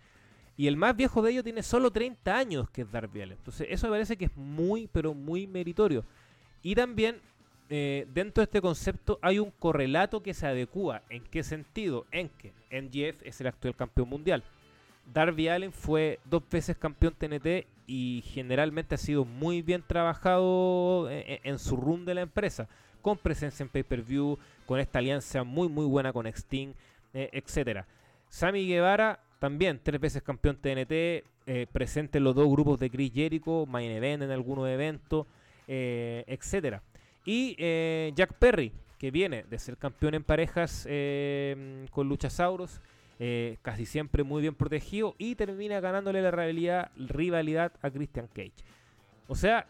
y 0.55 0.67
el 0.67 0.77
más 0.77 0.95
viejo 0.95 1.23
de 1.23 1.31
ellos 1.31 1.43
tiene 1.43 1.63
solo 1.63 1.89
30 1.89 2.35
años, 2.35 2.69
que 2.69 2.81
es 2.83 2.91
Darby 2.91 3.21
Allin. 3.21 3.37
Entonces, 3.37 3.67
eso 3.69 3.87
me 3.87 3.93
parece 3.93 4.17
que 4.17 4.25
es 4.25 4.35
muy, 4.35 4.87
pero 4.91 5.15
muy 5.15 5.47
meritorio. 5.47 6.05
Y 6.61 6.75
también, 6.75 7.21
eh, 7.69 8.07
dentro 8.13 8.41
de 8.41 8.45
este 8.45 8.61
concepto, 8.61 9.19
hay 9.21 9.39
un 9.39 9.51
correlato 9.51 10.21
que 10.21 10.33
se 10.33 10.47
adecua. 10.47 11.03
¿En 11.09 11.23
qué 11.23 11.43
sentido? 11.43 12.05
En 12.11 12.29
que 12.29 12.53
MGF 12.71 13.21
es 13.23 13.41
el 13.41 13.47
actual 13.47 13.75
campeón 13.75 14.09
mundial. 14.09 14.43
Darby 15.13 15.47
Allen 15.47 15.71
fue 15.71 16.19
dos 16.25 16.43
veces 16.49 16.77
campeón 16.77 17.13
TNT 17.17 17.65
y 17.87 18.23
generalmente 18.33 18.95
ha 18.95 18.97
sido 18.97 19.25
muy 19.25 19.61
bien 19.61 19.83
trabajado 19.85 21.09
en, 21.09 21.39
en 21.43 21.59
su 21.59 21.77
run 21.77 22.05
de 22.05 22.15
la 22.15 22.21
empresa. 22.21 22.67
con 23.01 23.17
presencia 23.17 23.63
en 23.63 23.69
pay-per-view, 23.69 24.37
con 24.65 24.79
esta 24.79 24.99
alianza 24.99 25.43
muy 25.43 25.69
muy 25.69 25.85
buena 25.85 26.11
con 26.11 26.27
Sting, 26.27 26.73
eh, 27.13 27.29
etcétera. 27.31 27.85
Sammy 28.29 28.67
Guevara 28.67 29.19
también 29.39 29.79
tres 29.81 30.01
veces 30.01 30.21
campeón 30.21 30.57
TNT, 30.57 30.91
eh, 30.91 31.67
presente 31.71 32.17
en 32.17 32.25
los 32.25 32.35
dos 32.35 32.49
grupos 32.49 32.79
de 32.79 32.89
Chris 32.89 33.13
Jericho, 33.13 33.65
Main 33.65 33.91
Event 33.91 34.23
en 34.23 34.31
algunos 34.31 34.67
eventos, 34.67 35.25
eh, 35.67 36.25
etcétera. 36.27 36.81
Y 37.23 37.55
eh, 37.59 38.11
Jack 38.15 38.33
Perry, 38.33 38.73
que 38.97 39.11
viene 39.11 39.43
de 39.43 39.59
ser 39.59 39.77
campeón 39.77 40.15
en 40.15 40.23
parejas 40.23 40.85
eh, 40.89 41.85
con 41.91 42.09
Luchasauros, 42.09 42.81
eh, 43.19 43.57
casi 43.63 43.87
siempre 43.87 44.23
muy 44.23 44.43
bien 44.43 44.53
protegido 44.53 45.15
y 45.17 45.33
termina 45.33 45.79
ganándole 45.79 46.21
la 46.21 46.29
rivalidad, 46.29 46.91
rivalidad 46.95 47.71
a 47.81 47.89
Christian 47.89 48.27
Cage. 48.27 48.63
O 49.27 49.33
sea, 49.33 49.65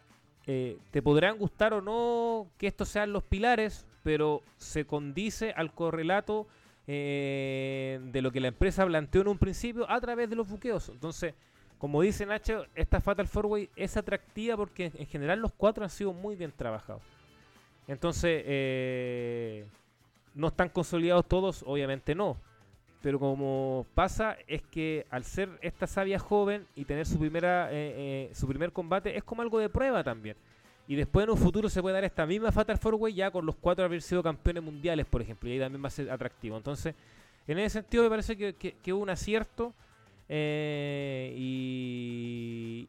eh, 0.45 0.77
te 0.91 1.01
podrán 1.01 1.37
gustar 1.37 1.73
o 1.73 1.81
no 1.81 2.47
que 2.57 2.67
estos 2.67 2.89
sean 2.89 3.13
los 3.13 3.23
pilares, 3.23 3.87
pero 4.03 4.41
se 4.57 4.85
condice 4.85 5.51
al 5.51 5.73
correlato 5.73 6.45
eh, 6.87 8.01
de 8.11 8.21
lo 8.21 8.31
que 8.31 8.41
la 8.41 8.49
empresa 8.49 8.85
planteó 8.85 9.21
en 9.21 9.29
un 9.29 9.37
principio 9.37 9.89
a 9.89 10.01
través 10.01 10.29
de 10.29 10.35
los 10.35 10.49
buqueos. 10.49 10.89
Entonces, 10.89 11.33
como 11.77 12.01
dice 12.01 12.25
Nacho, 12.25 12.65
esta 12.75 12.99
Fatal 12.99 13.27
Four 13.27 13.45
Way 13.45 13.69
es 13.77 13.95
atractiva 13.95 14.57
porque 14.57 14.91
en 14.93 15.07
general 15.07 15.39
los 15.39 15.53
cuatro 15.53 15.85
han 15.85 15.89
sido 15.89 16.11
muy 16.11 16.35
bien 16.35 16.51
trabajados. 16.51 17.03
Entonces, 17.87 19.65
no 20.35 20.49
están 20.49 20.67
consolidados 20.67 21.25
todos, 21.25 21.63
obviamente 21.65 22.13
no. 22.13 22.35
Pero 23.01 23.19
como 23.19 23.85
pasa 23.93 24.37
es 24.47 24.61
que 24.63 25.05
al 25.09 25.23
ser 25.23 25.49
esta 25.61 25.87
sabia 25.87 26.19
joven 26.19 26.65
y 26.75 26.85
tener 26.85 27.05
su 27.05 27.19
primera 27.19 27.71
eh, 27.71 28.29
eh, 28.29 28.29
su 28.33 28.47
primer 28.47 28.71
combate 28.71 29.15
es 29.15 29.23
como 29.23 29.41
algo 29.41 29.59
de 29.59 29.69
prueba 29.69 30.03
también. 30.03 30.35
Y 30.87 30.95
después 30.95 31.25
en 31.25 31.31
un 31.31 31.37
futuro 31.37 31.69
se 31.69 31.81
puede 31.81 31.95
dar 31.95 32.05
esta 32.05 32.25
misma 32.25 32.51
Fatal 32.51 32.77
Four 32.77 32.95
Way 32.95 33.13
ya 33.13 33.31
con 33.31 33.45
los 33.45 33.55
cuatro 33.55 33.85
haber 33.85 34.01
sido 34.01 34.23
campeones 34.23 34.63
mundiales, 34.63 35.05
por 35.05 35.21
ejemplo, 35.21 35.49
y 35.49 35.53
ahí 35.53 35.59
también 35.59 35.83
va 35.83 35.87
a 35.87 35.91
ser 35.91 36.09
atractivo. 36.09 36.57
Entonces, 36.57 36.95
en 37.45 37.59
ese 37.59 37.81
sentido 37.81 38.03
me 38.03 38.09
parece 38.09 38.37
que, 38.37 38.53
que, 38.53 38.93
hubo 38.93 39.03
un 39.03 39.09
acierto. 39.09 39.73
eh, 40.29 41.33
y, 41.37 42.87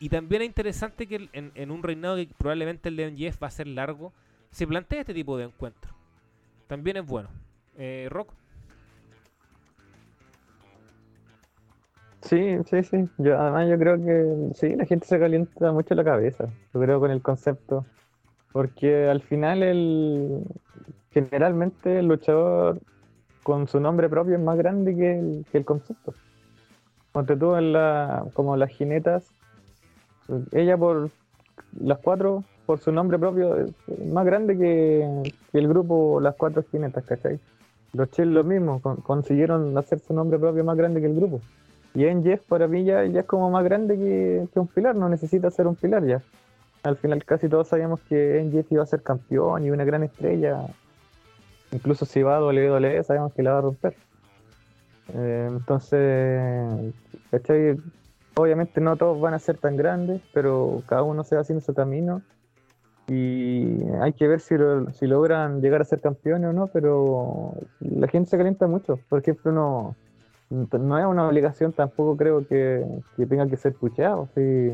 y 0.00 0.08
también 0.08 0.42
es 0.42 0.48
interesante 0.48 1.06
que 1.06 1.28
en, 1.32 1.52
en 1.54 1.70
un 1.70 1.82
reinado 1.82 2.16
que 2.16 2.28
probablemente 2.36 2.88
el 2.88 2.96
de 2.96 3.10
MJF 3.10 3.42
va 3.42 3.48
a 3.48 3.50
ser 3.50 3.66
largo, 3.66 4.12
se 4.50 4.66
plantea 4.66 5.00
este 5.00 5.14
tipo 5.14 5.36
de 5.36 5.44
encuentro. 5.44 5.94
También 6.66 6.96
es 6.96 7.06
bueno. 7.06 7.28
Eh, 7.76 8.08
Rock. 8.10 8.32
Sí, 12.22 12.58
sí, 12.66 12.82
sí. 12.84 13.08
Yo, 13.18 13.38
además 13.38 13.68
yo 13.68 13.78
creo 13.78 13.96
que 13.96 14.54
sí, 14.54 14.74
la 14.76 14.84
gente 14.84 15.06
se 15.06 15.18
calienta 15.18 15.72
mucho 15.72 15.94
la 15.94 16.04
cabeza, 16.04 16.48
yo 16.72 16.80
creo 16.80 17.00
con 17.00 17.10
el 17.10 17.22
concepto. 17.22 17.84
Porque 18.52 19.08
al 19.08 19.20
final 19.22 19.62
el 19.62 20.42
generalmente 21.12 21.98
el 21.98 22.06
luchador 22.06 22.80
con 23.44 23.68
su 23.68 23.80
nombre 23.80 24.08
propio 24.08 24.34
es 24.34 24.40
más 24.40 24.58
grande 24.58 24.94
que 24.94 25.18
el, 25.18 25.44
que 25.50 25.58
el 25.58 25.64
concepto. 25.64 26.14
Ponte 27.12 27.36
tú 27.36 27.54
en 27.56 27.72
la, 27.72 28.24
como 28.34 28.56
las 28.56 28.70
jinetas, 28.70 29.32
ella 30.52 30.76
por 30.76 31.10
las 31.80 31.98
cuatro, 31.98 32.44
por 32.66 32.78
su 32.78 32.92
nombre 32.92 33.18
propio, 33.18 33.56
es 33.56 33.74
más 34.12 34.24
grande 34.24 34.56
que, 34.56 35.08
el 35.52 35.68
grupo 35.68 36.20
Las 36.20 36.36
Cuatro 36.36 36.62
Jinetas, 36.70 37.04
¿cachai? 37.04 37.40
Los 37.92 38.10
Chill 38.10 38.32
lo 38.32 38.44
mismo, 38.44 38.80
con- 38.80 38.96
consiguieron 38.98 39.76
hacer 39.76 39.98
su 39.98 40.14
nombre 40.14 40.38
propio 40.38 40.62
más 40.64 40.76
grande 40.76 41.00
que 41.00 41.06
el 41.08 41.14
grupo. 41.16 41.40
Y 41.94 42.04
en 42.04 42.22
Jeff 42.22 42.40
para 42.42 42.68
mí 42.68 42.84
ya, 42.84 43.02
es 43.02 43.24
como 43.24 43.50
más 43.50 43.64
grande 43.64 43.96
que, 43.96 44.58
un 44.58 44.68
pilar, 44.68 44.94
no 44.94 45.08
necesita 45.08 45.50
ser 45.50 45.66
un 45.66 45.76
pilar 45.76 46.04
ya. 46.06 46.22
Al 46.82 46.96
final 46.96 47.24
casi 47.24 47.48
todos 47.48 47.68
sabíamos 47.68 48.00
que 48.02 48.38
en 48.38 48.52
Jeff 48.52 48.70
iba 48.70 48.82
a 48.82 48.86
ser 48.86 49.02
campeón 49.02 49.64
y 49.64 49.70
una 49.70 49.84
gran 49.84 50.02
estrella. 50.02 50.66
Incluso 51.72 52.06
si 52.06 52.22
va 52.22 52.36
a 52.36 52.44
WWE 52.44 53.02
sabemos 53.04 53.32
que 53.34 53.42
la 53.42 53.52
va 53.52 53.58
a 53.58 53.62
romper. 53.62 53.96
Eh, 55.14 55.48
entonces. 55.50 56.94
Obviamente 58.36 58.80
no 58.80 58.96
todos 58.96 59.20
van 59.20 59.34
a 59.34 59.38
ser 59.38 59.58
tan 59.58 59.76
grandes, 59.76 60.22
pero 60.32 60.82
cada 60.86 61.02
uno 61.02 61.24
se 61.24 61.34
va 61.34 61.42
haciendo 61.42 61.64
su 61.64 61.74
camino. 61.74 62.22
Y 63.08 63.82
hay 64.00 64.12
que 64.12 64.28
ver 64.28 64.40
si, 64.40 64.54
si 64.94 65.06
logran 65.08 65.60
llegar 65.60 65.80
a 65.80 65.84
ser 65.84 66.00
campeones 66.00 66.50
o 66.50 66.52
no, 66.52 66.68
pero 66.68 67.54
la 67.80 68.06
gente 68.06 68.30
se 68.30 68.36
calienta 68.36 68.68
mucho. 68.68 69.00
Por 69.08 69.18
ejemplo, 69.18 69.50
no, 69.50 69.96
no 70.50 70.98
es 70.98 71.06
una 71.06 71.28
obligación 71.28 71.72
tampoco 71.72 72.16
creo 72.16 72.46
que, 72.46 72.84
que 73.16 73.26
tenga 73.26 73.46
que 73.46 73.56
ser 73.56 73.72
pucheado. 73.74 74.28
Si, 74.34 74.72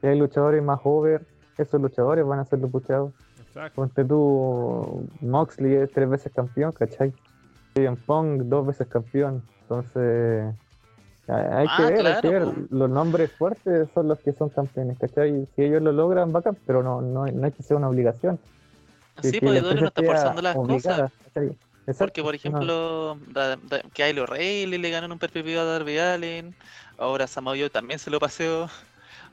si 0.00 0.06
hay 0.06 0.18
luchadores 0.18 0.62
más 0.62 0.80
over, 0.84 1.26
esos 1.58 1.80
luchadores 1.80 2.24
van 2.24 2.38
a 2.38 2.44
ser 2.44 2.60
los 2.60 2.70
pucheados. 2.70 3.12
Exacto. 3.40 3.74
Ponte 3.76 4.04
tú, 4.04 5.06
Moxley 5.20 5.74
es 5.74 5.90
tres 5.92 6.08
veces 6.08 6.32
campeón, 6.32 6.72
¿cachai? 6.72 7.12
CM 7.74 7.96
Punk 7.96 8.42
dos 8.42 8.66
veces 8.66 8.86
campeón. 8.86 9.42
Entonces, 9.62 10.54
hay 11.26 11.66
que 11.66 11.82
Ah, 11.82 11.90
ver, 11.90 12.06
hay 12.06 12.20
que 12.22 12.28
ver. 12.28 12.48
Los 12.70 12.88
nombres 12.88 13.32
fuertes 13.32 13.88
son 13.92 14.08
los 14.08 14.18
que 14.20 14.32
son 14.32 14.48
campeones, 14.50 14.98
¿cachai? 14.98 15.46
Si 15.54 15.62
ellos 15.62 15.82
lo 15.82 15.92
logran, 15.92 16.32
bacán, 16.32 16.56
pero 16.66 16.82
no, 16.82 17.02
no, 17.02 17.26
no 17.26 17.44
hay 17.44 17.52
que 17.52 17.62
ser 17.62 17.76
una 17.76 17.88
obligación. 17.88 18.38
Sí, 19.20 19.32
que 19.32 19.40
porque 19.40 19.60
no 19.62 19.86
está 19.88 20.02
forzando 20.02 20.42
las 20.42 20.56
obligada, 20.56 21.08
cosas. 21.08 21.12
¿cachai? 21.34 21.58
Exacto, 21.88 22.04
Porque, 22.04 22.22
por 22.22 22.34
no. 22.34 22.36
ejemplo, 22.36 23.18
que 23.94 24.04
Kylo 24.04 24.24
O'Reilly 24.24 24.76
le 24.76 24.90
ganó 24.90 25.06
en 25.06 25.12
un 25.12 25.18
perpetuo 25.18 25.58
a 25.60 25.64
Darby 25.64 25.98
Allin. 25.98 26.54
Ahora 26.98 27.26
Samoa 27.26 27.56
Joe 27.56 27.70
también 27.70 27.98
se 27.98 28.10
lo 28.10 28.20
paseó. 28.20 28.68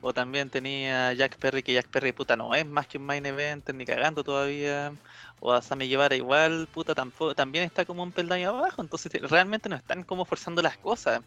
O 0.01 0.13
también 0.13 0.49
tenía 0.49 1.11
Jack 1.13 1.37
Perry, 1.37 1.63
que 1.63 1.73
Jack 1.73 1.87
Perry, 1.87 2.11
puta, 2.11 2.35
no 2.35 2.53
es 2.55 2.65
más 2.65 2.87
que 2.87 2.97
un 2.97 3.05
main 3.05 3.25
event, 3.25 3.67
ni 3.71 3.85
cagando 3.85 4.23
todavía. 4.23 4.93
O 5.41 5.51
a 5.51 5.61
Sammy 5.61 5.89
Guevara 5.89 6.15
igual, 6.15 6.67
puta, 6.73 6.95
tampoco, 6.95 7.35
también 7.35 7.65
está 7.65 7.83
como 7.85 8.03
un 8.03 8.11
peldaño 8.11 8.49
abajo. 8.49 8.81
Entonces, 8.81 9.11
te- 9.11 9.19
realmente 9.19 9.67
no 9.67 9.75
están 9.75 10.03
como 10.03 10.23
forzando 10.23 10.61
las 10.61 10.77
cosas. 10.77 11.21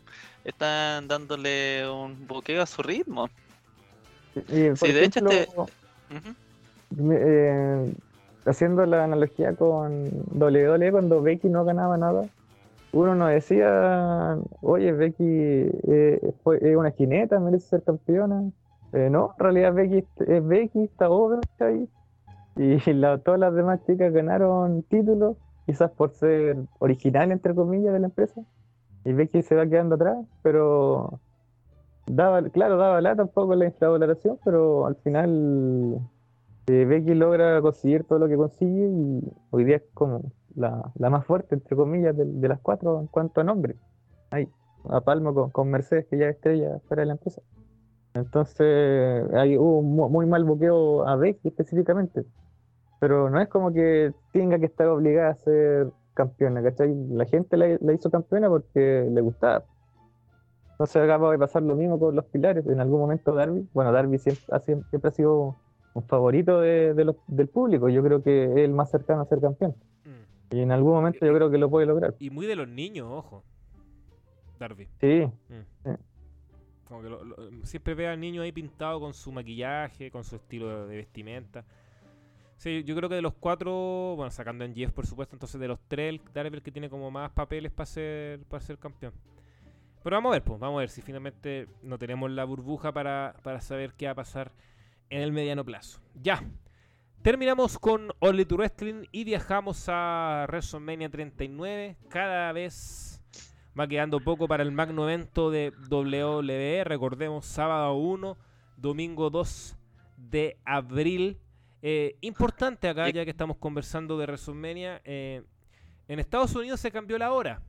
Están 0.45 1.09
dándole 1.09 1.89
un 1.91 2.27
buqueo 2.27 2.63
a 2.63 2.67
su 2.67 2.83
ritmo. 2.83 3.29
Y, 4.35 4.77
Sí, 4.77 4.93
de 4.93 5.05
hecho, 5.05 5.21
este- 5.21 5.49
eh, 7.11 7.93
haciendo 8.49 8.85
la 8.87 9.05
analogía 9.05 9.55
con 9.55 10.05
WWE 10.35 10.91
cuando 10.91 11.23
Becky 11.23 11.49
no 11.49 11.65
ganaba 11.65 11.97
nada, 11.97 12.25
uno 12.93 13.15
no 13.15 13.27
decía, 13.27 14.39
oye, 14.63 14.93
Becky 14.93 15.25
eh, 15.25 16.35
es 16.61 16.77
una 16.77 16.91
jineta, 16.93 17.39
merece 17.39 17.69
ser 17.69 17.83
campeona. 17.83 18.51
Eh, 18.93 19.11
no, 19.11 19.35
en 19.39 19.45
realidad 19.45 19.75
Becky 19.75 20.05
es 20.27 20.47
Becky, 20.47 20.85
está 20.85 21.11
over, 21.11 21.41
¿cachai? 21.59 21.89
Y 22.57 22.79
todas 23.25 23.39
las 23.39 23.55
demás 23.55 23.81
chicas 23.87 24.13
ganaron 24.13 24.83
títulos, 24.85 25.37
quizás 25.67 25.91
por 25.91 26.11
ser 26.13 26.57
original, 26.79 27.31
entre 27.31 27.55
comillas, 27.55 27.93
de 27.93 28.01
la 28.01 28.07
empresa. 28.07 28.41
Y 29.05 29.13
Becky 29.13 29.43
se 29.43 29.55
va 29.55 29.67
quedando 29.67 29.97
atrás, 29.97 30.17
pero 30.43 31.21
daba, 32.07 32.43
claro, 32.49 32.79
daba 32.79 33.01
lata 33.01 33.23
un 33.23 33.29
poco 33.29 33.55
la 33.55 33.67
instauración, 33.67 34.39
pero 34.45 34.87
al 34.87 34.97
final 34.97 36.01
Becky 36.69 37.15
logra 37.15 37.61
conseguir 37.63 38.05
todo 38.05 38.19
lo 38.19 38.29
que 38.29 38.37
consigue 38.37 38.89
y 38.89 39.21
hoy 39.51 39.65
día 39.65 39.77
es 39.77 39.83
como 39.95 40.33
la, 40.55 40.91
la 40.97 41.11
más 41.11 41.25
fuerte, 41.25 41.55
entre 41.55 41.77
comillas, 41.77 42.17
de, 42.17 42.25
de 42.25 42.49
las 42.49 42.61
cuatro 42.61 43.01
en 43.01 43.07
cuanto 43.07 43.41
a 43.41 43.45
nombre. 43.45 43.77
Ahí, 44.31 44.49
a 44.89 45.01
palmo 45.01 45.51
con, 45.51 45.71
Mercedes, 45.71 46.07
que 46.07 46.19
ya 46.19 46.29
es 46.29 46.37
estrella 46.37 46.79
fuera 46.87 47.03
de 47.03 47.07
la 47.07 47.13
empresa. 47.13 47.41
Entonces, 48.15 49.25
hay 49.35 49.57
hubo 49.57 49.79
un 49.79 49.95
mu- 49.97 50.09
muy 50.09 50.27
mal 50.27 50.45
boqueo 50.45 51.07
a 51.07 51.17
Becky 51.17 51.49
específicamente. 51.49 52.25
Pero 53.01 53.31
no 53.31 53.41
es 53.41 53.49
como 53.49 53.73
que 53.73 54.13
tenga 54.33 54.59
que 54.59 54.67
estar 54.67 54.89
obligada 54.89 55.31
a 55.31 55.35
ser 55.37 55.91
campeona, 56.15 56.63
¿cachai? 56.63 56.95
La 57.11 57.25
gente 57.27 57.57
la, 57.57 57.93
hizo 57.93 58.11
campeona 58.11 58.49
porque 58.49 59.09
le 59.11 59.21
gustaba. 59.21 59.65
Entonces 60.73 61.03
acaba 61.03 61.31
de 61.31 61.39
pasar 61.39 61.63
lo 61.63 61.77
mismo 61.77 61.99
con 61.99 62.15
los 62.17 62.25
pilares. 62.27 62.67
En 62.67 62.81
algún 62.81 63.01
momento 63.01 63.33
Darby, 63.35 63.69
bueno, 63.73 63.93
Darby 63.93 64.19
siempre 64.19 64.45
ha 65.05 65.11
sido 65.11 65.55
un 65.95 66.03
favorito 66.05 66.61
de, 66.61 66.95
de 66.95 67.05
los- 67.05 67.17
del 67.27 67.49
público. 67.49 67.89
Yo 67.89 68.03
creo 68.03 68.23
que 68.23 68.45
es 68.45 68.57
el 68.59 68.73
más 68.73 68.91
cercano 68.91 69.23
a 69.23 69.27
ser 69.27 69.41
campeón. 69.41 69.75
Mm. 70.05 70.55
Y 70.57 70.61
en 70.61 70.73
algún 70.73 70.93
momento 70.93 71.25
yo 71.27 71.35
creo 71.35 71.51
que 71.51 71.59
lo 71.59 71.69
puede 71.69 71.87
lograr. 71.87 72.15
Y 72.19 72.31
muy 72.31 72.47
de 72.47 72.57
los 72.57 72.69
niños, 72.69 73.07
ojo. 73.11 73.43
Darby. 74.59 74.89
Sí, 75.01 75.25
Como 76.85 77.03
que 77.03 77.09
lo- 77.11 77.23
lo- 77.23 77.37
siempre 77.65 77.95
ve 77.95 78.09
al 78.09 78.19
niño 78.19 78.41
ahí 78.43 78.51
pintado 78.51 78.99
con 78.99 79.13
su 79.13 79.31
maquillaje, 79.31 80.11
con 80.11 80.25
su 80.25 80.37
estilo 80.37 80.87
de 80.87 80.97
vestimenta. 80.97 81.65
Sí, 82.57 82.83
yo 82.83 82.97
creo 82.97 83.09
que 83.09 83.15
de 83.15 83.23
los 83.23 83.35
cuatro, 83.35 84.15
bueno, 84.17 84.31
sacando 84.31 84.65
en 84.65 84.75
Jeff 84.75 84.91
por 84.93 85.07
supuesto, 85.07 85.37
entonces 85.37 85.61
de 85.61 85.69
los 85.69 85.79
tres, 85.87 86.09
el 86.15 86.21
Darby 86.33 86.49
es 86.49 86.55
el 86.55 86.63
que 86.63 86.73
tiene 86.73 86.89
como 86.91 87.11
más 87.11 87.31
papeles 87.31 87.71
para 87.73 87.87
ser, 87.87 88.41
para 88.47 88.61
ser 88.63 88.79
campeón. 88.79 89.13
Pero 90.03 90.17
vamos 90.17 90.31
a 90.31 90.33
ver, 90.37 90.43
pues, 90.43 90.59
vamos 90.59 90.79
a 90.79 90.81
ver 90.81 90.89
si 90.89 91.03
finalmente 91.03 91.69
no 91.83 91.99
tenemos 91.99 92.31
la 92.31 92.45
burbuja 92.45 92.91
para, 92.91 93.35
para 93.43 93.61
saber 93.61 93.93
qué 93.95 94.07
va 94.07 94.13
a 94.13 94.17
pasar 94.17 94.51
en 95.11 95.23
el 95.23 95.33
mediano 95.33 95.65
plazo. 95.65 96.01
Ya. 96.15 96.43
Terminamos 97.23 97.79
con 97.79 98.13
All 98.21 98.37
Elite 98.37 98.55
Wrestling 98.55 99.05
y 99.11 99.25
viajamos 99.25 99.87
a 99.89 100.47
WrestleMania 100.49 101.11
39. 101.11 101.97
Cada 102.09 102.53
vez 102.53 103.21
va 103.79 103.89
quedando 103.89 104.21
poco 104.21 104.49
para 104.49 104.63
el 104.63 104.73
magno 104.73 105.09
evento 105.09 105.51
de 105.51 105.73
WWE. 105.91 106.85
Recordemos, 106.85 107.45
sábado 107.45 107.95
1, 107.95 108.37
domingo 108.77 109.31
2 109.31 109.77
de 110.17 110.57
abril. 110.65 111.39
Eh, 111.83 112.17
importante 112.21 112.89
acá, 112.89 113.09
ya 113.11 113.25
que 113.25 113.31
estamos 113.31 113.57
conversando 113.57 114.19
de 114.19 114.25
WrestleMania, 114.25 115.01
eh, 115.05 115.43
en 116.09 116.19
Estados 116.19 116.55
Unidos 116.55 116.81
se 116.81 116.91
cambió 116.91 117.19
la 117.19 117.33
hora. 117.33 117.63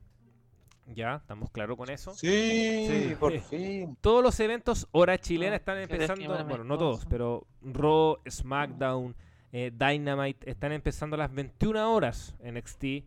Ya, 0.94 1.16
estamos 1.16 1.50
claros 1.50 1.76
con 1.76 1.88
eso. 1.90 2.14
Sí, 2.14 2.86
Sí. 3.08 3.14
por 3.18 3.38
fin. 3.40 3.96
Todos 4.00 4.22
los 4.22 4.38
eventos 4.40 4.88
hora 4.92 5.18
chilena 5.18 5.52
Ah, 5.52 5.56
están 5.56 5.78
empezando, 5.78 6.44
bueno, 6.44 6.64
no 6.64 6.76
todos, 6.78 7.06
pero 7.06 7.46
Raw, 7.62 8.18
SmackDown, 8.28 9.14
eh, 9.52 9.70
Dynamite 9.72 10.50
están 10.50 10.72
empezando 10.72 11.14
a 11.16 11.18
las 11.18 11.32
21 11.32 11.92
horas 11.92 12.34
en 12.40 12.54
NXT. 12.56 13.04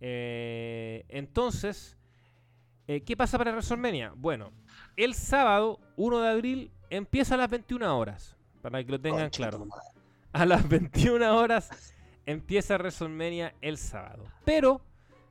Eh, 0.00 1.04
entonces, 1.08 1.96
eh, 2.86 3.00
¿qué 3.02 3.16
pasa 3.16 3.36
para 3.38 3.50
WrestleMania? 3.52 4.12
Bueno, 4.16 4.52
el 4.96 5.14
sábado 5.14 5.80
1 5.96 6.20
de 6.20 6.28
abril 6.28 6.70
empieza 6.90 7.34
a 7.34 7.38
las 7.38 7.50
21 7.50 7.98
horas, 7.98 8.36
para 8.62 8.82
que 8.84 8.90
lo 8.92 9.00
tengan 9.00 9.22
Concha 9.24 9.50
claro. 9.50 9.66
A 10.32 10.46
las 10.46 10.68
21 10.68 11.36
horas 11.36 11.94
empieza 12.26 12.76
WrestleMania 12.76 13.54
el 13.60 13.76
sábado. 13.78 14.24
Pero 14.44 14.80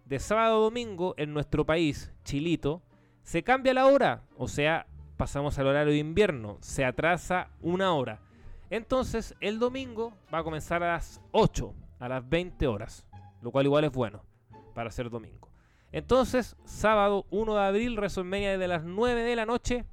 de 0.08 0.20
sábado 0.20 0.56
a 0.56 0.64
domingo 0.64 1.14
en 1.18 1.34
nuestro 1.34 1.66
país, 1.66 2.12
Chilito, 2.24 2.82
se 3.24 3.44
cambia 3.44 3.74
la 3.74 3.88
hora. 3.88 4.24
O 4.38 4.48
sea, 4.48 4.88
pasamos 5.18 5.60
al 5.60 5.68
horario 5.68 5.92
de 5.92 6.00
invierno. 6.00 6.58
Se 6.62 6.86
atrasa 6.86 7.50
una 7.62 7.94
hora. 7.94 8.22
Entonces 8.70 9.36
el 9.42 9.60
domingo 9.60 10.14
va 10.34 10.40
a 10.40 10.44
comenzar 10.44 10.82
a 10.84 10.94
las 10.94 11.22
8, 11.32 11.74
a 12.00 12.08
las 12.08 12.28
20 12.28 12.68
horas. 12.68 13.06
Lo 13.42 13.52
cual 13.52 13.66
igual 13.66 13.84
es 13.84 13.92
bueno 13.92 14.24
para 14.74 14.92
ser 14.92 15.10
domingo. 15.10 15.50
Entonces, 15.92 16.56
sábado 16.66 17.26
1 17.30 17.56
de 17.56 17.62
abril, 17.62 17.96
WrestleMania 17.96 18.52
desde 18.52 18.68
las 18.68 18.84
9 18.84 19.24
de 19.24 19.36
la 19.36 19.46
noche, 19.46 19.86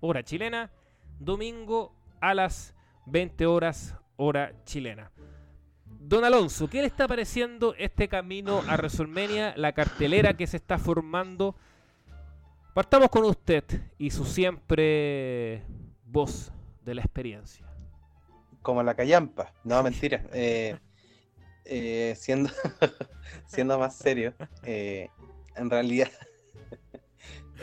hora 0.00 0.22
chilena. 0.22 0.70
Domingo 1.18 1.94
a 2.20 2.34
las 2.34 2.74
20 3.06 3.46
horas, 3.46 3.96
hora 4.16 4.52
chilena. 4.64 5.10
Don 6.10 6.24
Alonso, 6.24 6.68
¿qué 6.68 6.80
le 6.80 6.88
está 6.88 7.06
pareciendo 7.06 7.72
este 7.78 8.08
camino 8.08 8.64
a 8.66 8.74
WrestleMania, 8.74 9.54
la 9.56 9.72
cartelera 9.74 10.36
que 10.36 10.48
se 10.48 10.56
está 10.56 10.76
formando? 10.76 11.54
Partamos 12.74 13.10
con 13.10 13.22
usted 13.26 13.62
y 13.96 14.10
su 14.10 14.24
siempre 14.24 15.62
voz 16.04 16.50
de 16.84 16.96
la 16.96 17.02
experiencia. 17.02 17.64
Como 18.60 18.82
la 18.82 18.96
callampa. 18.96 19.54
No, 19.62 19.80
mentira. 19.84 20.24
Eh, 20.32 20.76
eh, 21.64 22.14
siendo, 22.16 22.50
siendo 23.46 23.78
más 23.78 23.94
serio, 23.94 24.34
eh, 24.64 25.10
en 25.54 25.70
realidad 25.70 26.10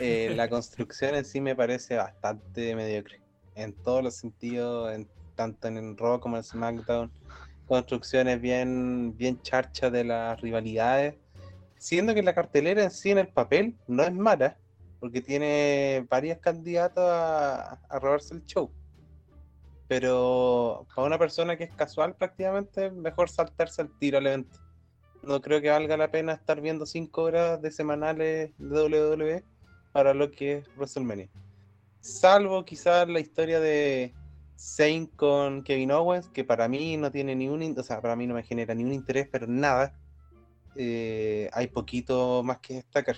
la 0.00 0.48
construcción 0.48 1.16
en 1.16 1.26
sí 1.26 1.42
me 1.42 1.54
parece 1.54 1.96
bastante 1.96 2.74
mediocre. 2.74 3.20
En 3.56 3.74
todos 3.74 4.02
los 4.02 4.14
sentidos, 4.14 4.94
en, 4.94 5.06
tanto 5.34 5.68
en 5.68 5.76
el 5.76 5.98
Raw 5.98 6.18
como 6.18 6.38
en 6.38 6.44
SmackDown. 6.44 7.12
Construcciones 7.68 8.40
bien, 8.40 9.16
bien 9.16 9.40
charchas 9.42 9.92
de 9.92 10.02
las 10.02 10.40
rivalidades. 10.40 11.16
Siendo 11.76 12.14
que 12.14 12.22
la 12.22 12.34
cartelera 12.34 12.82
en 12.82 12.90
sí 12.90 13.10
en 13.10 13.18
el 13.18 13.28
papel 13.28 13.76
no 13.86 14.02
es 14.02 14.12
mala, 14.12 14.56
porque 14.98 15.20
tiene 15.20 16.04
varios 16.10 16.38
candidatos 16.38 17.04
a, 17.04 17.74
a 17.88 17.98
robarse 18.00 18.34
el 18.34 18.44
show. 18.46 18.72
Pero 19.86 20.86
para 20.94 21.06
una 21.06 21.18
persona 21.18 21.56
que 21.56 21.64
es 21.64 21.72
casual 21.74 22.16
prácticamente, 22.16 22.90
mejor 22.90 23.28
saltarse 23.28 23.82
al 23.82 23.96
tiro 23.98 24.18
al 24.18 24.26
evento. 24.26 24.58
No 25.22 25.40
creo 25.40 25.60
que 25.60 25.70
valga 25.70 25.96
la 25.96 26.10
pena 26.10 26.32
estar 26.32 26.60
viendo 26.60 26.86
5 26.86 27.22
horas 27.22 27.62
de 27.62 27.70
semanales 27.70 28.50
de 28.58 28.82
WWE 28.82 29.44
para 29.92 30.14
lo 30.14 30.30
que 30.30 30.58
es 30.58 30.68
WrestleMania. 30.76 31.28
Salvo 32.00 32.64
quizás 32.64 33.08
la 33.08 33.20
historia 33.20 33.60
de 33.60 34.14
Zayn 34.58 35.06
con 35.06 35.62
Kevin 35.62 35.92
Owens, 35.92 36.28
que 36.28 36.42
para 36.44 36.66
mí 36.68 36.96
no 36.96 37.10
tiene 37.12 37.34
ni 37.36 37.48
un, 37.48 37.78
o 37.78 37.82
sea, 37.82 38.00
para 38.00 38.16
mí 38.16 38.26
no 38.26 38.34
me 38.34 38.42
genera 38.42 38.74
ni 38.74 38.82
un 38.84 38.92
interés, 38.92 39.28
pero 39.30 39.46
nada. 39.46 39.94
Eh, 40.74 41.48
hay 41.52 41.68
poquito 41.68 42.42
más 42.44 42.58
que 42.58 42.74
destacar. 42.74 43.16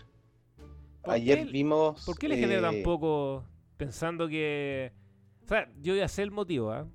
¿Por 1.03 1.15
Ayer 1.15 1.47
qué- 1.47 1.53
vimos. 1.53 2.05
¿Por 2.05 2.19
qué 2.19 2.29
le 2.29 2.37
genera 2.37 2.63
tan 2.63 2.75
eh, 2.77 2.83
poco 2.83 3.45
pensando 3.77 4.29
que... 4.29 4.93
O 5.45 5.49
sea, 5.49 5.69
yo 5.81 5.95
ya 5.95 6.09
sé 6.09 6.23
el 6.23 6.31
motivo, 6.31 6.71
¿ah? 6.73 6.87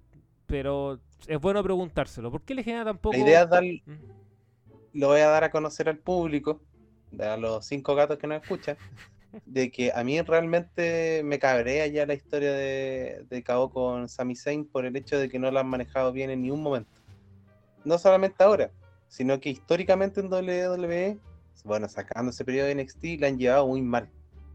pero 0.45 0.99
es 1.27 1.41
bueno 1.41 1.61
preguntárselo. 1.63 2.31
¿Por 2.31 2.43
qué 2.43 2.53
le 2.55 2.63
genera 2.63 2.85
tan 2.85 2.97
poco... 2.99 3.17
La 3.17 3.23
idea 3.23 3.43
es 3.43 3.49
dar, 3.49 3.63
Mm. 3.63 3.99
lo 4.93 5.07
voy 5.07 5.19
a 5.21 5.27
dar 5.27 5.43
a 5.43 5.49
conocer 5.51 5.89
al 5.89 5.97
público, 5.97 6.61
a 7.19 7.35
los 7.37 7.65
cinco 7.65 7.95
gatos 7.95 8.17
que 8.19 8.27
nos 8.27 8.41
escuchan, 8.43 8.77
de 9.45 9.71
que 9.71 9.91
a 9.93 10.03
mí 10.03 10.21
realmente 10.21 11.21
me 11.23 11.39
cabrea 11.39 11.87
ya 11.87 12.05
la 12.05 12.13
historia 12.13 12.51
de, 12.51 13.25
de 13.29 13.43
Cabo 13.43 13.69
con 13.69 14.07
Sami 14.09 14.35
Zayn 14.35 14.65
por 14.65 14.85
el 14.85 14.95
hecho 14.95 15.17
de 15.17 15.29
que 15.29 15.39
no 15.39 15.51
la 15.51 15.61
han 15.61 15.67
manejado 15.67 16.11
bien 16.11 16.29
en 16.29 16.41
ningún 16.41 16.63
momento. 16.63 16.91
No 17.83 17.97
solamente 17.97 18.43
ahora, 18.43 18.71
sino 19.07 19.39
que 19.39 19.49
históricamente 19.49 20.19
en 20.19 20.31
WWE, 20.31 21.19
bueno, 21.63 21.87
sacando 21.87 22.31
ese 22.31 22.45
periodo 22.45 22.67
de 22.67 22.75
NXT, 22.75 23.03
la 23.19 23.27
han 23.27 23.37
llevado 23.37 23.67
muy 23.67 23.81
mal. 23.81 24.09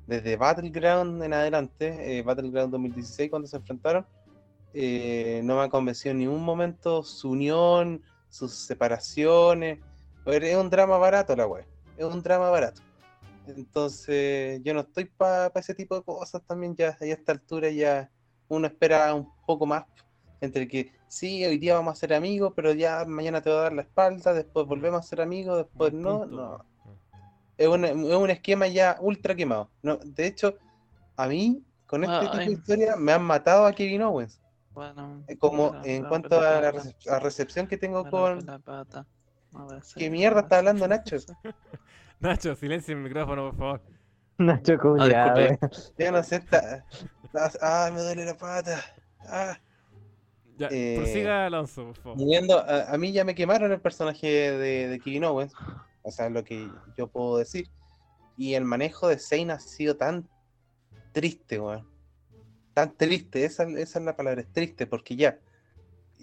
Desde 0.07 0.37
Battleground 0.37 1.23
en 1.23 1.33
adelante, 1.33 2.19
eh, 2.19 2.23
Battleground 2.23 2.73
2016, 2.73 3.31
cuando 3.31 3.49
se 3.49 3.57
enfrentaron, 3.57 4.07
eh, 4.75 5.41
no 5.45 5.57
me 5.57 5.63
ha 5.63 5.69
convencido 5.69 6.13
en 6.13 6.19
ningún 6.19 6.43
momento 6.43 7.03
su 7.03 7.31
unión, 7.31 8.03
sus 8.29 8.53
separaciones. 8.53 9.79
Es 10.27 10.57
un 10.57 10.71
drama 10.71 10.99
barato 10.99 11.35
la 11.35 11.47
web. 11.47 11.65
Es 11.97 12.05
un 12.05 12.23
drama 12.23 12.51
barato. 12.51 12.83
Entonces, 13.47 14.61
yo 14.63 14.75
no 14.75 14.81
estoy 14.81 15.07
para 15.07 15.53
ese 15.55 15.75
tipo 15.75 15.97
de 15.97 16.03
cosas 16.03 16.43
también. 16.47 16.75
Ya 16.77 16.97
a 17.01 17.05
esta 17.05 17.33
altura 17.33 17.71
ya 17.71 18.11
uno 18.49 18.67
espera 18.67 19.15
un 19.15 19.29
poco 19.47 19.67
más. 19.67 19.85
Entre 20.41 20.67
que 20.67 20.93
sí, 21.09 21.45
hoy 21.45 21.59
día 21.59 21.75
vamos 21.75 21.93
a 21.93 22.01
ser 22.01 22.15
amigos, 22.15 22.53
pero 22.57 22.73
ya 22.73 23.05
mañana 23.05 23.43
te 23.43 23.51
voy 23.51 23.59
a 23.59 23.63
dar 23.63 23.73
la 23.75 23.83
espalda, 23.83 24.33
después 24.33 24.67
volvemos 24.67 25.01
a 25.01 25.09
ser 25.09 25.21
amigos, 25.21 25.59
después 25.59 25.93
no, 25.93 26.25
no. 26.25 26.65
Es 27.59 27.69
un, 27.69 27.85
es 27.85 27.95
un 27.95 28.31
esquema 28.31 28.67
ya 28.69 28.97
ultra 29.01 29.35
quemado. 29.35 29.71
No, 29.83 29.99
de 29.99 30.27
hecho, 30.27 30.57
a 31.17 31.27
mí, 31.29 31.63
con 31.87 32.05
este 32.05 32.27
tipo 32.29 32.37
de 32.39 32.53
historia, 32.53 32.97
me 32.97 33.13
han 33.13 33.23
matado 33.23 33.67
a 33.67 33.73
Kevin 33.73 34.03
Owens. 34.03 34.41
Bueno, 34.73 35.25
Eh, 35.27 35.37
Como 35.37 35.75
en 35.85 36.05
cuanto 36.05 36.41
a 36.41 36.61
la, 36.61 36.73
a 37.11 37.19
recepción 37.19 37.67
que 37.67 37.77
tengo 37.77 38.09
con, 38.09 38.47
la 38.47 38.59
pata. 38.59 39.07
A 39.53 39.65
ver, 39.67 39.83
sí, 39.83 39.99
¿Qué 39.99 40.11
mierda 40.11 40.41
está 40.41 40.59
hablando 40.59 40.89
Nacho? 40.89 41.17
Nacho, 42.21 42.55
silencia 42.55 42.93
el 42.93 43.01
micrófono, 43.01 43.51
por 43.51 43.57
favor. 43.59 43.83
Nacho 44.39 44.79
culiado, 44.79 45.35
weón. 45.37 45.59
Ya 45.99 46.13
no 46.13 46.23
sé, 46.23 46.43
ah, 47.63 47.91
me 47.93 48.01
duele 48.01 48.25
la 48.25 48.37
pata. 48.37 48.81
Ah. 49.21 49.59
Ya, 50.57 50.69
Eh, 50.71 50.97
prosiga 50.99 51.47
Alonso, 51.47 51.87
por 51.87 51.97
favor. 51.97 52.19
A, 52.69 52.93
a 52.95 52.99
mí 52.99 53.13
ya 53.13 53.25
me 53.25 53.35
quemaron 53.35 53.73
el 53.73 53.81
personaje 53.81 54.27
de, 54.53 54.89
de 54.89 55.01
Kevin 55.01 55.25
Owens, 55.25 55.53
o 56.03 56.11
sea, 56.11 56.29
lo 56.29 56.45
que 56.45 56.69
yo 56.97 57.09
puedo 57.09 57.39
decir. 57.39 57.69
Y 58.37 58.55
el 58.55 58.65
manejo 58.65 59.09
de 59.09 59.19
Zayn 59.19 59.51
ha 59.51 59.61
sido 59.61 59.97
tan 59.97 60.29
triste, 61.13 61.59
weón. 61.59 61.89
Tan 62.75 62.95
triste, 62.97 63.45
esa, 63.45 63.65
esa 63.65 63.99
es 63.99 64.05
la 64.05 64.17
palabra, 64.17 64.43
es 64.43 64.53
triste, 64.53 64.87
porque 64.87 65.17
ya 65.17 65.39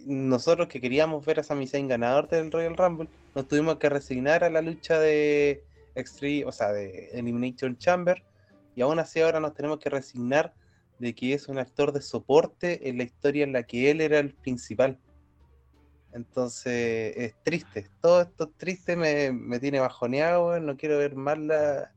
nosotros 0.06 0.68
que 0.68 0.80
queríamos 0.80 1.26
ver 1.26 1.40
a 1.40 1.44
Sami 1.44 1.68
Zayn 1.68 1.88
ganador 1.88 2.30
del 2.30 2.52
Royal 2.52 2.78
Rumble, 2.78 3.10
nos 3.36 3.48
tuvimos 3.48 3.78
que 3.78 3.90
resignar 3.90 4.44
a 4.44 4.50
la 4.50 4.62
lucha 4.62 5.00
de 5.00 5.64
Extreme, 6.00 6.46
o 6.46 6.52
sea, 6.52 6.72
de 6.72 7.10
Elimination 7.14 7.78
Chamber, 7.78 8.24
y 8.76 8.82
aún 8.82 9.00
así 9.00 9.20
ahora 9.20 9.40
nos 9.40 9.54
tenemos 9.54 9.80
que 9.80 9.90
resignar 9.90 10.54
de 11.00 11.14
que 11.14 11.34
es 11.34 11.48
un 11.48 11.60
actor 11.60 11.92
de 11.92 12.02
soporte 12.02 12.90
en 12.90 12.98
la 12.98 13.04
historia 13.04 13.44
en 13.44 13.54
la 13.54 13.64
que 13.64 13.92
él 13.92 14.02
era 14.02 14.20
el 14.20 14.34
principal. 14.34 15.00
Entonces 16.14 17.14
es 17.18 17.36
triste, 17.44 17.90
todo 18.02 18.22
esto 18.22 18.46
es 18.46 18.58
triste, 18.58 18.96
me, 18.96 19.32
me 19.32 19.60
tiene 19.60 19.80
bajoneado, 19.80 20.60
no 20.60 20.78
quiero 20.78 20.98
ver 20.98 21.16
más 21.16 21.38
la, 21.38 21.92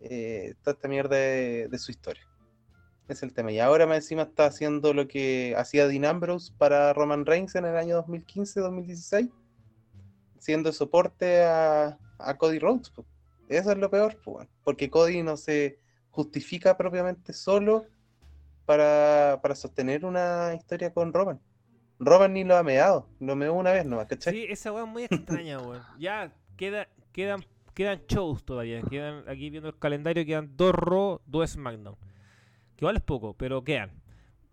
eh, 0.00 0.54
toda 0.62 0.74
esta 0.74 0.88
mierda 0.88 1.16
de, 1.16 1.78
su 1.78 1.90
historia. 1.90 2.22
Es 3.08 3.22
el 3.22 3.32
tema. 3.32 3.50
Y 3.52 3.58
ahora 3.58 3.86
más 3.86 3.98
encima 3.98 4.22
está 4.22 4.46
haciendo 4.46 4.92
lo 4.92 5.08
que 5.08 5.54
hacía 5.56 5.88
Dean 5.88 6.04
Ambrose 6.04 6.52
para 6.58 6.92
Roman 6.92 7.24
Reigns 7.24 7.54
en 7.54 7.64
el 7.64 7.76
año 7.76 8.04
2015-2016, 8.04 9.30
siendo 10.38 10.72
soporte 10.72 11.42
a 11.44 11.98
Cody 12.38 12.58
Rhodes. 12.58 12.92
Eso 13.48 13.72
es 13.72 13.78
lo 13.78 13.90
peor, 13.90 14.20
weón, 14.26 14.48
porque 14.62 14.90
Cody 14.90 15.22
no 15.22 15.36
se 15.36 15.78
justifica 16.10 16.76
propiamente 16.76 17.32
solo 17.32 17.86
para, 18.66 19.40
para 19.42 19.54
sostener 19.54 20.04
una 20.04 20.54
historia 20.54 20.92
con 20.92 21.12
Roman. 21.12 21.40
Roman 21.98 22.32
ni 22.32 22.44
lo 22.44 22.56
ha 22.56 22.62
meado, 22.62 23.08
lo 23.18 23.34
meó 23.34 23.54
una 23.54 23.72
vez 23.72 23.84
nomás, 23.84 24.06
¿cachai? 24.06 24.34
Sí, 24.34 24.46
esa 24.48 24.72
weá 24.72 24.84
es 24.84 24.90
muy 24.90 25.04
extraña, 25.04 25.58
weón. 25.62 25.82
Ya 25.98 26.32
queda, 26.56 26.88
quedan, 27.12 27.44
quedan 27.74 28.02
shows 28.06 28.44
todavía. 28.44 28.82
Quedan, 28.82 29.28
aquí 29.28 29.50
viendo 29.50 29.68
el 29.68 29.78
calendario, 29.78 30.24
quedan 30.24 30.56
dos 30.56 30.74
Raw, 30.74 31.20
dos 31.26 31.50
SmackDown. 31.50 31.96
Que 32.76 32.84
igual 32.84 32.96
es 32.96 33.02
poco, 33.02 33.34
pero 33.34 33.64
quedan. 33.64 33.90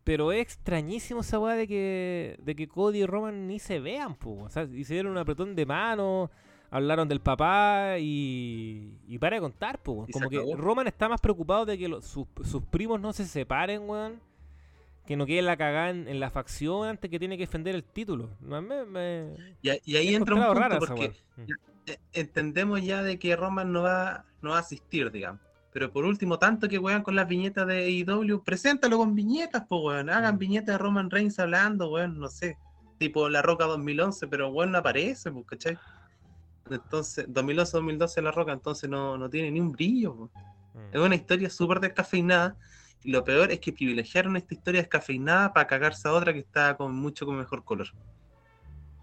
Pero 0.04 0.32
es 0.32 0.42
extrañísimo 0.42 1.22
esa 1.22 1.40
weá 1.40 1.56
de 1.56 1.68
que, 1.68 2.38
de 2.40 2.56
que 2.56 2.68
Cody 2.68 3.00
y 3.00 3.06
Roman 3.06 3.48
ni 3.48 3.60
se 3.60 3.80
vean, 3.80 4.16
po. 4.16 4.44
O 4.44 4.50
sea, 4.50 4.64
y 4.64 4.84
se 4.84 4.94
dieron 4.94 5.12
un 5.12 5.18
apretón 5.18 5.56
de 5.56 5.66
mano, 5.66 6.32
hablaron 6.70 7.08
del 7.08 7.20
papá 7.22 7.98
y. 8.00 8.98
Y 9.08 9.18
para 9.20 9.36
de 9.38 9.42
contar, 9.42 9.78
se 9.78 9.84
Como 9.84 10.30
que 10.30 10.38
acabó. 10.38 10.56
Roman 10.56 10.88
está 10.88 11.08
más 11.10 11.22
preocupado 11.22 11.66
de 11.66 11.78
que 11.78 11.88
sus, 12.02 12.26
sus 12.44 12.64
primos 12.64 13.00
no 13.00 13.14
se 13.14 13.26
separen, 13.26 13.90
weón. 13.90 14.20
que 15.06 15.16
no 15.16 15.26
quede 15.28 15.44
la 15.44 15.56
cagada 15.56 15.92
en, 15.92 16.08
en 16.08 16.20
la 16.20 16.32
facción 16.32 16.88
antes 16.88 17.12
que 17.12 17.20
tiene 17.20 17.38
que 17.38 17.44
defender 17.44 17.76
el 17.76 17.84
título. 17.84 18.30
Me- 18.42 18.60
me- 18.62 19.36
Y, 19.62 19.70
a- 19.70 19.78
y 19.86 19.96
ahí 19.98 20.16
entra 20.16 20.34
un 20.34 20.42
punto 20.42 20.54
rara 20.60 20.80
porque 20.80 21.12
weá. 21.38 21.56
eh, 21.86 21.98
entendemos 22.14 22.82
ya 22.82 23.04
de 23.04 23.20
que 23.20 23.36
Roman 23.36 23.72
no 23.72 23.84
va, 23.84 24.26
no 24.42 24.50
va 24.52 24.58
a 24.58 24.62
asistir, 24.62 25.12
digamos. 25.12 25.42
Pero 25.72 25.92
por 25.92 26.06
último, 26.06 26.40
tanto 26.40 26.68
que 26.68 26.80
weón 26.80 27.04
con 27.04 27.16
las 27.16 27.28
viñetas 27.28 27.68
de 27.68 27.84
AEW, 27.84 28.42
preséntalo 28.44 28.98
con 28.98 29.14
viñetas, 29.14 29.66
pues 29.70 29.82
weón. 29.84 30.10
Hagan 30.10 30.36
Mm. 30.36 30.40
viñetas 30.40 30.74
de 30.74 30.78
Roman 30.80 31.12
Reigns 31.12 31.38
hablando, 31.38 31.92
weón, 31.92 32.18
no 32.18 32.28
sé. 32.30 32.58
Tipo 32.98 33.30
La 33.30 33.42
Roca 33.44 33.66
2011, 33.66 34.26
pero 34.28 34.50
weón 34.50 34.72
no 34.72 34.78
aparece, 34.80 35.30
pues, 35.32 35.46
¿cachai? 35.46 35.78
Entonces, 36.70 37.28
2011-2012 37.28 38.22
La 38.22 38.32
Roca, 38.32 38.52
entonces 38.52 38.90
no, 38.90 39.18
no 39.18 39.30
tiene 39.30 39.52
ni 39.52 39.60
un 39.60 39.72
brillo. 39.72 40.30
Mm. 40.74 40.94
Es 40.94 41.00
una 41.00 41.16
historia 41.16 41.50
súper 41.50 41.80
descafeinada. 41.80 42.56
Y 43.04 43.12
lo 43.12 43.24
peor 43.24 43.52
es 43.52 43.60
que 43.60 43.72
privilegiaron 43.72 44.36
esta 44.36 44.56
historia 44.56 44.82
descafeinada 44.82 45.54
para 45.54 45.68
cagarse 45.68 46.08
a 46.08 46.14
otra 46.14 46.34
que 46.34 46.40
está 46.40 46.76
con 46.76 46.96
mucho 46.96 47.26
con 47.26 47.38
mejor 47.38 47.64
color. 47.64 47.88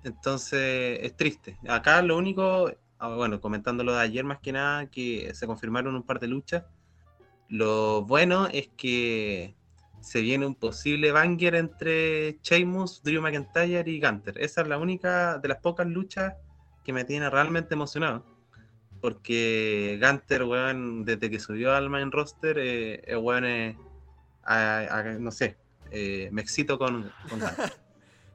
Entonces, 0.02 0.98
es 1.02 1.16
triste. 1.16 1.56
Acá 1.68 2.02
lo 2.02 2.16
único, 2.16 2.72
ah, 2.98 3.14
bueno, 3.14 3.40
comentando 3.40 3.84
lo 3.84 3.94
de 3.94 4.00
ayer 4.00 4.24
más 4.24 4.40
que 4.40 4.50
nada, 4.50 4.86
que 4.86 5.32
se 5.34 5.46
confirmaron 5.46 5.94
un 5.94 6.02
par 6.02 6.18
de 6.18 6.26
luchas. 6.26 6.64
Lo 7.48 8.02
bueno 8.02 8.48
es 8.48 8.70
que 8.76 9.54
se 10.00 10.20
viene 10.20 10.46
un 10.46 10.56
posible 10.56 11.12
banger 11.12 11.54
entre 11.54 12.40
Sheamus, 12.42 13.04
Drew 13.04 13.22
McIntyre 13.22 13.88
y 13.88 14.00
Gunter. 14.00 14.36
Esa 14.38 14.62
es 14.62 14.68
la 14.68 14.78
única 14.78 15.38
de 15.38 15.48
las 15.48 15.58
pocas 15.58 15.86
luchas 15.86 16.34
que 16.84 16.92
me 16.92 17.04
tiene 17.04 17.30
realmente 17.30 17.74
emocionado. 17.74 18.24
Porque 19.00 19.98
Gunter, 20.00 20.44
weón, 20.44 21.04
desde 21.04 21.28
que 21.30 21.40
subió 21.40 21.74
al 21.74 21.90
main 21.90 22.12
roster, 22.12 22.56
eh, 22.58 23.16
weón 23.16 23.44
a- 24.44 24.78
a- 24.98 25.02
no 25.18 25.30
sé, 25.30 25.56
eh, 25.90 26.28
me 26.32 26.42
excito 26.42 26.78
con, 26.78 27.10
con 27.28 27.40
Gunter. 27.40 27.72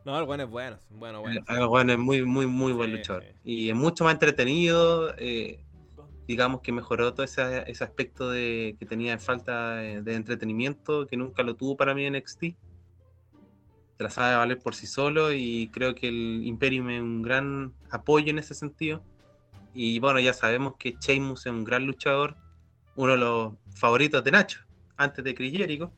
No, 0.05 0.17
el 0.17 0.25
bueno 0.25 0.43
es 0.45 0.49
bueno. 0.49 0.77
Bueno, 0.91 1.19
bueno. 1.19 1.41
El 1.49 1.89
es 1.89 1.97
muy, 1.97 2.23
muy, 2.23 2.47
muy 2.47 2.71
buen 2.71 2.91
Sí, 2.91 2.97
luchador. 2.97 3.23
sí. 3.23 3.29
Y 3.43 3.69
es 3.69 3.75
mucho 3.75 4.05
más 4.05 4.13
entretenido. 4.13 5.13
eh, 5.17 5.59
digamos 6.27 6.61
que 6.61 6.71
mejoró 6.71 7.13
todo 7.13 7.23
ese, 7.25 7.69
ese 7.69 7.83
aspecto 7.83 8.29
de, 8.29 8.75
que 8.79 8.85
tenía 8.85 9.13
en 9.13 9.19
falta 9.19 9.75
de, 9.75 10.01
de 10.01 10.15
entretenimiento, 10.15 11.07
que 11.07 11.17
nunca 11.17 11.43
lo 11.43 11.55
tuvo 11.55 11.75
para 11.75 11.93
mí 11.93 12.05
en 12.05 12.15
NXT. 12.15 12.55
La 13.99 14.09
sabe 14.09 14.35
valer 14.35 14.59
por 14.61 14.75
sí 14.75 14.87
solo 14.87 15.33
y 15.33 15.71
creo 15.71 15.95
que 15.95 16.07
el 16.09 16.41
Imperium 16.45 16.89
es 16.91 17.01
un 17.01 17.21
gran 17.23 17.75
apoyo 17.89 18.29
en 18.29 18.39
ese 18.39 18.53
sentido. 18.53 19.03
Y 19.73 19.99
bueno, 19.99 20.19
ya 20.19 20.33
sabemos 20.33 20.75
que 20.79 20.97
Sheamus 20.99 21.45
es 21.47 21.51
un 21.51 21.63
gran 21.63 21.85
luchador, 21.85 22.37
uno 22.95 23.13
de 23.13 23.17
los 23.19 23.53
favoritos 23.75 24.23
de 24.23 24.31
Nacho, 24.31 24.59
antes 24.97 25.23
de 25.23 25.35
Chris 25.35 25.53
Jericho. 25.57 25.93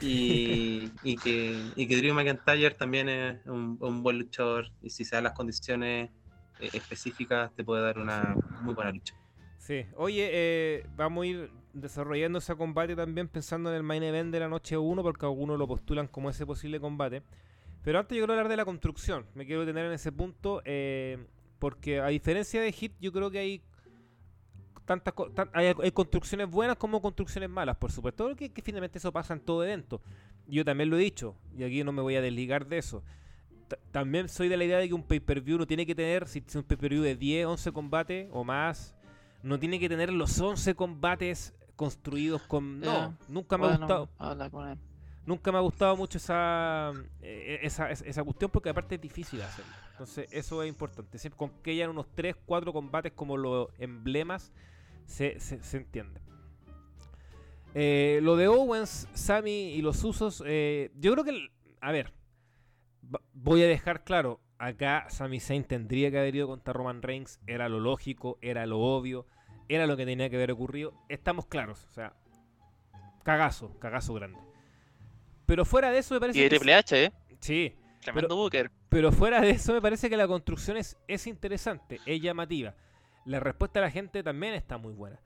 Y, 0.00 0.92
y 1.02 1.18
que, 1.20 1.72
y 1.74 1.88
que 1.88 1.96
Drew 1.96 2.14
McIntyre 2.14 2.74
también 2.74 3.08
es 3.08 3.46
un, 3.46 3.78
un 3.80 4.02
buen 4.02 4.18
luchador 4.18 4.70
y 4.82 4.90
si 4.90 5.04
se 5.04 5.16
dan 5.16 5.24
las 5.24 5.32
condiciones 5.32 6.10
eh, 6.58 6.70
específicas 6.72 7.54
te 7.54 7.64
puede 7.64 7.82
dar 7.82 7.98
una 7.98 8.36
muy 8.58 8.74
buena 8.74 8.92
lucha. 8.92 9.14
Sí, 9.58 9.86
oye, 9.96 10.28
eh, 10.32 10.86
vamos 10.90 11.24
a 11.24 11.26
ir 11.26 11.50
desarrollando 11.80 12.38
ese 12.38 12.54
combate 12.56 12.96
también 12.96 13.28
pensando 13.28 13.70
en 13.70 13.76
el 13.76 13.82
main 13.82 14.02
event 14.02 14.32
de 14.32 14.40
la 14.40 14.48
noche 14.48 14.76
1 14.76 15.02
porque 15.02 15.26
algunos 15.26 15.58
lo 15.58 15.66
postulan 15.66 16.06
como 16.08 16.30
ese 16.30 16.44
posible 16.46 16.80
combate. 16.80 17.22
Pero 17.82 17.98
antes 18.00 18.16
yo 18.16 18.22
quiero 18.22 18.32
hablar 18.32 18.48
de 18.48 18.56
la 18.56 18.64
construcción, 18.64 19.26
me 19.34 19.46
quiero 19.46 19.60
detener 19.60 19.86
en 19.86 19.92
ese 19.92 20.10
punto 20.12 20.60
eh, 20.64 21.24
porque 21.58 22.00
a 22.00 22.08
diferencia 22.08 22.60
de 22.60 22.72
Hit 22.72 22.92
yo 23.00 23.12
creo 23.12 23.30
que 23.30 23.38
hay 23.38 23.62
tantas 24.84 25.14
tan- 25.34 25.50
hay, 25.52 25.74
construcciones 25.92 26.48
buenas 26.48 26.76
como 26.76 27.02
construcciones 27.02 27.50
malas, 27.50 27.76
por 27.76 27.90
supuesto, 27.90 28.34
que, 28.36 28.50
finalmente 28.62 28.98
eso 28.98 29.12
pasa 29.12 29.34
en 29.34 29.40
todo 29.40 29.64
evento. 29.64 30.00
Yo 30.46 30.64
también 30.64 30.90
lo 30.90 30.96
he 30.96 31.00
dicho 31.00 31.34
y 31.58 31.64
aquí 31.64 31.82
no 31.82 31.92
me 31.92 32.02
voy 32.02 32.14
a 32.16 32.22
desligar 32.22 32.66
de 32.66 32.78
eso. 32.78 33.02
Ta- 33.68 33.78
También 33.90 34.28
soy 34.28 34.48
de 34.48 34.56
la 34.56 34.64
idea 34.64 34.78
de 34.78 34.86
que 34.88 34.94
un 34.94 35.02
pay-per-view 35.02 35.58
no 35.58 35.66
tiene 35.66 35.86
que 35.86 35.94
tener, 35.94 36.28
si 36.28 36.42
es 36.46 36.54
un 36.54 36.62
pay-per-view 36.62 37.02
de 37.02 37.16
10, 37.16 37.46
11 37.46 37.72
combates 37.72 38.28
o 38.32 38.44
más, 38.44 38.94
no 39.42 39.58
tiene 39.58 39.80
que 39.80 39.88
tener 39.88 40.12
los 40.12 40.40
11 40.40 40.74
combates 40.76 41.52
construidos 41.76 42.42
con... 42.42 42.80
No, 42.80 43.16
nunca 43.28 43.56
me 43.58 43.66
ha 43.66 43.76
gustado. 43.76 44.08
habla 44.18 44.50
con 44.50 44.68
él. 44.68 44.78
Nunca 45.26 45.50
me 45.50 45.58
ha 45.58 45.60
gustado 45.60 45.96
mucho 45.96 46.18
esa, 46.18 46.92
eh, 47.20 47.58
esa, 47.62 47.90
esa, 47.90 48.04
esa 48.04 48.24
cuestión 48.24 48.50
porque 48.50 48.70
aparte 48.70 48.94
es 48.94 49.00
difícil 49.00 49.42
hacerlo. 49.42 49.72
Entonces 49.92 50.28
eso 50.30 50.62
es 50.62 50.68
importante. 50.68 51.18
Siempre 51.18 51.36
con 51.38 51.50
que 51.62 51.72
hayan 51.72 51.90
unos 51.90 52.06
3, 52.14 52.36
4 52.46 52.72
combates 52.72 53.12
como 53.12 53.36
los 53.36 53.68
emblemas 53.78 54.52
se, 55.04 55.38
se, 55.40 55.62
se 55.62 55.78
entiende. 55.78 56.20
Eh, 57.74 58.20
lo 58.22 58.36
de 58.36 58.48
Owens, 58.48 59.08
Sammy 59.12 59.74
y 59.74 59.82
los 59.82 60.02
usos, 60.04 60.42
eh, 60.46 60.90
yo 60.96 61.12
creo 61.12 61.24
que, 61.24 61.48
a 61.80 61.92
ver, 61.92 62.14
voy 63.34 63.62
a 63.62 63.66
dejar 63.66 64.02
claro, 64.02 64.40
acá 64.58 65.06
Sami 65.10 65.40
Zayn 65.40 65.64
tendría 65.64 66.10
que 66.10 66.18
haber 66.18 66.34
ido 66.34 66.46
contra 66.46 66.72
Roman 66.72 67.02
Reigns, 67.02 67.38
era 67.46 67.68
lo 67.68 67.78
lógico, 67.80 68.38
era 68.40 68.64
lo 68.64 68.80
obvio, 68.80 69.26
era 69.68 69.86
lo 69.86 69.96
que 69.96 70.04
tenía 70.06 70.28
que 70.30 70.36
haber 70.36 70.52
ocurrido, 70.52 70.94
estamos 71.08 71.46
claros, 71.46 71.86
o 71.90 71.92
sea, 71.92 72.12
cagazo, 73.22 73.78
cagazo 73.78 74.14
grande. 74.14 74.38
Pero 75.46 75.64
fuera 75.64 75.90
de 75.90 75.98
eso 75.98 76.14
me 76.14 76.20
parece 76.20 76.38
Y 76.38 76.42
de 76.42 76.48
Triple 76.50 76.74
H, 76.74 77.04
¿eh? 77.04 77.12
sí, 77.40 77.74
Tremendo 78.00 78.36
Booker. 78.36 78.70
pero 78.88 79.12
fuera 79.12 79.40
de 79.40 79.50
eso 79.50 79.72
me 79.72 79.80
parece 79.82 80.08
que 80.10 80.16
la 80.16 80.26
construcción 80.28 80.76
es, 80.76 80.96
es 81.08 81.26
interesante, 81.26 82.00
es 82.06 82.20
llamativa. 82.20 82.74
La 83.24 83.40
respuesta 83.40 83.80
de 83.80 83.86
la 83.86 83.90
gente 83.90 84.22
también 84.22 84.54
está 84.54 84.78
muy 84.78 84.92
buena. 84.92 85.18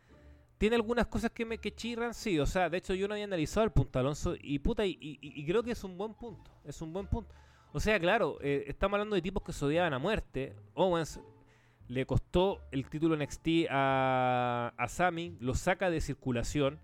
Tiene 0.57 0.77
algunas 0.77 1.07
cosas 1.07 1.31
que 1.31 1.45
me 1.45 1.59
que 1.59 1.75
chirran, 1.75 2.13
sí. 2.15 2.39
O 2.39 2.47
sea, 2.47 2.69
de 2.71 2.79
hecho 2.79 2.95
yo 2.95 3.09
no 3.09 3.15
había 3.15 3.25
analizado 3.25 3.65
el 3.65 3.73
punto 3.73 3.99
Alonso 3.99 4.35
y 4.41 4.59
puta, 4.59 4.85
y, 4.87 4.93
y- 5.01 5.19
y 5.21 5.47
creo 5.47 5.63
que 5.63 5.73
es 5.73 5.85
un 5.85 5.97
buen 5.99 6.15
punto. 6.15 6.51
Es 6.65 6.81
un 6.83 6.93
buen 6.93 7.07
punto. 7.07 7.35
O 7.73 7.81
sea, 7.81 7.99
claro, 8.01 8.39
eh, 8.43 8.65
estamos 8.67 8.95
hablando 8.97 9.15
de 9.17 9.23
tipos 9.23 9.43
que 9.43 9.53
se 9.53 9.65
odiaban 9.65 9.93
a 9.95 9.99
muerte. 9.99 10.55
Owens 10.75 11.21
le 11.91 12.07
costó 12.07 12.61
el 12.71 12.89
título 12.89 13.17
NXT 13.17 13.67
a, 13.69 14.73
a 14.77 14.89
Sami, 14.89 15.37
lo 15.41 15.55
saca 15.55 15.91
de 15.91 16.01
circulación. 16.01 16.79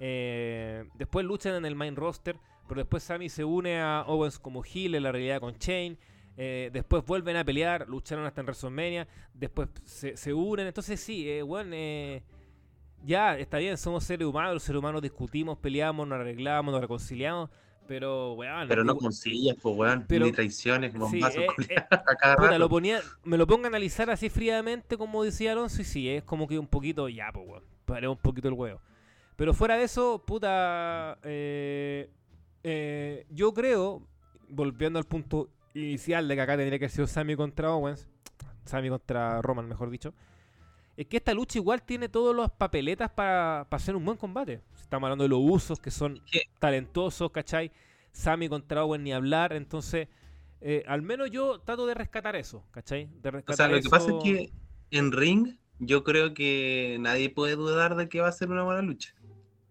Eh, 0.00 0.84
después 0.96 1.24
luchan 1.24 1.54
en 1.54 1.64
el 1.64 1.74
main 1.74 1.96
roster, 1.96 2.36
pero 2.68 2.82
después 2.82 3.02
Sami 3.02 3.30
se 3.30 3.42
une 3.42 3.80
a 3.80 4.04
Owens 4.06 4.38
como 4.38 4.62
heel 4.62 4.96
en 4.96 5.02
la 5.02 5.12
realidad 5.12 5.40
con 5.40 5.56
Chain. 5.56 5.96
Eh, 6.36 6.68
después 6.74 7.06
vuelven 7.06 7.36
a 7.36 7.44
pelear, 7.44 7.88
lucharon 7.88 8.26
hasta 8.26 8.42
en 8.42 8.46
WrestleMania. 8.46 9.08
Después 9.32 9.70
se, 9.86 10.34
unen. 10.34 10.66
Entonces, 10.66 11.00
sí, 11.00 11.40
bueno, 11.40 11.70
eh, 11.72 12.22
ya 13.02 13.38
está 13.38 13.56
bien, 13.56 13.78
somos 13.78 14.04
seres 14.04 14.28
humanos. 14.28 14.52
Los 14.52 14.62
seres 14.62 14.78
humanos 14.78 15.00
discutimos, 15.00 15.56
peleamos, 15.56 16.06
nos 16.06 16.20
arreglamos, 16.20 16.70
nos 16.70 16.82
reconciliamos. 16.82 17.48
Pero, 17.86 18.32
weón, 18.32 18.66
Pero 18.68 18.82
no 18.82 18.92
igual- 18.92 19.02
con 19.04 19.12
sillas, 19.12 19.56
pues 19.60 19.76
weón, 19.76 20.04
Pero- 20.08 20.24
ni 20.26 20.32
traiciones, 20.32 20.92
sí, 20.92 20.98
bombazos 20.98 21.36
eh, 21.42 21.46
culiados 21.54 21.88
a 22.08 22.14
cada 22.16 22.36
Puta, 22.36 22.46
rato. 22.48 22.58
lo 22.58 22.68
ponía, 22.68 23.00
me 23.24 23.36
lo 23.36 23.46
pongo 23.46 23.64
a 23.64 23.68
analizar 23.68 24.08
así 24.10 24.30
fríamente 24.30 24.96
como 24.96 25.22
decía 25.22 25.52
Alonso 25.52 25.82
y 25.82 25.84
sí, 25.84 26.08
es 26.08 26.22
como 26.24 26.46
que 26.48 26.58
un 26.58 26.66
poquito, 26.66 27.08
ya, 27.08 27.30
pues, 27.32 27.46
weón, 27.46 27.62
paré 27.84 28.08
un 28.08 28.16
poquito 28.16 28.48
el 28.48 28.54
huevo. 28.54 28.80
Pero 29.36 29.52
fuera 29.52 29.76
de 29.76 29.84
eso, 29.84 30.22
puta, 30.24 31.18
eh, 31.24 32.08
eh, 32.62 33.26
yo 33.30 33.52
creo, 33.52 34.06
volviendo 34.48 34.98
al 34.98 35.04
punto 35.04 35.50
inicial 35.74 36.26
de 36.28 36.36
que 36.36 36.40
acá 36.40 36.56
tendría 36.56 36.78
que 36.78 36.84
haber 36.86 36.90
sido 36.94 37.06
Sammy 37.06 37.36
contra 37.36 37.70
Owens, 37.74 38.08
Sammy 38.64 38.88
contra 38.88 39.42
Roman, 39.42 39.68
mejor 39.68 39.90
dicho, 39.90 40.14
es 40.96 41.06
que 41.06 41.16
esta 41.16 41.34
lucha 41.34 41.58
igual 41.58 41.82
tiene 41.82 42.08
todas 42.08 42.36
las 42.36 42.50
papeletas 42.50 43.10
para 43.10 43.62
hacer 43.62 43.96
un 43.96 44.04
buen 44.04 44.16
combate. 44.16 44.60
Estamos 44.80 45.08
hablando 45.08 45.24
de 45.24 45.28
los 45.28 45.40
usos 45.42 45.80
que 45.80 45.90
son 45.90 46.20
talentosos, 46.58 47.30
¿cachai? 47.30 47.72
Sammy 48.12 48.48
contra 48.48 48.84
Owen 48.84 49.02
ni 49.02 49.12
hablar, 49.12 49.52
entonces 49.52 50.08
eh, 50.60 50.84
al 50.86 51.02
menos 51.02 51.30
yo 51.30 51.60
trato 51.60 51.86
de 51.86 51.94
rescatar 51.94 52.36
eso, 52.36 52.64
¿cachai? 52.70 53.10
De 53.20 53.42
O 53.46 53.52
sea, 53.52 53.68
lo 53.68 53.80
que 53.80 53.88
pasa 53.88 54.10
es 54.10 54.22
que 54.22 54.52
en 54.92 55.12
ring, 55.12 55.56
yo 55.78 56.04
creo 56.04 56.32
que 56.32 56.96
nadie 57.00 57.28
puede 57.28 57.56
dudar 57.56 57.96
de 57.96 58.08
que 58.08 58.20
va 58.20 58.28
a 58.28 58.32
ser 58.32 58.50
una 58.50 58.62
buena 58.62 58.80
lucha. 58.80 59.14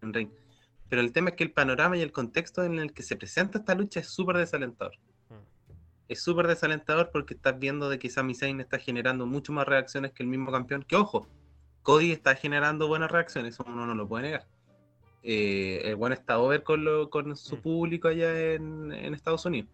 En 0.02 0.12
ring. 0.12 0.28
Pero 0.88 1.00
el 1.00 1.12
tema 1.12 1.30
es 1.30 1.36
que 1.36 1.44
el 1.44 1.50
panorama 1.50 1.96
y 1.96 2.02
el 2.02 2.12
contexto 2.12 2.62
en 2.62 2.78
el 2.78 2.92
que 2.92 3.02
se 3.02 3.16
presenta 3.16 3.58
esta 3.58 3.74
lucha 3.74 4.00
es 4.00 4.08
súper 4.08 4.36
desalentador. 4.36 4.94
Es 6.08 6.22
súper 6.22 6.46
desalentador 6.46 7.10
porque 7.12 7.34
estás 7.34 7.58
viendo 7.58 7.88
de 7.88 7.98
que 7.98 8.10
Sami 8.10 8.34
Zayn 8.34 8.60
está 8.60 8.78
generando 8.78 9.26
mucho 9.26 9.52
más 9.52 9.66
reacciones 9.66 10.12
que 10.12 10.22
el 10.22 10.28
mismo 10.28 10.52
campeón. 10.52 10.82
Que 10.86 10.96
ojo, 10.96 11.26
Cody 11.82 12.12
está 12.12 12.34
generando 12.34 12.88
buenas 12.88 13.10
reacciones, 13.10 13.54
eso 13.54 13.64
uno 13.66 13.86
no 13.86 13.94
lo 13.94 14.06
puede 14.06 14.24
negar. 14.24 14.46
Eh, 15.22 15.80
el 15.84 15.96
buen 15.96 16.12
está 16.12 16.38
over 16.38 16.62
con, 16.62 16.84
lo- 16.84 17.08
con 17.08 17.34
su 17.36 17.56
Mm. 17.56 17.60
público 17.60 18.08
allá 18.08 18.52
en, 18.52 18.92
en 18.92 19.14
Estados 19.14 19.46
Unidos. 19.46 19.70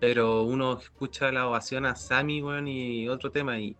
Pero 0.00 0.42
uno 0.44 0.78
escucha 0.78 1.32
la 1.32 1.48
ovación 1.48 1.84
a 1.86 1.96
Sami, 1.96 2.42
weón, 2.42 2.68
y 2.68 3.08
otro 3.08 3.32
tema, 3.32 3.58
y, 3.58 3.76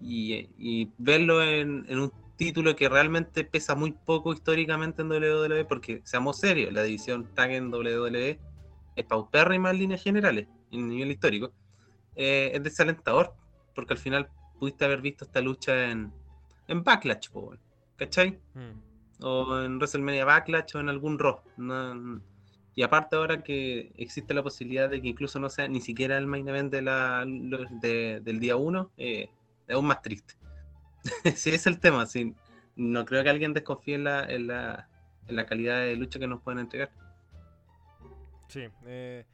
y, 0.00 0.48
y 0.58 0.90
verlo 0.98 1.42
en, 1.42 1.84
en 1.88 2.00
un 2.00 2.12
título 2.36 2.74
que 2.74 2.88
realmente 2.88 3.44
pesa 3.44 3.76
muy 3.76 3.92
poco 3.92 4.32
históricamente 4.32 5.02
en 5.02 5.08
WWE, 5.10 5.64
porque 5.66 6.00
seamos 6.04 6.38
serios, 6.40 6.72
la 6.72 6.82
división 6.82 7.28
tag 7.34 7.52
en 7.52 7.72
WWE 7.72 8.40
es 8.96 9.04
paupérrima 9.04 9.70
en 9.70 9.78
líneas 9.78 10.02
generales, 10.02 10.48
en 10.74 10.88
nivel 10.88 11.10
histórico, 11.10 11.52
eh, 12.16 12.50
es 12.54 12.62
desalentador, 12.62 13.34
porque 13.74 13.94
al 13.94 13.98
final 13.98 14.28
pudiste 14.58 14.84
haber 14.84 15.00
visto 15.00 15.24
esta 15.24 15.40
lucha 15.40 15.90
en, 15.90 16.12
en 16.68 16.82
Backlash, 16.84 17.28
¿cachai? 17.96 18.38
Mm. 18.54 19.24
o 19.24 19.60
en 19.62 19.76
WrestleMania 19.78 20.24
Backlash 20.24 20.76
o 20.76 20.80
en 20.80 20.88
algún 20.88 21.18
Raw. 21.18 21.40
No, 21.56 22.20
Y 22.76 22.82
aparte 22.82 23.16
ahora 23.16 23.42
que 23.42 23.92
existe 23.96 24.34
la 24.34 24.42
posibilidad 24.42 24.88
de 24.90 25.00
que 25.00 25.08
incluso 25.08 25.38
no 25.38 25.48
sea 25.48 25.68
ni 25.68 25.80
siquiera 25.80 26.18
el 26.18 26.26
main 26.26 26.48
event 26.48 26.72
de 26.72 26.82
la, 26.82 27.24
de- 27.26 28.20
del 28.22 28.40
día 28.40 28.56
1, 28.56 28.90
es 28.96 29.28
aún 29.68 29.86
más 29.86 30.02
triste. 30.02 30.34
sí, 31.36 31.50
es 31.50 31.66
el 31.66 31.78
tema. 31.78 32.06
Sí. 32.06 32.34
No 32.76 33.04
creo 33.04 33.22
que 33.22 33.30
alguien 33.30 33.52
desconfíe 33.54 33.94
en 33.94 34.04
la, 34.04 34.24
en, 34.24 34.46
la, 34.48 34.88
en 35.28 35.36
la 35.36 35.46
calidad 35.46 35.80
de 35.82 35.94
lucha 35.96 36.18
que 36.18 36.26
nos 36.26 36.42
pueden 36.42 36.58
entregar. 36.60 36.90
Sí, 38.48 38.64
eh, 38.86 39.24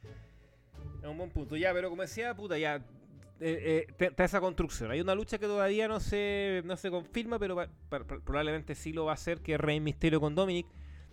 es 1.01 1.07
un 1.07 1.17
buen 1.17 1.29
punto. 1.29 1.55
Ya, 1.57 1.73
pero 1.73 1.89
como 1.89 2.01
decía, 2.01 2.33
puta, 2.35 2.57
ya. 2.57 2.75
eh, 3.39 3.85
eh, 3.99 4.05
está 4.05 4.23
esa 4.23 4.39
construcción. 4.39 4.91
Hay 4.91 5.01
una 5.01 5.15
lucha 5.15 5.37
que 5.37 5.45
todavía 5.47 5.87
no 5.87 5.99
se, 5.99 6.61
no 6.65 6.77
se 6.77 6.91
confirma, 6.91 7.39
pero 7.39 7.55
pa- 7.55 7.69
pa- 7.89 8.03
pa- 8.03 8.19
probablemente 8.19 8.75
sí 8.75 8.93
lo 8.93 9.05
va 9.05 9.11
a 9.11 9.15
hacer, 9.15 9.41
que 9.41 9.53
es 9.55 9.59
Rey 9.59 9.79
Misterio 9.79 10.19
con 10.21 10.35
Dominic. 10.35 10.67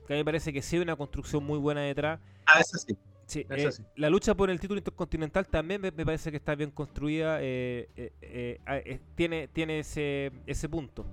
Que 0.06 0.15
a 0.15 0.16
mí 0.16 0.20
me 0.20 0.24
parece 0.24 0.52
que 0.52 0.62
sí 0.62 0.77
hay 0.77 0.82
una 0.82 0.97
construcción 0.97 1.44
muy 1.44 1.59
buena 1.59 1.82
detrás. 1.82 2.20
Ah, 2.47 2.60
eso 2.60 2.78
sí. 2.78 2.97
Sí, 3.27 3.47
eh, 3.51 3.70
sí. 3.73 3.82
La 3.97 4.09
lucha 4.09 4.35
por 4.35 4.48
el 4.48 4.59
título 4.59 4.78
intercontinental 4.78 5.47
también 5.47 5.82
me, 5.82 5.90
me 5.90 6.05
parece 6.06 6.31
que 6.31 6.39
está 6.39 6.55
bien 6.55 6.70
construida. 6.70 7.39
eh, 7.43 7.89
eh, 7.97 8.12
eh, 8.23 8.60
ah, 8.65 8.78
eh, 8.78 9.01
tiene 9.15 9.48
tiene 9.48 9.81
ese, 9.81 10.32
ese 10.47 10.66
punto. 10.69 11.05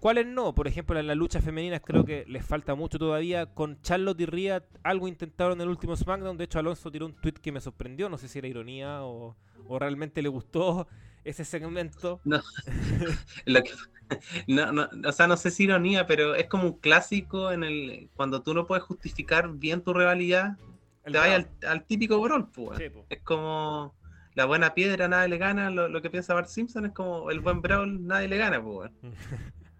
¿Cuáles 0.00 0.26
no? 0.26 0.54
Por 0.54 0.66
ejemplo, 0.66 0.98
en 0.98 1.06
las 1.06 1.16
luchas 1.16 1.44
femeninas 1.44 1.82
creo 1.84 2.04
que 2.04 2.24
les 2.26 2.44
falta 2.44 2.74
mucho 2.74 2.98
todavía. 2.98 3.46
Con 3.46 3.80
Charlotte 3.82 4.20
y 4.22 4.26
Rhea 4.26 4.64
algo 4.82 5.06
intentaron 5.08 5.58
en 5.58 5.62
el 5.62 5.68
último 5.68 5.94
SmackDown. 5.94 6.38
De 6.38 6.44
hecho, 6.44 6.58
Alonso 6.58 6.90
tiró 6.90 7.06
un 7.06 7.14
tweet 7.14 7.34
que 7.34 7.52
me 7.52 7.60
sorprendió. 7.60 8.08
No 8.08 8.16
sé 8.16 8.26
si 8.28 8.38
era 8.38 8.48
ironía 8.48 9.02
o, 9.02 9.36
o 9.68 9.78
realmente 9.78 10.22
le 10.22 10.28
gustó 10.30 10.88
ese 11.24 11.44
segmento. 11.44 12.20
Lo 13.44 13.62
que- 13.62 13.70
no, 14.48 14.72
no, 14.72 14.88
o 15.06 15.12
sea, 15.12 15.26
no 15.26 15.36
sé 15.36 15.50
si 15.50 15.64
ironía, 15.64 16.06
pero 16.06 16.34
es 16.34 16.46
como 16.48 16.64
un 16.64 16.78
clásico 16.78 17.52
en 17.52 17.62
el 17.62 18.08
cuando 18.16 18.42
tú 18.42 18.54
no 18.54 18.66
puedes 18.66 18.82
justificar 18.84 19.52
bien 19.52 19.82
tu 19.82 19.92
rivalidad, 19.94 20.56
El 21.04 21.12
te 21.12 21.18
vas 21.18 21.46
al, 21.66 21.84
típico 21.84 22.20
brawl, 22.20 22.48
pues. 22.50 22.78
Sí. 22.78 22.84
Es 23.08 23.20
como 23.22 23.94
la 24.34 24.46
buena 24.46 24.74
piedra, 24.74 25.06
nadie 25.08 25.28
le 25.28 25.38
gana. 25.38 25.70
Lo, 25.70 25.88
lo 25.88 26.02
que 26.02 26.10
piensa 26.10 26.34
Bart 26.34 26.48
Simpson 26.48 26.86
es 26.86 26.92
como 26.92 27.30
el 27.30 27.40
buen 27.40 27.60
brawl, 27.62 28.04
nadie 28.04 28.26
le 28.28 28.36
gana, 28.38 28.60
pues, 28.62 28.90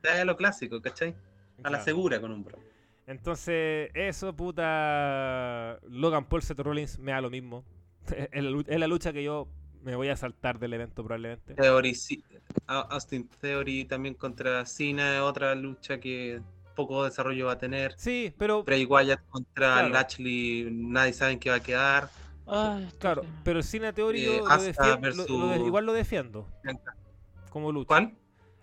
a 0.09 0.25
lo 0.25 0.37
clásico, 0.37 0.81
¿cachai? 0.81 1.11
A 1.59 1.63
la 1.65 1.69
Claro. 1.71 1.85
segura 1.85 2.21
con 2.21 2.33
un 2.33 2.45
brawl. 2.45 2.63
Entonces, 3.07 3.91
eso, 3.95 4.35
puta. 4.35 5.79
Logan 5.89 6.25
Paul, 6.27 6.43
Seth 6.43 6.61
Rollins, 6.61 6.99
me 6.99 7.13
da 7.13 7.21
lo 7.21 7.31
mismo. 7.31 7.65
Es 8.33 8.43
la, 8.43 8.79
la 8.79 8.87
lucha 8.87 9.13
que 9.13 9.23
yo 9.23 9.49
me 9.83 9.97
voy 9.97 10.09
a 10.09 10.17
saltar 10.17 10.59
del 10.59 10.75
evento, 10.75 11.03
probablemente. 11.03 11.55
Theory, 11.55 11.95
sí- 11.95 12.23
Austin 12.67 13.29
Theory 13.41 13.85
también 13.85 14.15
contra 14.15 14.65
Cena, 14.67 15.25
otra 15.25 15.55
lucha 15.55 15.99
que 15.99 16.41
poco 16.77 17.05
desarrollo 17.05 17.47
va 17.47 17.53
a 17.53 17.59
tener. 17.59 17.95
Sí, 17.97 18.33
pero. 18.39 18.63
Bray 18.63 18.85
Wyatt 18.85 19.21
contra 19.29 19.75
Claro. 19.75 19.89
Lashley, 19.91 20.69
nadie 20.71 21.13
sabe 21.13 21.33
en 21.33 21.39
qué 21.41 21.51
va 21.51 21.57
a 21.57 21.61
quedar. 21.61 22.11
Ay, 22.47 22.89
Claro, 22.99 23.23
pero 23.45 23.59
el 23.59 23.65
cine 23.65 23.93
Theory 23.93 24.23
Eh, 24.23 24.25
yo 24.25 24.45
lo 24.45 25.27
lo- 25.29 25.57
lo 25.57 25.67
igual 25.67 25.87
lo 25.87 25.93
defiendo 25.93 26.47
como 27.51 27.71
lucha. 27.73 27.87
¿Cuál? 27.89 28.15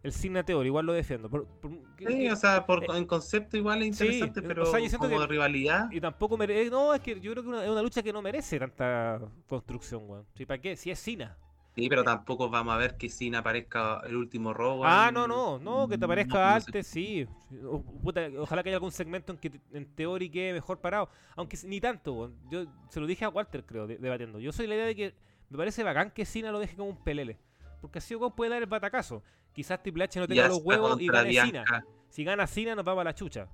El 0.07 0.13
cine 0.13 0.41
Theory 0.43 0.67
igual 0.67 0.85
lo 0.85 0.93
defiendo. 0.93 1.29
por- 1.29 1.45
por- 1.45 1.71
que- 1.97 2.07
Sí, 2.07 2.17
que- 2.19 2.31
o 2.31 2.35
sea, 2.37 2.65
por, 2.65 2.81
eh, 2.83 2.87
en 2.95 3.05
concepto 3.05 3.57
igual 3.57 3.81
es 3.83 3.97
sí, 3.97 4.05
interesante, 4.05 4.39
o 4.39 4.43
pero 4.43 4.65
sea, 4.65 4.79
yo 4.79 4.87
siento 4.87 5.09
como 5.09 5.19
que- 5.19 5.27
rivalidad, 5.27 5.91
y 5.91 5.99
tampoco 5.99 6.37
merece. 6.37 6.69
No, 6.69 6.93
es 6.93 7.01
que 7.01 7.19
yo 7.19 7.31
creo 7.33 7.43
que 7.43 7.49
una- 7.49 7.63
es 7.65 7.69
una 7.69 7.81
lucha 7.81 8.01
que 8.01 8.13
no 8.13 8.21
merece 8.21 8.57
tanta 8.57 9.19
construcción, 9.49 10.03
weón. 10.09 10.25
¿Sí, 10.33 10.45
¿Para 10.45 10.61
qué? 10.61 10.77
Si 10.77 10.89
es 10.91 10.99
Cena. 10.99 11.37
sí, 11.75 11.89
pero 11.89 12.03
tampoco 12.05 12.49
vamos 12.49 12.73
a 12.73 12.77
ver 12.77 12.95
que 12.95 13.09
Cena 13.09 13.39
aparezca 13.39 14.01
el 14.07 14.15
último 14.15 14.53
robo. 14.53 14.85
Ah, 14.85 15.07
en- 15.09 15.13
no, 15.15 15.27
no, 15.27 15.59
no, 15.59 15.87
que 15.89 15.97
te 15.97 16.05
aparezca 16.05 16.39
no, 16.39 16.53
no 16.55 16.61
sé. 16.61 16.65
antes, 16.67 16.87
sí. 16.87 17.27
O- 17.65 17.81
puta, 17.83 18.21
ojalá 18.39 18.63
que 18.63 18.69
haya 18.69 18.77
algún 18.77 18.91
segmento 18.93 19.33
en 19.33 19.37
que 19.39 19.49
te- 19.49 19.61
en 19.73 19.85
teoría 19.93 20.31
quede 20.31 20.53
mejor 20.53 20.79
parado. 20.79 21.09
Aunque 21.35 21.57
ni 21.65 21.81
tanto, 21.81 22.13
weón. 22.13 22.35
Yo 22.49 22.65
se 22.89 22.99
lo 23.01 23.07
dije 23.07 23.25
a 23.25 23.29
Walter, 23.29 23.65
creo, 23.65 23.85
de- 23.87 23.97
debatiendo. 23.97 24.39
Yo 24.39 24.53
soy 24.53 24.67
la 24.67 24.75
idea 24.75 24.85
de 24.85 24.95
que 24.95 25.13
me 25.49 25.57
parece 25.57 25.83
bacán 25.83 26.11
que 26.11 26.25
Cena 26.25 26.51
lo 26.51 26.59
deje 26.59 26.77
como 26.77 26.89
un 26.89 27.03
pelele. 27.03 27.37
Porque 27.81 27.99
así 27.99 28.15
weón 28.15 28.33
puede 28.33 28.51
dar 28.51 28.61
el 28.61 28.67
batacazo. 28.67 29.23
Quizás 29.53 29.81
Triple 29.81 30.03
H 30.05 30.19
no 30.19 30.27
tenga 30.27 30.47
los 30.47 30.61
huevos 30.63 30.99
y 31.01 31.07
gane. 31.07 31.29
Bianca, 31.29 31.83
Si 32.09 32.23
gana 32.23 32.45
Cena 32.47 32.75
nos 32.75 32.85
vamos 32.85 33.01
a 33.01 33.05
la 33.05 33.15
chucha. 33.15 33.47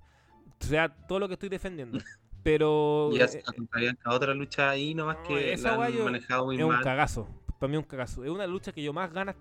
O 0.62 0.66
sea, 0.66 0.90
todo 0.90 1.20
lo 1.20 1.28
que 1.28 1.34
estoy 1.34 1.50
defendiendo. 1.50 1.98
Pero 2.44 3.10
Y 3.14 3.20
eh, 3.20 3.24
hasta 3.24 3.54
contra 3.54 3.80
Bianca, 3.80 4.10
otra 4.12 4.34
lucha 4.34 4.70
ahí 4.72 4.94
nomás 4.94 5.18
No, 5.22 5.24
que 5.28 5.54
esa 5.54 5.72
la 5.72 5.78
weá 5.80 5.88
han 5.88 5.94
yo- 5.94 6.04
manejado 6.04 6.46
muy 6.46 6.58
es 6.58 6.64
un 6.64 6.70
mal. 6.72 6.84
cagazo. 6.84 7.28
Para 7.60 7.70
mí 7.70 7.78
es 7.78 7.84
un 7.84 7.88
cagazo. 7.90 8.24
Es 8.26 8.30
una 8.30 8.46
lucha 8.48 8.72
que 8.74 8.84
yo 8.84 8.92
más 8.92 9.12
ganas 9.14 9.36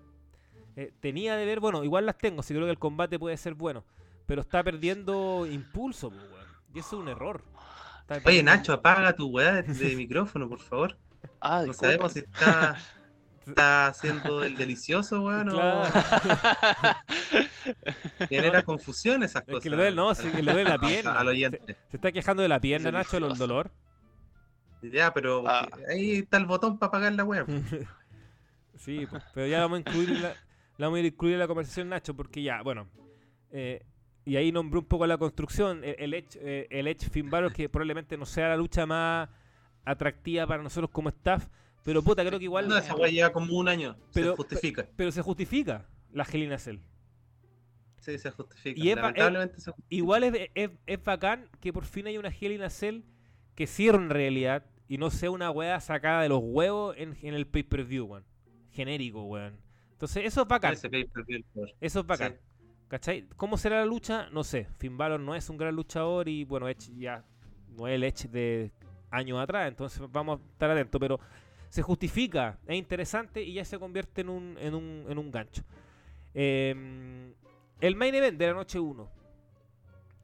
eh, 0.77 0.93
tenía 1.01 1.35
de 1.35 1.45
ver. 1.45 1.59
Bueno, 1.59 1.83
igual 1.83 2.05
las 2.05 2.17
tengo, 2.17 2.41
sí 2.43 2.53
creo 2.53 2.65
que 2.65 2.71
el 2.71 2.79
combate 2.79 3.19
puede 3.19 3.35
ser 3.37 3.55
bueno. 3.55 3.83
Pero 4.25 4.41
está 4.41 4.63
perdiendo 4.63 5.45
impulso, 5.45 6.07
weón. 6.07 6.31
Y 6.73 6.79
eso 6.79 6.95
es 6.95 7.01
un 7.01 7.09
error. 7.09 7.43
Está 8.01 8.21
Oye, 8.29 8.41
Nacho, 8.41 8.71
apaga 8.73 9.13
tu 9.13 9.27
weá 9.27 9.61
de, 9.61 9.73
de 9.73 9.95
micrófono, 9.95 10.47
por 10.49 10.59
favor. 10.59 10.97
Ah, 11.39 11.63
No 11.65 11.73
sabemos 11.73 12.13
si 12.13 12.19
está, 12.19 12.75
está 13.47 13.87
haciendo 13.87 14.43
el 14.43 14.55
delicioso, 14.55 15.21
weón, 15.23 15.49
Claro. 15.49 15.89
genera 18.29 18.63
confusión 18.63 19.23
esas 19.23 19.41
Es 19.43 19.47
cosas. 19.47 19.63
que 19.63 19.69
le 19.69 19.75
duele, 19.75 19.95
no, 19.95 20.13
sí, 20.15 20.29
que 20.29 20.41
le 20.43 20.51
duele 20.53 20.69
la 20.69 20.77
pierna. 20.79 21.13
Al 21.19 21.27
oyente. 21.27 21.77
Se 21.89 21.97
está 21.97 22.11
quejando 22.11 22.41
de 22.43 22.49
la 22.49 22.59
pierna, 22.59 22.91
Nacho, 22.91 23.17
el 23.17 23.37
dolor. 23.37 23.71
Ya, 24.81 25.13
pero 25.13 25.43
Ah. 25.47 25.67
ahí 25.89 26.17
está 26.19 26.37
el 26.37 26.45
botón 26.45 26.77
para 26.77 26.87
apagar 26.89 27.13
la 27.13 27.23
weá. 27.23 27.45
sí, 28.77 29.05
pues, 29.09 29.23
pero 29.33 29.47
ya 29.47 29.59
vamos 29.61 29.77
a 29.77 29.79
incluir 29.79 30.09
la, 30.19 30.29
la 30.77 30.87
vamos 30.87 30.99
a 30.99 31.01
incluir 31.01 31.33
en 31.35 31.39
la 31.39 31.47
conversación, 31.47 31.89
Nacho, 31.89 32.13
porque 32.15 32.43
ya, 32.43 32.61
bueno. 32.61 32.87
eh, 33.51 33.83
y 34.25 34.37
ahí 34.37 34.53
nombré 34.53 34.79
un 34.79 34.85
poco 34.85 35.05
la 35.05 35.17
construcción. 35.17 35.83
El, 35.83 35.95
el 35.99 36.13
Edge, 36.13 36.39
eh, 36.41 36.67
el 36.69 36.87
Edge 36.87 37.09
Finn 37.09 37.29
Balor, 37.29 37.51
que 37.51 37.67
probablemente 37.67 38.17
no 38.17 38.25
sea 38.25 38.47
la 38.49 38.55
lucha 38.57 38.85
más 38.85 39.27
atractiva 39.83 40.47
para 40.47 40.63
nosotros 40.63 40.89
como 40.91 41.09
staff. 41.09 41.45
Pero 41.83 42.01
puta, 42.01 42.23
creo 42.25 42.39
que 42.39 42.45
igual. 42.45 42.67
No, 42.67 42.77
esa 42.77 42.95
weá 42.95 43.11
lleva 43.11 43.31
como 43.31 43.55
un 43.57 43.67
año. 43.67 43.95
Pero- 44.13 44.31
se 44.31 44.35
justifica. 44.37 44.87
Pero 44.95 45.11
se 45.11 45.21
justifica 45.21 45.85
la 46.11 46.23
Hell 46.23 46.43
in 46.43 46.53
a 46.53 46.57
Cell. 46.57 46.77
Sí, 47.99 48.17
se 48.17 48.31
justifica. 48.31 48.79
Y 48.81 48.89
es 48.89 48.95
Lamentablemente 48.95 49.59
se 49.61 49.71
justifica. 49.71 49.95
Igual 49.95 50.23
es, 50.23 50.49
es, 50.55 50.71
es 50.85 51.03
bacán 51.03 51.49
que 51.61 51.71
por 51.71 51.85
fin 51.85 52.07
hay 52.07 52.17
una 52.17 52.29
Hell 52.29 52.51
in 52.51 52.61
a 52.63 52.69
Cell 52.69 53.01
que 53.55 53.67
cierre 53.67 53.97
en 53.97 54.09
realidad 54.09 54.65
y 54.87 54.97
no 54.97 55.09
sea 55.09 55.31
una 55.31 55.49
weá 55.51 55.79
sacada 55.79 56.21
de 56.23 56.29
los 56.29 56.39
huevos 56.41 56.95
en, 56.97 57.17
en 57.21 57.33
el 57.33 57.47
pay-per-view, 57.47 58.05
weón. 58.05 58.25
Genérico, 58.71 59.23
weón. 59.23 59.57
Entonces, 59.91 60.25
eso 60.25 60.41
es 60.41 60.47
bacán. 60.47 60.73
Ese 60.73 60.89
por- 60.89 61.69
Eso 61.79 61.99
es 62.01 62.05
bacán. 62.05 62.33
Sí. 62.33 62.65
¿Cachai? 62.89 63.27
¿Cómo 63.37 63.57
será 63.57 63.79
la 63.79 63.85
lucha? 63.85 64.29
No 64.31 64.43
sé. 64.43 64.67
Finn 64.77 64.97
Balor 64.97 65.19
no 65.19 65.33
es 65.35 65.49
un 65.49 65.57
gran 65.57 65.75
luchador 65.75 66.27
y 66.27 66.43
bueno, 66.43 66.67
Edge 66.67 66.91
ya 66.97 67.23
no 67.69 67.87
es 67.87 67.95
el 67.95 68.03
Edge 68.03 68.27
de 68.27 68.71
años 69.09 69.39
atrás, 69.39 69.67
entonces 69.67 70.01
vamos 70.11 70.39
a 70.39 70.43
estar 70.51 70.69
atentos, 70.71 70.99
pero 70.99 71.19
se 71.73 71.81
justifica, 71.81 72.59
es 72.67 72.77
interesante 72.77 73.41
y 73.41 73.53
ya 73.53 73.65
se 73.65 73.79
convierte 73.79 74.21
en 74.21 74.29
un, 74.29 74.55
en 74.59 74.75
un, 74.75 75.07
en 75.09 75.17
un 75.17 75.31
gancho. 75.31 75.63
Eh, 76.35 77.33
el 77.79 77.95
main 77.95 78.13
event 78.13 78.37
de 78.37 78.45
la 78.45 78.53
noche 78.53 78.79
1. 78.79 79.09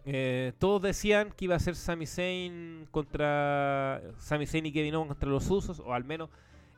Eh, 0.06 0.54
todos 0.60 0.80
decían 0.84 1.32
que 1.36 1.46
iba 1.46 1.56
a 1.56 1.60
ser 1.60 1.76
Sami 1.76 2.06
Zayn 2.06 2.88
contra 2.92 4.00
Sami 4.20 4.46
Zayn 4.46 4.68
y 4.68 4.72
Kevin 4.72 4.94
Owens 4.94 5.08
contra 5.08 5.28
los 5.28 5.50
Usos, 5.50 5.80
o 5.80 5.92
al 5.92 6.04
menos 6.04 6.30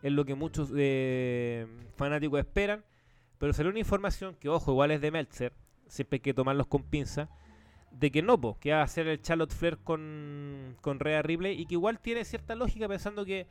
es 0.04 0.14
lo 0.14 0.24
que 0.24 0.36
muchos 0.36 0.72
eh, 0.74 1.68
fanáticos 1.98 2.40
esperan. 2.40 2.82
Pero 3.40 3.52
salió 3.52 3.72
una 3.72 3.80
información 3.80 4.38
que, 4.40 4.48
ojo, 4.48 4.72
igual 4.72 4.92
es 4.92 5.02
de 5.02 5.12
Meltzer, 5.12 5.52
siempre 5.88 6.16
hay 6.16 6.22
que 6.22 6.34
tomarlos 6.34 6.68
con 6.68 6.84
pinza, 6.84 7.28
de 7.92 8.10
que 8.10 8.22
no, 8.22 8.40
que 8.58 8.72
va 8.72 8.80
a 8.80 8.84
hacer 8.84 9.06
el 9.10 9.22
Charlotte 9.22 9.52
Flair 9.52 9.80
con, 9.80 10.78
con 10.80 11.02
Rhea 11.02 11.24
Ripley 11.24 11.60
y 11.60 11.66
que 11.66 11.74
igual 11.74 12.00
tiene 12.00 12.24
cierta 12.24 12.56
lógica 12.56 12.88
pensando 12.88 13.26
que, 13.26 13.48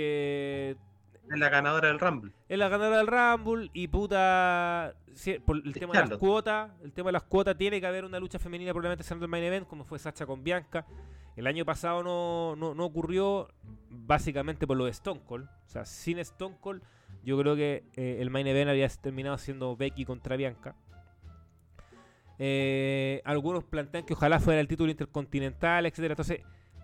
Es 0.00 1.38
la 1.38 1.48
ganadora 1.48 1.88
del 1.88 1.98
Rumble. 1.98 2.32
es 2.48 2.58
la 2.58 2.68
ganadora 2.68 2.98
del 2.98 3.06
Rumble 3.06 3.70
y 3.72 3.88
puta 3.88 4.94
sí, 5.14 5.38
por 5.38 5.56
el 5.56 5.72
tema 5.72 5.94
de 5.94 6.08
las 6.08 6.18
cuotas, 6.18 6.70
el 6.82 6.92
tema 6.92 7.08
de 7.08 7.12
las 7.12 7.22
cuotas 7.22 7.56
tiene 7.56 7.80
que 7.80 7.86
haber 7.86 8.04
una 8.04 8.20
lucha 8.20 8.38
femenina 8.38 8.72
probablemente 8.72 9.04
siendo 9.04 9.24
el 9.24 9.30
main 9.30 9.44
event 9.44 9.66
como 9.66 9.84
fue 9.84 9.98
Sacha 9.98 10.26
con 10.26 10.44
Bianca. 10.44 10.86
El 11.36 11.46
año 11.46 11.64
pasado 11.64 12.02
no, 12.02 12.54
no, 12.56 12.74
no 12.74 12.84
ocurrió 12.84 13.48
básicamente 13.88 14.66
por 14.66 14.76
lo 14.76 14.84
de 14.84 14.90
Stone 14.90 15.20
Cold. 15.26 15.48
O 15.48 15.68
sea, 15.68 15.84
sin 15.84 16.18
Stone 16.18 16.56
Cold 16.60 16.82
yo 17.24 17.38
creo 17.38 17.56
que 17.56 17.84
eh, 17.96 18.18
el 18.20 18.30
main 18.30 18.46
event 18.46 18.70
había 18.70 18.88
terminado 18.88 19.38
siendo 19.38 19.76
Becky 19.76 20.04
contra 20.04 20.36
Bianca. 20.36 20.76
Eh, 22.38 23.22
algunos 23.24 23.64
plantean 23.64 24.04
que 24.04 24.12
ojalá 24.12 24.40
fuera 24.40 24.60
el 24.60 24.68
título 24.68 24.90
intercontinental, 24.90 25.86
etcétera. 25.86 26.12
Entonces, 26.12 26.40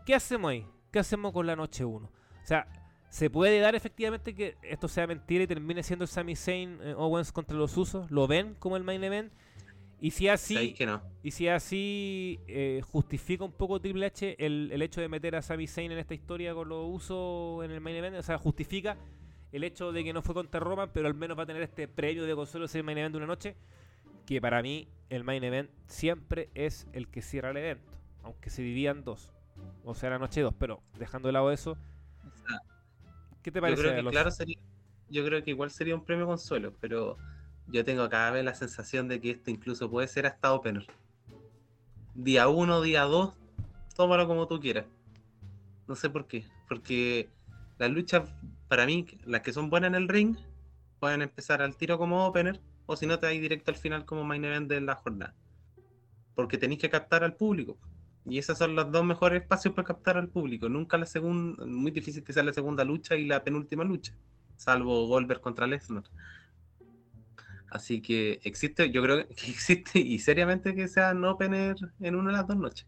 ¿qué 0.06 0.14
hacemos 0.14 0.50
ahí? 0.50 0.66
¿Qué 0.90 0.98
hacemos 0.98 1.32
con 1.32 1.46
la 1.46 1.56
noche 1.56 1.84
1? 1.84 2.06
O 2.06 2.12
sea, 2.46 2.66
¿se 3.10 3.28
puede 3.28 3.60
dar 3.60 3.74
efectivamente 3.74 4.34
que 4.34 4.56
esto 4.62 4.88
sea 4.88 5.06
mentira 5.06 5.44
y 5.44 5.46
termine 5.46 5.82
siendo 5.82 6.06
Sami 6.06 6.36
Zayn 6.36 6.78
eh, 6.82 6.94
Owens 6.96 7.32
contra 7.32 7.56
los 7.56 7.76
usos? 7.76 8.10
¿Lo 8.10 8.26
ven 8.26 8.54
como 8.58 8.76
el 8.76 8.84
main 8.84 9.04
event? 9.04 9.32
Y 10.00 10.12
si 10.12 10.28
así, 10.28 10.74
no. 10.86 11.02
y 11.22 11.32
si 11.32 11.48
así 11.48 12.40
eh, 12.48 12.80
justifica 12.90 13.44
un 13.44 13.52
poco 13.52 13.80
Triple 13.80 14.06
H 14.06 14.34
el, 14.38 14.70
el 14.72 14.80
hecho 14.80 15.02
de 15.02 15.08
meter 15.08 15.36
a 15.36 15.42
Sami 15.42 15.66
Zayn 15.66 15.92
en 15.92 15.98
esta 15.98 16.14
historia 16.14 16.54
con 16.54 16.70
los 16.70 16.86
usos 16.88 17.62
en 17.64 17.70
el 17.70 17.82
main 17.82 17.96
event, 17.96 18.16
o 18.16 18.22
sea, 18.22 18.38
justifica 18.38 18.96
el 19.52 19.64
hecho 19.64 19.92
de 19.92 20.02
que 20.04 20.12
no 20.12 20.22
fue 20.22 20.34
contra 20.34 20.60
Roman, 20.60 20.90
pero 20.92 21.06
al 21.06 21.14
menos 21.14 21.38
va 21.38 21.42
a 21.42 21.46
tener 21.46 21.62
este 21.62 21.86
premio 21.88 22.24
de 22.24 22.34
consuelo 22.34 22.64
de 22.64 22.68
ser 22.68 22.78
el 22.78 22.84
main 22.84 22.96
event 22.96 23.12
de 23.12 23.18
una 23.18 23.26
noche, 23.26 23.56
que 24.24 24.40
para 24.40 24.62
mí 24.62 24.88
el 25.10 25.24
main 25.24 25.42
event 25.44 25.70
siempre 25.86 26.48
es 26.54 26.86
el 26.92 27.08
que 27.08 27.20
cierra 27.20 27.50
el 27.50 27.58
evento, 27.58 27.90
aunque 28.22 28.48
se 28.48 28.62
dividan 28.62 29.04
dos. 29.04 29.34
o 29.84 29.94
sea, 29.94 30.10
la 30.10 30.18
noche 30.18 30.40
2, 30.40 30.54
pero 30.58 30.82
dejando 30.98 31.28
de 31.28 31.32
lado 31.32 31.50
eso, 31.50 31.76
¿qué 33.42 33.50
te 33.50 33.58
yo 33.58 33.60
parece? 33.62 33.82
creo 33.82 34.04
que 34.04 34.10
claro 34.10 34.30
sería, 34.30 34.58
yo 35.08 35.24
creo 35.24 35.42
que 35.42 35.50
igual 35.50 35.70
sería 35.70 35.94
un 35.94 36.04
premio 36.04 36.26
consuelo, 36.26 36.74
pero 36.80 37.16
yo 37.68 37.84
tengo 37.84 38.08
cada 38.08 38.30
vez 38.30 38.44
la 38.44 38.54
sensación 38.54 39.08
de 39.08 39.20
que 39.20 39.30
esto 39.30 39.50
incluso 39.50 39.90
puede 39.90 40.08
ser 40.08 40.26
hasta 40.26 40.52
opener. 40.52 40.86
Día 42.14 42.48
1, 42.48 42.80
día 42.82 43.02
2, 43.04 43.34
tómalo 43.96 44.26
como 44.26 44.46
tú 44.46 44.60
quieras. 44.60 44.86
No 45.86 45.96
sé 45.96 46.10
por 46.10 46.26
qué, 46.26 46.44
porque 46.68 47.28
las 47.78 47.90
luchas, 47.90 48.30
para 48.68 48.86
mí, 48.86 49.06
las 49.24 49.40
que 49.42 49.52
son 49.52 49.70
buenas 49.70 49.88
en 49.88 49.94
el 49.94 50.08
ring, 50.08 50.36
pueden 50.98 51.22
empezar 51.22 51.62
al 51.62 51.76
tiro 51.76 51.98
como 51.98 52.26
opener, 52.26 52.60
o 52.86 52.96
si 52.96 53.06
no 53.06 53.18
te 53.18 53.26
vas 53.26 53.34
directo 53.34 53.70
al 53.70 53.76
final 53.76 54.04
como 54.04 54.24
main 54.24 54.44
event 54.44 54.68
de 54.68 54.80
la 54.80 54.94
jornada. 54.96 55.34
Porque 56.34 56.58
tenéis 56.58 56.80
que 56.80 56.90
captar 56.90 57.24
al 57.24 57.34
público. 57.34 57.78
Y 58.26 58.38
esos 58.38 58.58
son 58.58 58.74
los 58.74 58.92
dos 58.92 59.04
mejores 59.04 59.42
espacios 59.42 59.74
para 59.74 59.86
captar 59.86 60.16
al 60.16 60.28
público. 60.28 60.68
Nunca 60.68 60.98
la 60.98 61.06
segunda, 61.06 61.64
muy 61.64 61.90
difícil 61.90 62.22
que 62.22 62.32
sea 62.32 62.42
la 62.42 62.52
segunda 62.52 62.84
lucha 62.84 63.16
y 63.16 63.24
la 63.26 63.42
penúltima 63.42 63.84
lucha, 63.84 64.14
salvo 64.56 65.06
Goldberg 65.06 65.40
contra 65.40 65.66
Lesnar. 65.66 66.04
Así 67.70 68.02
que 68.02 68.40
existe, 68.42 68.90
yo 68.90 69.02
creo 69.02 69.26
que 69.26 69.32
existe 69.50 70.00
y 70.00 70.18
seriamente 70.18 70.74
que 70.74 70.88
sean 70.88 71.24
opener 71.24 71.76
en 72.00 72.16
una 72.16 72.30
de 72.30 72.36
las 72.36 72.46
dos 72.46 72.56
noches. 72.56 72.86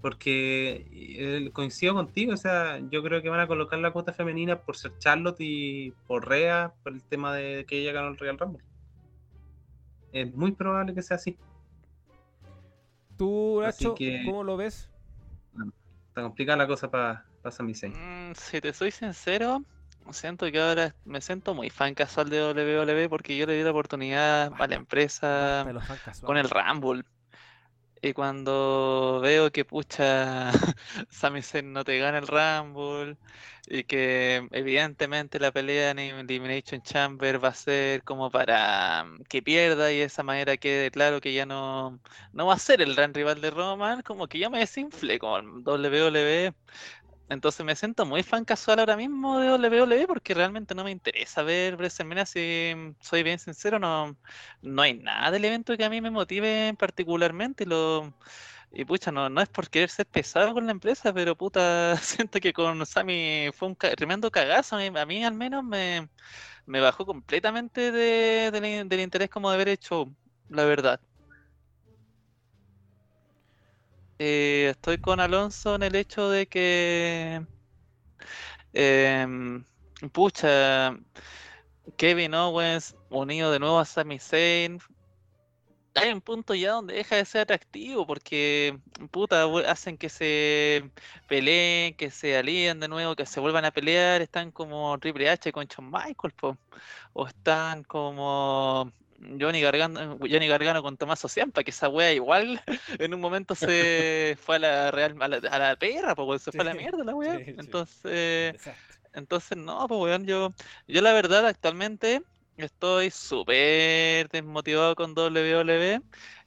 Porque 0.00 0.88
eh, 0.90 1.50
coincido 1.52 1.94
contigo, 1.94 2.32
o 2.32 2.36
sea, 2.36 2.78
yo 2.90 3.02
creo 3.02 3.20
que 3.20 3.28
van 3.28 3.40
a 3.40 3.46
colocar 3.46 3.78
la 3.78 3.92
cuota 3.92 4.14
femenina 4.14 4.58
por 4.62 4.76
ser 4.76 4.96
Charlotte 4.98 5.40
y 5.40 5.90
por 6.06 6.26
Rhea, 6.26 6.72
por 6.82 6.94
el 6.94 7.02
tema 7.02 7.34
de 7.34 7.66
que 7.66 7.78
ella 7.78 7.92
ganó 7.92 8.08
el 8.08 8.16
Real 8.16 8.38
Rumble. 8.38 8.64
Es 10.12 10.34
muy 10.34 10.52
probable 10.52 10.94
que 10.94 11.02
sea 11.02 11.16
así. 11.16 11.36
¿Tú, 13.20 13.60
así 13.60 13.84
Nacho, 13.84 13.94
que- 13.96 14.22
cómo 14.24 14.42
lo 14.42 14.56
ves? 14.56 14.88
Está 16.08 16.22
complicada 16.22 16.56
la 16.56 16.66
cosa 16.66 16.90
para 16.90 17.26
Sami 17.50 17.74
Zayn. 17.74 17.92
Mm, 17.92 18.32
si 18.34 18.62
te 18.62 18.72
soy 18.72 18.90
sincero, 18.90 19.62
siento 20.10 20.50
que 20.50 20.58
ahora 20.58 20.96
me 21.04 21.20
siento 21.20 21.52
muy 21.52 21.68
fan 21.68 21.94
casual 21.94 22.30
de 22.30 22.40
WWE 22.40 23.10
porque 23.10 23.36
yo 23.36 23.44
le 23.44 23.58
di 23.58 23.62
la 23.62 23.72
oportunidad 23.72 24.50
a 24.58 24.66
la 24.66 24.74
empresa 24.74 25.66
con 26.22 26.38
el 26.38 26.48
Rumble. 26.48 27.02
Y 28.02 28.14
cuando 28.14 29.20
veo 29.22 29.50
que 29.52 29.64
pucha 29.66 30.52
Sami 31.10 31.42
Zayn 31.42 31.72
no 31.72 31.84
te 31.84 31.98
gana 31.98 32.18
el 32.18 32.26
Rumble 32.26 33.18
y 33.66 33.84
que 33.84 34.48
evidentemente 34.52 35.38
la 35.38 35.52
pelea 35.52 35.90
en 35.90 35.98
Elimination 35.98 36.80
Chamber 36.82 37.42
va 37.42 37.48
a 37.48 37.54
ser 37.54 38.02
como 38.04 38.30
para 38.30 39.04
mm, 39.04 39.24
que 39.24 39.42
pierda 39.42 39.92
y 39.92 39.98
de 39.98 40.04
esa 40.04 40.22
manera 40.22 40.56
quede 40.56 40.90
claro 40.90 41.20
que 41.20 41.34
ya 41.34 41.44
no, 41.46 42.00
no 42.32 42.46
va 42.46 42.54
a 42.54 42.58
ser 42.58 42.80
el 42.80 42.94
gran 42.94 43.12
rival 43.14 43.40
de 43.42 43.50
Roman, 43.50 44.02
como 44.02 44.28
que 44.28 44.38
ya 44.38 44.48
me 44.50 44.60
desinflé 44.60 45.18
con 45.18 45.62
WWE. 45.66 46.54
Entonces 47.30 47.64
me 47.64 47.76
siento 47.76 48.06
muy 48.06 48.24
fan 48.24 48.44
casual 48.44 48.80
ahora 48.80 48.96
mismo 48.96 49.38
de 49.40 49.48
WWE 49.50 50.06
porque 50.08 50.34
realmente 50.34 50.74
no 50.74 50.84
me 50.84 50.90
interesa 50.90 51.42
ver 51.44 51.76
WrestleMania, 51.76 52.26
si 52.26 52.74
soy 53.00 53.22
bien 53.22 53.38
sincero, 53.38 53.78
no, 53.78 54.18
no 54.62 54.82
hay 54.82 54.94
nada 54.94 55.30
del 55.30 55.44
evento 55.46 55.76
que 55.76 55.84
a 55.84 55.90
mí 55.90 56.00
me 56.02 56.10
motive 56.10 56.74
particularmente 56.78 57.66
lo 57.66 58.14
y 58.72 58.84
pucha, 58.84 59.12
no, 59.12 59.28
no 59.28 59.40
es 59.42 59.48
por 59.48 59.68
querer 59.70 59.90
ser 59.90 60.06
pesado 60.06 60.52
con 60.54 60.66
la 60.66 60.72
empresa, 60.72 61.12
pero 61.12 61.36
puta, 61.36 61.96
siento 62.02 62.40
que 62.40 62.52
con 62.52 62.84
Sammy 62.86 63.50
fue 63.54 63.68
un 63.68 63.74
ca- 63.74 63.94
tremendo 63.96 64.30
cagazo, 64.30 64.76
a 64.76 65.06
mí, 65.06 65.24
al 65.24 65.34
menos 65.34 65.64
me, 65.64 66.08
me 66.66 66.80
bajó 66.80 67.06
completamente 67.06 67.92
de- 67.92 68.50
del 68.86 69.00
interés 69.00 69.30
como 69.30 69.50
de 69.50 69.56
haber 69.56 69.68
hecho, 69.70 70.06
la 70.48 70.64
verdad. 70.64 71.00
Eh, 74.22 74.68
estoy 74.72 74.98
con 74.98 75.18
Alonso 75.18 75.76
en 75.76 75.82
el 75.82 75.94
hecho 75.96 76.28
de 76.28 76.46
que, 76.46 77.42
em, 78.74 79.64
pucha, 80.12 80.94
Kevin 81.96 82.34
Owens 82.34 82.96
unido 83.08 83.50
de 83.50 83.58
nuevo 83.58 83.78
a 83.78 83.86
Sami 83.86 84.18
Zayn, 84.18 84.78
hay 85.94 86.12
un 86.12 86.20
punto 86.20 86.54
ya 86.54 86.72
donde 86.72 86.94
deja 86.94 87.16
de 87.16 87.24
ser 87.24 87.42
atractivo 87.42 88.06
porque, 88.06 88.78
puta, 89.10 89.46
hacen 89.66 89.96
que 89.96 90.10
se 90.10 90.90
peleen, 91.26 91.94
que 91.94 92.10
se 92.10 92.36
alíen 92.36 92.78
de 92.80 92.88
nuevo, 92.88 93.16
que 93.16 93.24
se 93.26 93.40
vuelvan 93.40 93.64
a 93.64 93.70
pelear, 93.70 94.20
están 94.22 94.52
como 94.52 94.98
Triple 94.98 95.30
H 95.30 95.50
con 95.52 95.66
Shawn 95.66 95.90
Michaels, 95.90 96.34
po, 96.36 96.58
o 97.14 97.26
están 97.26 97.84
como 97.84 98.92
Johnny 99.38 99.60
Gargano, 99.60 100.18
Johnny 100.20 100.48
Gargano 100.48 100.82
con 100.82 100.96
Tommaso 100.96 101.28
Ciampa, 101.28 101.62
que 101.62 101.70
esa 101.70 101.88
wea 101.88 102.12
igual 102.12 102.62
en 102.98 103.14
un 103.14 103.20
momento 103.20 103.54
se 103.54 104.36
fue 104.42 104.56
a 104.56 104.58
la 104.58 104.90
Real, 104.90 105.16
a 105.20 105.28
la, 105.28 105.36
a 105.36 105.58
la 105.58 105.76
perra, 105.76 106.14
weón, 106.14 106.38
se 106.38 106.52
fue 106.52 106.62
a 106.62 106.64
la 106.64 106.74
mierda 106.74 107.04
la 107.04 107.14
wea, 107.14 107.38
sí, 107.38 107.54
entonces... 107.58 108.56
Entonces, 109.12 109.58
no, 109.58 109.88
pues 109.88 110.00
weón, 110.00 110.24
yo, 110.24 110.54
yo 110.86 111.02
la 111.02 111.12
verdad 111.12 111.44
actualmente 111.44 112.22
estoy 112.56 113.10
súper 113.10 114.28
desmotivado 114.28 114.94
con 114.94 115.14
WWE 115.16 116.00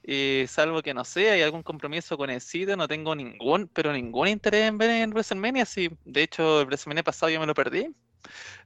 y 0.04 0.46
salvo 0.48 0.82
que 0.82 0.94
no 0.94 1.04
sé, 1.04 1.32
hay 1.32 1.42
algún 1.42 1.64
compromiso 1.64 2.18
con 2.18 2.30
el 2.30 2.42
sitio, 2.42 2.76
no 2.76 2.88
tengo 2.88 3.16
ningún, 3.16 3.68
pero 3.68 3.92
ningún 3.94 4.28
interés 4.28 4.68
en 4.68 4.78
ver 4.78 4.90
en 4.92 5.12
WrestleMania, 5.12 5.66
sí, 5.66 5.90
de 6.06 6.24
hecho 6.24 6.62
el 6.62 6.68
WrestleMania 6.68 7.04
pasado 7.04 7.30
yo 7.32 7.40
me 7.40 7.48
lo 7.48 7.54
perdí 7.54 7.90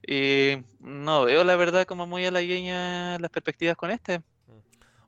y 0.06 0.58
no 0.80 1.26
veo 1.26 1.44
la 1.44 1.56
verdad 1.56 1.86
como 1.86 2.08
muy 2.08 2.26
halagüeña 2.26 3.20
las 3.20 3.32
perspectivas 3.32 3.78
con 3.78 3.92
este. 3.92 4.22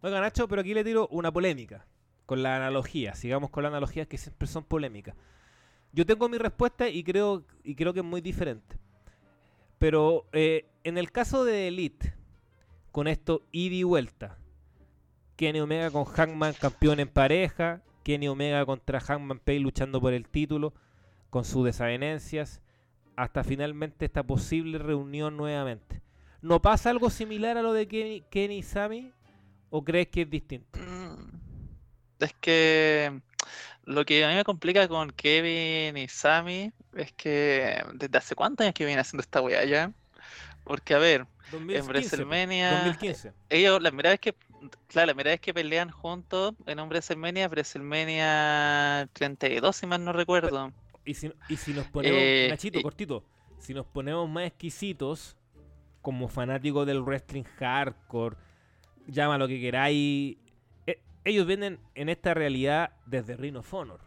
Oiga, 0.01 0.21
Nacho, 0.21 0.47
pero 0.47 0.61
aquí 0.61 0.73
le 0.73 0.83
tiro 0.83 1.07
una 1.09 1.31
polémica 1.31 1.85
con 2.25 2.43
la 2.43 2.55
analogía. 2.55 3.15
Sigamos 3.15 3.49
con 3.49 3.63
las 3.63 3.71
analogías 3.71 4.07
que 4.07 4.17
siempre 4.17 4.47
son 4.47 4.63
polémicas. 4.63 5.15
Yo 5.91 6.05
tengo 6.05 6.29
mi 6.29 6.37
respuesta 6.37 6.87
y 6.87 7.03
creo, 7.03 7.43
y 7.63 7.75
creo 7.75 7.93
que 7.93 7.99
es 8.01 8.05
muy 8.05 8.21
diferente. 8.21 8.77
Pero 9.79 10.25
eh, 10.31 10.65
en 10.83 10.97
el 10.97 11.11
caso 11.11 11.43
de 11.43 11.67
Elite, 11.67 12.13
con 12.91 13.07
esto 13.07 13.43
ida 13.51 13.75
y 13.75 13.83
vuelta, 13.83 14.37
Kenny 15.35 15.61
Omega 15.61 15.89
con 15.89 16.05
Hangman 16.05 16.53
campeón 16.53 16.99
en 16.99 17.07
pareja, 17.07 17.81
Kenny 18.03 18.27
Omega 18.27 18.65
contra 18.65 18.99
Hangman 18.99 19.39
Page 19.39 19.59
luchando 19.59 20.01
por 20.01 20.13
el 20.13 20.27
título, 20.27 20.73
con 21.29 21.45
sus 21.45 21.65
desavenencias, 21.65 22.61
hasta 23.19 23.43
finalmente 23.43 24.05
esta 24.05 24.23
posible 24.23 24.77
reunión 24.77 25.35
nuevamente. 25.35 26.01
¿No 26.41 26.61
pasa 26.61 26.89
algo 26.89 27.09
similar 27.09 27.57
a 27.57 27.61
lo 27.61 27.73
de 27.73 27.85
Kenny, 27.85 28.23
Kenny 28.29 28.59
y 28.59 28.63
Sammy? 28.63 29.11
¿O 29.69 29.83
crees 29.83 30.07
que 30.07 30.21
es 30.21 30.29
distinto? 30.29 30.79
Mm, 30.79 31.37
Es 32.21 32.33
que 32.39 33.19
lo 33.83 34.05
que 34.05 34.23
a 34.23 34.29
mí 34.29 34.35
me 34.35 34.45
complica 34.45 34.87
con 34.87 35.11
Kevin 35.11 35.97
y 35.97 36.07
Sammy 36.07 36.71
es 36.95 37.11
que 37.11 37.83
desde 37.93 38.17
hace 38.17 38.35
cuántos 38.35 38.63
años 38.63 38.73
que 38.73 38.85
vienen 38.85 39.01
haciendo 39.01 39.21
esta 39.21 39.41
weá 39.41 39.65
ya. 39.65 39.91
Porque, 40.63 40.93
a 40.93 40.99
ver, 40.99 41.21
en 41.21 41.51
2015, 41.51 41.81
po, 41.81 41.91
WrestleMania, 41.91 42.71
2015. 42.71 43.33
ellos, 43.49 43.81
la 43.81 43.89
primera 43.89 44.11
vez 44.11 44.19
que, 44.21 44.33
claro, 44.87 45.07
la 45.07 45.13
primera 45.13 45.31
vez 45.31 45.41
que 45.41 45.53
pelean 45.53 45.91
juntos 45.91 46.53
en 46.67 46.79
un 46.79 46.87
WrestleMania, 46.87 47.49
WrestleMania 47.49 49.09
32, 49.11 49.75
si 49.75 49.87
mal 49.87 50.05
no 50.05 50.13
recuerdo. 50.13 50.71
Y 51.05 51.13
si, 51.13 51.31
y 51.49 51.55
si 51.57 51.73
nos 51.73 51.87
ponemos, 51.87 52.17
Eh, 52.19 52.47
Nachito, 52.49 52.79
y- 52.79 52.83
cortito, 52.83 53.23
si 53.57 53.73
nos 53.73 53.85
ponemos 53.85 54.29
más 54.29 54.45
exquisitos, 54.45 55.35
como 56.01 56.27
fanáticos 56.27 56.85
del 56.87 57.01
wrestling 57.01 57.43
hardcore, 57.43 58.35
llama 59.07 59.37
lo 59.37 59.47
que 59.47 59.59
queráis, 59.59 60.37
eh, 60.87 61.01
ellos 61.25 61.45
vienen 61.45 61.79
en 61.95 62.09
esta 62.09 62.33
realidad 62.33 62.91
desde 63.05 63.35
Ring 63.35 63.57
of 63.57 63.73
Honor. 63.73 63.99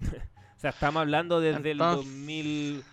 o 0.00 0.58
sea, 0.60 0.70
estamos 0.70 1.00
hablando 1.00 1.40
desde 1.40 1.70
Entonces- 1.70 2.06
el 2.06 2.12
2000, 2.14 2.84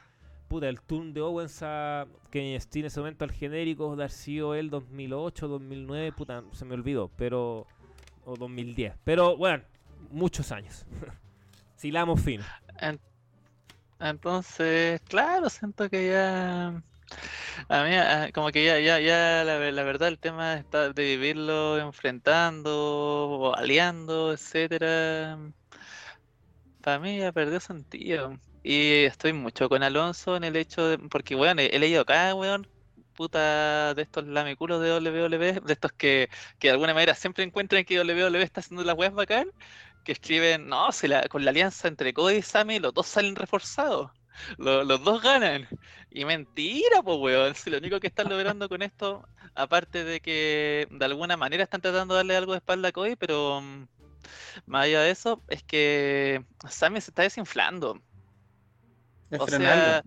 puta, 0.48 0.70
el 0.70 0.80
turn 0.82 1.14
de 1.14 1.22
Owens 1.22 1.60
a 1.64 2.06
Kenny 2.30 2.56
en 2.56 2.86
ese 2.86 3.00
momento 3.00 3.26
al 3.26 3.32
genérico, 3.32 3.96
de 3.96 4.10
sido 4.10 4.56
el 4.56 4.70
2008, 4.70 5.48
2009, 5.48 6.12
puta, 6.12 6.44
se 6.52 6.66
me 6.66 6.76
olvidó, 6.76 7.10
pero, 7.18 7.68
o 8.26 8.36
2010. 8.38 8.96
Pero 9.04 9.36
bueno, 9.38 9.64
muchos 10.12 10.52
años. 10.52 10.86
Silamos 11.76 12.22
fino. 12.22 12.44
En- 14.04 14.10
Entonces, 14.10 15.02
claro, 15.08 15.50
siento 15.50 15.90
que 15.90 16.10
ya. 16.10 16.84
A 17.70 17.84
mí, 17.84 18.32
como 18.34 18.52
que 18.52 18.66
ya, 18.66 18.80
ya, 18.80 19.00
ya, 19.00 19.44
la, 19.46 19.58
ve- 19.58 19.72
la 19.72 19.84
verdad, 19.84 20.10
el 20.10 20.20
tema 20.20 20.58
de 20.64 20.94
vivirlo 21.04 21.80
enfrentando, 21.80 22.72
o 23.30 23.56
aliando, 23.56 24.34
etcétera. 24.34 25.38
Para 26.82 27.00
mí 27.00 27.20
ya 27.20 27.32
perdió 27.32 27.60
sentido. 27.60 28.38
Y 28.62 29.04
estoy 29.06 29.34
mucho 29.34 29.70
con 29.70 29.84
Alonso 29.84 30.36
en 30.36 30.44
el 30.44 30.56
hecho 30.56 30.88
de. 30.88 30.98
Porque, 31.10 31.36
weón, 31.36 31.60
he, 31.60 31.68
he 31.76 31.80
leído 31.80 32.02
acá, 32.02 32.34
weón, 32.36 32.68
puta 33.14 33.94
de 33.94 34.02
estos 34.02 34.26
lamiculos 34.28 34.82
de 34.82 34.92
WWE, 34.92 35.62
de 35.62 35.74
estos 35.74 35.92
que, 35.94 36.30
que 36.60 36.68
de 36.68 36.72
alguna 36.74 36.94
manera 36.94 37.16
siempre 37.16 37.44
encuentran 37.44 37.86
que 37.86 37.96
WWE 38.00 38.44
está 38.44 38.60
haciendo 38.62 38.84
las 38.84 38.96
weas 38.98 39.14
bacán 39.14 39.48
que 40.04 40.12
escriben, 40.14 40.68
no, 40.68 40.92
si 40.92 41.08
la, 41.08 41.28
con 41.30 41.44
la 41.46 41.52
alianza 41.52 41.88
entre 41.88 42.14
Cody 42.14 42.38
y 42.38 42.42
Sammy 42.42 42.80
los 42.80 42.94
dos 42.94 43.08
salen 43.08 43.36
reforzados. 43.36 44.12
Lo- 44.58 44.84
los 44.84 45.04
dos 45.04 45.22
ganan. 45.22 45.68
Y 46.10 46.26
mentira, 46.26 47.02
pues, 47.04 47.18
weón. 47.20 47.56
Si 47.56 47.70
lo 47.70 47.78
único 47.78 48.00
que 48.00 48.08
están 48.08 48.30
logrando 48.30 48.68
con 48.70 48.82
esto, 48.82 49.28
aparte 49.56 50.04
de 50.04 50.22
que 50.22 50.88
de 50.92 51.06
alguna 51.06 51.38
manera 51.38 51.64
están 51.64 51.82
tratando 51.82 52.14
de 52.16 52.20
darle 52.20 52.36
algo 52.38 52.54
de 52.54 52.58
espalda 52.60 52.90
a 52.90 52.92
Cody, 52.92 53.16
pero 53.16 53.62
mm, 53.62 53.88
más 54.66 54.86
allá 54.86 55.02
de 55.02 55.12
eso, 55.12 55.44
es 55.50 55.64
que 55.64 56.46
Sammy 56.70 57.02
se 57.02 57.12
está 57.12 57.24
desinflando. 57.24 58.02
Es 59.30 59.40
O 59.42 59.48
sea, 59.48 60.04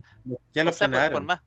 ya 0.55 0.65
lo 0.65 0.71
O 0.71 0.73
sea, 0.73 0.89
por, 0.89 1.09
por 1.09 1.23
frenaron. 1.23 1.25
más, 1.25 1.41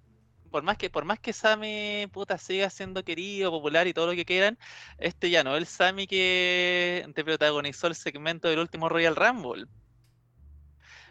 por 0.49 0.63
más 0.63 0.77
que 0.77 0.89
por 0.89 1.05
más 1.05 1.19
que 1.19 1.33
Sammy 1.33 2.07
puta 2.11 2.37
siga 2.37 2.69
siendo 2.69 3.03
querido, 3.03 3.51
popular 3.51 3.87
y 3.87 3.93
todo 3.93 4.07
lo 4.07 4.13
que 4.13 4.25
quieran, 4.25 4.57
este 4.97 5.29
ya 5.29 5.43
no 5.43 5.55
es 5.55 5.59
el 5.59 5.67
Sammy 5.67 6.07
que 6.07 7.09
te 7.15 7.23
protagonizó 7.23 7.87
el 7.87 7.95
segmento 7.95 8.47
del 8.47 8.59
último 8.59 8.89
Royal 8.89 9.15
Rumble. 9.15 9.65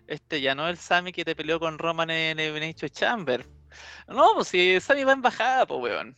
Este 0.06 0.40
ya 0.40 0.55
no 0.55 0.66
es 0.69 0.73
el 0.73 0.78
Sammy 0.78 1.12
que 1.12 1.24
te 1.24 1.36
peleó 1.36 1.60
con 1.60 1.78
Roman 1.78 2.10
en 2.10 2.39
Elimination 2.39 2.90
Chamber. 2.90 3.47
No, 4.09 4.35
pues 4.35 4.48
si 4.48 4.81
Sammy 4.81 5.05
va 5.05 5.12
en 5.12 5.23
bajada, 5.23 5.66
pues 5.66 5.81
weón. 5.82 6.16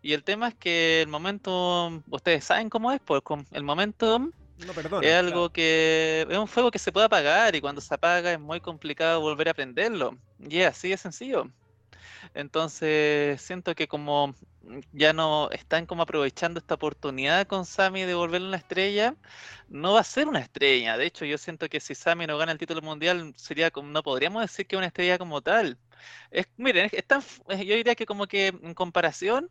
Y 0.00 0.12
el 0.14 0.24
tema 0.24 0.48
es 0.48 0.54
que 0.54 1.02
el 1.02 1.08
momento, 1.08 2.02
ustedes 2.10 2.44
saben 2.44 2.68
cómo 2.68 2.90
es, 2.92 3.00
pues 3.00 3.22
el 3.52 3.62
momento 3.62 4.18
No, 4.18 5.00
es 5.00 5.14
algo 5.14 5.50
que 5.50 6.26
es 6.28 6.38
un 6.38 6.48
fuego 6.48 6.70
que 6.70 6.78
se 6.78 6.92
puede 6.92 7.06
apagar 7.06 7.54
y 7.54 7.60
cuando 7.60 7.80
se 7.80 7.94
apaga 7.94 8.32
es 8.32 8.40
muy 8.40 8.60
complicado 8.60 9.20
volver 9.20 9.48
a 9.48 9.54
prenderlo. 9.54 10.16
Y 10.38 10.58
es 10.58 10.68
así 10.68 10.90
de 10.90 10.96
sencillo. 10.96 11.48
Entonces 12.34 13.40
siento 13.42 13.74
que 13.74 13.88
como 13.88 14.34
ya 14.92 15.12
no 15.12 15.50
están 15.50 15.86
como 15.86 16.02
aprovechando 16.02 16.58
esta 16.60 16.74
oportunidad 16.74 17.46
con 17.46 17.66
Sami 17.66 18.02
de 18.02 18.14
volverlo 18.14 18.48
una 18.48 18.56
estrella, 18.56 19.16
no 19.68 19.92
va 19.94 20.00
a 20.00 20.04
ser 20.04 20.28
una 20.28 20.40
estrella. 20.40 20.96
De 20.96 21.06
hecho, 21.06 21.24
yo 21.24 21.38
siento 21.38 21.68
que 21.68 21.80
si 21.80 21.94
Sami 21.94 22.26
no 22.26 22.38
gana 22.38 22.52
el 22.52 22.58
título 22.58 22.80
mundial, 22.82 23.34
sería 23.36 23.70
como, 23.70 23.88
no 23.90 24.02
podríamos 24.02 24.42
decir 24.42 24.66
que 24.66 24.76
una 24.76 24.86
estrella 24.86 25.18
como 25.18 25.40
tal. 25.42 25.78
Es, 26.30 26.46
miren, 26.56 26.88
es, 26.92 27.06
tan 27.06 27.22
yo 27.48 27.76
diría 27.76 27.94
que 27.94 28.06
como 28.06 28.26
que 28.26 28.48
en 28.48 28.74
comparación, 28.74 29.50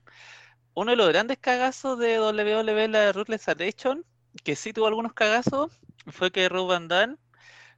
uno 0.73 0.91
de 0.91 0.97
los 0.97 1.09
grandes 1.09 1.37
cagazos 1.39 1.99
de 1.99 2.19
WWE, 2.19 2.87
la 2.87 3.11
Ruthless 3.11 3.47
Aggression, 3.49 4.05
que 4.43 4.55
sí 4.55 4.73
tuvo 4.73 4.87
algunos 4.87 5.13
cagazos, 5.13 5.71
fue 6.07 6.31
que 6.31 6.49
Rob 6.49 6.69
Van 6.69 6.87
Dam 6.87 7.17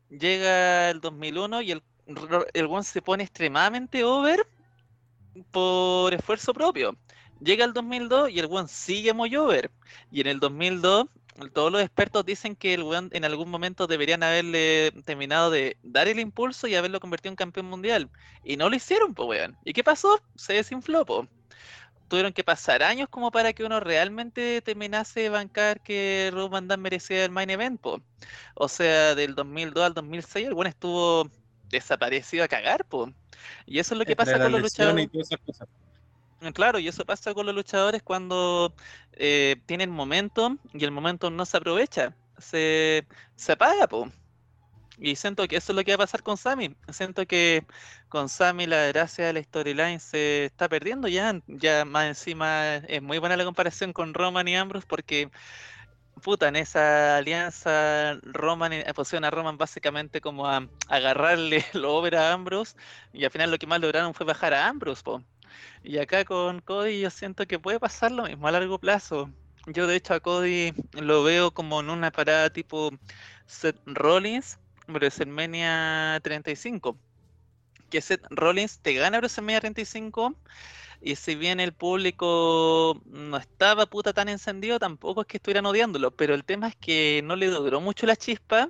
llega 0.09 0.89
el 0.91 1.01
2001 1.01 1.61
y 1.61 1.71
el, 1.71 1.83
el 2.53 2.65
one 2.67 2.83
se 2.83 3.01
pone 3.01 3.23
extremadamente 3.23 4.03
over 4.03 4.47
por 5.51 6.13
esfuerzo 6.13 6.53
propio. 6.53 6.95
Llega 7.39 7.65
el 7.65 7.73
2002 7.73 8.29
y 8.31 8.39
el 8.39 8.47
one 8.49 8.67
sigue 8.67 9.13
muy 9.13 9.35
over. 9.35 9.71
Y 10.11 10.21
en 10.21 10.27
el 10.27 10.39
2002 10.39 11.07
todos 11.53 11.71
los 11.71 11.81
expertos 11.81 12.25
dicen 12.25 12.55
que 12.55 12.73
el 12.73 12.83
weón 12.83 13.09
en 13.11 13.25
algún 13.25 13.49
momento 13.49 13.87
deberían 13.87 14.23
haberle 14.23 14.91
terminado 15.05 15.49
de 15.49 15.77
dar 15.83 16.07
el 16.07 16.19
impulso 16.19 16.67
y 16.67 16.75
haberlo 16.75 16.99
convertido 16.99 17.31
en 17.31 17.35
campeón 17.35 17.67
mundial. 17.67 18.09
Y 18.43 18.57
no 18.57 18.69
lo 18.69 18.75
hicieron, 18.75 19.13
pues 19.13 19.27
weón. 19.27 19.57
¿Y 19.65 19.73
qué 19.73 19.83
pasó? 19.83 20.21
Se 20.35 20.53
desinfló, 20.53 21.05
po. 21.05 21.27
Tuvieron 22.07 22.33
que 22.33 22.43
pasar 22.43 22.83
años 22.83 23.09
como 23.09 23.31
para 23.31 23.53
que 23.53 23.63
uno 23.63 23.79
realmente 23.79 24.61
terminase 24.61 25.21
de 25.21 25.29
bancar 25.29 25.81
que 25.81 26.29
Rob 26.31 26.51
Van 26.51 26.67
merecía 26.79 27.25
el 27.25 27.31
main 27.31 27.49
event, 27.49 27.81
po. 27.81 28.01
O 28.55 28.67
sea, 28.67 29.15
del 29.15 29.35
2002 29.35 29.83
al 29.83 29.93
2006 29.93 30.47
el 30.47 30.53
weón 30.53 30.67
estuvo 30.67 31.29
desaparecido 31.73 32.45
a 32.45 32.47
cagar, 32.47 32.85
po. 32.85 33.11
Y 33.65 33.79
eso 33.79 33.93
es 33.93 33.99
lo 33.99 34.05
que 34.05 34.15
pasa 34.15 34.39
con 34.39 34.51
los 34.51 34.61
luchadores. 34.61 35.09
Claro, 36.53 36.79
y 36.79 36.87
eso 36.87 37.05
pasa 37.05 37.33
con 37.33 37.45
los 37.45 37.55
luchadores 37.55 38.01
cuando 38.01 38.73
eh, 39.13 39.55
tienen 39.65 39.89
momentum 39.89 40.57
y 40.73 40.83
el 40.83 40.91
momentum 40.91 41.33
no 41.35 41.45
se 41.45 41.57
aprovecha, 41.57 42.13
se, 42.37 43.05
se 43.35 43.51
apaga, 43.53 43.87
po. 43.87 44.09
Y 44.97 45.15
siento 45.15 45.47
que 45.47 45.57
eso 45.57 45.71
es 45.71 45.75
lo 45.75 45.83
que 45.83 45.91
va 45.91 46.03
a 46.03 46.05
pasar 46.05 46.21
con 46.21 46.37
Sammy. 46.37 46.75
Siento 46.91 47.25
que 47.25 47.65
con 48.09 48.29
Sammy 48.29 48.67
la 48.67 48.87
gracia 48.87 49.25
de 49.25 49.33
la 49.33 49.43
storyline 49.43 49.99
se 49.99 50.45
está 50.45 50.69
perdiendo 50.69 51.07
ya. 51.07 51.41
Ya 51.47 51.83
más 51.83 52.05
encima 52.05 52.75
es 52.75 53.01
muy 53.01 53.17
buena 53.17 53.35
la 53.35 53.45
comparación 53.45 53.91
con 53.91 54.13
Roman 54.13 54.47
y 54.47 54.55
Ambrose 54.55 54.85
porque, 54.87 55.31
puta, 56.21 56.47
en 56.47 56.55
esa 56.55 57.17
alianza 57.17 58.19
Roman 58.23 58.73
eh, 58.73 58.85
pusieron 58.95 59.25
a 59.25 59.31
Roman 59.31 59.57
básicamente 59.57 60.21
como 60.21 60.47
a 60.47 60.67
agarrarle 60.87 61.65
lo 61.73 61.95
over 61.95 62.15
a 62.15 62.33
Ambrose 62.33 62.75
y 63.13 63.25
al 63.25 63.31
final 63.31 63.51
lo 63.51 63.57
que 63.57 63.67
más 63.67 63.81
lograron 63.81 64.13
fue 64.13 64.25
bajar 64.25 64.53
a 64.53 64.67
Ambrose, 64.67 65.03
po. 65.03 65.23
Y 65.83 65.97
acá 65.97 66.25
con 66.25 66.59
Cody 66.61 67.01
yo 67.01 67.09
siento 67.09 67.45
que 67.45 67.59
puede 67.59 67.79
pasar 67.79 68.11
lo 68.11 68.23
mismo 68.23 68.47
a 68.47 68.51
largo 68.51 68.79
plazo. 68.79 69.29
Yo 69.67 69.87
de 69.87 69.95
hecho 69.95 70.13
a 70.13 70.19
Cody 70.19 70.73
lo 70.93 71.23
veo 71.23 71.51
como 71.51 71.79
en 71.79 71.89
una 71.89 72.11
parada 72.11 72.49
tipo 72.49 72.91
Seth 73.45 73.79
Rollins, 73.85 74.59
WrestleMania 74.87 76.19
35. 76.23 76.97
Que 77.89 78.01
Seth 78.01 78.25
Rollins 78.29 78.79
te 78.79 78.93
gana 78.93 79.19
WrestleMania 79.19 79.61
35 79.61 80.35
y 81.03 81.15
si 81.17 81.35
bien 81.35 81.59
el 81.59 81.73
público 81.73 83.01
no 83.05 83.37
estaba 83.37 83.85
puta 83.87 84.13
tan 84.13 84.29
encendido, 84.29 84.79
tampoco 84.79 85.21
es 85.21 85.27
que 85.27 85.37
estuvieran 85.37 85.65
odiándolo, 85.65 86.11
pero 86.15 86.33
el 86.35 86.45
tema 86.45 86.69
es 86.69 86.75
que 86.77 87.21
no 87.23 87.35
le 87.35 87.47
duró 87.47 87.81
mucho 87.81 88.05
la 88.07 88.15
chispa 88.15 88.69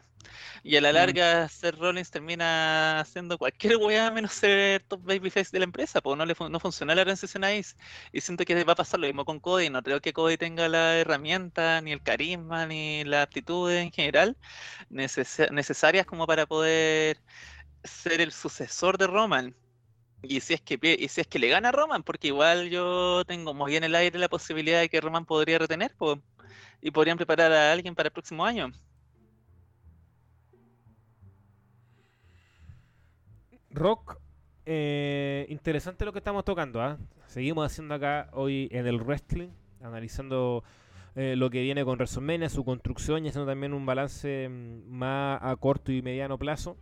y 0.64 0.76
a 0.78 0.82
la 0.82 0.92
Mm. 0.92 0.94
larga 0.96 1.50
Seth 1.50 1.76
Rollins 1.78 2.10
termina 2.12 3.00
haciendo 3.02 3.38
cualquier 3.38 3.78
weá 3.78 4.12
menos 4.12 4.34
ser 4.34 4.84
top 4.88 5.02
babyface 5.04 5.50
de 5.52 5.60
la 5.60 5.66
empresa, 5.66 6.02
pues 6.02 6.18
no 6.18 6.26
le 6.26 6.36
fun- 6.36 6.52
no 6.52 6.60
funcionó 6.60 6.96
la 6.96 7.04
transición 7.06 7.44
ahí 7.44 7.62
y 8.12 8.22
siento 8.22 8.46
que 8.46 8.64
va 8.64 8.74
a 8.74 8.76
pasar 8.76 9.00
lo 9.00 9.08
mismo 9.08 9.26
con 9.26 9.40
Cody, 9.40 9.70
no 9.70 9.84
creo 9.84 10.02
que 10.02 10.14
Cody 10.14 10.38
tenga 10.38 10.68
la 10.70 10.98
herramienta, 10.98 11.82
ni 11.82 11.92
el 11.92 12.02
carisma, 12.02 12.66
ni 12.66 13.04
la 13.06 13.24
aptitud 13.24 13.72
en 13.72 13.92
general 13.92 14.38
necesa- 14.90 15.50
necesarias 15.52 16.06
como 16.06 16.28
para 16.28 16.46
poder 16.48 17.22
ser 17.84 18.22
el 18.22 18.32
sucesor 18.34 18.98
de 18.98 19.08
Roman. 19.08 19.56
Y 20.24 20.40
si 20.40 20.54
es 20.54 20.62
que 20.62 20.80
y 20.82 21.08
si 21.10 21.22
es 21.22 21.28
que 21.28 21.38
le 21.38 21.50
gana 21.50 21.70
a 21.70 21.72
Roman, 21.74 22.02
porque 22.04 22.28
igual 22.28 22.70
yo 22.70 23.24
tengo 23.26 23.54
muy 23.54 23.76
en 23.76 23.84
el 23.84 23.94
aire 23.94 24.18
la 24.18 24.30
posibilidad 24.30 24.80
de 24.80 24.90
que 24.90 25.02
Roman 25.02 25.26
podría 25.26 25.60
retener, 25.60 25.94
y 26.82 26.92
podrían 26.92 27.18
preparar 27.18 27.52
a 27.52 27.72
alguien 27.74 27.94
para 27.96 28.08
el 28.08 28.14
próximo 28.14 28.46
año. 28.46 28.72
Rock, 33.72 34.18
eh, 34.66 35.46
interesante 35.50 36.06
lo 36.06 36.14
que 36.14 36.20
estamos 36.20 36.46
tocando. 36.46 36.82
¿ah? 36.82 36.98
Seguimos 37.28 37.66
haciendo 37.66 37.96
acá 37.96 38.30
hoy 38.34 38.70
en 38.72 38.88
el 38.88 39.02
wrestling, 39.02 39.50
analizando 39.82 40.64
eh, 41.16 41.36
lo 41.36 41.50
que 41.50 41.62
viene 41.62 41.84
con 41.84 41.98
WrestleMania, 41.98 42.50
su 42.50 42.64
construcción 42.64 43.26
y 43.26 43.30
haciendo 43.30 43.50
también 43.50 43.74
un 43.74 43.86
balance 43.86 44.48
mm, 44.50 44.90
más 44.90 45.40
a 45.42 45.56
corto 45.56 45.92
y 45.92 46.02
mediano 46.02 46.38
plazo. 46.38 46.78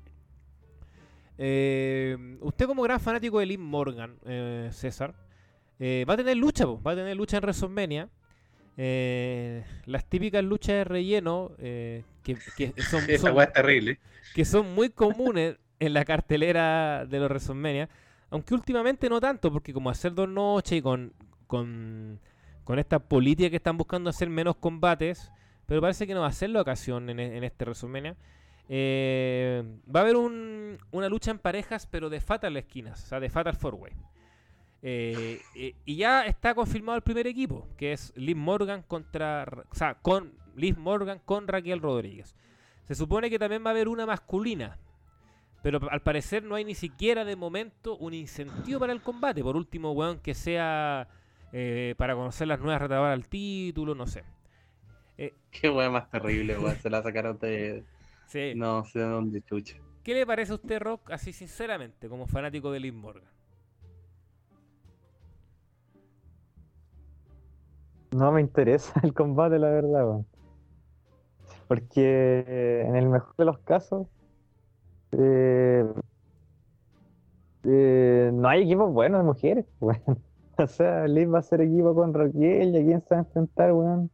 Eh, 1.43 2.37
usted 2.41 2.67
como 2.67 2.83
gran 2.83 2.99
fanático 2.99 3.39
de 3.39 3.47
Liv 3.47 3.59
Morgan, 3.59 4.15
eh, 4.27 4.69
César, 4.71 5.15
eh, 5.79 6.05
va 6.07 6.13
a 6.13 6.17
tener 6.17 6.37
lucha, 6.37 6.65
po, 6.65 6.79
va 6.83 6.91
a 6.91 6.95
tener 6.95 7.17
lucha 7.17 7.37
en 7.37 7.41
WrestleMania. 7.43 8.09
Las 9.85 10.05
típicas 10.05 10.43
luchas 10.43 10.75
de 10.75 10.83
relleno 10.83 11.51
que, 11.57 12.03
que 12.55 12.73
son, 12.89 13.01
son- 13.17 13.35
terrible. 13.53 13.99
que 14.35 14.45
son 14.45 14.73
muy 14.75 14.89
comunes 14.89 15.57
en 15.79 15.93
la 15.93 16.05
cartelera 16.05 17.05
de 17.07 17.19
los 17.19 17.27
WrestleMania, 17.29 17.89
aunque 18.29 18.53
últimamente 18.53 19.09
no 19.09 19.19
tanto, 19.19 19.51
porque 19.51 19.73
como 19.73 19.89
hacer 19.89 20.13
dos 20.13 20.29
noches 20.29 20.77
y 20.77 20.81
con, 20.83 21.11
con, 21.47 22.19
con 22.63 22.77
esta 22.77 22.99
política 22.99 23.49
que 23.49 23.55
están 23.55 23.77
buscando 23.77 24.11
hacer 24.11 24.29
menos 24.29 24.55
combates, 24.57 25.31
pero 25.65 25.81
parece 25.81 26.05
que 26.05 26.13
no 26.13 26.21
va 26.21 26.27
a 26.27 26.31
ser 26.33 26.51
la 26.51 26.61
ocasión 26.61 27.09
en, 27.09 27.19
en 27.19 27.43
este 27.43 27.65
WrestleMania. 27.65 28.15
Eh, 28.69 29.63
va 29.93 29.99
a 30.01 30.03
haber 30.03 30.15
un- 30.15 30.77
una 30.91 31.09
lucha 31.09 31.31
en 31.31 31.39
parejas, 31.39 31.85
pero 31.87 32.09
de 32.09 32.21
Fatal 32.21 32.55
esquinas, 32.57 33.03
o 33.03 33.07
sea, 33.07 33.19
de 33.19 33.29
Fatal 33.29 33.55
Four 33.55 33.75
Way. 33.75 33.93
Eh, 34.83 35.41
y 35.85 35.95
ya 35.95 36.25
está 36.25 36.55
confirmado 36.55 36.95
el 36.95 37.03
primer 37.03 37.27
equipo, 37.27 37.67
que 37.77 37.91
es 37.93 38.13
Liv 38.15 38.37
Morgan 38.37 38.81
contra, 38.83 39.45
Ra- 39.45 39.65
o 39.69 39.75
sea, 39.75 39.95
con 39.95 40.33
Liv 40.55 40.77
Morgan 40.77 41.19
con 41.23 41.47
Raquel 41.47 41.81
Rodríguez. 41.81 42.35
Se 42.87 42.95
supone 42.95 43.29
que 43.29 43.37
también 43.39 43.63
va 43.63 43.69
a 43.69 43.71
haber 43.73 43.87
una 43.87 44.05
masculina. 44.05 44.77
Pero 45.63 45.79
al 45.91 46.01
parecer 46.01 46.43
no 46.43 46.55
hay 46.55 46.65
ni 46.65 46.73
siquiera 46.73 47.23
de 47.23 47.35
momento 47.35 47.95
un 47.97 48.15
incentivo 48.15 48.79
para 48.79 48.93
el 48.93 49.01
combate. 49.01 49.43
Por 49.43 49.55
último, 49.55 49.91
weón, 49.91 50.17
que 50.19 50.33
sea 50.33 51.07
eh, 51.53 51.93
para 51.97 52.15
conocer 52.15 52.47
las 52.47 52.59
nuevas 52.59 52.81
retadoras 52.81 53.13
al 53.13 53.27
título, 53.27 53.93
no 53.93 54.07
sé. 54.07 54.23
Qué 55.51 55.69
weá 55.69 55.91
más 55.91 56.09
terrible, 56.09 56.57
weón. 56.57 56.75
Se 56.79 56.89
la 56.89 57.03
sacaron 57.03 57.37
de. 57.37 57.83
Sí. 58.31 58.53
No 58.55 58.85
sé 58.85 58.99
de 58.99 59.05
dónde 59.09 59.41
chucha. 59.41 59.75
¿Qué 60.03 60.13
le 60.13 60.25
parece 60.25 60.53
a 60.53 60.55
usted, 60.55 60.79
Rock, 60.79 61.11
así 61.11 61.33
sinceramente, 61.33 62.07
como 62.07 62.27
fanático 62.27 62.71
de 62.71 62.79
Liv 62.79 62.93
Morgan? 62.93 63.29
No 68.11 68.31
me 68.31 68.39
interesa 68.39 68.93
el 69.03 69.13
combate, 69.13 69.59
la 69.59 69.69
verdad, 69.69 70.07
weón. 70.07 70.25
Porque 71.67 72.45
eh, 72.47 72.85
en 72.87 72.95
el 72.95 73.09
mejor 73.09 73.35
de 73.35 73.43
los 73.43 73.59
casos, 73.59 74.07
eh, 75.11 75.85
eh, 77.65 78.31
no 78.33 78.47
hay 78.47 78.63
equipos 78.63 78.93
buenos 78.93 79.19
de 79.19 79.25
mujeres, 79.25 79.65
weón. 79.81 80.23
O 80.57 80.67
sea, 80.67 81.05
Liv 81.05 81.33
va 81.33 81.39
a 81.39 81.41
ser 81.41 81.59
equipo 81.59 81.93
con 81.93 82.13
Raquel 82.13 82.75
y 82.75 82.77
a 82.77 82.81
quién 82.81 83.01
se 83.01 83.13
va 83.13 83.17
a 83.17 83.23
enfrentar, 83.25 83.73
weón. 83.73 84.09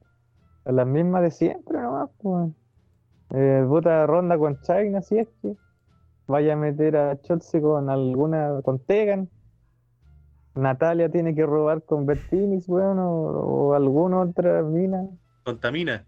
A 0.66 0.72
las 0.72 0.88
mismas 0.88 1.22
de 1.22 1.30
siempre 1.30 1.80
nomás, 1.80 2.10
weón. 2.24 2.56
Eh, 3.32 3.66
puta 3.68 4.06
ronda 4.06 4.38
con 4.38 4.60
China, 4.62 5.02
si 5.02 5.20
es 5.20 5.28
que 5.42 5.56
vaya 6.28 6.54
a 6.54 6.56
meter 6.56 6.96
a 6.98 7.22
Chelsea 7.22 7.62
con 7.62 7.90
alguna, 7.90 8.62
con 8.64 8.80
Tegan. 8.80 9.30
Natalia 10.56 11.10
tiene 11.10 11.36
que 11.36 11.46
robar 11.46 11.84
con 11.84 12.06
Bertinis, 12.06 12.68
weón, 12.68 12.98
o, 13.00 13.12
o 13.12 13.74
alguna 13.74 14.22
otra 14.22 14.64
mina. 14.64 15.08
Contamina. 15.44 16.04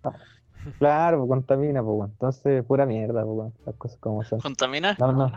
Claro, 0.79 1.19
pues, 1.19 1.29
contamina, 1.29 1.83
pues, 1.83 1.97
weón. 1.97 2.11
Entonces, 2.11 2.63
pura 2.65 2.85
mierda, 2.85 3.23
pues, 3.23 3.37
weón. 3.37 3.53
Las 3.65 3.75
cosas 3.75 3.97
como 3.99 4.23
son. 4.23 4.39
¿Contamina? 4.39 4.95
No, 4.99 5.11
no, 5.11 5.31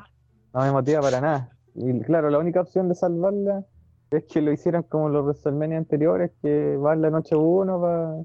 no 0.54 0.60
me 0.60 0.72
motiva 0.72 1.00
para 1.00 1.20
nada. 1.20 1.50
Y 1.74 2.00
claro, 2.00 2.30
la 2.30 2.38
única 2.38 2.60
opción 2.60 2.88
de 2.88 2.94
salvarla 2.94 3.64
es 4.10 4.24
que 4.24 4.40
lo 4.42 4.52
hicieran 4.52 4.82
como 4.82 5.08
los 5.08 5.24
WrestleMania 5.24 5.78
anteriores, 5.78 6.32
que 6.42 6.76
va 6.76 6.92
en 6.92 7.02
la 7.02 7.10
noche 7.10 7.36
1, 7.36 7.80
va 7.80 8.22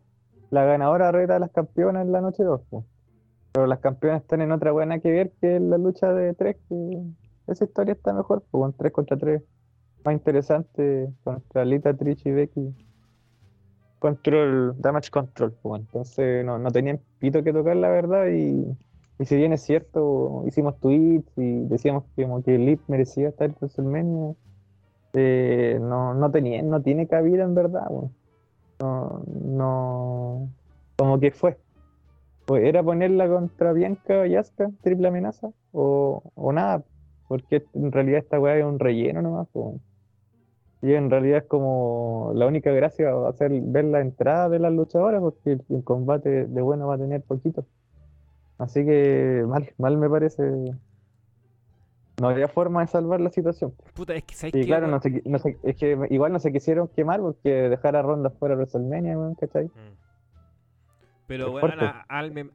la 0.50 0.64
ganadora 0.66 1.12
reta 1.12 1.36
a 1.36 1.40
las 1.40 1.52
campeonas 1.52 2.06
en 2.06 2.12
la 2.12 2.22
noche 2.22 2.44
2. 2.44 2.62
pues. 2.70 2.86
Pero 3.58 3.66
las 3.66 3.80
campeonas 3.80 4.22
están 4.22 4.42
en 4.42 4.52
otra 4.52 4.72
buena 4.72 5.00
que 5.00 5.10
ver 5.10 5.32
que 5.42 5.60
la 5.60 5.80
lucha 5.80 6.14
de 6.14 6.36
3, 6.36 6.58
que 6.70 7.02
esa 7.48 7.66
historia 7.66 7.94
está 7.94 8.14
mejor, 8.14 8.44
pues, 8.52 8.62
con 8.62 8.74
3 8.74 8.92
contra 8.92 9.18
3. 9.18 9.42
Más 10.06 10.14
interesante 10.14 11.10
contra 11.24 11.66
Lita, 11.66 11.92
Trish 11.96 12.22
y 12.28 12.32
Becky. 12.34 12.76
Control, 13.98 14.76
Damage 14.80 15.10
Control, 15.10 15.54
pues, 15.60 15.82
entonces 15.82 16.46
no, 16.46 16.60
no 16.60 16.70
tenían 16.70 17.00
pito 17.18 17.42
que 17.42 17.52
tocar 17.52 17.78
la 17.78 17.90
verdad 17.90 18.28
y, 18.28 18.78
y 19.18 19.26
si 19.26 19.36
bien 19.36 19.54
es 19.54 19.62
cierto, 19.64 20.44
hicimos 20.46 20.80
tweets 20.80 21.36
y 21.36 21.64
decíamos 21.64 22.04
que 22.16 22.26
como 22.26 22.44
que 22.44 22.54
Elite 22.54 22.84
merecía 22.88 23.30
estar 23.30 23.50
en 23.50 23.56
WrestleMania, 23.60 24.36
eh, 25.14 25.80
no, 25.82 26.14
no 26.14 26.30
tenía, 26.30 26.62
no 26.62 26.80
tiene 26.84 27.08
cabida 27.08 27.44
en 27.44 27.56
verdad, 27.56 27.88
weón. 27.90 28.14
No, 28.80 29.24
no, 29.26 30.48
como 30.96 31.20
que 31.20 31.32
fue. 31.32 31.58
Pues 32.48 32.64
era 32.64 32.82
ponerla 32.82 33.28
contra 33.28 33.74
Bianca 33.74 34.26
y 34.26 34.36
Asuka, 34.38 34.72
triple 34.82 35.10
amenaza, 35.10 35.50
o, 35.74 36.24
o 36.34 36.54
nada, 36.54 36.82
porque 37.28 37.66
en 37.74 37.92
realidad 37.92 38.20
esta 38.20 38.40
weá 38.40 38.58
es 38.58 38.64
un 38.64 38.80
relleno 38.80 39.22
nomás, 39.22 39.50
pues. 39.52 39.76
Y 40.82 40.94
en 40.94 41.10
realidad 41.10 41.40
es 41.40 41.44
como 41.44 42.32
la 42.36 42.48
única 42.48 42.72
gracia 42.72 43.12
va 43.12 43.30
a 43.30 43.34
ser 43.34 43.52
ver 43.52 43.84
la 43.84 44.00
entrada 44.00 44.48
de 44.48 44.60
las 44.60 44.72
luchadoras, 44.72 45.20
porque 45.20 45.52
el, 45.54 45.62
el 45.70 45.84
combate 45.84 46.46
de 46.46 46.62
bueno 46.62 46.88
va 46.88 46.96
a 46.96 46.98
tener 46.98 47.22
poquito. 47.22 47.66
Así 48.58 48.86
que 48.86 49.44
mal, 49.46 49.70
mal 49.78 49.98
me 49.98 50.10
parece. 50.10 50.44
No 52.22 52.30
había 52.30 52.48
forma 52.48 52.80
de 52.82 52.88
salvar 52.88 53.20
la 53.20 53.30
situación. 53.30 53.74
Puta, 53.94 54.16
es 54.16 54.24
que 54.24 54.36
¿sabes 54.36 54.56
Y 54.56 54.66
claro, 54.66 54.88
no 54.88 55.02
se, 55.02 55.22
no 55.26 55.38
se- 55.38 55.58
es 55.64 55.76
que 55.76 55.98
igual 56.12 56.32
no 56.32 56.40
se 56.40 56.54
quisieron 56.54 56.88
quemar 56.88 57.20
porque 57.20 57.50
dejar 57.70 57.98
a 57.98 58.02
Ronda 58.04 58.30
fuera 58.30 58.56
de 58.56 58.60
WrestleMania, 58.62 59.18
¿cachai? 59.38 59.66
Mm. 59.66 60.07
Pero 61.28 61.52
bueno, 61.52 61.68
a- 61.84 62.06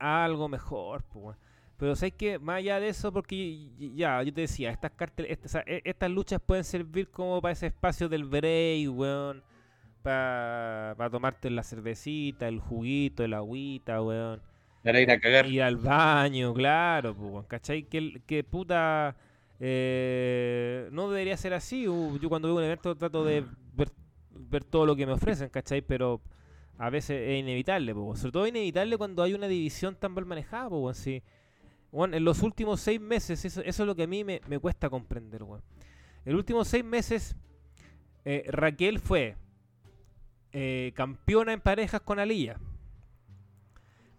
a 0.01 0.25
algo 0.25 0.49
mejor, 0.49 1.05
pues. 1.05 1.37
Pero 1.77 1.97
sabes 1.97 2.15
que 2.15 2.39
más 2.39 2.59
allá 2.59 2.79
de 2.81 2.89
eso, 2.89 3.13
porque 3.13 3.69
ya, 3.95 4.23
yo 4.23 4.33
te 4.33 4.43
decía, 4.43 4.71
estas 4.71 4.93
cartel, 4.93 5.27
estas, 5.29 5.51
sea, 5.53 5.65
e- 5.67 5.83
estas 5.85 6.11
luchas 6.11 6.41
pueden 6.45 6.65
servir 6.65 7.11
como 7.11 7.41
para 7.43 7.53
ese 7.53 7.67
espacio 7.67 8.09
del 8.09 8.25
break, 8.25 8.89
weón. 8.91 9.43
Para 10.03 11.09
tomarte 11.11 11.49
la 11.51 11.63
cervecita, 11.63 12.49
el 12.49 12.59
juguito, 12.61 13.23
el 13.25 13.35
agüita, 13.35 14.03
weón. 14.03 14.41
Para 14.83 15.01
ir 15.01 15.11
a 15.11 15.21
cagar. 15.21 15.47
Ir 15.47 15.63
al 15.63 15.77
baño, 15.77 16.53
claro, 16.55 17.15
pues, 17.15 17.31
weón, 17.33 17.45
¿cachai? 17.47 17.85
Que, 17.85 18.21
que 18.27 18.43
puta. 18.45 19.17
eh, 19.61 20.89
no 20.93 21.11
debería 21.11 21.37
ser 21.37 21.55
así. 21.55 21.87
uh, 21.89 22.19
Yo 22.19 22.29
cuando 22.29 22.49
veo 22.49 22.57
un 22.57 22.65
evento 22.65 22.97
trato 22.97 23.25
de 23.25 23.45
ver, 23.75 23.89
ver 24.33 24.65
todo 24.65 24.87
lo 24.87 24.97
que 24.97 25.07
me 25.07 25.13
ofrecen, 25.13 25.49
¿cachai? 25.51 25.83
Pero 25.83 26.21
a 26.79 26.91
veces 26.91 27.21
es 27.29 27.41
inevitable, 27.41 27.93
sobre 27.93 28.33
todo 28.33 28.45
es 28.45 28.51
inevitable 28.51 28.97
cuando 28.97 29.23
hay 29.23 29.35
una 29.35 29.49
división 29.49 29.95
tan 29.95 30.13
mal 30.13 30.27
manejada, 30.27 30.69
pues, 30.69 30.81
weón, 30.81 30.95
sí. 30.95 31.23
Weón, 31.93 32.15
en 32.15 32.25
los 32.25 32.43
últimos 32.43 32.81
seis 32.81 33.01
meses, 33.01 33.45
eso, 33.45 33.61
eso 33.61 33.83
es 33.83 33.87
lo 33.87 33.95
que 33.95 34.05
a 34.05 34.07
mí 34.07 34.25
me, 34.25 34.41
me 34.49 34.59
cuesta 34.59 34.89
comprender, 34.89 35.43
weón. 35.43 35.63
En 36.25 36.33
los 36.33 36.41
últimos 36.41 36.69
seis 36.69 36.85
meses, 36.85 37.37
eh, 38.25 38.45
Raquel 38.49 39.01
fue 39.01 39.37
eh, 40.53 40.93
campeona 40.95 41.53
en 41.53 41.61
parejas 41.61 42.01
con 42.01 42.19
Aliyah. 42.19 42.57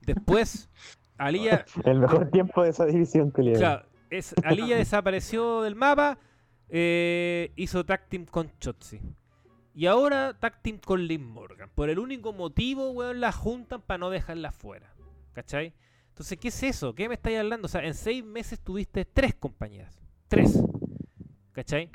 Después, 0.01 0.69
Aliyah 1.17 1.65
El 1.85 1.99
mejor 1.99 2.29
tiempo 2.29 2.63
de 2.63 2.69
esa 2.69 2.85
división, 2.85 3.31
culiao. 3.31 3.57
Claro, 3.57 3.85
es, 4.09 4.35
Aliyah 4.43 4.77
desapareció 4.77 5.61
del 5.61 5.75
mapa, 5.75 6.17
eh, 6.69 7.51
hizo 7.55 7.85
tag 7.85 8.07
team 8.09 8.25
con 8.25 8.51
Chotzi. 8.59 8.99
Y 9.75 9.87
ahora 9.87 10.37
tag 10.39 10.61
con 10.85 11.07
Liv 11.07 11.19
Morgan. 11.19 11.69
Por 11.73 11.89
el 11.89 11.99
único 11.99 12.31
motivo, 12.31 12.91
weón, 12.91 13.19
la 13.19 13.31
juntan 13.31 13.81
para 13.81 13.97
no 13.97 14.09
dejarla 14.09 14.51
fuera. 14.51 14.93
¿Cachai? 15.33 15.73
Entonces, 16.09 16.37
¿qué 16.37 16.49
es 16.49 16.63
eso? 16.63 16.93
¿Qué 16.93 17.07
me 17.09 17.15
estáis 17.15 17.39
hablando? 17.39 17.65
O 17.65 17.69
sea, 17.69 17.83
en 17.83 17.95
seis 17.95 18.23
meses 18.23 18.59
tuviste 18.59 19.03
tres 19.03 19.33
compañeras. 19.33 19.99
Tres. 20.27 20.61
¿Cachai? 21.53 21.89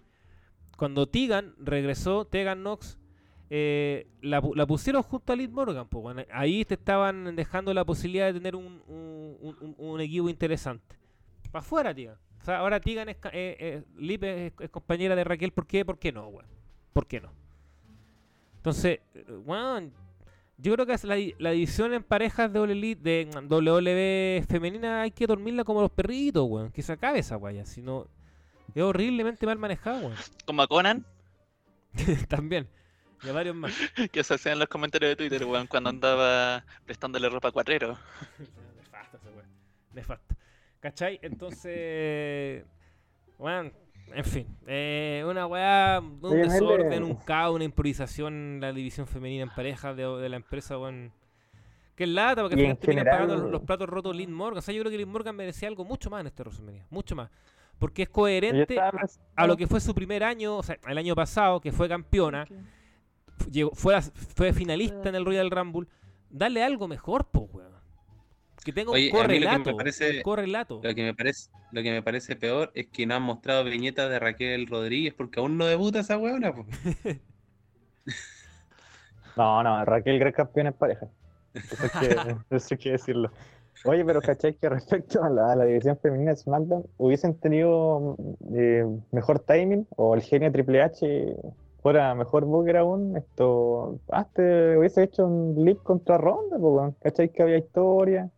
Cuando 0.76 1.06
Tegan 1.08 1.54
regresó, 1.58 2.24
Tegan 2.24 2.60
Knox, 2.60 2.98
eh, 3.50 4.08
la, 4.22 4.42
pu- 4.42 4.56
la 4.56 4.66
pusieron 4.66 5.02
junto 5.04 5.32
a 5.32 5.36
Liv 5.36 5.50
Morgan. 5.50 5.88
Pues, 5.88 6.26
ahí 6.32 6.64
te 6.64 6.74
estaban 6.74 7.36
dejando 7.36 7.72
la 7.72 7.84
posibilidad 7.84 8.26
de 8.26 8.32
tener 8.32 8.56
un, 8.56 10.00
equipo 10.00 10.28
interesante. 10.28 10.96
Para 11.52 11.60
afuera, 11.64 11.94
Tegan. 11.94 12.16
O 12.40 12.44
sea, 12.44 12.58
ahora 12.58 12.80
Tegan 12.80 13.08
es, 13.08 13.16
eh, 13.32 13.84
eh, 14.00 14.52
es 14.58 14.70
compañera 14.70 15.14
de 15.14 15.22
Raquel. 15.22 15.52
¿Por 15.52 15.66
qué? 15.66 15.84
¿Por 15.84 15.98
qué 16.00 16.10
no, 16.10 16.26
weón? 16.26 16.46
¿Por 16.92 17.06
qué 17.06 17.20
no? 17.20 17.37
Entonces, 18.68 19.00
weón, 19.46 19.94
yo 20.58 20.74
creo 20.74 20.84
que 20.84 20.92
es 20.92 21.04
la, 21.04 21.16
la 21.38 21.52
división 21.52 21.94
en 21.94 22.02
parejas 22.02 22.52
de, 22.52 22.60
WWE 22.60 22.96
de 22.96 23.30
WWE 23.48 24.44
femenina 24.46 25.00
hay 25.02 25.10
que 25.10 25.26
dormirla 25.26 25.64
como 25.64 25.80
los 25.80 25.90
perritos, 25.90 26.46
weón. 26.46 26.70
Que 26.70 26.82
se 26.82 26.92
acabe 26.92 27.20
esa 27.20 27.36
guaya. 27.36 27.64
Si 27.64 27.80
no, 27.80 28.06
es 28.74 28.82
horriblemente 28.82 29.46
mal 29.46 29.58
manejada, 29.58 30.00
weón. 30.00 30.14
Como 30.44 30.60
a 30.60 30.66
Conan, 30.66 31.06
También. 32.28 32.68
Y 33.22 33.30
a 33.30 33.32
varios 33.32 33.56
más. 33.56 33.72
que 34.12 34.22
se 34.22 34.34
hacían 34.34 34.58
los 34.58 34.68
comentarios 34.68 35.12
de 35.12 35.16
Twitter, 35.16 35.46
weón, 35.46 35.66
cuando 35.66 35.88
andaba 35.88 36.62
prestándole 36.84 37.30
ropa 37.30 37.48
a 37.48 37.52
cuatrero. 37.52 37.98
Nefasto 38.76 39.16
ese 39.16 39.30
weón. 39.30 39.46
Nefasto. 39.94 40.36
¿Cachai? 40.80 41.18
Entonces. 41.22 42.66
Bueno, 43.38 43.72
en 44.14 44.24
fin. 44.24 44.46
eh, 44.66 45.24
una 45.28 45.46
weá, 45.46 46.00
un 46.00 46.18
Oye, 46.22 46.36
Mele. 46.36 46.52
desorden, 46.52 47.02
un 47.04 47.14
caos, 47.16 47.54
una 47.54 47.64
improvisación 47.64 48.34
en 48.34 48.60
la 48.60 48.72
división 48.72 49.06
femenina 49.06 49.42
en 49.44 49.50
pareja 49.50 49.94
de, 49.94 50.04
de 50.06 50.28
la 50.28 50.36
empresa, 50.36 50.78
weón. 50.78 51.12
Que 51.94 52.04
es 52.04 52.10
lata, 52.10 52.42
porque 52.42 52.54
al 52.54 52.60
final 52.60 52.78
terminan 52.78 53.04
pagando 53.06 53.36
los, 53.36 53.50
los 53.50 53.62
platos 53.62 53.88
rotos 53.88 54.14
Lynn 54.14 54.32
Morgan. 54.32 54.58
O 54.58 54.62
sea, 54.62 54.72
yo 54.72 54.80
creo 54.82 54.90
que 54.92 54.98
Lynn 54.98 55.08
Morgan 55.10 55.34
merecía 55.34 55.68
algo 55.68 55.84
mucho 55.84 56.10
más 56.10 56.20
en 56.20 56.28
este 56.28 56.42
WrestleMania. 56.44 56.86
Mucho 56.90 57.16
más. 57.16 57.28
Porque 57.78 58.02
es 58.02 58.08
coherente 58.08 58.78
a, 59.36 59.46
lo 59.46 59.56
que 59.56 59.66
fue 59.66 59.80
su 59.80 59.94
primer 59.94 60.22
año, 60.24 60.56
o 60.58 60.62
sea, 60.62 60.76
el 60.88 60.98
año 60.98 61.14
pasado, 61.16 61.60
que 61.60 61.72
fue 61.72 61.88
campeona, 61.88 62.46
fu- 63.36 63.50
llegó, 63.50 63.70
fue, 63.72 63.94
la- 63.94 64.02
fue 64.02 64.52
finalista 64.52 65.08
en 65.08 65.14
el 65.16 65.24
Royal 65.24 65.50
Rumble. 65.50 65.88
Dale 66.30 66.62
algo 66.62 66.86
mejor, 66.88 67.26
pues, 67.32 67.46
weón. 67.52 67.67
Que 68.64 68.72
tenga 68.72 68.90
un 68.90 68.96
Oye, 68.96 69.10
a 69.10 69.12
mí 69.12 69.18
lo 69.18 69.22
que 69.22 69.28
me 69.28 69.40
correlato. 69.64 69.76
parece- 69.76 70.16
Un 70.18 70.22
correlato. 70.22 70.80
Lo 70.82 70.94
que 70.94 71.02
me 71.02 71.14
parece, 71.14 71.50
lo 71.72 71.82
que 71.82 71.90
me 71.90 72.02
parece 72.02 72.36
peor 72.36 72.70
es 72.74 72.86
que 72.88 73.06
no 73.06 73.14
han 73.14 73.22
mostrado 73.22 73.64
viñetas 73.64 74.10
de 74.10 74.18
Raquel 74.18 74.66
Rodríguez 74.66 75.14
porque 75.14 75.40
aún 75.40 75.56
no 75.56 75.66
debuta 75.66 76.00
esa 76.00 76.18
weona. 76.18 76.54
po. 76.54 76.66
No, 79.36 79.62
no, 79.62 79.84
Raquel 79.84 80.18
gran 80.18 80.32
campeona 80.32 80.70
en 80.70 80.74
pareja. 80.74 81.06
Eso 81.54 81.76
hay 81.80 82.08
que, 82.08 82.36
eso 82.56 82.68
hay 82.72 82.78
que 82.78 82.90
decirlo. 82.92 83.30
Oye, 83.84 84.04
pero 84.04 84.20
¿cachai 84.20 84.54
que 84.54 84.68
respecto 84.68 85.22
a 85.22 85.30
la, 85.30 85.52
a 85.52 85.56
la 85.56 85.64
división 85.64 85.96
femenina 85.98 86.32
de 86.32 86.36
SmackDown 86.38 86.84
hubiesen 86.96 87.38
tenido 87.38 88.16
eh, 88.52 88.84
mejor 89.12 89.38
timing 89.38 89.86
o 89.96 90.16
el 90.16 90.22
genio 90.22 90.50
Triple 90.50 90.82
H 90.82 91.36
fuera 91.80 92.12
mejor 92.16 92.44
booker 92.46 92.78
aún? 92.78 93.16
Esto, 93.16 94.00
antes 94.10 94.76
hubiese 94.76 95.04
hecho 95.04 95.24
un 95.26 95.64
lip 95.64 95.80
contra 95.84 96.18
Ronda. 96.18 96.58
¿cachai 97.00 97.28
que 97.28 97.42
había 97.44 97.58
historia? 97.58 98.28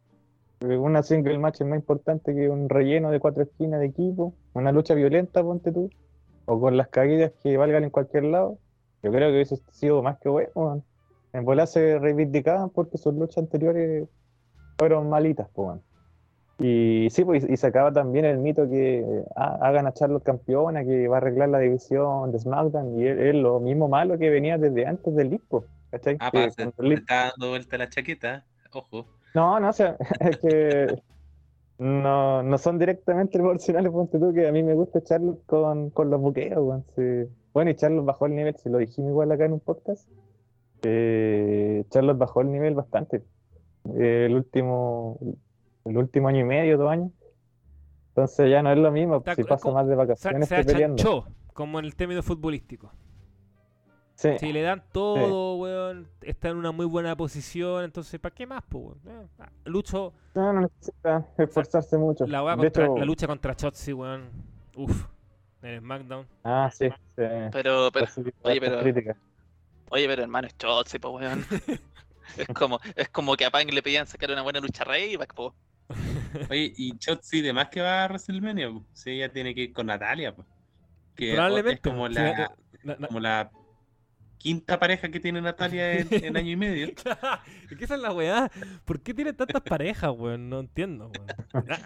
Eh, 0.61 0.77
Una 0.77 1.03
single 1.03 1.39
match 1.39 1.61
es 1.61 1.67
más 1.67 1.79
importante 1.79 2.35
que 2.35 2.49
un 2.49 2.69
relleno 2.69 3.11
de 3.11 3.21
cuatro 3.21 3.43
esquinas 3.43 3.81
de 3.81 3.87
equipo, 3.87 4.35
una 4.53 4.73
lucha 4.73 4.95
violenta, 4.95 5.43
ponte 5.43 5.73
tú, 5.73 5.91
o 6.47 6.61
con 6.61 6.77
las 6.77 6.89
caídas 6.89 7.33
que 7.43 7.57
valgan 7.57 7.85
en 7.85 7.91
cualquier 7.91 8.25
lado. 8.25 8.59
Yo 9.03 9.11
creo 9.11 9.29
que 9.29 9.35
hubiese 9.37 9.57
sido 9.71 10.03
más 10.03 10.19
que 10.19 10.29
bueno. 10.29 10.83
En 11.33 11.45
bola 11.45 11.67
se 11.67 11.99
reivindicaban 11.99 12.71
porque 12.71 12.99
sus 12.99 13.15
luchas 13.15 13.39
anteriores 13.39 14.09
fueron 14.79 15.09
malitas, 15.09 15.49
pues. 15.55 15.79
Y 16.59 17.09
sí, 17.11 17.25
pues, 17.25 17.49
y 17.49 17.57
sacaba 17.57 17.91
también 17.91 18.27
el 18.27 18.37
mito 18.39 18.69
que 18.69 19.25
ah, 19.35 19.59
hagan 19.63 19.87
a 19.87 19.95
Charlotte 19.95 20.25
campeona, 20.25 20.85
que 20.85 21.09
va 21.09 21.17
a 21.17 21.19
arreglar 21.19 21.49
la 21.49 21.59
división 21.59 22.33
de 22.33 22.39
SmackDown, 22.39 23.01
y 23.01 23.07
es, 23.07 23.35
lo 23.35 23.61
mismo 23.61 23.89
malo 23.89 24.19
que 24.19 24.29
venía 24.29 24.59
desde 24.59 24.85
antes 24.87 25.15
del 25.17 25.31
disco, 25.31 25.65
¿cachai? 25.91 26.19
Ah, 26.21 26.31
Que 26.31 26.39
pa, 26.39 26.51
se, 26.51 26.57
cuando 26.57 26.75
se 26.77 26.83
el 26.83 26.89
Leap- 26.91 26.99
está 27.01 27.15
dando 27.31 27.49
vuelta 27.49 27.79
la 27.79 27.89
chaqueta. 27.89 28.45
Ojo. 28.73 29.07
No, 29.35 29.61
no, 29.61 29.69
o 29.69 29.73
sea, 29.73 29.97
es 30.21 30.37
que 30.39 31.03
no, 31.79 32.43
no 32.43 32.59
son 32.59 32.79
directamente 32.79 33.39
proporcionales, 33.39 33.91
ponte 33.93 34.19
tú, 34.19 34.33
que 34.33 34.47
a 34.49 34.53
mí 34.53 34.63
me 34.63 34.75
gusta 34.75 35.03
Charlotte 35.03 35.45
con, 35.47 35.91
con 35.91 36.11
los 36.11 36.21
buqueos, 36.21 36.59
weón, 36.63 36.85
sí. 36.97 37.31
Bueno, 37.53 37.71
y 37.71 37.75
Charlotte 37.75 38.05
bajó 38.05 38.27
el 38.27 38.35
nivel, 38.37 38.57
si 38.57 38.69
lo 38.69 38.79
dijimos 38.79 39.11
igual 39.11 39.33
acá 39.33 39.45
en 39.45 39.55
un 39.55 39.61
podcast, 39.61 40.09
eh, 40.83 41.85
bajó 42.17 42.41
el 42.43 42.53
nivel 42.53 42.75
bastante. 42.75 43.23
Eh, 43.97 44.27
el 44.27 44.37
último, 44.37 45.19
el 45.85 45.97
último 45.97 46.29
año 46.29 46.41
y 46.41 46.45
medio, 46.45 46.79
dos 46.79 46.91
años. 46.91 47.11
Entonces 48.11 48.51
ya 48.51 48.63
no 48.63 48.71
es 48.73 48.79
lo 48.79 48.91
mismo, 48.91 49.17
Está 49.17 49.35
si 49.35 49.43
como- 49.65 49.77
más 49.77 49.87
de 49.87 49.93
Se, 49.95 49.97
vacaciones 49.97 50.49
se 50.49 50.57
que 50.57 50.65
peleando. 50.65 50.97
como 51.55 51.79
en 51.79 51.85
el 51.87 51.95
término 51.97 52.23
futbolístico. 52.23 52.93
Sí. 54.21 54.29
Si 54.39 54.53
le 54.53 54.61
dan 54.61 54.83
todo, 54.93 55.57
weón, 55.57 56.07
está 56.21 56.51
en 56.51 56.59
una 56.59 56.73
muy 56.73 56.85
buena 56.85 57.17
posición, 57.17 57.85
entonces, 57.85 58.21
¿para 58.21 58.35
qué 58.35 58.47
más, 58.47 58.63
po, 58.65 58.79
weón? 58.79 58.99
Eh, 59.07 59.27
ah, 59.39 59.49
Lucho, 59.65 60.13
No, 60.35 60.53
no 60.53 60.61
necesita 60.61 61.27
esforzarse 61.39 61.97
mucho. 61.97 62.27
la, 62.27 62.45
weá 62.45 62.55
de 62.55 62.65
contra- 62.65 62.85
hecho, 62.85 62.97
la 62.99 63.05
lucha 63.07 63.27
contra 63.27 63.57
Chotzi, 63.57 63.95
weón. 63.95 64.29
Uf, 64.77 65.07
en 65.63 65.81
SmackDown. 65.81 66.27
Ah, 66.45 66.69
sí, 66.71 66.91
sí. 66.91 66.95
Pero, 67.17 67.91
pero, 67.91 68.07
oye, 68.43 68.61
pero- 68.61 68.81
críticas. 68.81 69.17
oye, 69.89 70.07
pero 70.07 70.23
hermano, 70.23 70.49
es 70.49 70.59
Chotzi, 70.59 70.99
po, 70.99 71.11
weón. 71.13 71.43
Es 72.37 72.47
como, 72.49 72.79
es 72.95 73.09
como 73.09 73.35
que 73.37 73.45
a 73.47 73.51
Pang 73.51 73.71
le 73.73 73.83
pedían 73.83 74.07
sacar 74.07 74.31
una 74.31 74.43
buena 74.43 74.61
lucha 74.61 74.85
rey, 74.85 75.19
po. 75.35 75.53
Oye, 76.51 76.73
y 76.77 76.97
Chotzi, 76.99 77.41
de 77.41 77.53
más 77.53 77.71
que 77.71 77.81
va 77.81 78.05
a 78.05 78.07
WrestleMania, 78.07 78.71
po. 78.71 78.85
sí, 78.93 79.13
ella 79.13 79.33
tiene 79.33 79.53
que 79.55 79.63
ir 79.63 79.73
con 79.73 79.87
Natalia, 79.87 80.33
po. 80.37 80.45
que 81.17 81.33
Probablemente. 81.33 81.75
es 81.75 81.81
como 81.81 82.07
sí, 82.07 82.15
la, 82.15 82.31
eh, 82.85 82.97
como 83.09 83.19
la 83.19 83.51
quinta 84.41 84.79
pareja 84.79 85.09
que 85.11 85.21
tiene 85.21 85.41
Natalia 85.41 85.93
en, 85.99 86.09
en 86.11 86.37
año 86.37 86.51
y 86.51 86.57
medio. 86.57 86.87
Es 87.71 87.77
que 87.79 87.85
esa 87.85 87.95
es 87.95 88.01
la 88.01 88.13
weá. 88.13 88.51
¿Por 88.85 89.01
qué 89.01 89.15
tienen 89.15 89.37
tantas 89.37 89.63
parejas, 89.63 90.11
weón? 90.17 90.49
No 90.49 90.59
entiendo, 90.61 91.11
weón. 91.15 91.67
Ah, 91.71 91.79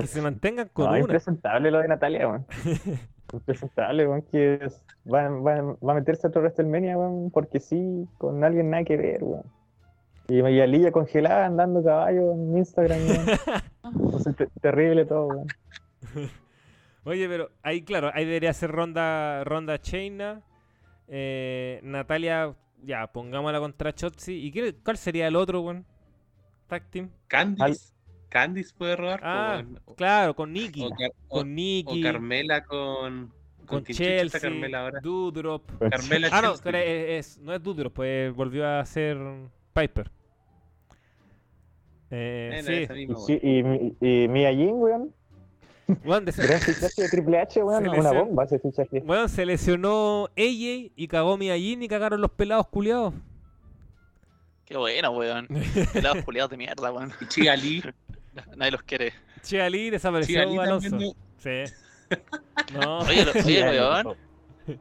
Que 0.00 0.06
se 0.06 0.20
mantengan 0.20 0.68
con 0.72 0.84
No, 0.86 0.90
una. 0.90 1.00
impresentable 1.00 1.70
lo 1.70 1.78
de 1.78 1.88
Natalia, 1.88 2.28
weón. 2.28 2.46
impresentable, 3.32 4.06
weón, 4.08 4.22
que 4.22 4.54
es- 4.62 4.82
va, 5.10 5.28
va- 5.28 5.76
va 5.82 5.92
a 5.92 5.94
meterse 5.94 6.26
a 6.26 6.30
otro 6.30 6.42
WrestleMania, 6.42 6.98
weón, 6.98 7.30
porque 7.30 7.60
sí, 7.60 8.06
con 8.18 8.42
alguien 8.44 8.68
nada 8.70 8.84
que 8.84 8.96
ver, 8.96 9.22
weón. 9.22 9.44
Y, 10.28 10.40
Alilla 10.60 10.92
congelada 10.92 11.46
andando 11.46 11.82
caballo 11.82 12.32
en 12.32 12.58
Instagram, 12.58 12.98
weón. 13.06 13.26
Entonces, 13.84 14.36
te- 14.36 14.48
terrible 14.60 15.04
todo, 15.06 15.28
weón. 15.28 15.46
Oye, 17.04 17.28
pero 17.28 17.50
ahí, 17.62 17.82
claro, 17.82 18.10
ahí 18.12 18.24
debería 18.26 18.52
ser 18.52 18.70
ronda, 18.70 19.42
ronda 19.44 19.78
Chaina. 19.80 20.42
Eh, 21.12 21.80
Natalia, 21.82 22.54
ya, 22.84 23.06
pongámosla 23.08 23.58
contra 23.58 23.92
Chotzi. 23.92 24.34
¿Y 24.46 24.52
qué- 24.52 24.74
cuál 24.84 24.96
sería 24.96 25.26
el 25.26 25.34
otro, 25.36 25.60
weón? 25.62 25.84
Tag 26.68 26.88
team. 26.88 27.10
Candice. 27.26 27.92
Candice 28.28 28.72
puede 28.78 28.94
robar. 28.94 29.20
Ah, 29.24 29.64
claro, 29.96 30.36
con 30.36 30.52
Nikki. 30.52 30.84
o, 30.84 30.90
Car- 30.90 31.10
o- 31.26 31.38
Con 31.38 31.40
o 31.40 31.44
Nikki. 31.50 32.02
Carmela 32.02 32.64
con. 32.64 33.32
Con 33.66 33.84
Chelsea. 33.84 34.40
Carmela 34.40 34.82
ahora? 34.82 35.00
Doudrop. 35.00 35.68
Carmela 35.90 36.28
Ah, 36.32 36.42
no, 36.42 36.54
es, 36.54 36.62
es- 36.64 37.38
no 37.38 37.52
es 37.54 37.62
Doudrop, 37.62 37.92
pues 37.92 38.32
volvió 38.34 38.66
a 38.68 38.84
ser 38.86 39.16
Piper. 39.72 40.10
Eh, 42.12 42.86
sí, 42.88 42.94
misma, 42.94 43.18
Y, 43.18 43.22
sí, 43.26 43.40
y, 43.42 43.62
mi- 43.62 43.96
y 44.00 44.28
Mia 44.28 44.50
Jin, 44.52 44.72
weón. 44.74 45.14
Weón, 46.04 46.24
des- 46.24 46.36
Gran 46.48 46.60
fichaje 46.60 47.02
de 47.02 47.08
Triple 47.08 47.38
H, 47.40 47.62
weón. 47.62 47.82
Una 47.88 47.96
lesionó. 47.96 48.24
bomba 48.24 48.44
ese 48.44 48.58
fichaje. 48.58 49.02
weón, 49.04 49.28
se 49.28 49.46
lesionó 49.46 50.24
AJ 50.36 50.92
y 50.96 51.08
cagó 51.08 51.36
Miyajin 51.36 51.82
y 51.82 51.88
cagaron 51.88 52.20
los 52.20 52.30
pelados 52.30 52.66
culiados. 52.68 53.14
Qué 54.64 54.76
bueno, 54.76 55.10
weón. 55.10 55.48
Pelados 55.92 56.24
culiados 56.24 56.50
de 56.50 56.56
mierda, 56.56 56.92
weón. 56.92 57.12
Y 57.20 57.26
Chia 57.26 57.56
Lee. 57.56 57.82
Nadie 58.56 58.70
los 58.72 58.82
quiere. 58.82 59.12
Che 59.42 59.60
Ali 59.60 59.90
desapareció 59.90 60.34
Chia 60.36 60.46
Lee 60.46 60.58
Alonso. 60.58 60.90
también. 60.90 61.12
Sí. 61.38 61.72
No. 62.74 62.98
Oye, 63.00 63.24
lo- 63.24 63.32
oye, 63.32 63.62
weón. 63.80 64.16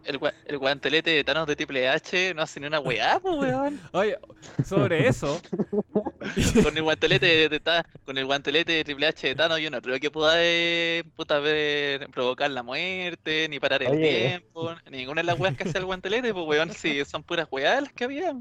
El, 0.05 0.19
gua- 0.19 0.33
el 0.45 0.57
guantelete 0.57 1.09
de 1.11 1.23
Thanos 1.23 1.47
de 1.47 1.55
Triple 1.55 1.87
H 1.89 2.33
no 2.33 2.41
hace 2.41 2.59
ni 2.59 2.67
una 2.67 2.79
weá, 2.79 3.19
pues, 3.21 3.35
weón. 3.37 3.79
Oye, 3.93 4.17
sobre 4.65 5.07
eso, 5.07 5.39
Con 6.63 6.75
el 6.77 6.83
guantelete 6.83 7.25
de, 7.25 7.49
de 7.49 7.61
con 8.05 8.17
el 8.17 8.25
guantelete 8.25 8.73
de 8.73 8.83
Triple 8.83 9.07
H 9.07 9.27
de 9.27 9.35
Thanos, 9.35 9.59
yo 9.59 9.69
no 9.71 9.81
creo 9.81 9.99
que 9.99 10.11
pueda 10.11 10.33
eh, 10.37 11.03
puta, 11.15 11.39
ver, 11.39 12.07
provocar 12.09 12.51
la 12.51 12.63
muerte, 12.63 13.47
ni 13.49 13.59
parar 13.59 13.83
el 13.83 13.91
Oye. 13.91 14.27
tiempo, 14.29 14.71
ninguna 14.91 15.21
de 15.21 15.25
las 15.27 15.39
weas 15.39 15.55
que 15.55 15.63
hace 15.63 15.77
el 15.77 15.85
guantelete, 15.85 16.33
pues 16.33 16.45
weón, 16.47 16.71
sí, 16.71 17.03
son 17.05 17.23
puras 17.23 17.47
weas 17.51 17.81
las 17.83 17.93
que 17.93 18.03
había. 18.03 18.33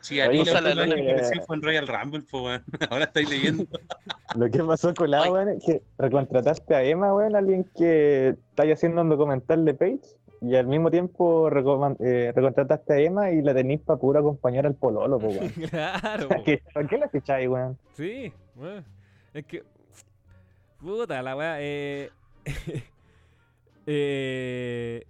Chia 0.00 0.26
Oye, 0.28 0.38
Lee 0.38 0.44
la 0.50 0.74
que 0.74 1.10
apareció 1.12 1.42
fue 1.46 1.56
en 1.56 1.62
Royal 1.62 1.86
Rumble, 1.86 2.22
po, 2.22 2.42
weón. 2.44 2.64
Ahora 2.90 3.04
estáis 3.04 3.28
leyendo. 3.28 3.64
Lo 4.34 4.50
que 4.50 4.58
pasó 4.64 4.92
con 4.94 5.10
la 5.10 5.30
weón 5.30 5.50
es 5.50 5.64
que 5.64 5.82
recontrataste 5.98 6.74
a 6.74 6.82
Emma, 6.82 7.14
weón, 7.14 7.36
alguien 7.36 7.64
que 7.76 8.34
está 8.50 8.64
haciendo 8.72 9.02
un 9.02 9.10
documental 9.10 9.64
de 9.64 9.74
Page 9.74 10.00
y 10.42 10.56
al 10.56 10.66
mismo 10.66 10.90
tiempo 10.90 11.48
eh, 11.48 12.32
recontrataste 12.34 12.92
a 12.92 12.98
Emma 12.98 13.30
y 13.30 13.42
la 13.42 13.54
tenís 13.54 13.80
para 13.80 13.98
pura 13.98 14.20
acompañar 14.20 14.66
al 14.66 14.74
pololo, 14.74 15.18
po, 15.18 15.28
weón. 15.28 15.48
claro. 15.70 16.28
po. 16.28 16.42
¿Qué- 16.44 16.62
¿Por 16.74 16.88
qué 16.88 16.98
la 16.98 17.08
ficháis, 17.08 17.48
weón? 17.48 17.78
Sí, 17.94 18.32
weón. 18.56 18.84
Es 19.32 19.44
que. 19.46 19.62
Puta 20.78 21.22
la 21.22 21.36
weá. 21.36 21.56
Eh, 21.60 22.10
eh, 23.86 25.04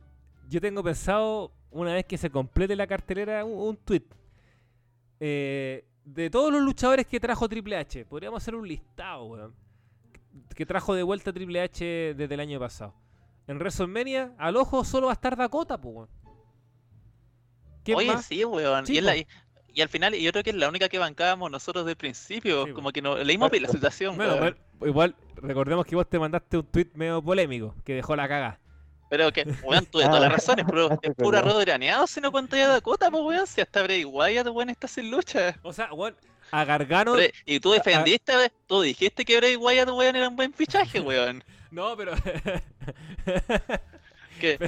yo 0.49 0.61
tengo 0.61 0.83
pensado, 0.83 1.51
una 1.71 1.95
vez 1.95 2.05
que 2.05 2.19
se 2.19 2.31
complete 2.31 2.77
la 2.77 2.87
cartelera, 2.87 3.45
un, 3.45 3.69
un 3.69 3.77
tweet. 3.77 4.03
Eh, 5.21 5.85
de 6.05 6.31
todos 6.31 6.53
los 6.53 6.63
luchadores 6.63 7.07
que 7.07 7.21
trajo 7.21 7.49
Triple 7.49 7.77
H, 7.77 8.05
podríamos 8.07 8.43
hacer 8.43 8.55
un 8.55 8.67
listado, 8.67 9.25
weón. 9.27 9.55
Que 10.55 10.67
trajo 10.67 10.95
de 10.95 11.03
vuelta 11.03 11.33
Triple 11.33 11.61
H 11.61 12.15
desde 12.17 12.35
el 12.35 12.41
año 12.41 12.59
pasado. 12.59 12.95
En 13.49 13.59
WrestleMania, 13.59 14.33
al 14.39 14.57
ojo 14.57 14.85
solo 14.85 15.07
va 15.07 15.13
a 15.13 15.15
estar 15.15 15.37
Dakota, 15.37 15.79
pues, 15.81 15.95
weón. 15.95 16.09
¿Quién 17.85 17.99
Oye, 17.99 18.13
más? 18.13 18.25
sí, 18.25 18.45
weón. 18.45 18.87
Sí, 18.87 18.95
y, 18.95 18.99
es 18.99 19.05
la- 19.05 19.17
y, 19.17 19.27
y 19.75 19.81
al 19.81 19.89
final, 19.89 20.15
yo 20.15 20.31
creo 20.31 20.45
que 20.45 20.51
es 20.51 20.57
la 20.57 20.69
única 20.69 20.89
que 20.89 20.99
bancábamos 20.99 21.51
nosotros 21.51 21.85
del 21.85 21.97
principio, 21.97 22.67
Sí, 22.67 22.73
como 22.73 22.93
que 22.93 23.03
no, 23.03 23.17
leímos 23.17 23.51
bien 23.51 23.65
la 23.65 23.69
situación, 23.69 24.17
Bueno, 24.17 24.35
weón. 24.37 24.57
igual, 24.83 25.17
recordemos 25.37 25.85
que 25.87 25.97
vos 25.97 26.09
te 26.09 26.19
mandaste 26.19 26.59
un 26.59 26.67
tweet 26.67 26.91
medio 26.95 27.23
polémico, 27.23 27.75
que 27.85 27.95
dejó 27.95 28.15
la 28.15 28.29
caga. 28.29 28.59
Pero 29.11 29.31
que, 29.33 29.43
weón, 29.65 29.85
tuve 29.87 30.05
todas 30.05 30.17
Ah, 30.17 30.21
las 30.21 30.33
razones, 30.33 30.65
pero 30.69 30.89
ah, 30.93 30.99
es 31.03 31.13
sí, 31.17 31.23
pura 31.23 31.41
perdón. 31.41 31.55
roderaneado 31.55 32.07
si 32.07 32.21
no 32.21 32.31
ya 32.57 32.69
Dakota, 32.69 33.11
pues 33.11 33.23
weón, 33.25 33.47
si 33.47 33.61
hasta 33.61 33.83
Bray 33.83 34.05
Wyatt, 34.05 34.47
weón, 34.49 34.71
está 34.71 34.87
sin 34.89 35.11
lucha. 35.11 35.57
O 35.63 35.73
sea, 35.73 35.93
weón, 35.93 36.17
a 36.53 36.65
Gargano. 36.65 37.17
Y 37.45 37.59
tú 37.59 37.73
defendiste, 37.73 38.33
tú 38.67 38.83
dijiste 38.83 39.25
que 39.25 39.39
Bray 39.39 39.57
Wyatt, 39.57 39.89
weón, 39.91 40.15
era 40.15 40.29
un 40.29 40.37
buen 40.37 40.53
fichaje, 40.53 41.01
weón. 41.01 41.43
No, 41.71 41.97
pero. 41.97 42.13
Que 44.41 44.59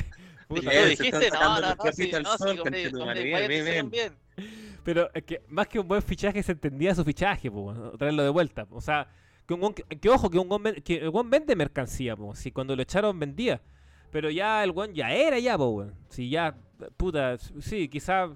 Puta, 0.49 0.71
tú 0.71 0.87
dijiste, 0.89 1.31
no, 1.31 1.61
no, 1.61 1.61
no, 1.61 1.69
sí, 1.71 1.77
trapitos 2.11 2.15
al 2.15 2.23
no, 2.23 2.31
sí, 2.33 2.39
sol, 2.39 2.57
con 2.59 2.65
Bray- 2.73 2.83
conchetumare, 2.85 2.91
con 2.91 3.07
Bray 3.15 3.25
bien, 3.25 3.35
Wyatt 3.37 3.49
bien, 3.49 3.63
hicieron 3.67 3.91
bien. 3.91 4.13
bien. 4.37 4.79
pero 4.85 5.11
es 5.15 5.23
que 5.25 5.43
más 5.49 5.67
que 5.69 5.81
un 5.81 5.89
buen 5.89 6.03
fichaje 6.03 6.43
se 6.43 6.53
entendía 6.53 6.95
su 6.95 7.05
fichaje, 7.05 7.49
weón, 7.49 7.97
traerlo 7.99 8.23
de 8.23 8.29
vuelta. 8.29 8.67
O 8.71 8.81
sea, 8.81 9.09
que, 9.47 9.55
un 9.55 9.75
que, 9.75 9.83
que 9.83 10.09
ojo, 10.11 10.31
que 10.31 10.39
un 10.39 10.63
ven- 10.63 10.83
que 10.83 10.97
el 10.97 11.09
weón 11.09 11.31
vende 11.31 11.57
mercancía, 11.57 12.15
po. 12.17 12.35
Si 12.35 12.51
cuando 12.53 12.77
lo 12.77 12.83
echaron 12.83 13.19
vendía. 13.19 13.61
Pero 14.11 14.31
ya 14.31 14.63
el 14.63 14.71
weón 14.71 14.95
ya 14.95 15.11
era 15.11 15.39
ya, 15.41 15.57
weón. 15.57 15.95
Si 16.09 16.29
ya, 16.31 16.55
puta, 16.97 17.37
sí, 17.61 17.89
quizás. 17.89 18.31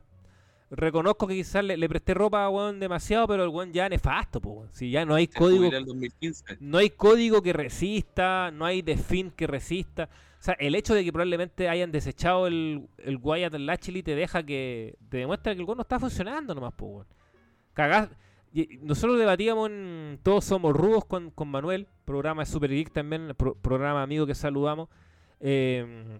Reconozco 0.70 1.26
que 1.26 1.34
quizás 1.34 1.64
le, 1.64 1.76
le 1.78 1.88
presté 1.88 2.12
ropa, 2.12 2.46
weón, 2.50 2.78
demasiado, 2.78 3.26
pero 3.26 3.42
el 3.42 3.48
weón 3.48 3.72
ya 3.72 3.88
nefasto, 3.88 4.40
po, 4.40 4.50
weón. 4.50 4.68
Si 4.72 4.90
ya 4.90 5.04
no 5.06 5.14
hay 5.14 5.26
Se 5.26 5.38
código. 5.38 5.58
jubiló 5.64 5.78
el 5.78 5.84
2015. 5.86 6.44
No 6.60 6.78
hay 6.78 6.90
código 6.90 7.40
que 7.42 7.52
resista, 7.54 8.50
no 8.50 8.64
hay 8.66 8.82
defin 8.82 9.30
que 9.30 9.46
resista. 9.46 10.10
O 10.38 10.42
sea, 10.42 10.54
el 10.60 10.74
hecho 10.74 10.94
de 10.94 11.02
que 11.04 11.12
probablemente 11.12 11.68
hayan 11.68 11.90
desechado 11.90 12.46
el, 12.46 12.86
el 12.98 13.16
Wyatt 13.16 13.54
Lashley 13.54 14.02
te 14.02 14.14
deja 14.14 14.42
que. 14.42 14.96
te 15.08 15.16
demuestra 15.18 15.54
que 15.54 15.60
el 15.60 15.64
weón 15.66 15.78
no 15.78 15.82
está 15.82 15.98
funcionando 15.98 16.54
nomás, 16.54 16.74
pues, 16.76 16.92
weón. 16.92 17.06
Cagás- 17.74 18.10
Nosotros 18.82 19.18
debatíamos 19.18 19.70
en 19.70 20.18
Todos 20.22 20.44
Somos 20.44 20.74
Rudos 20.76 21.04
con, 21.06 21.30
con 21.30 21.48
Manuel, 21.48 21.86
programa 22.04 22.42
de 22.42 22.46
Super 22.46 22.70
Geek 22.70 22.92
también, 22.92 23.32
pro- 23.36 23.54
programa 23.54 24.02
amigo 24.02 24.26
que 24.26 24.34
saludamos. 24.34 24.88
eh, 25.40 26.18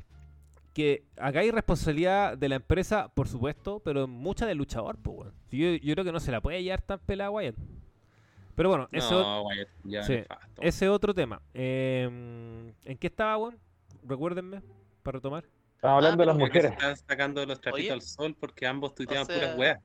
que 0.78 1.02
acá 1.16 1.40
hay 1.40 1.50
responsabilidad 1.50 2.38
de 2.38 2.48
la 2.48 2.55
empresa, 2.55 3.09
por 3.12 3.26
supuesto, 3.26 3.80
pero 3.84 4.06
mucha 4.06 4.46
del 4.46 4.59
luchador, 4.59 4.96
pues, 5.02 5.16
weón. 5.18 5.34
Yo, 5.50 5.74
yo 5.84 5.94
creo 5.94 6.05
que 6.05 6.12
no 6.12 6.20
se 6.20 6.30
la 6.30 6.40
puede 6.40 6.62
llevar 6.62 6.82
tan 6.82 7.00
pelada 7.00 7.30
Wyatt. 7.30 7.56
Pero 8.55 8.68
bueno, 8.68 8.88
eso. 8.92 9.20
No, 9.20 9.42
Wyatt, 9.42 9.68
ya 9.84 10.02
Sí, 10.05 10.12
nefasto. 10.14 10.62
ese 10.62 10.88
otro 10.88 11.12
tema. 11.14 11.40
Eh, 11.52 12.72
¿En 12.84 12.96
qué 12.98 13.06
estaba, 13.09 13.36
weón? 13.38 13.59
Recuérdenme, 14.05 14.62
para 15.02 15.16
retomar. 15.16 15.44
Estamos 15.74 15.96
hablando 15.96 16.22
de 16.22 16.26
las 16.26 16.36
se 16.36 16.40
mujeres. 16.44 16.72
están 16.72 16.96
sacando 16.96 17.44
los 17.46 17.60
trapitos 17.60 17.84
Oye. 17.84 17.92
al 17.92 18.02
sol 18.02 18.36
porque 18.38 18.66
ambos 18.66 18.94
tuiteaban 18.94 19.26
sea, 19.26 19.34
puras 19.36 19.59
weas. 19.59 19.80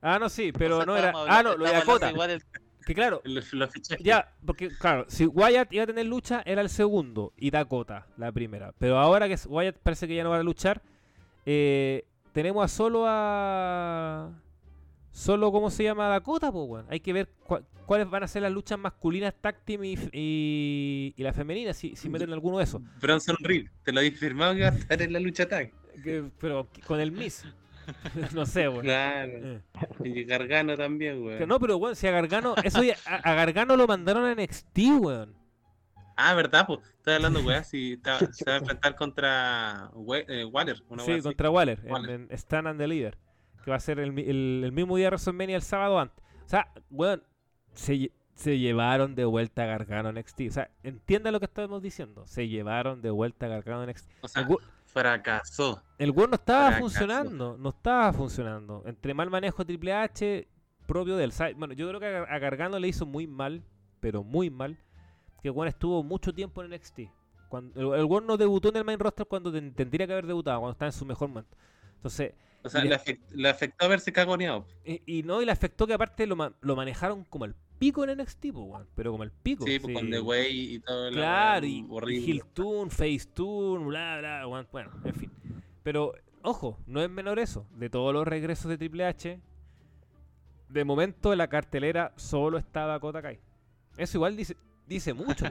Ah, 0.00 0.18
no, 0.18 0.28
sí, 0.28 0.52
pero 0.52 0.76
O 0.76 0.78
sea, 0.78 0.86
no 0.86 0.96
era. 0.96 1.12
Ah, 1.28 1.42
no, 1.42 1.56
lo 1.56 1.64
de 1.64 1.72
Dakota. 1.72 2.10
igual 2.10 2.30
el- 2.30 2.42
Que 2.88 2.94
claro, 2.94 3.20
Los, 3.24 3.52
los 3.52 3.70
fichajes. 3.70 4.02
ya, 4.04 4.32
porque 4.46 4.70
claro, 4.70 5.04
si 5.08 5.26
Wyatt 5.26 5.70
iba 5.74 5.84
a 5.84 5.86
tener 5.86 6.06
lucha, 6.06 6.42
era 6.46 6.62
el 6.62 6.70
segundo 6.70 7.34
y 7.36 7.50
Dakota 7.50 8.06
la 8.16 8.32
primera. 8.32 8.72
Pero 8.78 8.98
ahora 8.98 9.28
que 9.28 9.36
Wyatt 9.46 9.76
parece 9.76 10.08
que 10.08 10.14
ya 10.16 10.24
no 10.24 10.30
va 10.30 10.38
a 10.38 10.42
luchar, 10.42 10.80
eh, 11.44 12.04
tenemos 12.32 12.64
a 12.64 12.68
solo 12.68 13.04
a. 13.06 14.30
Solo, 15.10 15.50
¿cómo 15.52 15.70
se 15.70 15.82
llama? 15.84 16.08
Dakota, 16.08 16.50
pues, 16.52 16.64
weón. 16.68 16.86
Hay 16.88 17.00
que 17.00 17.12
ver 17.12 17.28
cua- 17.46 17.64
cuáles 17.86 18.08
van 18.08 18.22
a 18.22 18.28
ser 18.28 18.42
las 18.42 18.52
luchas 18.52 18.78
masculinas, 18.78 19.34
tag 19.40 19.58
team 19.64 19.84
y, 19.84 19.98
y, 20.12 21.14
y 21.16 21.22
la 21.22 21.32
femenina, 21.32 21.72
si, 21.74 21.96
si 21.96 22.08
meten 22.08 22.32
alguno 22.32 22.58
de 22.58 22.64
esos. 22.64 22.80
Bronson 23.00 23.36
Reed, 23.40 23.66
te 23.82 23.92
lo 23.92 23.98
habéis 24.00 24.18
firmado 24.18 24.54
que 24.54 24.62
va 24.62 24.68
a 24.68 24.74
estar 24.74 25.02
en 25.02 25.12
la 25.12 25.20
lucha 25.20 25.46
tag. 25.48 25.72
Que- 26.04 26.24
pero 26.40 26.68
con 26.86 27.00
el 27.00 27.10
Miss. 27.12 27.44
no 28.34 28.46
sé, 28.46 28.68
weón. 28.68 28.82
Claro. 28.82 29.32
Eh. 29.32 29.60
Y 30.04 30.24
Gargano 30.24 30.76
también, 30.76 31.16
Que 31.22 31.36
weón. 31.36 31.48
no, 31.48 31.58
pero 31.60 31.76
weón, 31.76 31.96
si 31.96 32.06
a 32.06 32.10
Gargano, 32.10 32.54
eso 32.62 32.82
ya- 32.82 32.96
a, 33.06 33.16
a 33.30 33.34
Gargano 33.34 33.76
lo 33.76 33.86
mandaron 33.86 34.24
a 34.24 34.34
NXT, 34.34 34.78
weón. 35.00 35.34
Ah, 36.16 36.34
¿verdad? 36.34 36.64
Pues 36.66 36.80
estoy 36.96 37.14
hablando, 37.14 37.40
weá, 37.42 37.62
si 37.62 37.92
está- 37.92 38.18
se 38.32 38.44
va 38.44 38.54
a 38.54 38.58
enfrentar 38.58 38.96
contra 38.96 39.90
We- 39.94 40.24
eh, 40.28 40.44
Waller. 40.44 40.82
Una 40.88 41.04
Sí, 41.04 41.12
así. 41.12 41.22
contra 41.22 41.48
Waller, 41.50 41.80
en- 41.84 41.92
Waller. 41.92 42.10
en, 42.10 42.28
Stand 42.36 42.66
and 42.68 42.80
Deliver. 42.80 43.16
Que 43.64 43.70
va 43.70 43.76
a 43.76 43.80
ser 43.80 44.00
el, 44.00 44.18
el- 44.18 44.62
el 44.64 44.72
mismo 44.72 44.96
día 44.96 45.06
de 45.06 45.10
WrestleMania 45.10 45.56
el 45.56 45.62
sábado 45.62 45.98
antes. 46.00 46.24
O 46.44 46.48
sea, 46.48 46.72
weón, 46.90 47.22
se, 47.72 48.10
se 48.34 48.58
llevaron 48.58 49.14
de 49.14 49.24
vuelta 49.26 49.62
a 49.62 49.66
Gargano 49.66 50.08
en 50.08 50.16
NXT. 50.16 50.40
O 50.48 50.52
sea, 50.52 50.70
entiendan 50.82 51.32
lo 51.34 51.38
que 51.40 51.46
estamos 51.46 51.82
diciendo. 51.82 52.26
Se 52.26 52.48
llevaron 52.48 53.00
de 53.00 53.10
vuelta 53.10 53.46
a 53.46 53.50
Gargano 53.50 53.84
en 53.84 53.90
NXT. 53.90 54.10
O 54.22 54.28
sea, 54.28 54.42
fracasó. 55.00 55.82
El 55.98 56.10
weón 56.10 56.30
no 56.30 56.36
estaba 56.36 56.72
funcionando, 56.72 57.56
no 57.58 57.68
estaba 57.70 58.12
funcionando. 58.12 58.82
Entre 58.86 59.14
mal 59.14 59.30
manejo 59.30 59.64
Triple 59.64 59.92
H, 59.92 60.48
propio 60.86 61.16
del 61.16 61.32
site. 61.32 61.54
Bueno, 61.54 61.74
yo 61.74 61.88
creo 61.88 62.00
que 62.00 62.06
a, 62.06 62.38
Gargano 62.38 62.78
le 62.78 62.88
hizo 62.88 63.06
muy 63.06 63.26
mal, 63.26 63.62
pero 64.00 64.22
muy 64.22 64.50
mal, 64.50 64.78
que 65.42 65.50
weón 65.50 65.68
estuvo 65.68 66.02
mucho 66.02 66.32
tiempo 66.32 66.62
en 66.62 66.70
NXT. 66.72 67.00
Cuando, 67.48 67.94
el, 67.94 68.00
el 68.00 68.26
no 68.26 68.36
debutó 68.36 68.68
en 68.68 68.76
el 68.76 68.84
main 68.84 68.98
roster 68.98 69.26
cuando 69.26 69.50
ten- 69.50 69.72
tendría 69.74 70.06
que 70.06 70.12
haber 70.12 70.26
debutado, 70.26 70.60
cuando 70.60 70.72
estaba 70.72 70.88
en 70.88 70.92
su 70.92 71.06
mejor 71.06 71.28
momento. 71.28 71.56
Entonces, 71.96 72.34
O 72.62 72.68
sea, 72.68 72.84
Y- 72.84 72.88
le, 72.88 72.96
afect- 72.98 73.30
le 73.30 73.48
afectó 73.48 73.86
haberse 73.86 74.12
cagoneado. 74.12 74.66
y, 74.84 75.00
y 75.06 75.22
no, 75.22 75.40
y 75.40 75.46
le 75.46 75.52
afectó 75.52 75.86
que 75.86 75.94
aparte 75.94 76.26
lo, 76.26 76.54
lo 76.60 76.76
manejaron 76.76 77.24
como 77.24 77.44
el 77.46 77.54
pico 77.78 78.04
en 78.04 78.18
NXT, 78.18 78.52
po, 78.52 78.62
weón, 78.64 78.86
pero 78.94 79.12
como 79.12 79.24
el 79.24 79.30
pico. 79.30 79.64
Sí, 79.66 79.78
pues 79.78 79.94
con 79.94 80.10
The 80.10 80.20
Way 80.20 80.74
y 80.74 80.80
todo. 80.80 81.10
la 81.10 81.16
Claro, 81.16 81.66
weá 81.66 81.70
y, 81.70 81.78
y 81.80 81.86
horrible. 81.88 82.26
Heel 82.32 82.44
Turn, 82.52 82.90
Face 82.90 83.26
Turn, 83.34 83.86
bla, 83.88 84.18
bla, 84.18 84.46
weón, 84.46 84.66
bueno, 84.72 84.90
en 85.04 85.14
fin. 85.14 85.32
Pero, 85.82 86.12
ojo, 86.42 86.78
no 86.86 87.00
es 87.02 87.08
menor 87.10 87.38
eso. 87.38 87.66
De 87.76 87.88
todos 87.88 88.12
los 88.12 88.26
regresos 88.26 88.68
de 88.68 88.78
Triple 88.78 89.04
H, 89.06 89.40
de 90.68 90.84
momento 90.84 91.32
en 91.32 91.38
la 91.38 91.48
cartelera 91.48 92.12
solo 92.16 92.58
estaba 92.58 92.98
Kota 93.00 93.22
Kai. 93.22 93.38
Eso 93.96 94.18
igual 94.18 94.36
dice 94.36 94.56
dice 94.86 95.12
mucho. 95.12 95.44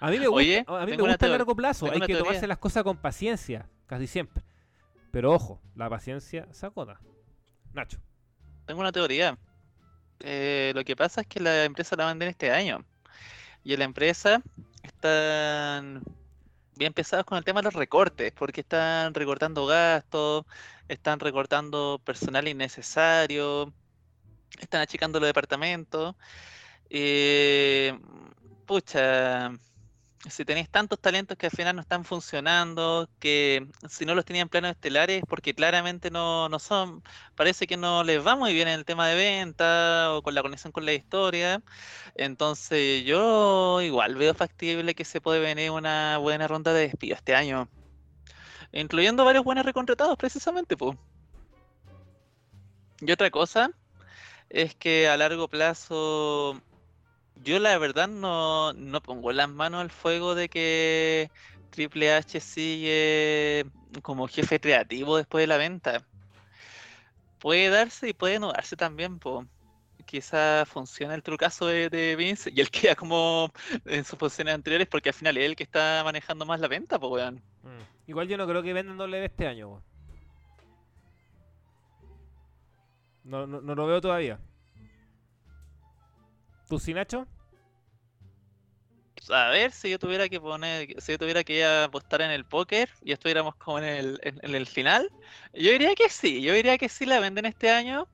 A 0.00 0.10
mí 0.10 0.18
me 0.18 0.26
gusta, 0.26 0.30
Oye, 0.36 0.64
a 0.66 0.84
mí 0.86 0.90
me 0.92 0.96
gusta 0.96 1.12
el 1.12 1.18
teor- 1.18 1.30
largo 1.30 1.54
plazo. 1.54 1.86
Hay 1.86 2.00
que 2.00 2.06
teoría. 2.08 2.18
tomarse 2.18 2.46
las 2.48 2.58
cosas 2.58 2.82
con 2.82 2.96
paciencia, 2.96 3.68
casi 3.86 4.06
siempre. 4.08 4.42
Pero 5.12 5.32
ojo, 5.32 5.60
la 5.76 5.88
paciencia 5.88 6.48
se 6.52 6.66
acota. 6.66 7.00
Nacho. 7.72 7.98
Tengo 8.66 8.80
una 8.80 8.90
teoría. 8.90 9.38
Eh, 10.20 10.72
lo 10.74 10.84
que 10.84 10.96
pasa 10.96 11.22
es 11.22 11.26
que 11.26 11.40
la 11.40 11.64
empresa 11.64 11.96
la 11.96 12.06
venden 12.06 12.28
este 12.28 12.50
año. 12.50 12.84
Y 13.64 13.76
la 13.76 13.84
empresa 13.84 14.42
están 14.82 16.02
bien 16.76 16.92
pesados 16.92 17.24
con 17.24 17.38
el 17.38 17.44
tema 17.44 17.60
de 17.60 17.64
los 17.64 17.74
recortes, 17.74 18.32
porque 18.32 18.60
están 18.62 19.14
recortando 19.14 19.66
gastos, 19.66 20.44
están 20.88 21.20
recortando 21.20 22.00
personal 22.04 22.48
innecesario, 22.48 23.72
están 24.60 24.82
achicando 24.82 25.20
los 25.20 25.28
departamentos. 25.28 26.14
Eh, 26.90 27.98
pucha, 28.66 29.52
si 30.30 30.44
tenéis 30.44 30.70
tantos 30.70 30.98
talentos 30.98 31.36
que 31.36 31.46
al 31.46 31.52
final 31.52 31.76
no 31.76 31.82
están 31.82 32.04
funcionando, 32.04 33.08
que 33.18 33.66
si 33.88 34.06
no 34.06 34.14
los 34.14 34.24
tenían 34.24 34.48
planos 34.48 34.70
estelares, 34.72 35.22
porque 35.28 35.54
claramente 35.54 36.10
no, 36.10 36.48
no 36.48 36.58
son, 36.58 37.02
parece 37.34 37.66
que 37.66 37.76
no 37.76 38.04
les 38.04 38.26
va 38.26 38.36
muy 38.36 38.54
bien 38.54 38.68
en 38.68 38.74
el 38.74 38.84
tema 38.84 39.06
de 39.08 39.16
venta 39.16 40.14
o 40.14 40.22
con 40.22 40.34
la 40.34 40.42
conexión 40.42 40.72
con 40.72 40.86
la 40.86 40.94
historia. 40.94 41.62
Entonces 42.14 43.04
yo 43.04 43.80
igual 43.82 44.16
veo 44.16 44.34
factible 44.34 44.94
que 44.94 45.04
se 45.04 45.20
puede 45.20 45.40
venir 45.40 45.70
una 45.70 46.18
buena 46.18 46.48
ronda 46.48 46.72
de 46.72 46.88
despido 46.88 47.16
este 47.16 47.34
año. 47.34 47.68
Incluyendo 48.72 49.24
varios 49.24 49.44
buenos 49.44 49.64
recontratados 49.64 50.16
precisamente, 50.16 50.76
pues. 50.76 50.96
Y 53.00 53.12
otra 53.12 53.30
cosa 53.30 53.70
es 54.48 54.74
que 54.74 55.08
a 55.08 55.16
largo 55.16 55.48
plazo 55.48 56.60
yo 57.36 57.58
la 57.58 57.76
verdad 57.78 58.08
no, 58.08 58.72
no 58.72 59.02
pongo 59.02 59.32
las 59.32 59.48
manos 59.48 59.80
al 59.80 59.90
fuego 59.90 60.34
de 60.34 60.48
que 60.48 61.30
Triple 61.70 62.12
H 62.12 62.40
sigue 62.40 63.66
como 64.02 64.28
jefe 64.28 64.60
creativo 64.60 65.16
después 65.16 65.42
de 65.42 65.46
la 65.48 65.56
venta. 65.56 66.02
Puede 67.38 67.68
darse 67.68 68.08
y 68.08 68.12
puede 68.12 68.38
no 68.38 68.52
darse 68.52 68.76
también, 68.76 69.18
po. 69.18 69.46
Quizá 70.06 70.64
funciona 70.66 71.14
el 71.14 71.22
trucazo 71.22 71.66
de, 71.66 71.88
de 71.88 72.14
Vince 72.16 72.50
y 72.54 72.60
él 72.60 72.70
queda 72.70 72.94
como 72.94 73.50
en 73.84 74.04
sus 74.04 74.18
posiciones 74.18 74.54
anteriores 74.54 74.86
porque 74.86 75.08
al 75.08 75.14
final 75.14 75.36
es 75.36 75.44
él 75.44 75.56
que 75.56 75.64
está 75.64 76.02
manejando 76.04 76.46
más 76.46 76.60
la 76.60 76.68
venta, 76.68 76.98
pues 76.98 77.12
weón. 77.12 77.42
Mm. 77.62 78.10
Igual 78.10 78.28
yo 78.28 78.36
no 78.36 78.46
creo 78.46 78.62
que 78.62 78.72
vendan 78.72 78.96
W 78.96 79.24
este 79.24 79.46
año, 79.46 79.68
weón. 79.68 79.82
No, 83.24 83.46
no, 83.46 83.60
no 83.60 83.74
lo 83.74 83.86
veo 83.86 84.00
todavía. 84.00 84.38
¿Tú 86.68 86.78
sí, 86.78 86.94
Nacho? 86.94 87.26
A 89.30 89.48
ver, 89.50 89.72
si 89.72 89.88
yo 89.90 89.98
tuviera 89.98 90.28
que 90.28 90.38
poner, 90.40 91.00
si 91.00 91.12
yo 91.12 91.18
tuviera 91.18 91.44
que 91.44 91.64
apostar 91.64 92.20
en 92.20 92.30
el 92.30 92.44
póker 92.44 92.90
y 93.00 93.12
estuviéramos 93.12 93.54
como 93.56 93.78
en 93.78 93.84
el, 93.84 94.20
en, 94.22 94.38
en 94.42 94.54
el 94.54 94.66
final, 94.66 95.10
yo 95.54 95.70
diría 95.72 95.94
que 95.94 96.10
sí, 96.10 96.42
yo 96.42 96.52
diría 96.52 96.76
que 96.76 96.88
sí 96.90 97.06
la 97.06 97.20
venden 97.20 97.46
este 97.46 97.70
año 97.70 98.06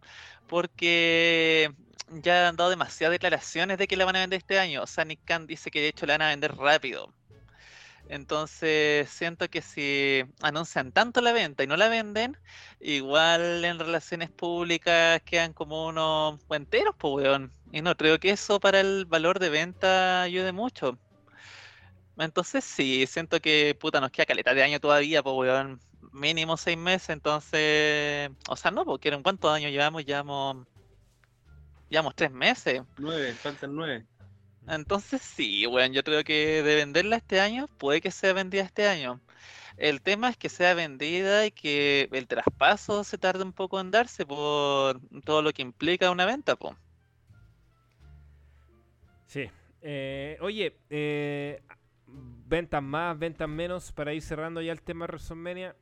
porque 0.46 1.72
ya 2.08 2.48
han 2.48 2.56
dado 2.56 2.70
demasiadas 2.70 3.12
declaraciones 3.14 3.78
de 3.78 3.88
que 3.88 3.96
la 3.96 4.04
van 4.04 4.16
a 4.16 4.20
vender 4.20 4.38
este 4.38 4.58
año. 4.60 4.82
O 4.82 4.86
sea, 4.86 5.04
Nick 5.04 5.20
Khan 5.24 5.46
dice 5.46 5.70
que 5.70 5.80
de 5.80 5.88
hecho 5.88 6.06
la 6.06 6.14
van 6.14 6.22
a 6.22 6.28
vender 6.30 6.54
rápido. 6.56 7.12
Entonces 8.10 9.08
siento 9.08 9.48
que 9.48 9.62
si 9.62 10.24
anuncian 10.42 10.90
tanto 10.90 11.20
la 11.20 11.32
venta 11.32 11.62
y 11.62 11.68
no 11.68 11.76
la 11.76 11.88
venden, 11.88 12.36
igual 12.80 13.64
en 13.64 13.78
relaciones 13.78 14.30
públicas 14.30 15.22
quedan 15.22 15.52
como 15.52 15.86
unos 15.86 16.40
enteros, 16.50 16.96
pues 16.98 17.24
weón. 17.24 17.52
Y 17.70 17.82
no 17.82 17.96
creo 17.96 18.18
que 18.18 18.30
eso 18.30 18.58
para 18.58 18.80
el 18.80 19.06
valor 19.06 19.38
de 19.38 19.50
venta 19.50 20.22
ayude 20.22 20.50
mucho. 20.50 20.98
Entonces 22.18 22.64
sí, 22.64 23.06
siento 23.06 23.40
que 23.40 23.76
puta 23.78 24.00
nos 24.00 24.10
queda 24.10 24.26
caleta 24.26 24.54
de 24.54 24.64
año 24.64 24.80
todavía, 24.80 25.22
pues. 25.22 25.78
Mínimo 26.12 26.56
seis 26.56 26.76
meses, 26.76 27.10
entonces. 27.10 28.28
O 28.48 28.56
sea, 28.56 28.72
no, 28.72 28.84
porque 28.84 29.10
¿en 29.10 29.22
cuántos 29.22 29.52
años 29.52 29.70
llevamos? 29.70 30.04
Llevamos. 30.04 30.66
Llevamos 31.88 32.16
tres 32.16 32.32
meses. 32.32 32.82
Nueve, 32.98 33.34
faltan 33.34 33.72
nueve. 33.72 34.04
Entonces 34.70 35.20
sí, 35.20 35.66
weón, 35.66 35.92
yo 35.92 36.04
creo 36.04 36.22
que 36.22 36.62
de 36.62 36.76
venderla 36.76 37.16
este 37.16 37.40
año, 37.40 37.66
puede 37.78 38.00
que 38.00 38.12
sea 38.12 38.32
vendida 38.32 38.62
este 38.62 38.86
año. 38.86 39.20
El 39.76 40.00
tema 40.00 40.28
es 40.28 40.36
que 40.36 40.48
sea 40.48 40.74
vendida 40.74 41.46
y 41.46 41.50
que 41.50 42.08
el 42.12 42.28
traspaso 42.28 43.02
se 43.02 43.18
tarde 43.18 43.42
un 43.42 43.52
poco 43.52 43.80
en 43.80 43.90
darse 43.90 44.24
por 44.24 45.00
todo 45.24 45.42
lo 45.42 45.52
que 45.52 45.62
implica 45.62 46.10
una 46.10 46.24
venta, 46.24 46.54
pues. 46.54 46.76
Sí. 49.26 49.50
Eh, 49.82 50.38
oye, 50.40 50.76
eh, 50.90 51.62
ventas 52.06 52.82
más, 52.82 53.18
ventas 53.18 53.48
menos, 53.48 53.90
para 53.90 54.12
ir 54.12 54.22
cerrando 54.22 54.60
ya 54.60 54.72
el 54.72 54.82
tema 54.82 55.06
de 55.06 55.12
WrestleMania. 55.12 55.76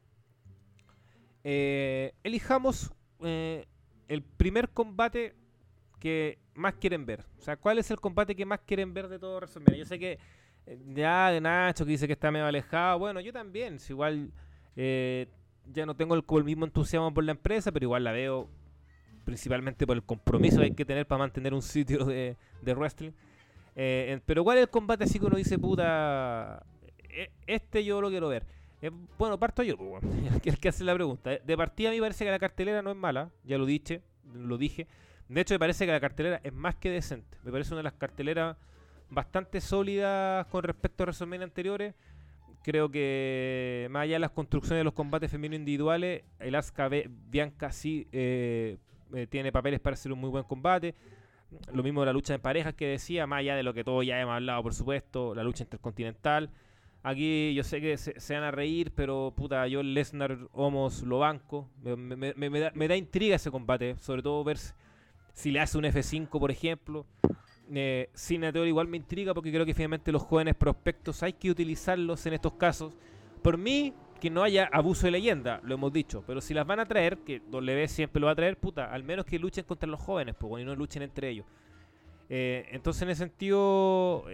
Eh, 1.45 2.15
elijamos 2.23 2.93
eh, 3.21 3.67
el 4.09 4.23
primer 4.23 4.71
combate 4.71 5.35
que 5.99 6.39
más 6.59 6.75
quieren 6.75 7.07
ver. 7.07 7.25
O 7.39 7.43
sea, 7.43 7.57
¿cuál 7.57 7.79
es 7.79 7.91
el 7.91 8.01
combate 8.01 8.35
que 8.35 8.45
más 8.45 8.61
quieren 8.61 8.93
ver 8.93 9.09
de 9.09 9.19
todo 9.19 9.37
WrestleMania? 9.37 9.79
Yo 9.79 9.85
sé 9.85 9.99
que 9.99 10.19
eh, 10.67 10.79
ya 10.95 11.31
de 11.31 11.41
Nacho 11.41 11.85
que 11.85 11.93
dice 11.93 12.07
que 12.07 12.13
está 12.13 12.31
medio 12.31 12.47
alejado. 12.47 12.99
Bueno, 12.99 13.21
yo 13.21 13.33
también. 13.33 13.79
si 13.79 13.93
igual 13.93 14.31
eh, 14.77 15.27
ya 15.73 15.87
no 15.87 15.95
tengo 15.95 16.15
el, 16.15 16.45
mismo 16.45 16.65
entusiasmo 16.65 17.13
por 17.13 17.25
la 17.25 17.33
empresa, 17.33 17.73
pero 17.73 17.85
igual 17.85 18.05
la 18.05 18.13
veo 18.13 18.49
principalmente 19.25 19.87
por 19.87 19.97
el 19.97 20.03
compromiso 20.03 20.59
que 20.59 20.65
hay 20.65 20.75
que 20.75 20.85
tener 20.85 21.07
para 21.07 21.19
mantener 21.19 21.53
un 21.53 21.63
sitio 21.63 22.05
de, 22.05 22.37
de 22.63 22.75
wrestling. 22.75 23.13
Eh, 23.77 24.21
pero 24.27 24.43
¿cuál 24.43 24.59
es 24.59 24.63
el 24.63 24.71
combate 24.71 25.05
así 25.05 25.19
que 25.21 25.27
uno 25.27 25.37
dice, 25.37 25.59
puta, 25.59 26.65
e- 27.09 27.31
este 27.47 27.85
yo 27.85 28.01
lo 28.01 28.09
quiero 28.09 28.29
ver? 28.29 28.45
Eh, 28.81 28.91
bueno, 29.19 29.39
parto 29.39 29.63
yo, 29.63 29.77
pues, 29.77 30.03
el 30.45 30.59
que 30.59 30.69
hace 30.69 30.85
la 30.85 30.95
pregunta. 30.95 31.31
De 31.31 31.57
partida 31.57 31.91
a 31.91 31.93
mí 31.93 32.01
parece 32.01 32.25
que 32.25 32.31
la 32.31 32.39
cartelera 32.39 32.83
no 32.83 32.91
es 32.91 32.97
mala, 32.97 33.31
ya 33.45 33.59
lo 33.59 33.67
dije, 33.67 34.03
lo 34.35 34.59
dije. 34.59 34.87
De 35.29 35.41
hecho, 35.43 35.55
me 35.55 35.59
parece 35.59 35.85
que 35.85 35.93
la 35.93 36.01
cartelera 36.01 36.41
es 36.43 36.53
más 36.53 36.75
que 36.77 36.91
decente. 36.91 37.37
Me 37.45 37.53
parece 37.53 37.71
una 37.75 37.79
de 37.79 37.85
las 37.85 37.93
carteleras 37.93 38.57
bastante 39.11 39.61
sólidas 39.61 40.47
con 40.47 40.63
respecto 40.63 41.03
a 41.03 41.07
WrestleMania 41.07 41.45
anteriores. 41.45 41.95
Creo 42.63 42.91
que 42.91 43.89
más 43.91 44.03
allá 44.03 44.15
de 44.15 44.21
las 44.21 44.31
construcciones 44.31 44.81
de 44.81 44.85
los 44.85 44.95
combates 44.95 45.31
femeninos 45.31 45.61
individuales, 45.61 46.25
el 46.39 46.55
Asuka 46.55 46.89
Bianca 46.89 47.73
sí 47.73 48.09
eh, 48.13 48.79
eh, 49.15 49.27
tiene 49.27 49.53
papeles 49.53 49.81
para 49.81 49.95
hacer 49.95 50.13
un 50.13 50.19
muy 50.19 50.31
buen 50.31 50.45
combate. 50.45 50.95
Lo 51.73 51.83
mismo 51.83 52.01
de 52.01 52.07
la 52.07 52.13
lucha 52.13 52.35
en 52.35 52.41
parejas 52.41 52.75
que 52.75 52.87
decía, 52.87 53.27
más 53.27 53.41
allá 53.41 53.57
de 53.57 53.63
lo 53.63 53.73
que 53.73 53.85
todos 53.85 54.05
ya 54.05 54.21
hemos 54.21 54.35
hablado, 54.35 54.63
por 54.63 54.75
supuesto, 54.75 55.35
la 55.35 55.43
lucha 55.43 55.65
intercontinental. 55.65 56.51
Aquí 57.03 57.55
yo 57.55 57.65
sé 57.65 57.81
que 57.81 57.97
se, 57.97 58.35
van 58.35 58.43
a 58.43 58.51
reír, 58.51 58.93
pero 58.95 59.33
puta, 59.35 59.67
yo 59.67 59.83
Lesnar, 59.83 60.37
Homos, 60.53 61.03
lo 61.03 61.21
banco. 61.21 61.71
Me, 61.81 62.61
da, 62.61 62.73
me 62.75 62.89
da 62.89 62.97
intriga 62.97 63.37
ese 63.37 63.51
combate, 63.51 63.97
sobre 63.99 64.23
todo 64.23 64.45
ver 64.45 64.59
si, 65.39 65.51
le 65.51 65.61
hace 65.61 65.79
un 65.79 65.85
F5, 65.85 66.29
por 66.29 66.51
ejemplo. 66.51 67.07
Eh, 67.71 68.09
igual 68.67 68.89
me 68.89 68.97
intriga 68.97 69.35
porque 69.35 69.53
creo 69.53 69.67
que 69.67 69.75
finalmente 69.75 70.11
los 70.11 70.23
jóvenes 70.23 70.55
prospectos 70.55 71.23
hay 71.23 71.35
que 71.35 71.51
utilizarlos 71.51 72.27
en 72.27 72.35
estos 72.35 72.55
casos. 72.55 72.95
Por 73.43 73.57
mí, 73.57 73.95
que 74.21 74.31
no 74.31 74.43
haya 74.43 74.69
abuso 74.73 75.07
de 75.07 75.13
leyenda, 75.13 75.61
lo 75.63 75.75
hemos 75.75 75.93
dicho. 75.93 76.25
Pero 76.27 76.41
si 76.41 76.55
las 76.55 76.67
van 76.67 76.81
a 76.81 76.87
traer, 76.87 77.19
que 77.19 77.41
W 77.41 77.89
siempre 77.89 78.21
lo 78.21 78.27
va 78.27 78.33
a 78.33 78.37
traer, 78.37 78.57
puta, 78.57 78.93
al 78.93 79.05
menos 79.05 79.25
que 79.25 79.39
luchen 79.39 79.65
contra 79.65 79.89
los 79.89 80.01
jóvenes, 80.01 80.35
pues, 80.39 80.63
y 80.63 80.65
no 80.67 80.75
luchen 80.75 81.03
entre 81.03 81.31
ellos. 81.31 81.47
Eh, 82.29 82.67
entonces, 82.73 83.03
en 83.03 83.11
ese 83.11 83.25
sentido, 83.25 84.25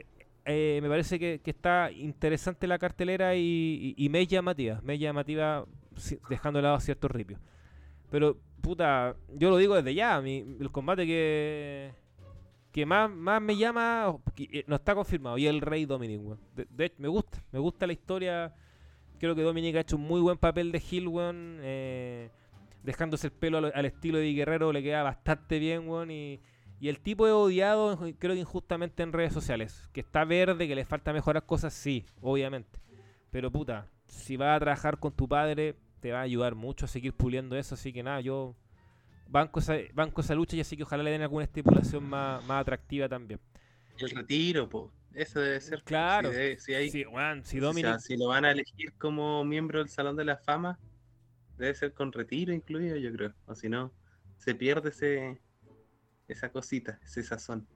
eh, 0.44 0.78
me 0.82 0.88
parece 0.88 1.18
que, 1.18 1.40
está 1.44 1.92
interesante 1.92 2.66
la 2.66 2.78
cartelera 2.78 3.34
y, 3.34 3.94
y, 3.96 4.04
y 4.04 4.08
me 4.08 4.26
llamativa. 4.26 4.80
Me 4.82 4.98
llamativa 4.98 5.66
dejando 6.28 6.58
de 6.58 6.62
lado 6.62 6.80
ciertos 6.80 7.10
ripios. 7.10 7.40
Pero, 8.10 8.38
puta, 8.64 9.14
yo 9.28 9.50
lo 9.50 9.58
digo 9.58 9.76
desde 9.76 9.94
ya. 9.94 10.18
el 10.18 10.70
combate 10.72 11.06
que, 11.06 11.92
que 12.72 12.86
más, 12.86 13.10
más 13.10 13.40
me 13.40 13.56
llama 13.56 14.16
eh, 14.38 14.64
no 14.66 14.76
está 14.76 14.94
confirmado. 14.94 15.38
Y 15.38 15.46
el 15.46 15.60
Rey 15.60 15.84
Dominic, 15.84 16.20
weón. 16.24 16.40
De, 16.56 16.66
de 16.70 16.92
me 16.98 17.08
gusta. 17.08 17.44
Me 17.52 17.58
gusta 17.58 17.86
la 17.86 17.92
historia. 17.92 18.54
Creo 19.18 19.34
que 19.36 19.42
Dominic 19.42 19.76
ha 19.76 19.80
hecho 19.80 19.96
un 19.96 20.02
muy 20.02 20.20
buen 20.20 20.38
papel 20.38 20.72
de 20.72 20.82
Hill, 20.90 21.06
weón. 21.08 21.58
eh, 21.60 22.30
dejándose 22.82 23.28
el 23.28 23.32
pelo 23.32 23.58
al, 23.58 23.84
estilo 23.86 24.18
de 24.18 24.32
Guerrero 24.34 24.70
le 24.72 24.82
queda 24.82 25.02
bastante 25.02 25.58
bien, 25.58 25.88
weón. 25.88 26.10
Y, 26.10 26.40
y 26.80 26.88
el 26.88 27.00
tipo 27.00 27.26
es 27.26 27.32
odiado, 27.32 27.98
creo 28.18 28.34
que 28.34 28.40
injustamente 28.40 29.02
en 29.02 29.12
redes 29.12 29.32
sociales. 29.32 29.88
Que 29.92 30.00
está 30.00 30.24
verde, 30.24 30.66
que 30.66 30.74
le 30.74 30.84
falta 30.86 31.12
mejorar 31.12 31.44
cosas, 31.44 31.74
sí, 31.74 32.04
obviamente. 32.22 32.78
Pero 33.30 33.50
puta, 33.50 33.88
si 34.06 34.36
vas 34.36 34.56
a 34.56 34.60
trabajar 34.60 34.98
con 34.98 35.12
tu 35.12 35.28
padre, 35.28 35.76
te 36.04 36.12
va 36.12 36.18
a 36.18 36.22
ayudar 36.24 36.54
mucho 36.54 36.84
a 36.84 36.88
seguir 36.88 37.14
puliendo 37.14 37.56
eso. 37.56 37.76
Así 37.76 37.90
que 37.90 38.02
nada, 38.02 38.20
yo 38.20 38.54
banco 39.26 39.58
esa, 39.60 39.72
banco 39.94 40.20
esa 40.20 40.34
lucha 40.34 40.54
y 40.54 40.60
así 40.60 40.76
que 40.76 40.82
ojalá 40.82 41.02
le 41.02 41.10
den 41.10 41.22
alguna 41.22 41.44
estipulación 41.44 42.04
más, 42.04 42.44
más 42.44 42.60
atractiva 42.60 43.08
también. 43.08 43.40
El 43.96 44.10
retiro, 44.10 44.68
po. 44.68 44.92
Eso 45.14 45.40
debe 45.40 45.58
ser. 45.62 45.82
Claro. 45.82 46.30
Si, 46.30 46.36
de- 46.36 46.58
si 46.58 46.74
hay- 46.74 46.90
Sí, 46.90 47.06
weón, 47.06 47.42
si 47.42 47.58
o 47.58 47.72
sea, 47.72 47.98
si 47.98 48.18
lo 48.18 48.26
van 48.28 48.44
a 48.44 48.50
elegir 48.50 48.92
como 48.98 49.42
miembro 49.46 49.78
del 49.78 49.88
Salón 49.88 50.14
de 50.14 50.26
la 50.26 50.36
Fama, 50.36 50.78
debe 51.56 51.74
ser 51.74 51.94
con 51.94 52.12
retiro 52.12 52.52
incluido, 52.52 52.96
yo 52.96 53.10
creo. 53.10 53.32
O 53.46 53.54
si 53.54 53.70
no, 53.70 53.90
se 54.36 54.54
pierde 54.54 54.90
ese 54.90 55.40
esa 56.28 56.50
cosita, 56.50 57.00
ese 57.02 57.22
sazón. 57.22 57.66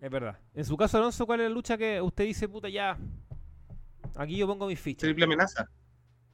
Es 0.00 0.10
verdad. 0.10 0.36
En 0.52 0.64
su 0.64 0.76
caso, 0.76 0.98
Alonso, 0.98 1.26
¿cuál 1.26 1.42
es 1.42 1.48
la 1.48 1.54
lucha 1.54 1.78
que 1.78 2.02
usted 2.02 2.24
dice, 2.24 2.48
puta, 2.48 2.68
ya? 2.68 2.98
Aquí 4.16 4.36
yo 4.36 4.48
pongo 4.48 4.66
mis 4.66 4.80
fichas. 4.80 5.02
Triple 5.02 5.26
amenaza. 5.26 5.70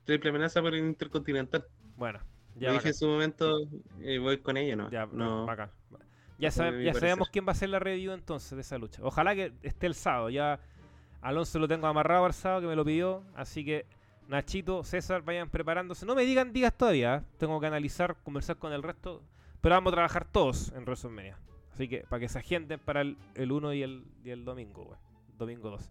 Triple 0.09 0.31
amenaza 0.31 0.63
por 0.63 0.75
el 0.75 0.87
Intercontinental. 0.87 1.67
Bueno, 1.99 2.19
Ya 2.55 2.69
ya. 2.69 2.73
dije 2.73 2.89
en 2.89 2.95
su 2.95 3.07
momento, 3.07 3.59
eh, 4.01 4.19
voy 4.19 4.39
con 4.39 4.57
ella, 4.57 4.75
¿no? 4.75 4.91
Ya, 4.91 5.05
no. 5.05 5.45
bacán. 5.45 5.71
Ya, 6.39 6.51
sabe- 6.51 6.83
ya 6.83 6.95
sabemos 6.95 7.29
quién 7.29 7.45
va 7.45 7.51
a 7.51 7.53
hacer 7.53 7.69
la 7.69 7.79
review 7.79 8.13
entonces 8.15 8.53
de 8.57 8.63
esa 8.63 8.79
lucha. 8.79 9.03
Ojalá 9.05 9.35
que 9.35 9.53
esté 9.63 9.87
el 9.87 9.95
sábado. 9.95 10.31
Ya 10.31 10.61
Alonso 11.21 11.59
lo 11.59 11.69
tengo 11.69 11.87
amarrado 11.89 12.25
al 12.25 12.33
sábado 12.33 12.63
que 12.63 12.69
me 12.69 12.75
lo 12.77 12.87
pidió. 12.87 13.23
Así 13.35 13.67
que 13.67 13.85
Nachito, 14.29 14.83
César, 14.83 15.21
vayan 15.21 15.51
preparándose. 15.51 16.07
No 16.07 16.15
me 16.15 16.23
digan 16.25 16.55
días 16.55 16.73
todavía. 16.75 17.17
¿eh? 17.17 17.23
Tengo 17.37 17.61
que 17.61 17.67
analizar, 17.67 18.17
conversar 18.25 18.57
con 18.57 18.73
el 18.73 18.83
resto. 18.83 19.23
Pero 19.61 19.75
vamos 19.75 19.93
a 19.93 19.97
trabajar 19.97 20.25
todos 20.25 20.73
en 20.73 20.85
WrestleMania. 20.85 21.37
Así 21.75 21.87
que 21.87 22.07
para 22.09 22.21
que 22.21 22.31
se 22.31 22.39
agenden 22.39 22.81
para 22.81 23.03
el, 23.03 23.19
el 23.35 23.53
1 23.53 23.75
y 23.75 23.83
el, 23.83 24.05
y 24.25 24.31
el 24.31 24.47
domingo, 24.47 24.85
güey. 24.85 24.99
Domingo 25.37 25.69
2. 25.69 25.91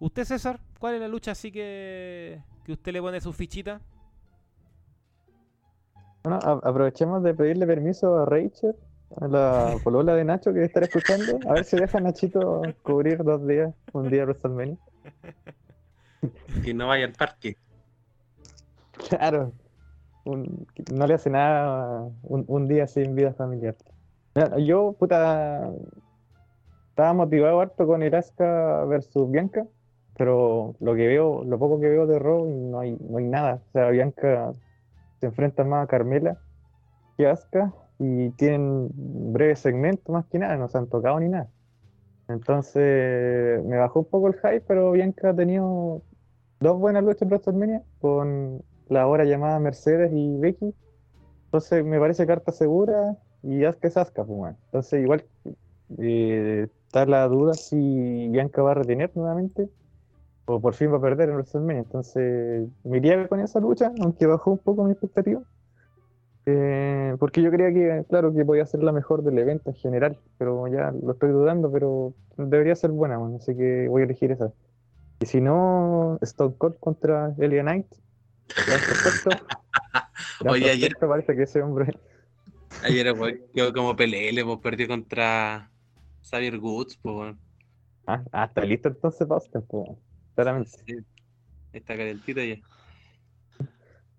¿Usted, 0.00 0.24
César? 0.24 0.60
¿Cuál 0.78 0.94
es 0.96 1.00
la 1.00 1.08
lucha 1.08 1.30
así 1.32 1.52
que, 1.52 2.42
que 2.64 2.72
usted 2.72 2.92
le 2.92 3.00
pone 3.00 3.20
su 3.20 3.32
fichita? 3.32 3.80
Bueno, 6.22 6.38
aprovechemos 6.62 7.22
de 7.22 7.34
pedirle 7.34 7.66
permiso 7.66 8.18
a 8.18 8.26
Rachel, 8.26 8.74
a 9.20 9.26
la 9.28 9.78
polola 9.84 10.14
de 10.14 10.24
Nacho 10.24 10.52
que 10.52 10.64
estará 10.64 10.86
escuchando, 10.86 11.38
a 11.48 11.54
ver 11.54 11.64
si 11.64 11.76
deja 11.78 11.98
a 11.98 12.00
Nachito 12.00 12.62
cubrir 12.82 13.22
dos 13.24 13.46
días, 13.46 13.72
un 13.92 14.10
día 14.10 14.20
de 14.20 14.26
WrestleMania. 14.26 14.76
Que 16.62 16.74
no 16.74 16.88
vaya 16.88 17.06
al 17.06 17.12
parque. 17.12 17.56
Claro, 19.08 19.52
un- 20.26 20.66
no 20.92 21.06
le 21.06 21.14
hace 21.14 21.30
nada 21.30 22.02
un, 22.22 22.44
un 22.46 22.68
día 22.68 22.86
sin 22.86 23.14
vida 23.14 23.32
familiar. 23.32 23.74
Yo, 24.58 24.92
puta, 24.98 25.70
estaba 26.90 27.14
motivado 27.14 27.60
harto 27.62 27.86
con 27.86 28.02
Iraska 28.02 28.84
versus 28.84 29.30
Bianca, 29.30 29.66
pero 30.20 30.76
lo 30.80 30.94
que 30.94 31.06
veo, 31.06 31.44
lo 31.44 31.58
poco 31.58 31.80
que 31.80 31.88
veo 31.88 32.06
de 32.06 32.18
Raw, 32.18 32.44
no 32.44 32.78
hay, 32.78 32.94
no 33.08 33.16
hay 33.16 33.24
nada. 33.24 33.62
O 33.68 33.72
sea, 33.72 33.88
Bianca 33.88 34.52
se 35.18 35.24
enfrenta 35.28 35.64
más 35.64 35.84
a 35.84 35.86
Carmela 35.86 36.36
que 37.16 37.26
a 37.26 37.32
Asuka 37.32 37.72
y 37.98 38.28
tienen 38.32 38.90
breves 38.92 39.60
segmentos 39.60 40.12
más 40.12 40.26
que 40.26 40.38
nada, 40.38 40.58
no 40.58 40.68
se 40.68 40.76
han 40.76 40.88
tocado 40.88 41.18
ni 41.20 41.30
nada. 41.30 41.48
Entonces 42.28 43.64
me 43.64 43.78
bajó 43.78 44.00
un 44.00 44.10
poco 44.10 44.28
el 44.28 44.34
hype, 44.34 44.60
pero 44.68 44.92
Bianca 44.92 45.30
ha 45.30 45.34
tenido 45.34 46.02
dos 46.60 46.78
buenas 46.78 47.02
luchas 47.02 47.22
en 47.22 47.28
WrestleMania 47.28 47.82
con 48.02 48.62
la 48.90 49.00
ahora 49.00 49.24
llamada 49.24 49.58
Mercedes 49.58 50.12
y 50.12 50.36
Becky. 50.36 50.74
Entonces 51.46 51.82
me 51.82 51.98
parece 51.98 52.26
carta 52.26 52.52
segura 52.52 53.16
y 53.42 53.64
Asuka 53.64 53.88
es 53.88 53.96
Asuka, 53.96 54.24
pues, 54.24 54.38
bueno. 54.38 54.56
Entonces 54.66 55.02
igual 55.02 55.24
eh, 55.96 56.68
está 56.84 57.06
la 57.06 57.26
duda 57.26 57.54
si 57.54 58.28
Bianca 58.28 58.60
va 58.60 58.72
a 58.72 58.74
retener 58.74 59.10
nuevamente 59.14 59.70
o 60.50 60.60
por 60.60 60.74
fin 60.74 60.92
va 60.92 60.96
a 60.96 61.00
perder 61.00 61.28
en 61.28 61.36
WrestleMania. 61.36 61.82
Entonces 61.82 62.68
me 62.84 62.96
iría 62.98 63.28
con 63.28 63.40
esa 63.40 63.60
lucha, 63.60 63.92
aunque 64.00 64.26
bajó 64.26 64.52
un 64.52 64.58
poco 64.58 64.84
mi 64.84 64.92
expectativa. 64.92 65.40
Eh, 66.46 67.14
porque 67.18 67.42
yo 67.42 67.50
creía 67.50 67.72
que, 67.72 68.04
claro, 68.08 68.34
que 68.34 68.44
podía 68.44 68.66
ser 68.66 68.82
la 68.82 68.92
mejor 68.92 69.22
del 69.22 69.38
evento 69.38 69.70
en 69.70 69.76
general, 69.76 70.18
pero 70.38 70.66
ya 70.68 70.90
lo 70.90 71.12
estoy 71.12 71.30
dudando, 71.30 71.70
pero 71.70 72.14
debería 72.36 72.74
ser 72.74 72.90
buena, 72.90 73.18
bueno, 73.18 73.36
así 73.36 73.54
que 73.56 73.86
voy 73.88 74.02
a 74.02 74.04
elegir 74.06 74.32
esa. 74.32 74.52
Y 75.20 75.26
si 75.26 75.40
no, 75.40 76.18
Stone 76.22 76.54
Cold 76.56 76.78
contra 76.80 77.34
Elia 77.38 77.62
Knight. 77.62 77.86
Gran 80.40 80.54
Oye, 80.54 80.70
ayer- 80.70 80.96
parece 80.98 81.36
que 81.36 81.42
ese 81.42 81.62
hombre. 81.62 81.92
Ayer 82.82 83.12
weón, 83.12 83.38
quedó 83.54 83.72
como 83.72 83.94
PLL, 83.94 84.42
pues 84.44 84.58
perdió 84.60 84.88
contra 84.88 85.70
Xavier 86.22 86.58
Woods, 86.58 86.98
pues. 87.02 87.36
Ah, 88.06 88.24
ah, 88.32 88.44
está 88.46 88.64
listo 88.64 88.88
entonces 88.88 89.30
Austin, 89.30 89.62
pues, 89.68 89.90
claramente. 90.42 90.70
Sí, 90.86 90.96
Está 91.72 91.96
calentito 91.96 92.42
ya. 92.42 92.56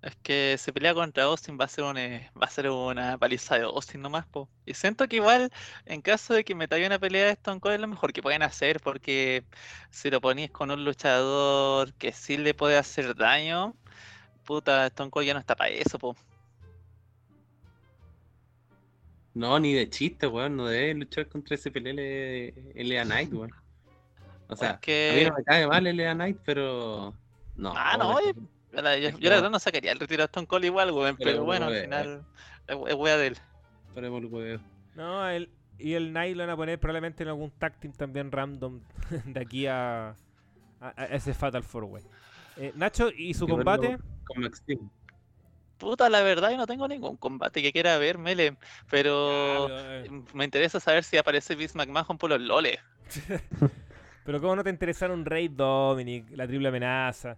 Es 0.02 0.15
que 0.23 0.56
se 0.57 0.73
pelea 0.73 0.95
contra 0.95 1.26
Austin 1.26 1.60
va 1.60 1.65
a 1.65 1.68
ser 1.68 1.84
una, 1.84 2.31
va 2.35 2.48
a 2.48 2.49
ser 2.49 2.69
una 2.69 3.19
paliza 3.19 3.60
de 3.60 3.65
Austin 3.65 4.02
nomás, 4.02 4.26
po. 4.26 4.49
Y 4.65 4.73
siento 4.73 5.07
que 5.07 5.18
igual, 5.18 5.52
en 5.85 6.02
caso 6.02 6.34
de 6.34 6.43
que 6.43 6.56
me 6.56 6.68
una 6.85 6.98
pelea 6.98 7.26
de 7.26 7.31
Stone 7.34 7.60
Cold 7.60 7.76
es 7.76 7.81
lo 7.81 7.88
mejor 7.88 8.11
que 8.11 8.23
pueden 8.23 8.41
hacer, 8.41 8.80
porque 8.80 9.45
si 9.91 10.10
lo 10.10 10.19
ponís 10.19 10.49
con 10.49 10.72
un 10.72 10.84
luchador 10.84 11.93
que 11.93 12.14
sí 12.14 12.38
le 12.38 12.56
puede 12.56 12.77
hacer 12.77 13.15
daño, 13.15 13.76
puta, 14.43 14.88
Stone 14.88 15.11
Cold 15.11 15.27
ya 15.27 15.34
no 15.35 15.39
está 15.39 15.56
para 15.56 15.69
eso, 15.69 15.99
po. 15.99 16.15
No, 19.34 19.60
ni 19.60 19.73
de 19.73 19.89
chiste, 19.89 20.26
weón. 20.27 20.57
No 20.57 20.65
debe 20.68 20.95
luchar 20.95 21.27
contra 21.27 21.56
ese 21.56 21.72
PLL 21.72 22.53
Lea 22.73 23.06
Knight, 23.06 23.31
weón. 23.34 23.52
O 24.52 24.56
sea, 24.56 24.72
a 24.72 24.73
mí 24.73 24.80
Porque, 24.80 25.26
no 25.30 25.38
me 25.38 25.44
cae 25.44 25.68
mal 25.68 25.84
Lea 25.84 26.14
Knight, 26.14 26.38
pero. 26.45 27.14
No, 27.56 27.73
ah, 27.76 27.95
no, 27.98 28.10
weón, 28.10 28.18
oye, 28.18 28.34
yo 29.19 29.30
la, 29.30 29.36
verdad 29.36 29.49
no 29.49 29.60
sacaría 29.60 29.91
el 29.91 29.99
retiro 29.99 30.22
de 30.23 30.26
Stone 30.26 30.48
Cold 30.48 30.65
igual, 30.65 30.91
weón, 30.91 31.15
Pero 31.18 31.32
pero 31.32 31.44
bueno, 31.44 31.68
al 31.68 31.82
final 31.82 32.26
es, 32.68 32.78
es 32.88 32.95
wea 32.95 33.18
de 33.18 33.28
él. 33.28 33.38
paremos 33.94 34.23
el. 34.23 34.60
No, 34.95 35.28
el, 35.30 35.49
y 35.78 35.94
el 35.94 36.11
Night 36.11 36.36
lo 36.36 36.44
van 36.44 36.49
a 36.49 36.57
poner 36.57 36.80
probablemente 36.80 37.23
en 37.23 37.30
algún 37.30 37.52
tag 37.52 37.80
team 37.80 37.94
también 37.94 38.32
random 38.32 38.82
de 39.26 39.40
aquí 39.40 39.68
a, 39.68 40.10
a- 40.80 40.94
a 40.95 41.06
ese 41.06 41.34
Fatal 41.34 41.64
Four 41.64 41.86
Way. 41.86 42.03
Eh, 42.57 42.73
Nacho, 42.76 43.10
¿y 43.10 43.34
su 43.34 43.48
combate? 43.48 43.98
Con 44.26 44.41
Maxim. 44.41 44.90
Puta, 45.78 46.10
la 46.10 46.22
verdad, 46.22 46.52
yo 46.52 46.57
no 46.57 46.68
tengo 46.68 46.88
ningún 46.88 47.18
combate 47.18 47.61
que 47.61 47.72
quiera 47.72 47.98
ver, 47.98 48.18
Mele, 48.18 48.56
pero 48.90 49.65
pero, 49.68 49.80
eh, 49.80 50.23
me 50.34 50.45
interesa 50.45 50.80
saber 50.80 51.03
si 51.03 51.18
aparece 51.18 51.56
Vince 51.56 51.76
McMahon 51.78 52.18
por 52.18 52.30
los 52.30 52.40
loles. 52.41 52.78
pero 54.26 54.39
¿cómo 54.41 54.56
no 54.56 54.64
te 54.64 54.69
interesaron 54.69 55.26
Rey 55.26 55.48
Dominic, 55.48 56.26
la 56.31 56.48
triple 56.48 56.68
amenaza? 56.69 57.38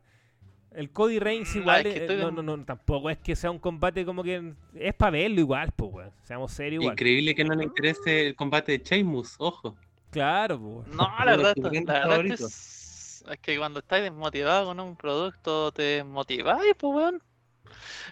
El 0.72 0.90
Cody 0.92 1.20
Reigns 1.20 1.56
Mm, 1.56 1.60
igual, 1.60 1.86
es 1.86 1.94
que 1.94 2.00
eh, 2.00 2.02
estoy- 2.06 2.18
no, 2.18 2.32
no, 2.32 2.42
no, 2.42 2.66
tampoco 2.66 3.10
es 3.10 3.18
que 3.20 3.36
sea 3.36 3.52
un 3.52 3.60
combate 3.60 4.06
como 4.06 4.24
que 4.24 4.54
es 4.74 4.94
para 4.96 5.12
verlo 5.12 5.40
igual, 5.40 5.72
pues, 5.76 5.92
weón. 5.94 6.12
Seamos 6.24 6.52
serios 6.52 6.82
igual. 6.82 6.94
Increíble 6.94 7.36
que 7.36 7.44
no 7.44 7.54
le 7.56 7.66
interese 7.66 8.28
el 8.28 8.36
combate 8.36 8.72
de 8.72 8.84
Sheamus, 8.84 9.36
ojo. 9.38 9.76
Claro, 10.10 10.60
pues. 10.60 10.88
No, 10.96 11.08
la 11.26 11.36
verdad, 11.38 11.54
la 11.58 11.70
verdad 11.70 11.76
es 11.76 11.86
que, 11.86 12.10
favoritos. 12.10 12.42
es, 12.42 13.24
es 13.30 13.40
que 13.40 13.58
cuando 13.58 13.80
estás 13.80 14.02
desmotivado 14.02 14.66
con 14.66 14.80
un 14.80 14.96
producto, 14.96 15.72
te 15.72 16.04
motiváis, 16.04 16.74
pues, 16.78 16.94
weón. 16.94 17.22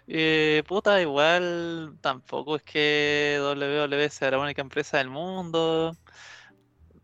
Eh, 0.07 0.64
puta, 0.68 1.02
igual 1.02 1.95
tampoco 2.02 2.56
es 2.56 2.64
que 2.64 3.38
WWE 3.41 4.10
sea 4.10 4.31
la 4.31 4.39
única 4.39 4.61
empresa 4.61 4.98
del 4.98 5.10
mundo. 5.10 5.95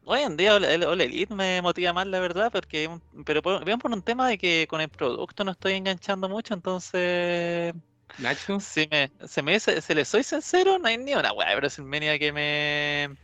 Hoy 0.10 0.22
en 0.22 0.38
día 0.38 0.56
Ole 0.56 0.76
Elite 1.06 1.34
me 1.36 1.62
motiva 1.62 1.92
más, 1.92 2.08
la 2.08 2.20
verdad, 2.22 2.50
porque 2.52 2.90
pero 3.26 3.42
por, 3.42 3.64
bien 3.66 3.78
por 3.78 3.92
un 3.92 4.02
tema 4.02 4.28
de 4.30 4.38
que 4.38 4.66
con 4.70 4.80
el 4.80 4.88
producto 4.90 5.44
no 5.44 5.52
estoy 5.52 5.74
enganchando 5.74 6.30
mucho, 6.30 6.54
entonces 6.54 7.74
Nacho, 8.18 8.60
si 8.60 8.88
me, 8.90 9.12
se 9.28 9.42
me 9.44 9.54
dice, 9.54 9.82
si 9.82 9.94
le 9.94 10.06
soy 10.06 10.24
sincero, 10.24 10.80
no 10.80 10.88
hay 10.88 10.98
ni 10.98 11.14
una 11.14 11.34
weá 11.34 11.50
de 11.50 11.56
WrestleMania 11.58 12.18
que 12.20 12.32
me, 12.32 13.18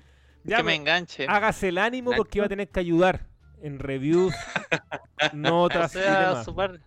Ya, 0.44 0.58
que 0.58 0.64
me 0.64 0.72
pero 0.72 0.76
enganche. 0.76 1.26
Hágase 1.26 1.70
el 1.70 1.78
ánimo 1.78 2.12
Nacho. 2.12 2.18
porque 2.18 2.40
iba 2.40 2.46
a 2.46 2.50
tener 2.50 2.70
que 2.70 2.80
ayudar 2.80 3.28
en 3.62 3.80
reviews, 3.80 4.34
O 5.20 5.32
notas 5.32 5.96
y 5.96 6.00
sea, 6.00 6.18
demás. 6.18 6.46
su 6.46 6.54
par, 6.56 6.80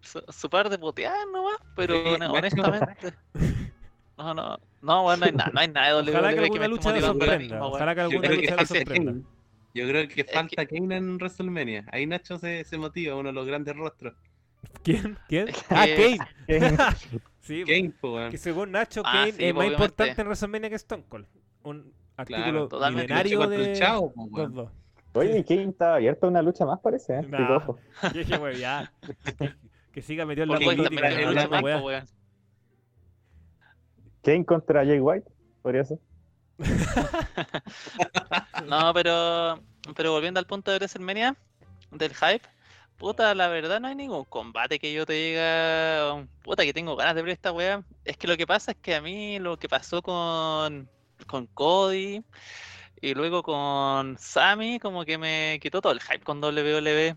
su, 0.00 0.22
su 0.28 0.50
par 0.50 0.68
de 0.70 0.78
putear 0.78 1.26
nomás, 1.32 1.58
pero 1.74 1.94
Sí, 2.04 2.18
macho. 2.18 2.32
honestamente. 2.32 3.14
No, 4.18 4.34
no, 4.34 4.58
no, 4.82 5.06
weón, 5.06 5.20
no 5.20 5.26
hay 5.26 5.32
nada, 5.32 5.50
no 5.52 5.60
hay 5.60 5.68
nada 5.68 6.02
de 6.02 6.10
Ojalá 6.10 6.34
que 6.34 6.40
WWE 6.40 6.50
que 6.50 6.58
me 6.58 6.64
alguna 6.64 6.66
esté 6.66 6.68
lucha 6.68 6.92
le 6.92 7.00
motivando 7.00 7.24
ahora 7.24 7.36
mismo. 7.36 7.66
Ojalá 7.66 7.94
que 7.94 8.00
alguna 8.02 8.30
lucha 8.30 8.64
sorprenda. 8.66 9.12
Yo 9.74 9.88
creo 9.88 10.06
que 10.08 10.24
falta 10.24 10.66
Kane 10.66 10.96
en 10.96 11.16
WrestleMania. 11.16 11.84
Ahí 11.90 12.06
Nacho 12.06 12.38
se, 12.38 12.64
se 12.64 12.76
motiva, 12.78 13.14
uno 13.16 13.30
de 13.30 13.32
los 13.32 13.46
grandes 13.46 13.74
rostros. 13.76 14.14
¿Quién? 14.84 15.18
¿Quién? 15.28 15.48
Ah, 15.70 15.86
que- 15.86 16.18
Kane. 16.46 16.76
sí, 17.40 17.64
Kane, 17.64 17.92
pues, 18.00 18.12
weón. 18.12 18.30
que 18.30 18.38
según 18.38 18.70
Nacho, 18.72 19.02
Ah, 19.04 19.12
Kane 19.12 19.32
sí, 19.32 19.44
es 19.44 19.54
más 19.54 19.66
importante 19.66 20.20
en 20.20 20.26
WrestleMania 20.26 20.68
que 20.70 20.76
Stone 20.76 21.04
Cold. 21.08 21.26
Un 21.62 21.92
artículo 22.16 22.68
totalmente. 22.68 23.04
milenario 23.14 23.46
de 23.48 23.72
Chavo, 23.72 24.12
pues, 24.12 24.26
los 24.30 24.38
weón. 24.38 24.54
dos. 24.54 24.70
Oye, 25.14 25.44
King 25.44 25.68
está 25.68 25.96
abierto 25.96 26.26
a 26.26 26.30
una 26.30 26.40
lucha 26.42 26.64
más, 26.64 26.80
parece, 26.80 27.18
¿eh? 27.18 27.22
Nah. 27.28 27.66
Yo 28.02 28.10
dije, 28.14 28.36
wey, 28.38 28.58
ya. 28.58 28.92
Que, 29.38 29.52
que 29.92 30.02
siga 30.02 30.24
metido 30.24 30.44
en 30.44 30.50
la 30.50 30.58
Kane 30.58 30.76
política. 30.76 32.04
Kane 34.22 34.44
contra 34.44 34.84
Jay 34.84 35.00
White, 35.00 35.28
podría 35.62 35.84
ser. 35.84 35.98
No, 38.66 38.92
pero, 38.94 39.62
pero 39.96 40.12
volviendo 40.12 40.40
al 40.40 40.46
punto 40.46 40.70
de 40.70 40.76
WrestleMania, 40.78 41.36
del 41.90 42.14
hype, 42.14 42.48
puta, 42.96 43.34
la 43.34 43.48
verdad 43.48 43.80
no 43.80 43.88
hay 43.88 43.94
ningún 43.94 44.24
combate 44.24 44.78
que 44.78 44.92
yo 44.92 45.04
te 45.06 45.12
diga, 45.14 46.26
puta, 46.42 46.64
que 46.64 46.72
tengo 46.72 46.96
ganas 46.96 47.14
de 47.14 47.22
ver 47.22 47.32
esta 47.32 47.52
weá. 47.52 47.84
Es 48.04 48.16
que 48.16 48.26
lo 48.28 48.36
que 48.36 48.46
pasa 48.46 48.72
es 48.72 48.78
que 48.78 48.94
a 48.94 49.00
mí 49.02 49.38
lo 49.38 49.58
que 49.58 49.68
pasó 49.68 50.02
con, 50.02 50.88
con 51.26 51.46
Cody 51.48 52.24
y 53.00 53.14
luego 53.14 53.42
con 53.42 54.16
Sammy, 54.18 54.78
como 54.78 55.04
que 55.04 55.18
me 55.18 55.58
quitó 55.60 55.80
todo 55.80 55.92
el 55.92 56.00
hype 56.00 56.20
con 56.24 56.42
WWE. 56.42 57.16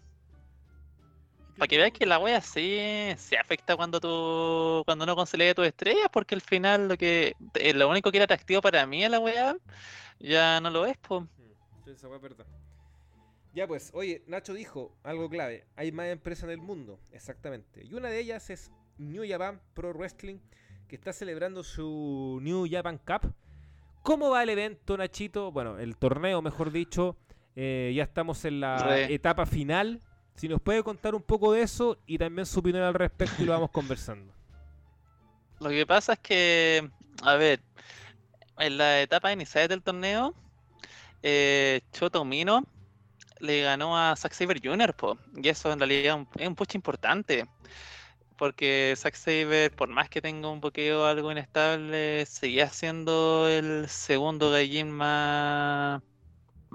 Para 1.57 1.67
que 1.67 1.77
veas 1.77 1.91
que 1.91 2.05
la 2.05 2.19
wea 2.19 2.41
sí 2.41 3.13
se 3.17 3.37
afecta 3.37 3.75
cuando 3.75 3.99
tú 3.99 4.83
cuando 4.85 5.05
no 5.05 5.15
consolidas 5.15 5.55
tus 5.55 5.67
estrellas, 5.67 6.07
porque 6.11 6.35
al 6.35 6.41
final 6.41 6.87
lo 6.89 6.97
que 6.97 7.35
eh, 7.53 7.73
lo 7.73 7.89
único 7.89 8.11
que 8.11 8.17
era 8.17 8.25
atractivo 8.25 8.61
para 8.61 8.85
mí 8.85 9.03
en 9.03 9.11
la 9.11 9.19
wea 9.19 9.55
ya 10.19 10.59
no 10.59 10.69
lo 10.69 10.85
es, 10.85 10.97
pues. 10.97 11.23
Esa 11.85 12.13
es 12.13 12.21
verdad. 12.21 12.45
Ya 13.53 13.67
pues, 13.67 13.91
oye, 13.93 14.21
Nacho 14.27 14.53
dijo 14.53 14.91
algo 15.03 15.29
clave. 15.29 15.65
Hay 15.77 15.93
más 15.93 16.07
empresas 16.07 16.43
en 16.43 16.49
el 16.49 16.57
mundo, 16.57 16.99
exactamente. 17.13 17.85
Y 17.85 17.93
una 17.93 18.09
de 18.09 18.19
ellas 18.19 18.49
es 18.49 18.69
New 18.97 19.23
Japan 19.27 19.61
Pro 19.73 19.93
Wrestling, 19.93 20.39
que 20.89 20.95
está 20.97 21.13
celebrando 21.13 21.63
su 21.63 22.39
New 22.41 22.67
Japan 22.69 22.97
Cup. 22.97 23.33
¿Cómo 24.03 24.29
va 24.29 24.43
el 24.43 24.49
evento, 24.49 24.97
Nachito? 24.97 25.51
Bueno, 25.53 25.79
el 25.79 25.95
torneo, 25.95 26.41
mejor 26.41 26.71
dicho. 26.71 27.15
Eh, 27.55 27.93
ya 27.95 28.03
estamos 28.03 28.43
en 28.43 28.59
la 28.59 28.77
Re. 28.77 29.13
etapa 29.13 29.45
final. 29.45 30.01
Si 30.35 30.47
nos 30.47 30.61
puede 30.61 30.83
contar 30.83 31.15
un 31.15 31.21
poco 31.21 31.53
de 31.53 31.61
eso 31.61 31.97
y 32.05 32.17
también 32.17 32.45
su 32.45 32.59
opinión 32.59 32.83
al 32.83 32.93
respecto 32.93 33.41
y 33.41 33.45
lo 33.45 33.53
vamos 33.53 33.71
conversando. 33.71 34.33
Lo 35.59 35.69
que 35.69 35.85
pasa 35.85 36.13
es 36.13 36.19
que, 36.19 36.89
a 37.21 37.35
ver, 37.35 37.61
en 38.57 38.77
la 38.77 39.01
etapa 39.01 39.31
inicial 39.31 39.69
del 39.69 39.81
torneo, 39.81 40.33
eh, 41.23 41.81
Choto 41.93 42.25
Mino 42.25 42.63
le 43.39 43.61
ganó 43.61 43.97
a 43.97 44.15
Zack 44.15 44.33
Saber 44.33 44.59
Jr., 44.61 44.93
po, 44.93 45.17
y 45.35 45.47
eso 45.49 45.71
en 45.71 45.79
realidad 45.79 46.05
es 46.05 46.13
un, 46.13 46.27
es 46.41 46.47
un 46.47 46.55
push 46.55 46.75
importante, 46.75 47.45
porque 48.37 48.93
Zack 48.97 49.15
Saber, 49.15 49.71
por 49.71 49.89
más 49.89 50.09
que 50.09 50.21
tenga 50.21 50.49
un 50.49 50.59
bloqueo 50.59 51.05
algo 51.05 51.31
inestable, 51.31 52.25
seguía 52.25 52.69
siendo 52.69 53.47
el 53.47 53.87
segundo 53.89 54.51
gallín 54.51 54.91
más, 54.91 56.01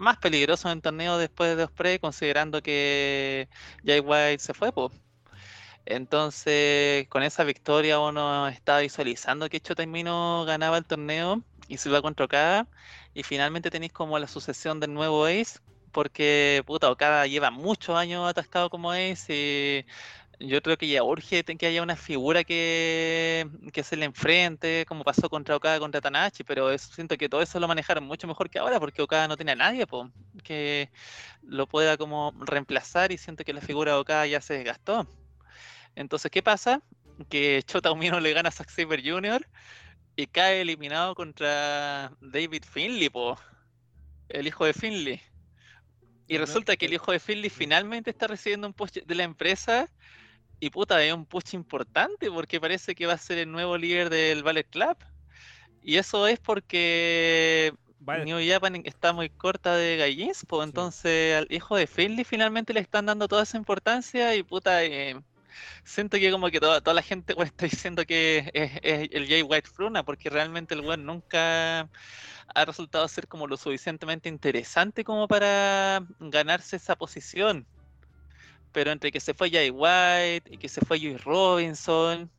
más 0.00 0.18
peligroso 0.18 0.68
en 0.68 0.78
el 0.78 0.82
torneo 0.82 1.18
después 1.18 1.56
de 1.56 1.64
Osprey, 1.64 1.98
considerando 1.98 2.62
que 2.62 3.48
Jay 3.84 4.00
White 4.00 4.38
se 4.40 4.54
fue, 4.54 4.72
po. 4.72 4.92
Entonces, 5.86 7.08
con 7.08 7.22
esa 7.22 7.44
victoria 7.44 7.98
uno 8.00 8.48
estaba 8.48 8.80
visualizando 8.80 9.48
que 9.48 9.60
Chota 9.60 9.84
Mino 9.86 10.44
ganaba 10.46 10.78
el 10.78 10.86
torneo 10.86 11.42
y 11.68 11.78
se 11.78 11.88
iba 11.88 12.02
contra 12.02 12.26
Okada. 12.26 12.68
Y 13.14 13.22
finalmente 13.24 13.70
tenéis 13.70 13.92
como 13.92 14.18
la 14.18 14.28
sucesión 14.28 14.80
del 14.80 14.94
nuevo 14.94 15.26
Ace, 15.26 15.58
porque 15.92 16.62
puta, 16.66 16.90
Okada 16.90 17.26
lleva 17.26 17.50
muchos 17.50 17.96
años 17.96 18.28
atascado 18.28 18.70
como 18.70 18.92
Ace 18.92 19.84
y 19.86 19.86
yo 20.40 20.62
creo 20.62 20.78
que 20.78 20.88
ya 20.88 21.02
urge 21.02 21.44
que 21.44 21.66
haya 21.66 21.82
una 21.82 21.96
figura 21.96 22.44
que, 22.44 23.46
que 23.72 23.82
se 23.82 23.96
le 23.96 24.06
enfrente, 24.06 24.86
como 24.88 25.04
pasó 25.04 25.28
contra 25.28 25.54
Okada 25.54 25.78
contra 25.78 26.00
Tanahashi, 26.00 26.44
pero 26.44 26.70
eso- 26.70 26.92
siento 26.94 27.16
que 27.18 27.28
todo 27.28 27.42
eso 27.42 27.60
lo 27.60 27.68
manejaron 27.68 28.04
mucho 28.04 28.26
mejor 28.26 28.48
que 28.48 28.58
ahora, 28.58 28.80
porque 28.80 29.02
Okada 29.02 29.28
no 29.28 29.36
tiene 29.36 29.52
a 29.52 29.56
nadie 29.56 29.86
po, 29.86 30.10
que 30.42 30.90
lo 31.42 31.66
pueda 31.66 31.98
como 31.98 32.32
reemplazar 32.40 33.12
y 33.12 33.18
siento 33.18 33.44
que 33.44 33.52
la 33.52 33.60
figura 33.60 33.92
de 33.92 33.98
Okada 33.98 34.26
ya 34.26 34.40
se 34.40 34.54
desgastó. 34.54 35.06
Entonces, 35.94 36.30
¿qué 36.30 36.42
pasa? 36.42 36.82
Que 37.28 37.62
Chota 37.62 37.92
Umino 37.92 38.18
le 38.18 38.32
gana 38.32 38.48
a 38.48 38.52
Zack 38.52 38.70
Saber 38.70 39.02
Jr. 39.04 39.46
y 40.16 40.26
cae 40.26 40.62
eliminado 40.62 41.14
contra 41.14 42.12
David 42.20 42.64
Finley, 42.64 43.10
po, 43.10 43.38
el 44.30 44.46
hijo 44.46 44.64
de 44.64 44.72
Finley. 44.72 45.20
Y 46.26 46.38
resulta 46.38 46.76
que 46.76 46.86
el 46.86 46.94
hijo 46.94 47.12
de 47.12 47.18
Finley 47.18 47.50
finalmente 47.50 48.08
está 48.08 48.26
recibiendo 48.28 48.66
un 48.66 48.72
push 48.72 48.92
de 49.04 49.14
la 49.16 49.24
empresa 49.24 49.90
y 50.60 50.70
puta, 50.70 51.02
es 51.02 51.12
un 51.12 51.24
push 51.24 51.54
importante 51.54 52.30
porque 52.30 52.60
parece 52.60 52.94
que 52.94 53.06
va 53.06 53.14
a 53.14 53.18
ser 53.18 53.38
el 53.38 53.50
nuevo 53.50 53.76
líder 53.76 54.10
del 54.10 54.42
Ballet 54.42 54.68
Club. 54.68 54.96
Y 55.82 55.96
eso 55.96 56.26
es 56.26 56.38
porque 56.38 57.72
Vale. 58.00 58.24
New 58.24 58.38
Japan 58.46 58.82
está 58.84 59.12
muy 59.12 59.28
corta 59.28 59.76
de 59.76 59.96
gallins, 59.98 60.44
pues 60.46 60.66
entonces 60.66 61.36
al 61.36 61.46
hijo 61.50 61.76
de 61.76 61.86
Finley 61.86 62.24
finalmente 62.24 62.72
le 62.72 62.80
están 62.80 63.06
dando 63.06 63.28
toda 63.28 63.42
esa 63.42 63.58
importancia 63.58 64.34
y 64.36 64.42
puta, 64.42 64.82
eh, 64.84 65.20
siento 65.84 66.18
que 66.18 66.30
como 66.30 66.48
que 66.50 66.60
toda, 66.60 66.80
toda 66.80 66.94
la 66.94 67.02
gente 67.02 67.34
está 67.38 67.66
diciendo 67.66 68.04
que 68.06 68.50
es, 68.54 68.72
es 68.82 69.08
el 69.12 69.28
Jay 69.28 69.42
White 69.42 69.68
Fruna, 69.68 70.02
porque 70.02 70.30
realmente 70.30 70.74
el 70.74 70.80
weón 70.80 71.04
nunca 71.04 71.88
ha 72.54 72.64
resultado 72.64 73.06
ser 73.08 73.28
como 73.28 73.46
lo 73.46 73.56
suficientemente 73.56 74.28
interesante 74.28 75.04
como 75.04 75.28
para 75.28 76.02
ganarse 76.18 76.76
esa 76.76 76.96
posición. 76.96 77.66
Pero 78.72 78.92
entre 78.92 79.12
que 79.12 79.20
se 79.20 79.34
fue 79.34 79.50
Jay 79.50 79.70
White 79.70 80.52
y 80.52 80.58
que 80.58 80.68
se 80.68 80.80
fue 80.82 80.98
Joey 80.98 81.16
Robinson, 81.18 82.30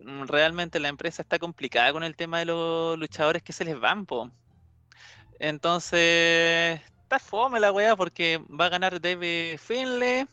mm, 0.00 0.24
realmente 0.26 0.80
la 0.80 0.88
empresa 0.88 1.22
está 1.22 1.38
complicada 1.38 1.92
con 1.92 2.02
el 2.04 2.16
tema 2.16 2.40
de 2.40 2.46
los 2.46 2.98
luchadores 2.98 3.42
que 3.42 3.52
se 3.52 3.64
les 3.64 3.78
van, 3.80 4.06
po. 4.06 4.30
Entonces, 5.40 6.80
está 7.02 7.18
fome 7.18 7.60
la 7.60 7.72
weá 7.72 7.96
porque 7.96 8.38
va 8.48 8.66
a 8.66 8.68
ganar 8.70 9.00
David 9.00 9.58
Finley. 9.58 10.26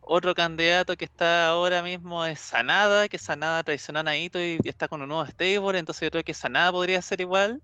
Otro 0.00 0.34
candidato 0.34 0.96
que 0.96 1.04
está 1.04 1.48
ahora 1.48 1.82
mismo 1.82 2.24
es 2.24 2.40
Sanada, 2.40 3.08
que 3.08 3.18
Sanada 3.18 3.62
traicionó 3.64 4.00
a 4.00 4.02
Naito 4.04 4.40
y 4.40 4.58
está 4.64 4.88
con 4.88 5.02
un 5.02 5.08
nuevo 5.08 5.26
stable, 5.26 5.78
entonces 5.78 6.02
yo 6.02 6.10
creo 6.12 6.24
que 6.24 6.34
Sanada 6.34 6.72
podría 6.72 7.02
ser 7.02 7.20
igual. 7.20 7.60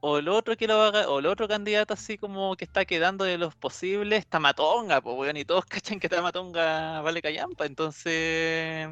O 0.00 0.18
el 0.18 0.28
otro 0.28 0.56
que 0.56 0.66
lo 0.66 0.80
haga, 0.82 1.08
o 1.08 1.18
el 1.18 1.26
otro 1.26 1.46
candidato 1.48 1.94
así 1.94 2.16
como 2.18 2.56
que 2.56 2.64
está 2.64 2.84
quedando 2.84 3.24
de 3.24 3.38
los 3.38 3.54
posibles, 3.54 4.26
Tamatonga, 4.26 5.00
pues 5.02 5.16
weón, 5.16 5.36
y 5.36 5.44
todos 5.44 5.64
cachan 5.66 6.00
que 6.00 6.08
Tamatonga 6.08 7.00
vale 7.02 7.22
callampa, 7.22 7.66
entonces 7.66 8.88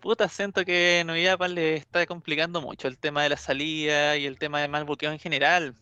puta, 0.00 0.28
siento 0.28 0.64
que 0.64 1.02
New 1.06 1.16
Japan 1.24 1.54
le 1.54 1.76
está 1.76 2.06
complicando 2.06 2.60
mucho 2.60 2.88
el 2.88 2.98
tema 2.98 3.22
de 3.22 3.30
la 3.30 3.36
salida 3.36 4.16
y 4.16 4.26
el 4.26 4.38
tema 4.38 4.60
de 4.60 4.68
mal 4.68 4.86
en 5.00 5.18
general. 5.18 5.74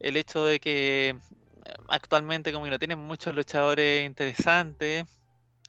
El 0.00 0.16
hecho 0.16 0.44
de 0.44 0.60
que 0.60 1.08
eh, 1.10 1.16
actualmente 1.88 2.52
como 2.52 2.64
que 2.64 2.70
no 2.70 2.78
tienen 2.78 2.98
muchos 2.98 3.34
luchadores 3.34 4.06
interesantes 4.06 5.04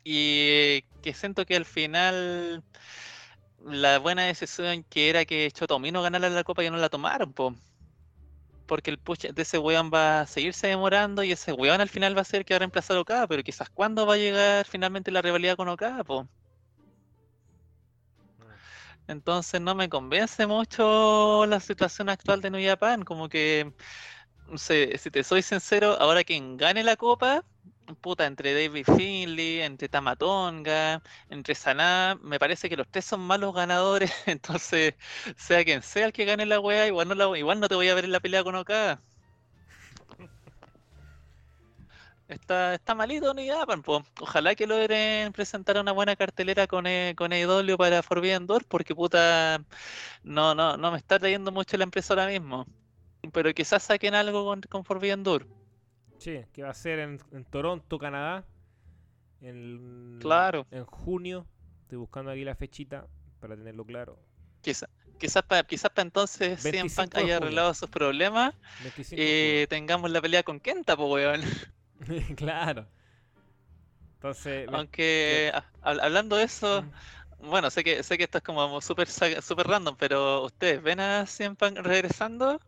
y 0.03 0.81
que 1.03 1.13
siento 1.13 1.45
que 1.45 1.55
al 1.55 1.65
final 1.65 2.63
la 3.65 3.99
buena 3.99 4.25
decisión 4.25 4.83
que 4.89 5.09
era 5.09 5.25
que 5.25 5.51
Chotomino 5.51 6.01
ganara 6.01 6.29
la 6.29 6.43
copa 6.43 6.63
ya 6.63 6.71
no 6.71 6.77
la 6.77 6.89
tomaron, 6.89 7.33
po. 7.33 7.55
Porque 8.67 8.91
el 8.91 8.99
push 8.99 9.25
de 9.33 9.41
ese 9.41 9.57
weón 9.57 9.89
va 9.93 10.21
a 10.21 10.27
seguirse 10.27 10.67
demorando 10.67 11.23
y 11.23 11.31
ese 11.31 11.53
weón 11.53 11.81
al 11.81 11.89
final 11.89 12.15
va 12.15 12.21
a 12.21 12.25
ser 12.25 12.45
que 12.45 12.53
va 12.53 12.57
a 12.57 12.59
reemplazar 12.59 12.97
a 12.97 13.01
Okada, 13.01 13.27
pero 13.27 13.43
quizás 13.43 13.69
cuándo 13.69 14.05
va 14.05 14.13
a 14.13 14.17
llegar 14.17 14.65
finalmente 14.65 15.11
la 15.11 15.21
rivalidad 15.21 15.55
con 15.57 15.69
Okada, 15.69 16.03
po. 16.03 16.29
Entonces 19.07 19.59
no 19.59 19.73
me 19.75 19.89
convence 19.89 20.45
mucho 20.45 21.45
la 21.47 21.59
situación 21.59 22.09
actual 22.09 22.41
de 22.41 22.51
New 22.51 22.63
Japan, 22.63 23.03
como 23.03 23.27
que, 23.27 23.73
no 24.47 24.57
sé, 24.57 24.97
si 24.99 25.11
te 25.11 25.23
soy 25.23 25.41
sincero, 25.41 25.97
ahora 25.99 26.23
quien 26.23 26.57
gane 26.57 26.83
la 26.83 26.95
copa, 26.95 27.43
puta, 27.95 28.25
entre 28.25 28.53
David 28.53 28.85
Finley, 28.85 29.61
entre 29.61 29.89
Tamatonga, 29.89 31.01
entre 31.29 31.55
Sanada, 31.55 32.15
me 32.15 32.39
parece 32.39 32.69
que 32.69 32.77
los 32.77 32.87
tres 32.89 33.05
son 33.05 33.21
malos 33.21 33.53
ganadores, 33.53 34.11
entonces, 34.25 34.95
sea 35.37 35.63
quien 35.63 35.81
sea 35.83 36.07
el 36.07 36.13
que 36.13 36.25
gane 36.25 36.45
la 36.45 36.59
wea, 36.59 36.87
igual 36.87 37.07
no, 37.07 37.67
te 37.67 37.75
voy 37.75 37.89
a 37.89 37.95
ver 37.95 38.05
en 38.05 38.11
la 38.11 38.19
pelea 38.19 38.43
con 38.43 38.55
Okada. 38.55 39.01
Está, 42.27 42.75
está 42.75 42.93
malito 42.93 43.33
New 43.33 43.51
Japan, 43.51 43.81
po. 43.81 44.03
Ojalá 44.21 44.53
que 44.53 44.67
logren 44.67 45.33
presentar 45.33 45.79
una 45.79 45.91
buena 45.91 46.15
cartelera 46.15 46.67
con, 46.67 46.85
eh, 46.85 47.15
con 47.17 47.33
AEW 47.33 47.75
para 47.75 48.03
Forbidden 48.03 48.45
Door, 48.45 48.65
porque 48.67 48.93
puta, 48.93 49.63
no, 50.23 50.53
no, 50.55 50.77
no 50.77 50.91
me 50.91 50.97
está 50.99 51.17
trayendo 51.19 51.51
mucho 51.51 51.77
la 51.77 51.85
empresa 51.85 52.13
ahora 52.13 52.27
mismo. 52.27 52.67
Pero 53.33 53.53
quizás 53.53 53.83
saquen 53.83 54.15
algo 54.15 54.45
con, 54.45 54.61
con 54.61 54.85
Forbidden 54.85 55.23
Door. 55.23 55.58
Sí, 56.19 56.41
que 56.53 56.63
va 56.63 56.69
a 56.69 56.73
ser 56.73 56.99
en, 56.99 57.19
en 57.31 57.45
Toronto, 57.45 57.97
Canadá. 57.97 58.45
En, 59.41 60.17
Claro. 60.21 60.67
En 60.71 60.85
junio. 60.85 61.47
Estoy 61.83 61.97
buscando 61.97 62.29
aquí 62.31 62.43
la 62.43 62.55
fechita 62.55 63.07
para 63.39 63.55
tenerlo 63.55 63.85
claro. 63.85 64.19
Quizá- 64.61 64.89
quizás 65.17 65.41
para 65.43 65.63
quizás 65.63 65.89
pa 65.91 66.01
entonces 66.01 66.61
CM 66.61 66.77
25 66.79 67.01
Punk 67.09 67.15
haya 67.17 67.37
arreglado 67.37 67.73
sus 67.73 67.89
problemas 67.89 68.53
25 68.83 69.21
y 69.21 69.67
tengamos 69.67 70.11
la 70.11 70.21
pelea 70.21 70.43
con 70.43 70.59
Kenta, 70.59 70.95
pues 70.97 71.09
weón. 71.09 71.41
claro. 72.37 72.85
Entonces, 74.15 74.67
Aunque 74.71 75.51
ha- 75.53 75.63
hab- 75.81 75.99
hablando 76.01 76.35
de 76.35 76.43
eso, 76.43 76.81
Mm. 76.83 76.91
Bueno, 77.41 77.69
sé 77.69 77.83
que 77.83 78.03
sé 78.03 78.17
que 78.17 78.25
esto 78.25 78.39
es 78.39 78.43
como 78.43 78.81
súper 78.81 79.07
súper 79.09 79.67
random, 79.67 79.95
pero 79.97 80.43
ustedes 80.43 80.81
ven 80.81 80.99
a 80.99 81.25
CM 81.25 81.55
Punk 81.55 81.77
regresando, 81.77 82.59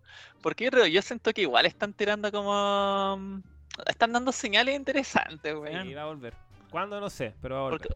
porque 0.42 0.70
yo, 0.92 1.02
siento 1.02 1.34
que 1.34 1.42
igual 1.42 1.66
están 1.66 1.94
tirando 1.94 2.32
como 2.32 3.42
están 3.86 4.14
dando 4.14 4.32
señales 4.32 4.76
interesantes, 4.76 5.56
weón. 5.56 5.88
sí, 5.88 5.94
va 5.94 6.04
a 6.04 6.06
volver. 6.06 6.34
¿Cuándo? 6.70 7.00
No 7.00 7.10
sé, 7.10 7.34
pero 7.42 7.56
va 7.56 7.62
a 7.62 7.64
volver. 7.66 7.80
Porque 7.80 7.96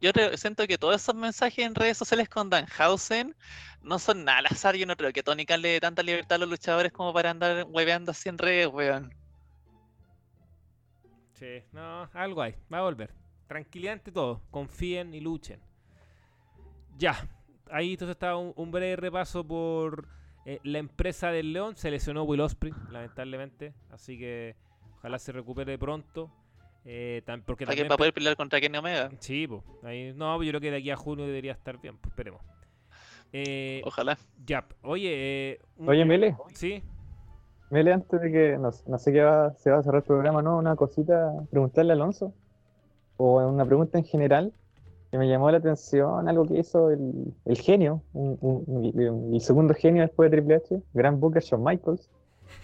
yo 0.00 0.12
siento 0.36 0.66
que 0.66 0.76
todos 0.76 1.00
esos 1.00 1.14
mensajes 1.14 1.64
en 1.64 1.74
redes 1.74 1.96
sociales 1.96 2.28
con 2.28 2.50
Danhausen 2.50 3.34
no 3.82 3.98
son 3.98 4.24
nada 4.24 4.38
al 4.38 4.46
azar. 4.46 4.76
Yo 4.76 4.86
no 4.86 4.96
creo 4.96 5.12
que 5.12 5.22
Tony 5.22 5.46
Khan 5.46 5.62
le 5.62 5.70
dé 5.70 5.80
tanta 5.80 6.02
libertad 6.02 6.36
a 6.36 6.38
los 6.38 6.48
luchadores 6.50 6.92
como 6.92 7.12
para 7.12 7.30
andar 7.30 7.64
hueveando 7.68 8.10
así 8.10 8.28
en 8.28 8.38
redes, 8.38 8.66
weón. 8.66 9.14
Sí, 11.32 11.62
no, 11.72 12.08
algo 12.12 12.42
hay, 12.42 12.54
va 12.72 12.78
a 12.78 12.82
volver. 12.82 13.23
Tranquilidad 13.46 13.94
ante 13.94 14.10
todo, 14.12 14.40
confíen 14.50 15.14
y 15.14 15.20
luchen. 15.20 15.60
Ya, 16.98 17.28
ahí 17.70 17.92
entonces 17.92 18.14
está 18.14 18.36
un, 18.36 18.52
un 18.56 18.70
breve 18.70 18.96
repaso 18.96 19.44
por 19.46 20.06
eh, 20.46 20.60
la 20.62 20.78
empresa 20.78 21.30
del 21.30 21.52
León. 21.52 21.76
Se 21.76 21.90
lesionó 21.90 22.22
Will 22.24 22.40
Osprey, 22.40 22.72
lamentablemente, 22.90 23.74
así 23.90 24.18
que 24.18 24.54
ojalá 24.98 25.18
se 25.18 25.32
recupere 25.32 25.78
pronto. 25.78 26.30
Eh, 26.86 27.22
tam- 27.26 27.42
porque 27.44 27.64
Para, 27.64 27.74
que, 27.74 27.80
también 27.82 27.88
para 27.88 27.98
poder 27.98 28.12
pelear 28.14 28.36
contra 28.36 28.60
Kenny 28.60 28.78
Omega. 28.78 29.10
Sí, 29.18 29.46
pues, 29.46 29.62
ahí, 29.82 30.12
no, 30.14 30.42
yo 30.42 30.50
creo 30.50 30.60
que 30.60 30.70
de 30.70 30.76
aquí 30.78 30.90
a 30.90 30.96
junio 30.96 31.26
debería 31.26 31.52
estar 31.52 31.78
bien, 31.80 31.96
pues 31.98 32.10
esperemos. 32.12 32.42
Eh, 33.32 33.80
Ojalá. 33.84 34.16
ya, 34.46 34.64
oye, 34.82 35.10
eh, 35.52 35.60
un- 35.78 35.88
Oye, 35.88 36.04
Mele, 36.04 36.36
sí, 36.52 36.82
Mele, 37.70 37.92
antes 37.92 38.20
de 38.20 38.30
que 38.30 38.58
no, 38.58 38.70
no 38.86 38.98
sé 38.98 39.12
qué 39.12 39.22
va, 39.22 39.52
se 39.54 39.70
va 39.70 39.78
a 39.78 39.82
cerrar 39.82 40.02
el 40.02 40.06
programa, 40.06 40.40
¿no? 40.42 40.56
Una 40.58 40.76
cosita, 40.76 41.32
preguntarle 41.50 41.92
a 41.92 41.96
Alonso, 41.96 42.32
o 43.16 43.46
una 43.48 43.64
pregunta 43.64 43.98
en 43.98 44.04
general, 44.04 44.52
que 45.10 45.18
me 45.18 45.28
llamó 45.28 45.50
la 45.50 45.58
atención, 45.58 46.28
algo 46.28 46.46
que 46.46 46.58
hizo 46.58 46.90
el, 46.90 47.32
el 47.44 47.56
genio, 47.58 48.02
un- 48.12 48.36
un- 48.40 48.64
un- 48.66 49.34
el 49.34 49.40
segundo 49.40 49.74
genio 49.74 50.02
después 50.02 50.30
de 50.30 50.36
Triple 50.38 50.56
H, 50.56 50.82
Gran 50.92 51.20
Booker 51.20 51.42
Shawn 51.42 51.62
Michaels, 51.62 52.08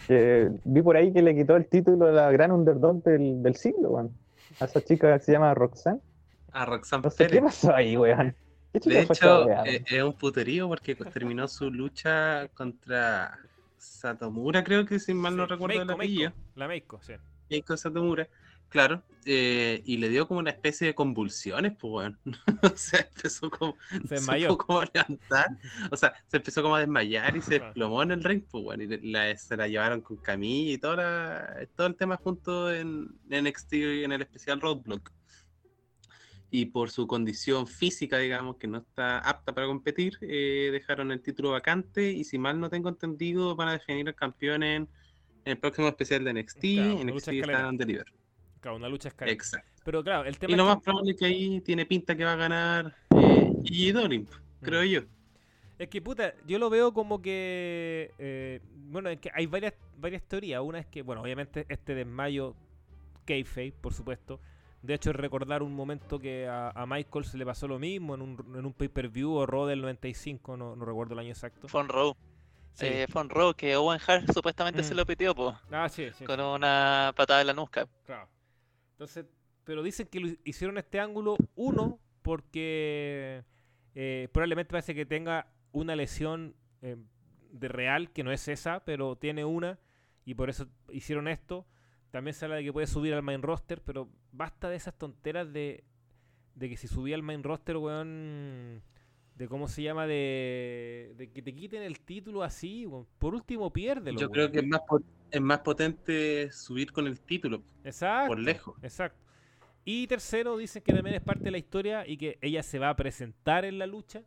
que 0.09 0.51
vi 0.65 0.83
por 0.83 0.97
ahí 0.97 1.13
que 1.13 1.23
le 1.23 1.35
quitó 1.35 1.57
el 1.57 1.67
título 1.67 2.07
a 2.07 2.13
la 2.13 2.33
gran 2.33 2.51
underdog 2.51 3.03
del, 3.05 3.43
del 3.43 3.55
siglo, 3.57 3.91
weón. 3.91 4.11
A 4.59 4.65
esa 4.65 4.83
chica 4.83 5.17
que 5.17 5.25
se 5.25 5.33
llama 5.33 5.55
Roxanne. 5.55 6.01
A 6.53 6.65
Roxanne 6.65 7.03
No 7.05 7.11
sé 7.11 7.25
qué 7.25 7.29
Pérez. 7.31 7.45
pasó 7.45 7.75
ahí, 7.75 7.97
weón. 7.97 8.35
¿Qué 8.73 8.81
De 8.89 9.01
hecho, 9.03 9.49
eh, 9.49 9.85
es 9.89 10.03
un 10.03 10.13
puterío 10.13 10.69
porque 10.69 10.95
terminó 10.95 11.47
su 11.49 11.71
lucha 11.71 12.49
contra 12.55 13.39
Satomura, 13.79 14.63
creo 14.63 14.85
que 14.87 14.99
si 14.99 15.15
mal 15.15 15.37
no 15.37 15.45
sí, 15.45 15.51
recuerdo 15.51 15.81
el 15.81 15.87
Meiko, 15.87 15.95
apellido. 15.95 16.31
Meiko, 16.31 16.43
la 16.57 16.69
Meiko, 16.69 17.01
sí. 17.03 17.13
Keiko 17.49 17.77
Satomura, 17.77 18.29
claro, 18.71 19.03
eh, 19.27 19.83
y 19.85 19.99
le 19.99 20.09
dio 20.09 20.27
como 20.27 20.41
una 20.41 20.49
especie 20.51 20.87
de 20.87 20.95
convulsiones, 20.95 21.73
pues 21.79 21.91
bueno. 21.91 22.19
o 22.63 22.77
sea, 22.77 23.01
empezó 23.01 23.51
como, 23.51 23.77
Se 24.09 24.15
desmayó. 24.15 24.49
supo 24.51 24.67
cómo 24.67 24.83
levantar, 24.95 25.49
o 25.91 25.97
sea, 25.97 26.15
se 26.27 26.39
empezó 26.39 26.63
como 26.63 26.77
a 26.77 26.81
desmayar 26.81 27.37
y 27.37 27.43
se 27.43 27.59
desplomó 27.59 28.03
en 28.03 28.13
el 28.13 28.25
ring, 28.25 28.43
pues 28.51 28.65
bueno, 28.65 28.83
y 28.83 29.11
la- 29.11 29.37
se 29.37 29.57
la 29.59 29.69
llevaron 29.69 30.01
con 30.01 30.17
camilla 30.17 30.73
y 30.73 30.79
toda 30.79 30.97
la- 30.97 31.69
todo 31.77 31.87
el 31.89 31.97
tema 31.97 32.17
junto 32.17 32.73
en, 32.73 33.09
en 33.29 33.47
NXT 33.47 33.73
en 34.05 34.13
el 34.13 34.23
especial 34.23 34.59
Roadblock. 34.61 35.13
Y 36.53 36.67
por 36.67 36.91
su 36.91 37.07
condición 37.07 37.69
física, 37.69 38.19
digamos, 38.19 38.57
que 38.57 38.67
no 38.67 38.79
está 38.79 39.19
apta 39.21 39.55
para 39.55 39.69
competir, 39.69 40.19
eh, 40.23 40.71
dejaron 40.73 41.13
el 41.13 41.21
título 41.23 41.53
vacante 41.53 42.11
y 42.11 42.25
si 42.25 42.39
mal 42.39 42.59
no 42.59 42.69
tengo 42.69 42.89
entendido, 42.89 43.55
van 43.55 43.69
a 43.69 43.73
definir 43.75 44.09
al 44.09 44.17
campeón 44.17 44.65
en, 44.65 44.83
en 45.45 45.53
el 45.53 45.59
próximo 45.59 45.87
especial 45.87 46.25
de 46.25 46.31
NXT, 46.33 46.61
Claro, 46.61 47.05
NXT. 47.05 47.29
Stand 47.45 47.55
and 47.55 47.79
Deliver. 47.79 48.07
Claro, 48.61 48.77
una 48.77 48.89
lucha 48.89 49.09
escalera. 49.09 49.33
Exacto. 49.35 49.69
Pero 49.85 50.03
claro, 50.05 50.29
el 50.29 50.39
tema 50.39 50.53
Y 50.53 50.57
lo 50.57 50.65
que- 50.65 50.69
más 50.75 50.83
probable 50.83 51.11
es 51.13 51.17
que 51.17 51.25
ahí 51.27 51.61
tiene 51.63 51.87
pinta 51.87 52.15
que 52.15 52.25
va 52.25 52.33
a 52.35 52.37
ganar 52.37 52.95
eh, 53.17 53.53
Gigi 53.65 53.93
Dolin, 53.93 54.29
creo 54.61 54.83
Mm. 54.83 54.87
yo. 54.87 55.01
Es 55.79 55.89
que 55.89 56.03
puta, 56.03 56.35
yo 56.47 56.59
lo 56.59 56.69
veo 56.69 56.93
como 56.93 57.23
que. 57.23 58.13
eh, 58.19 58.61
bueno, 58.91 59.09
es 59.09 59.19
que 59.19 59.31
hay 59.33 59.47
varias, 59.47 59.73
varias 59.97 60.23
teorías. 60.23 60.61
Una 60.61 60.79
es 60.81 60.87
que, 60.87 61.01
bueno, 61.03 61.23
obviamente 61.23 61.65
este 61.71 61.95
desmayo, 61.95 62.55
Kayfabe, 63.25 63.73
por 63.81 63.95
supuesto. 63.95 64.41
De 64.83 64.95
hecho, 64.95 65.13
recordar 65.13 65.63
un 65.63 65.75
momento 65.75 66.19
que 66.19 66.47
a, 66.49 66.71
a 66.71 66.87
Michael 66.87 67.25
se 67.25 67.37
le 67.39 67.45
pasó 67.47 67.69
lo 67.69 67.79
mismo 67.79 68.15
en 68.15 68.23
un, 68.23 68.55
en 68.57 68.65
un 68.67 68.73
pay-per-view 68.73 69.31
o 69.35 69.47
Raw 69.47 69.67
del 69.67 69.81
95, 69.83 70.57
no, 70.57 70.75
no 70.77 70.85
recuerdo 70.85 71.13
el 71.15 71.21
año 71.21 71.31
exacto. 71.31 71.69
Fue 71.69 71.81
un 71.81 71.89
Row. 71.89 72.17
Sí. 72.73 72.87
Eh, 72.87 73.07
fue 73.11 73.23
un 73.23 73.29
Row 73.29 73.53
que 73.55 73.77
Owen 73.77 74.01
Hart 74.07 74.31
supuestamente 74.33 74.83
se 74.83 74.95
Mm. 74.95 74.97
lo 74.97 75.07
pitió, 75.07 75.35
pues, 75.35 75.55
ah, 75.71 75.89
sí, 75.89 76.09
sí. 76.17 76.25
con 76.25 76.41
una 76.41 77.13
patada 77.17 77.41
en 77.43 77.47
la 77.49 77.53
nuca. 77.55 77.87
Claro. 78.07 78.27
Entonces, 79.01 79.25
pero 79.65 79.83
dicen 79.83 80.09
que 80.09 80.21
lo 80.21 80.29
hicieron 80.45 80.77
este 80.77 81.01
ángulo, 81.01 81.39
uno, 81.55 81.99
porque 82.21 83.45
eh, 83.95 84.29
probablemente 84.31 84.73
parece 84.73 84.95
que 84.95 85.07
tenga 85.07 85.51
una 85.73 85.97
lesión 85.97 86.55
eh, 86.83 86.97
de 87.51 87.69
real, 87.69 88.11
que 88.13 88.23
no 88.23 88.31
es 88.31 88.47
esa, 88.47 88.85
pero 88.85 89.17
tiene 89.17 89.47
una, 89.47 89.79
y 90.27 90.35
por 90.35 90.51
eso 90.51 90.69
hicieron 90.91 91.29
esto. 91.29 91.67
También 92.11 92.35
se 92.35 92.45
habla 92.45 92.59
de 92.59 92.65
que 92.65 92.75
puede 92.75 92.87
subir 92.87 93.15
al 93.15 93.23
main 93.23 93.41
roster, 93.41 93.81
pero 93.81 94.07
basta 94.33 94.69
de 94.69 94.77
esas 94.77 94.99
tonteras 94.99 95.51
de, 95.51 95.83
de 96.55 96.69
que 96.69 96.77
si 96.77 96.87
subía 96.87 97.15
al 97.15 97.23
main 97.23 97.43
roster, 97.43 97.79
weón, 97.79 98.83
de 99.41 99.49
cómo 99.49 99.69
se 99.69 99.83
llama, 99.83 100.07
de, 100.07 101.15
de 101.17 101.31
que 101.31 101.41
te 101.41 101.55
quiten 101.55 101.83
el 101.83 101.99
título 102.01 102.43
así, 102.43 102.87
por 103.19 103.35
último 103.35 103.73
piérdelo. 103.73 104.21
Yo 104.21 104.29
creo 104.29 104.53
que 104.53 104.59
es 104.59 104.67
más, 104.67 104.83
es 105.31 105.41
más 105.41 105.61
potente 105.61 106.53
subir 106.53 106.93
con 106.93 107.07
el 107.07 107.19
título, 107.23 107.63
Exacto. 107.83 108.29
por 108.29 108.39
lejos. 108.39 108.77
Exacto. 108.83 109.19
Y 109.83 110.07
tercero, 110.09 110.59
dicen 110.59 110.83
que 110.83 110.93
también 110.93 111.17
es 111.17 111.23
parte 111.23 111.45
de 111.45 111.53
la 111.53 111.57
historia 111.57 112.07
y 112.07 112.19
que 112.19 112.37
ella 112.43 112.63
se 112.63 112.79
va 112.79 112.91
a 112.91 112.97
presentar 112.97 113.65
en 113.65 113.79
la 113.79 113.87
lucha. 113.87 114.23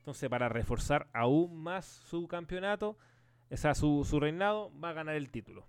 Entonces, 0.00 0.28
para 0.28 0.50
reforzar 0.50 1.08
aún 1.14 1.62
más 1.62 1.86
su 1.86 2.28
campeonato, 2.28 2.98
o 3.50 3.56
sea, 3.56 3.74
su, 3.74 4.04
su 4.04 4.20
reinado, 4.20 4.70
va 4.78 4.90
a 4.90 4.92
ganar 4.92 5.14
el 5.14 5.30
título. 5.30 5.66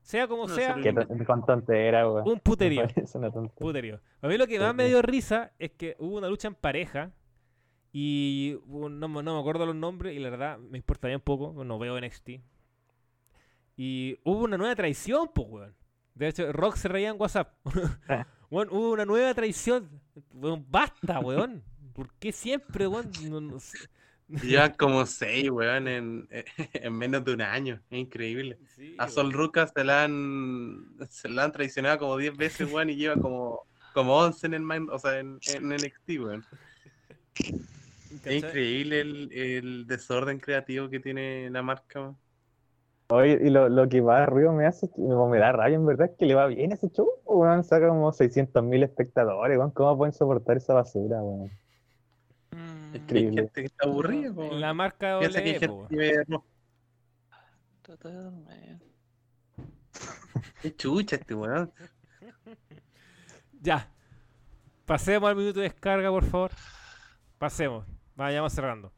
Sea 0.00 0.26
como 0.26 0.48
No, 0.48 0.54
sea, 0.54 0.76
weón. 0.76 2.26
un 2.26 2.34
Me 2.36 2.40
puterío. 2.40 2.88
puterío. 3.58 4.00
A 4.22 4.28
mí 4.28 4.38
lo 4.38 4.46
que 4.46 4.58
más 4.58 4.74
me 4.74 4.86
dio 4.86 5.02
risa 5.02 5.52
es 5.58 5.72
que 5.72 5.94
hubo 5.98 6.16
una 6.16 6.28
lucha 6.30 6.48
en 6.48 6.54
pareja 6.54 7.12
y 7.98 8.58
hubo- 8.66 8.90
no, 8.90 9.08
me- 9.08 9.22
no 9.22 9.34
me 9.36 9.40
acuerdo 9.40 9.64
los 9.64 9.74
nombres 9.74 10.14
y 10.14 10.18
la 10.18 10.28
verdad 10.28 10.58
me 10.58 10.76
importa 10.76 11.08
bien 11.08 11.20
poco, 11.20 11.64
no 11.64 11.78
veo 11.78 11.96
NXT. 11.98 12.42
Y 13.74 14.18
hubo 14.22 14.44
una 14.44 14.58
nueva 14.58 14.74
traición, 14.76 15.30
pues, 15.34 15.48
weón. 15.48 15.74
De 16.14 16.28
hecho, 16.28 16.52
Rock 16.52 16.76
se 16.76 16.88
reía 16.88 17.08
en 17.08 17.16
WhatsApp. 17.18 17.54
Ah. 18.08 18.26
Weón, 18.50 18.68
hubo 18.70 18.90
una 18.92 19.06
nueva 19.06 19.32
traición. 19.32 19.88
Weón, 20.32 20.66
basta, 20.68 21.20
weón. 21.20 21.62
¿Por 21.94 22.12
qué 22.18 22.32
siempre, 22.32 22.86
weón? 22.86 23.10
No- 23.30 23.40
no 23.40 23.58
sé. 23.60 23.78
Llevan 24.28 24.74
como 24.74 25.06
seis, 25.06 25.48
weón, 25.50 25.88
en, 25.88 26.28
en 26.74 26.92
menos 26.92 27.24
de 27.24 27.32
un 27.32 27.40
año. 27.40 27.80
Es 27.90 27.98
increíble. 27.98 28.58
Sí, 28.74 28.94
A 28.98 29.04
weón. 29.04 29.14
Sol 29.14 29.32
Rucas 29.32 29.72
se 29.74 29.84
la 29.84 30.04
han, 30.04 30.96
se 31.08 31.30
la 31.30 31.44
han 31.44 31.52
traicionado 31.52 31.98
como 31.98 32.18
10 32.18 32.36
veces, 32.36 32.70
weón, 32.70 32.90
y 32.90 32.96
lleva 32.96 33.14
como, 33.16 33.62
como 33.94 34.18
11 34.18 34.48
en 34.48 34.54
el 34.54 34.62
main- 34.62 34.90
o 34.92 34.98
sea, 34.98 35.18
en, 35.18 35.38
en 35.54 35.68
NXT, 35.72 36.08
weón. 36.20 36.44
Es 38.10 38.26
increíble 38.44 39.00
el, 39.00 39.32
el 39.32 39.86
desorden 39.86 40.38
creativo 40.38 40.88
que 40.88 41.00
tiene 41.00 41.50
la 41.50 41.62
marca. 41.62 42.14
Oye, 43.08 43.38
y 43.40 43.50
lo, 43.50 43.68
lo 43.68 43.88
que 43.88 44.02
más 44.02 44.22
arriba 44.26 44.52
me 44.52 44.66
hace, 44.66 44.88
me 44.96 45.38
da 45.38 45.52
rabia 45.52 45.76
en 45.76 45.86
verdad, 45.86 46.10
es 46.10 46.16
que 46.18 46.26
le 46.26 46.34
va 46.34 46.46
bien 46.46 46.72
ese 46.72 46.88
show, 46.90 47.08
weón, 47.24 47.62
saca 47.62 47.88
como 47.88 48.10
600.000 48.12 48.82
espectadores, 48.82 49.56
weón, 49.58 49.70
¿cómo 49.70 49.96
pueden 49.96 50.12
soportar 50.12 50.56
esa 50.56 50.74
basura, 50.74 51.22
weón? 51.22 51.50
Mm, 52.50 52.92
Hay 52.92 53.00
Increíble. 53.00 53.42
gente 53.42 53.60
que 53.60 53.66
está 53.66 53.86
aburrida, 53.86 54.32
po, 54.34 54.52
La 54.52 54.74
marca 54.74 55.20
que 55.20 55.30
gente 55.30 55.66
rock. 55.68 55.92
totalmente. 57.82 58.84
Qué 60.62 60.74
chucha 60.74 61.16
este 61.16 61.34
weón. 61.34 61.72
Ya. 63.62 63.88
Pasemos 64.84 65.28
al 65.28 65.34
minuto 65.36 65.58
de 65.60 65.64
descarga, 65.64 66.10
por 66.10 66.24
favor. 66.24 66.50
Pasemos. 67.38 67.84
Vayamos 68.16 68.52
cerrando. 68.52 68.92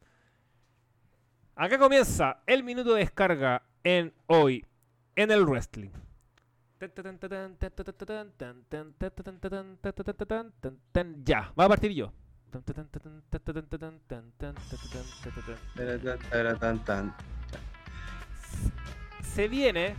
Acá 1.56 1.76
comienza 1.78 2.38
el 2.46 2.62
minuto 2.62 2.94
de 2.94 3.00
descarga 3.00 3.62
en 3.82 4.14
hoy 4.26 4.64
en 5.16 5.30
el 5.32 5.44
wrestling. 5.44 5.90
Ya, 11.24 11.52
va 11.58 11.64
a 11.64 11.68
partir 11.68 11.92
yo. 11.92 12.12
Se 19.22 19.48
viene, 19.48 19.96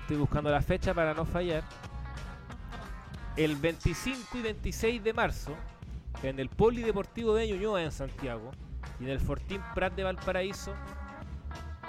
estoy 0.00 0.16
buscando 0.16 0.50
la 0.50 0.60
fecha 0.60 0.92
para 0.92 1.14
no 1.14 1.24
fallar, 1.24 1.62
el 3.36 3.56
25 3.56 4.38
y 4.38 4.42
26 4.42 5.04
de 5.04 5.12
marzo, 5.12 5.56
en 6.22 6.38
el 6.38 6.48
Polideportivo 6.48 7.34
de 7.34 7.48
Ñuñoa 7.48 7.82
en 7.82 7.92
Santiago, 7.92 8.50
y 9.00 9.04
en 9.04 9.10
el 9.10 9.20
Fortín 9.20 9.60
Prat 9.74 9.94
de 9.94 10.04
Valparaíso, 10.04 10.72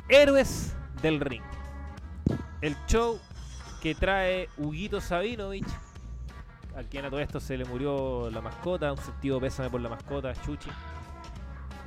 Héroes 0.10 0.76
del 1.02 1.20
Ring. 1.20 1.44
El 2.62 2.76
show 2.88 3.20
que 3.82 3.94
trae 3.94 4.50
Huguito 4.58 5.02
Sabinovich, 5.02 5.68
a 6.76 6.84
quien 6.84 7.06
a 7.06 7.10
todo 7.10 7.20
esto 7.20 7.40
se 7.40 7.58
le 7.58 7.66
murió 7.66 8.30
la 8.32 8.42
mascota, 8.42 8.92
un 8.92 8.98
sentido 8.98 9.40
pésame 9.40 9.70
por 9.70 9.82
la 9.82 9.90
mascota, 9.90 10.34
Chuchi. 10.34 10.70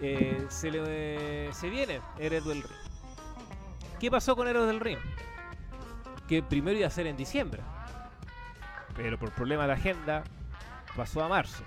Eh, 0.01 0.45
se 0.49 0.71
le 0.71 1.53
se 1.53 1.71
viene 1.71 2.01
Héroes 2.19 2.45
del 2.45 2.63
Ring. 2.63 2.73
¿Qué 3.99 4.11
pasó 4.11 4.37
con 4.37 4.47
Héroes 4.47 4.67
del 4.67 4.81
Ring? 4.81 4.99
Que 6.29 6.43
primero 6.43 6.77
iba 6.77 6.87
a 6.87 6.91
ser 6.91 7.07
en 7.07 7.17
diciembre, 7.17 7.63
pero 8.95 9.19
por 9.19 9.33
problemas 9.33 9.67
de 9.69 9.73
agenda 9.73 10.23
pasó 10.95 11.23
a 11.25 11.29
marzo. 11.29 11.65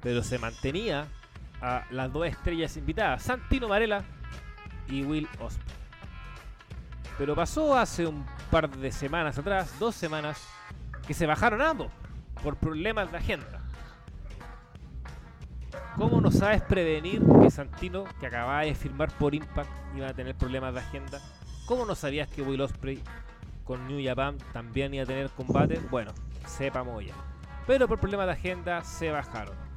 Pero 0.00 0.22
se 0.22 0.38
mantenía 0.38 1.06
a 1.60 1.84
las 1.90 2.12
dos 2.12 2.26
estrellas 2.26 2.76
invitadas, 2.76 3.22
Santino 3.22 3.68
Marella 3.68 4.02
y 4.88 5.02
Will 5.02 5.28
Ospreay. 5.40 5.78
Pero 7.18 7.34
pasó 7.34 7.76
hace 7.76 8.06
un 8.06 8.24
par 8.50 8.70
de 8.70 8.92
semanas 8.92 9.36
atrás, 9.38 9.76
dos 9.80 9.96
semanas, 9.96 10.46
que 11.06 11.14
se 11.14 11.26
bajaron 11.26 11.60
ambos 11.60 11.90
por 12.42 12.56
problemas 12.56 13.10
de 13.10 13.18
agenda. 13.18 13.60
¿Cómo 15.96 16.20
no 16.20 16.30
sabes 16.30 16.62
prevenir 16.62 17.20
que 17.42 17.50
Santino, 17.50 18.04
que 18.20 18.26
acababa 18.28 18.60
de 18.60 18.74
firmar 18.76 19.10
por 19.18 19.34
Impact, 19.34 19.70
iba 19.96 20.08
a 20.08 20.14
tener 20.14 20.36
problemas 20.36 20.74
de 20.74 20.80
agenda? 20.80 21.20
¿Cómo 21.66 21.84
no 21.84 21.96
sabías 21.96 22.28
que 22.28 22.40
Will 22.40 22.60
Ospreay 22.60 23.02
con 23.64 23.88
New 23.88 24.00
Japan 24.02 24.38
también 24.52 24.94
iba 24.94 25.02
a 25.02 25.06
tener 25.06 25.28
combate? 25.30 25.80
Bueno, 25.90 26.12
sepa 26.46 26.84
moya. 26.84 27.14
Pero 27.66 27.88
por 27.88 27.98
problemas 27.98 28.26
de 28.26 28.32
agenda 28.32 28.84
se 28.84 29.10
bajaron. 29.10 29.67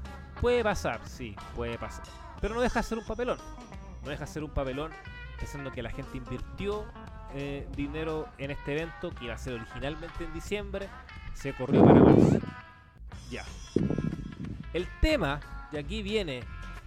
Puede 0.41 0.63
pasar, 0.63 0.99
sí, 1.07 1.35
puede 1.55 1.77
pasar. 1.77 2.03
Pero 2.41 2.55
no 2.55 2.61
deja 2.61 2.80
de 2.80 2.84
ser 2.84 2.97
un 2.97 3.05
papelón. 3.05 3.38
No 4.03 4.09
deja 4.09 4.26
de 4.26 4.31
ser 4.31 4.43
un 4.43 4.49
papelón 4.49 4.91
pensando 5.38 5.72
que 5.72 5.84
la 5.84 5.91
gente 5.91 6.18
invirtió 6.18 6.85
eh, 7.35 7.68
dinero 7.76 8.27
en 8.39 8.49
este 8.49 8.73
evento 8.73 9.11
que 9.11 9.26
iba 9.26 9.35
a 9.35 9.38
ser 9.38 9.53
originalmente 9.53 10.23
en 10.23 10.34
diciembre. 10.34 10.89
Se 11.35 11.53
corrió 11.53 11.85
para 11.85 11.99
marzo. 11.99 12.39
Ya. 13.30 13.45
El 14.73 14.88
tema, 14.99 15.39
y 15.72 15.77
aquí 15.77 16.01
viene 16.01 16.43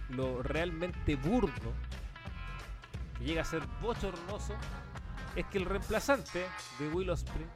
lo 0.09 0.43
realmente 0.43 1.15
burdo, 1.15 1.71
que 3.17 3.23
llega 3.23 3.41
a 3.41 3.45
ser 3.45 3.63
bochornoso, 3.81 4.53
es 5.35 5.45
que 5.45 5.59
el 5.59 5.65
reemplazante 5.65 6.45
de 6.77 6.89
Will 6.89 7.09
Ospreay 7.09 7.47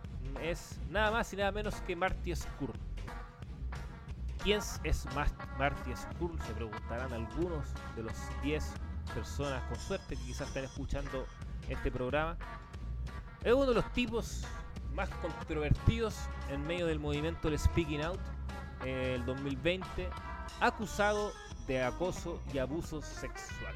es 0.42 0.80
nada 0.90 1.12
más 1.12 1.34
y 1.34 1.36
nada 1.36 1.52
menos 1.52 1.76
que 1.82 1.96
Marty 1.96 2.36
Skrull. 2.36 2.72
¿Quién 4.44 4.60
es 4.84 5.06
Marty 5.58 5.96
Skrull? 5.96 6.40
Se 6.42 6.54
preguntarán 6.54 7.12
algunos 7.14 7.66
de 7.96 8.04
los 8.04 8.14
10 8.42 8.64
personas 9.14 9.62
con 9.64 9.78
suerte 9.78 10.16
que 10.16 10.24
quizás 10.24 10.48
estén 10.48 10.66
escuchando 10.66 11.26
este 11.68 11.92
programa. 11.92 12.38
Es 13.44 13.54
uno 13.54 13.66
de 13.68 13.74
los 13.76 13.92
tipos 13.94 14.46
más 14.94 15.10
controvertidos 15.22 16.16
en 16.50 16.66
medio 16.66 16.86
del 16.88 17.00
movimiento 17.00 17.50
del 17.50 17.60
Speaking 17.60 18.02
Out 18.02 18.20
eh, 18.86 19.16
el 19.16 19.26
2020, 19.26 20.10
acusado 20.62 21.32
de 21.68 21.84
acoso 21.84 22.42
y 22.54 22.58
abuso 22.60 23.02
sexual. 23.02 23.76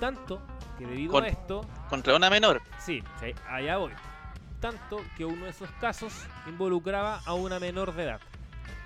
Tanto 0.00 0.40
que 0.78 0.86
debido 0.86 1.12
Con- 1.12 1.24
a 1.24 1.28
esto, 1.28 1.64
Contra 1.88 2.16
una 2.16 2.30
menor. 2.30 2.62
sí, 2.78 3.02
allá 3.48 3.76
voy. 3.76 3.92
Tanto 4.60 4.96
que 5.16 5.24
uno 5.26 5.44
de 5.44 5.50
esos 5.50 5.70
casos 5.72 6.26
involucraba 6.48 7.20
a 7.26 7.34
una 7.34 7.60
menor 7.60 7.94
de 7.94 8.04
edad. 8.04 8.20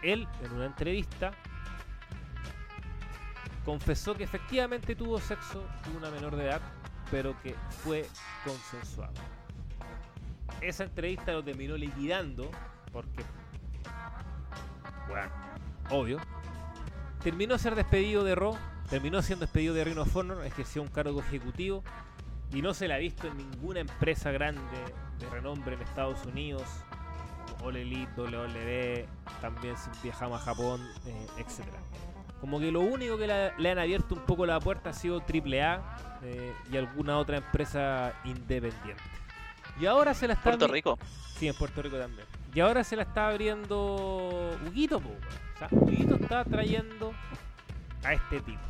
Él, 0.02 0.28
en 0.42 0.52
una 0.52 0.66
entrevista, 0.66 1.32
confesó 3.64 4.14
que 4.14 4.24
efectivamente 4.24 4.96
tuvo 4.96 5.20
sexo 5.20 5.62
con 5.84 5.96
una 5.96 6.10
menor 6.10 6.36
de 6.36 6.46
edad, 6.46 6.60
pero 7.10 7.34
que 7.42 7.54
fue 7.84 8.06
consensuado. 8.44 9.14
Esa 10.60 10.84
entrevista 10.84 11.32
lo 11.32 11.44
terminó 11.44 11.76
liquidando, 11.76 12.50
porque, 12.92 13.22
bueno, 15.08 15.30
obvio, 15.90 16.18
terminó 17.22 17.58
ser 17.58 17.74
despedido 17.74 18.24
de 18.24 18.34
Raw, 18.34 18.56
terminó 18.88 19.20
siendo 19.22 19.44
despedido 19.44 19.74
de 19.74 19.84
Ring 19.84 19.98
of 19.98 20.16
Honor, 20.16 20.44
ejerció 20.44 20.82
un 20.82 20.88
cargo 20.88 21.20
ejecutivo 21.20 21.84
y 22.52 22.62
no 22.62 22.72
se 22.72 22.88
la 22.88 22.94
ha 22.94 22.98
visto 22.98 23.26
en 23.26 23.36
ninguna 23.36 23.80
empresa 23.80 24.30
grande 24.30 24.62
de 25.18 25.28
renombre 25.28 25.74
en 25.74 25.82
Estados 25.82 26.24
Unidos, 26.24 26.62
All 27.62 27.76
Elite, 27.76 28.08
WWE, 28.20 29.08
también 29.40 29.74
viajamos 30.02 30.40
a 30.40 30.44
Japón, 30.44 30.80
eh, 31.06 31.26
etc. 31.38 31.64
Como 32.40 32.60
que 32.60 32.70
lo 32.70 32.80
único 32.80 33.18
que 33.18 33.26
la- 33.26 33.52
le 33.58 33.70
han 33.70 33.78
abierto 33.78 34.14
un 34.14 34.20
poco 34.22 34.46
la 34.46 34.60
puerta 34.60 34.90
ha 34.90 34.92
sido 34.92 35.20
AAA 35.20 35.82
eh, 36.22 36.52
y 36.70 36.76
alguna 36.76 37.18
otra 37.18 37.38
empresa 37.38 38.12
independiente. 38.24 39.02
Y 39.80 39.86
ahora 39.86 40.14
se 40.14 40.26
la 40.28 40.34
está 40.34 40.44
Puerto 40.44 40.66
Rico. 40.68 40.98
Sí, 41.36 41.48
en 41.48 41.54
Puerto 41.54 41.82
Rico 41.82 41.96
también. 41.98 42.26
Y 42.54 42.60
ahora 42.60 42.82
se 42.84 42.96
la 42.96 43.02
está 43.02 43.28
abriendo 43.28 44.56
Huguito, 44.66 45.00
po. 45.00 45.10
O 45.10 45.58
sea, 45.58 45.68
Huguito 45.70 46.14
está 46.16 46.44
trayendo 46.44 47.12
a 48.04 48.12
este 48.14 48.40
tipo. 48.40 48.60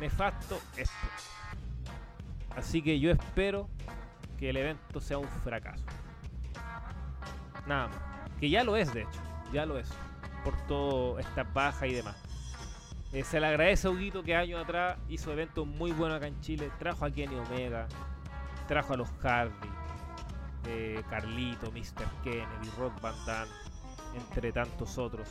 Nefasto 0.00 0.60
esto. 0.76 0.92
Así 2.56 2.82
que 2.82 2.98
yo 3.00 3.10
espero 3.10 3.68
que 4.38 4.50
el 4.50 4.56
evento 4.56 5.00
sea 5.00 5.18
un 5.18 5.28
fracaso. 5.28 5.84
Nada 7.66 7.88
más. 7.88 7.96
Que 8.40 8.50
ya 8.50 8.64
lo 8.64 8.76
es, 8.76 8.92
de 8.92 9.02
hecho. 9.02 9.20
Ya 9.52 9.66
lo 9.66 9.78
es. 9.78 9.88
Por 10.44 10.56
todo 10.66 11.18
esta 11.18 11.44
baja 11.44 11.86
y 11.86 11.94
demás. 11.94 12.16
Eh, 13.12 13.24
se 13.24 13.40
le 13.40 13.46
agradece 13.46 13.88
a 13.88 13.90
Huguito 13.90 14.22
que 14.22 14.34
años 14.34 14.62
atrás 14.62 14.98
hizo 15.08 15.32
eventos 15.32 15.66
muy 15.66 15.92
buenos 15.92 16.16
acá 16.16 16.26
en 16.26 16.40
Chile. 16.40 16.70
Trajo 16.78 17.04
a 17.04 17.10
Kenny 17.10 17.36
Omega. 17.36 17.86
Trajo 18.66 18.94
a 18.94 18.96
los 18.96 19.10
Hardy 19.22 19.82
eh, 20.66 21.02
Carlito, 21.08 21.70
Mr. 21.70 22.06
Kennedy, 22.22 22.70
Rock 22.78 23.00
Van 23.00 23.14
Damme, 23.26 23.50
entre 24.14 24.52
tantos 24.52 24.98
otros. 24.98 25.28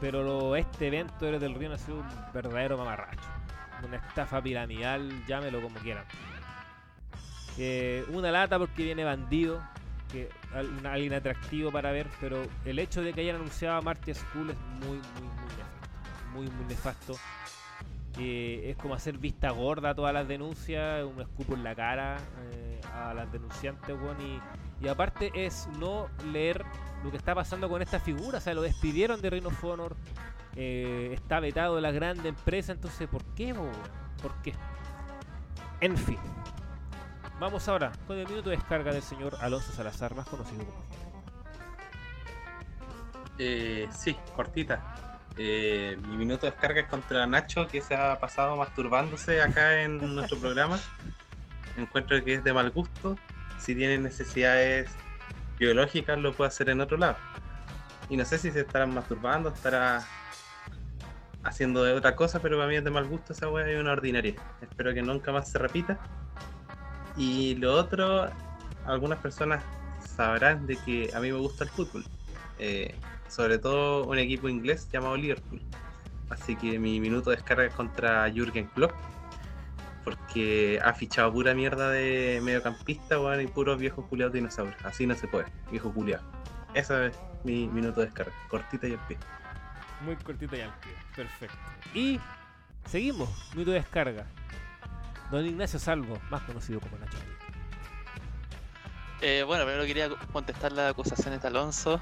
Pero 0.00 0.56
este 0.56 0.88
evento 0.88 1.26
Héroes 1.26 1.40
del 1.40 1.54
Río 1.54 1.72
ha 1.72 1.78
sido 1.78 1.98
un 1.98 2.08
verdadero 2.32 2.76
mamarracho. 2.76 3.28
Una 3.86 3.96
estafa 3.96 4.42
piramidal, 4.42 5.26
llámelo 5.26 5.62
como 5.62 5.78
quieran. 5.80 6.04
Eh, 7.58 8.04
una 8.08 8.30
lata 8.30 8.58
porque 8.58 8.84
viene 8.84 9.04
bandido, 9.04 9.62
que 10.10 10.28
alguien 10.54 11.14
atractivo 11.14 11.70
para 11.70 11.90
ver, 11.92 12.06
pero 12.20 12.42
el 12.64 12.78
hecho 12.78 13.02
de 13.02 13.12
que 13.12 13.22
hayan 13.22 13.36
anunciado 13.36 13.76
a 13.76 13.80
Marty 13.80 14.14
School 14.14 14.50
es 14.50 14.56
muy, 14.80 14.98
muy, 14.98 15.28
muy 15.28 15.46
nefasto. 15.48 16.32
Muy, 16.32 16.48
muy 16.48 16.64
nefasto. 16.66 17.14
Eh, 18.18 18.70
es 18.70 18.76
como 18.76 18.94
hacer 18.94 19.18
vista 19.18 19.50
gorda 19.50 19.90
a 19.90 19.94
todas 19.94 20.14
las 20.14 20.28
denuncias, 20.28 21.04
un 21.04 21.20
escupo 21.20 21.54
en 21.54 21.64
la 21.64 21.74
cara 21.74 22.16
eh, 22.52 22.80
a 22.92 23.12
las 23.12 23.30
denunciantes, 23.32 23.96
y, 24.80 24.86
aparte 24.86 25.32
es 25.34 25.66
no 25.80 26.08
leer 26.30 26.64
lo 27.02 27.10
que 27.10 27.16
está 27.16 27.34
pasando 27.34 27.68
con 27.68 27.82
esta 27.82 27.98
figura, 27.98 28.38
o 28.38 28.40
sea, 28.40 28.54
lo 28.54 28.62
despidieron 28.62 29.20
de 29.20 29.30
Reino 29.30 29.48
of 29.48 29.64
Honor, 29.64 29.96
eh, 30.54 31.10
está 31.12 31.40
vetado 31.40 31.76
de 31.76 31.82
la 31.82 31.90
grande 31.90 32.28
empresa, 32.28 32.72
entonces, 32.72 33.08
¿por 33.08 33.24
qué? 33.34 33.52
¿Por 34.22 34.34
qué? 34.42 34.54
En 35.80 35.96
fin. 35.96 36.18
Vamos 37.44 37.68
ahora 37.68 37.92
con 38.06 38.16
el 38.16 38.26
minuto 38.26 38.48
de 38.48 38.56
descarga 38.56 38.90
del 38.90 39.02
señor 39.02 39.36
Alonso 39.38 39.70
Salazar, 39.70 40.14
más 40.14 40.26
conocido 40.26 40.64
como 40.64 40.82
Eh, 43.36 43.86
sí, 43.94 44.16
cortita. 44.34 45.20
Eh, 45.36 45.98
mi 46.08 46.16
minuto 46.16 46.46
de 46.46 46.52
descarga 46.52 46.80
es 46.80 46.88
contra 46.88 47.26
Nacho, 47.26 47.68
que 47.68 47.82
se 47.82 47.94
ha 47.96 48.18
pasado 48.18 48.56
masturbándose 48.56 49.42
acá 49.42 49.82
en 49.82 49.98
nuestro 50.14 50.38
programa. 50.38 50.80
Encuentro 51.76 52.24
que 52.24 52.32
es 52.32 52.44
de 52.44 52.54
mal 52.54 52.70
gusto. 52.70 53.18
Si 53.58 53.74
tiene 53.74 53.98
necesidades 53.98 54.88
biológicas, 55.58 56.18
lo 56.18 56.32
puede 56.32 56.48
hacer 56.48 56.70
en 56.70 56.80
otro 56.80 56.96
lado. 56.96 57.18
Y 58.08 58.16
no 58.16 58.24
sé 58.24 58.38
si 58.38 58.52
se 58.52 58.60
estarán 58.60 58.94
masturbando, 58.94 59.50
estará 59.50 60.02
haciendo 61.42 61.84
de 61.84 61.92
otra 61.92 62.16
cosa, 62.16 62.40
pero 62.40 62.56
para 62.56 62.70
mí 62.70 62.76
es 62.76 62.84
de 62.84 62.90
mal 62.90 63.04
gusto 63.04 63.34
esa 63.34 63.50
wea 63.50 63.70
y 63.70 63.74
una 63.74 63.92
ordinaria. 63.92 64.34
Espero 64.62 64.94
que 64.94 65.02
nunca 65.02 65.30
más 65.30 65.50
se 65.50 65.58
repita. 65.58 66.00
Y 67.16 67.54
lo 67.56 67.74
otro, 67.74 68.30
algunas 68.86 69.18
personas 69.18 69.62
sabrán 70.04 70.66
de 70.66 70.76
que 70.76 71.10
a 71.14 71.20
mí 71.20 71.30
me 71.32 71.38
gusta 71.38 71.64
el 71.64 71.70
fútbol. 71.70 72.04
Eh, 72.58 72.94
sobre 73.28 73.58
todo 73.58 74.04
un 74.04 74.18
equipo 74.18 74.48
inglés 74.48 74.88
llamado 74.92 75.16
Liverpool. 75.16 75.60
Así 76.30 76.56
que 76.56 76.78
mi 76.78 77.00
minuto 77.00 77.30
de 77.30 77.36
descarga 77.36 77.64
es 77.64 77.74
contra 77.74 78.30
Jürgen 78.30 78.66
Klopp. 78.68 78.92
Porque 80.04 80.78
ha 80.84 80.92
fichado 80.92 81.32
pura 81.32 81.54
mierda 81.54 81.90
de 81.90 82.40
mediocampista, 82.42 83.18
weón, 83.18 83.40
y 83.40 83.46
puros 83.46 83.78
viejos 83.78 84.04
culiados 84.06 84.34
dinosaurios. 84.34 84.76
Así 84.84 85.06
no 85.06 85.14
se 85.14 85.26
puede, 85.26 85.46
viejo 85.70 85.92
culiado. 85.92 86.22
Ese 86.74 87.06
es 87.06 87.18
mi 87.44 87.68
minuto 87.68 88.00
de 88.00 88.06
descarga, 88.06 88.32
cortita 88.48 88.86
y 88.86 88.92
al 88.92 89.06
pie. 89.06 89.16
Muy 90.02 90.16
cortito 90.16 90.56
y 90.56 90.60
al 90.60 90.74
pie. 90.80 90.92
Perfecto. 91.16 91.56
Y 91.94 92.20
seguimos. 92.86 93.30
Minuto 93.52 93.70
de 93.70 93.78
descarga. 93.78 94.26
Don 95.30 95.46
Ignacio 95.46 95.78
Salvo, 95.78 96.18
más 96.30 96.42
conocido 96.42 96.80
como 96.80 96.98
Nacho. 96.98 97.18
Eh, 99.20 99.42
bueno, 99.46 99.64
primero 99.64 99.86
quería 99.86 100.10
contestar 100.32 100.72
las 100.72 100.90
acusaciones 100.90 101.40
de 101.40 101.48
Alonso. 101.48 102.00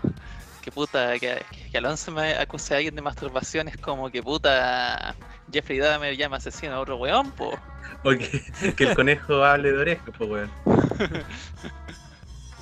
Que 0.60 0.70
puta, 0.70 1.18
que, 1.18 1.44
que 1.70 1.78
Alonso 1.78 2.12
me 2.12 2.34
acuse 2.34 2.74
a 2.74 2.76
alguien 2.76 2.94
de 2.94 3.02
masturbación 3.02 3.68
es 3.68 3.76
como 3.76 4.10
que 4.10 4.22
puta. 4.22 5.14
Jeffrey 5.52 5.78
Dahmer 5.78 6.16
llama 6.16 6.36
asesino 6.36 6.74
a 6.74 6.80
otro 6.80 6.96
weón, 6.96 7.30
po. 7.32 7.58
O 8.04 8.10
que, 8.10 8.74
que 8.76 8.84
el 8.84 8.94
conejo 8.96 9.44
hable 9.44 9.72
de 9.72 9.78
oreja, 9.78 10.04
pues 10.16 10.30
weón. 10.30 10.50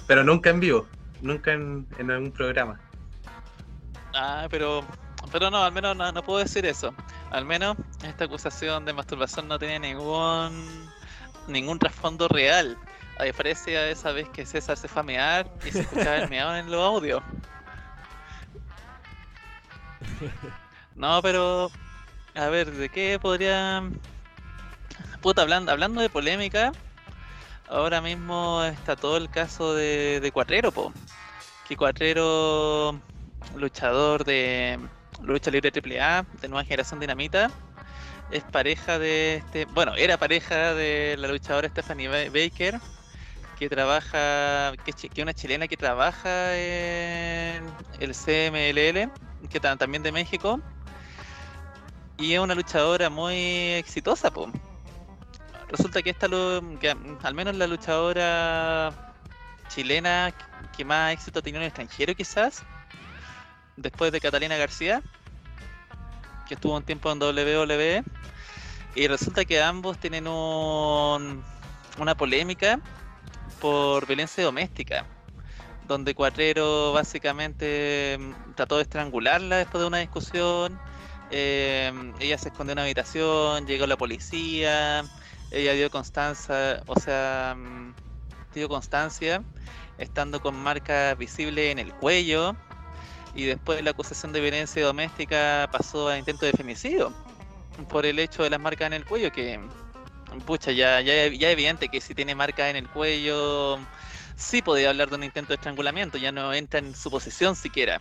Pero 0.07 0.25
nunca 0.25 0.51
en 0.51 0.61
vivo, 0.61 0.89
nunca 1.21 1.53
en, 1.53 1.87
en 1.99 2.11
algún 2.11 2.33
programa. 2.33 2.81
Ah, 4.15 4.47
pero. 4.51 4.85
Pero 5.33 5.51
no, 5.51 5.63
al 5.63 5.73
menos 5.73 5.97
no, 5.97 6.11
no 6.11 6.23
puedo 6.23 6.41
decir 6.41 6.67
eso. 6.67 6.95
Al 7.31 7.45
menos 7.45 7.77
esta 8.05 8.25
acusación 8.25 8.85
de 8.85 8.93
masturbación 8.93 9.49
no 9.49 9.59
tiene 9.59 9.79
ningún. 9.79 10.91
ningún 11.47 11.79
trasfondo 11.79 12.29
real. 12.29 12.77
A 13.19 13.25
diferencia 13.25 13.83
de 13.83 13.93
esa 13.93 14.13
vez 14.13 14.29
que 14.31 14.47
César 14.47 14.77
se 14.77 14.89
fue 14.89 15.01
a 15.01 15.05
mear 15.05 15.51
y 15.67 15.71
se 15.71 15.81
escuchaba 15.81 16.17
el 16.17 16.31
meado 16.31 16.57
en 16.57 16.71
los 16.71 16.81
audios. 16.81 17.23
No, 20.95 21.21
pero. 21.23 21.71
A 22.35 22.47
ver, 22.49 22.71
¿de 22.73 22.89
qué 22.89 23.19
podría. 23.21 23.83
Puta, 25.21 25.43
hablando, 25.43 25.71
hablando 25.73 26.01
de 26.01 26.09
polémica, 26.09 26.73
ahora 27.69 28.01
mismo 28.01 28.63
está 28.65 28.97
todo 28.97 29.17
el 29.17 29.29
caso 29.31 29.75
de, 29.75 30.21
de 30.21 30.33
Cuatrero, 30.33 30.73
po. 30.73 30.93
Que 31.69 31.77
Cuatrero, 31.77 32.99
luchador 33.57 34.25
de 34.25 34.79
lucha 35.23 35.51
libre 35.51 35.71
AAA, 35.71 36.25
de 36.41 36.49
nueva 36.49 36.65
generación 36.65 37.01
dinamita, 37.01 37.51
es 38.31 38.43
pareja 38.45 38.99
de 38.99 39.37
este. 39.37 39.65
Bueno, 39.67 39.95
era 39.97 40.17
pareja 40.17 40.75
de 40.75 41.17
la 41.19 41.29
luchadora 41.29 41.69
Stephanie 41.69 42.09
Ba- 42.09 42.31
Baker, 42.33 42.81
que 43.59 43.69
trabaja. 43.69 44.73
que 44.85 44.91
es 44.91 45.23
una 45.23 45.35
chilena 45.35 45.67
que 45.69 45.77
trabaja 45.77 46.57
en 46.57 47.65
el 47.99 48.15
CMLL, 48.15 49.11
que 49.49 49.61
ta- 49.61 49.77
también 49.77 50.03
de 50.03 50.13
México. 50.13 50.61
Y 52.19 52.35
es 52.35 52.41
una 52.41 52.55
luchadora 52.55 53.09
muy 53.11 53.73
exitosa, 53.75 54.31
po. 54.31 54.51
Resulta 55.69 56.03
que 56.03 56.11
esta, 56.11 56.29
que 56.29 56.95
mm, 56.95 57.19
al 57.23 57.35
menos 57.35 57.55
la 57.57 57.67
luchadora 57.67 58.93
chilena 59.69 60.33
que 60.77 60.85
más 60.85 61.13
éxito 61.13 61.41
tenido 61.43 61.59
en 61.59 61.63
el 61.65 61.69
extranjero, 61.69 62.15
quizás, 62.15 62.63
después 63.81 64.13
de 64.13 64.21
Catalina 64.21 64.57
García, 64.57 65.03
que 66.47 66.55
estuvo 66.55 66.77
un 66.77 66.83
tiempo 66.83 67.11
en 67.11 67.19
WWE. 67.21 68.03
Y 68.95 69.07
resulta 69.07 69.45
que 69.45 69.63
ambos 69.63 69.99
tienen 69.99 70.27
un- 70.27 71.43
una 71.99 72.15
polémica 72.15 72.81
por 73.61 74.07
violencia 74.07 74.43
doméstica, 74.43 75.07
donde 75.87 76.15
Cuatrero 76.15 76.93
básicamente 76.93 78.17
mm, 78.19 78.53
trató 78.55 78.77
de 78.77 78.83
estrangularla 78.83 79.59
después 79.59 79.81
de 79.81 79.87
una 79.89 79.99
discusión. 79.99 80.79
eh, 81.33 81.93
ella 82.19 82.37
se 82.39 82.49
escondió 82.49 82.73
en 82.73 82.79
una 82.79 82.83
habitación, 82.83 83.65
llegó 83.65 83.87
la 83.87 83.97
policía, 83.97 85.05
ella 85.53 85.73
dio 85.75 85.89
constancia, 85.89 86.83
o 86.87 86.99
sea, 86.99 87.55
mm, 87.57 87.95
dio 88.53 88.69
constancia, 88.69 89.45
estando 89.97 90.41
con 90.41 90.57
marcas 90.57 91.17
visibles 91.17 91.71
en 91.71 91.79
el 91.79 91.95
cuello, 91.95 92.57
y 93.35 93.45
después 93.45 93.83
la 93.83 93.91
acusación 93.91 94.33
de 94.33 94.41
violencia 94.41 94.85
doméstica 94.85 95.69
pasó 95.71 96.09
a 96.09 96.19
intento 96.19 96.47
de 96.47 96.53
femicidio 96.53 97.13
por 97.89 98.07
el 98.07 98.19
hecho 98.19 98.43
de 98.43 98.51
las 98.51 98.61
marcas 98.61 98.89
en 98.89 98.95
el 98.95 99.05
cuello 99.05 99.31
que 99.33 99.61
pucha 100.47 100.73
ya 100.73 101.01
ya, 101.01 101.27
ya 101.29 101.51
evidente 101.51 101.89
que 101.89 102.01
si 102.01 102.15
tiene 102.15 102.35
marcas 102.35 102.71
en 102.71 102.77
el 102.77 102.89
cuello 102.89 103.79
sí 104.37 104.63
podía 104.63 104.91
hablar 104.91 105.11
de 105.11 105.17
un 105.17 105.25
intento 105.25 105.49
de 105.49 105.57
estrangulamiento 105.57 106.19
ya 106.19 106.33
no 106.33 106.53
entra 106.53 106.81
en 106.81 106.95
suposición 106.95 107.55
siquiera. 107.57 108.01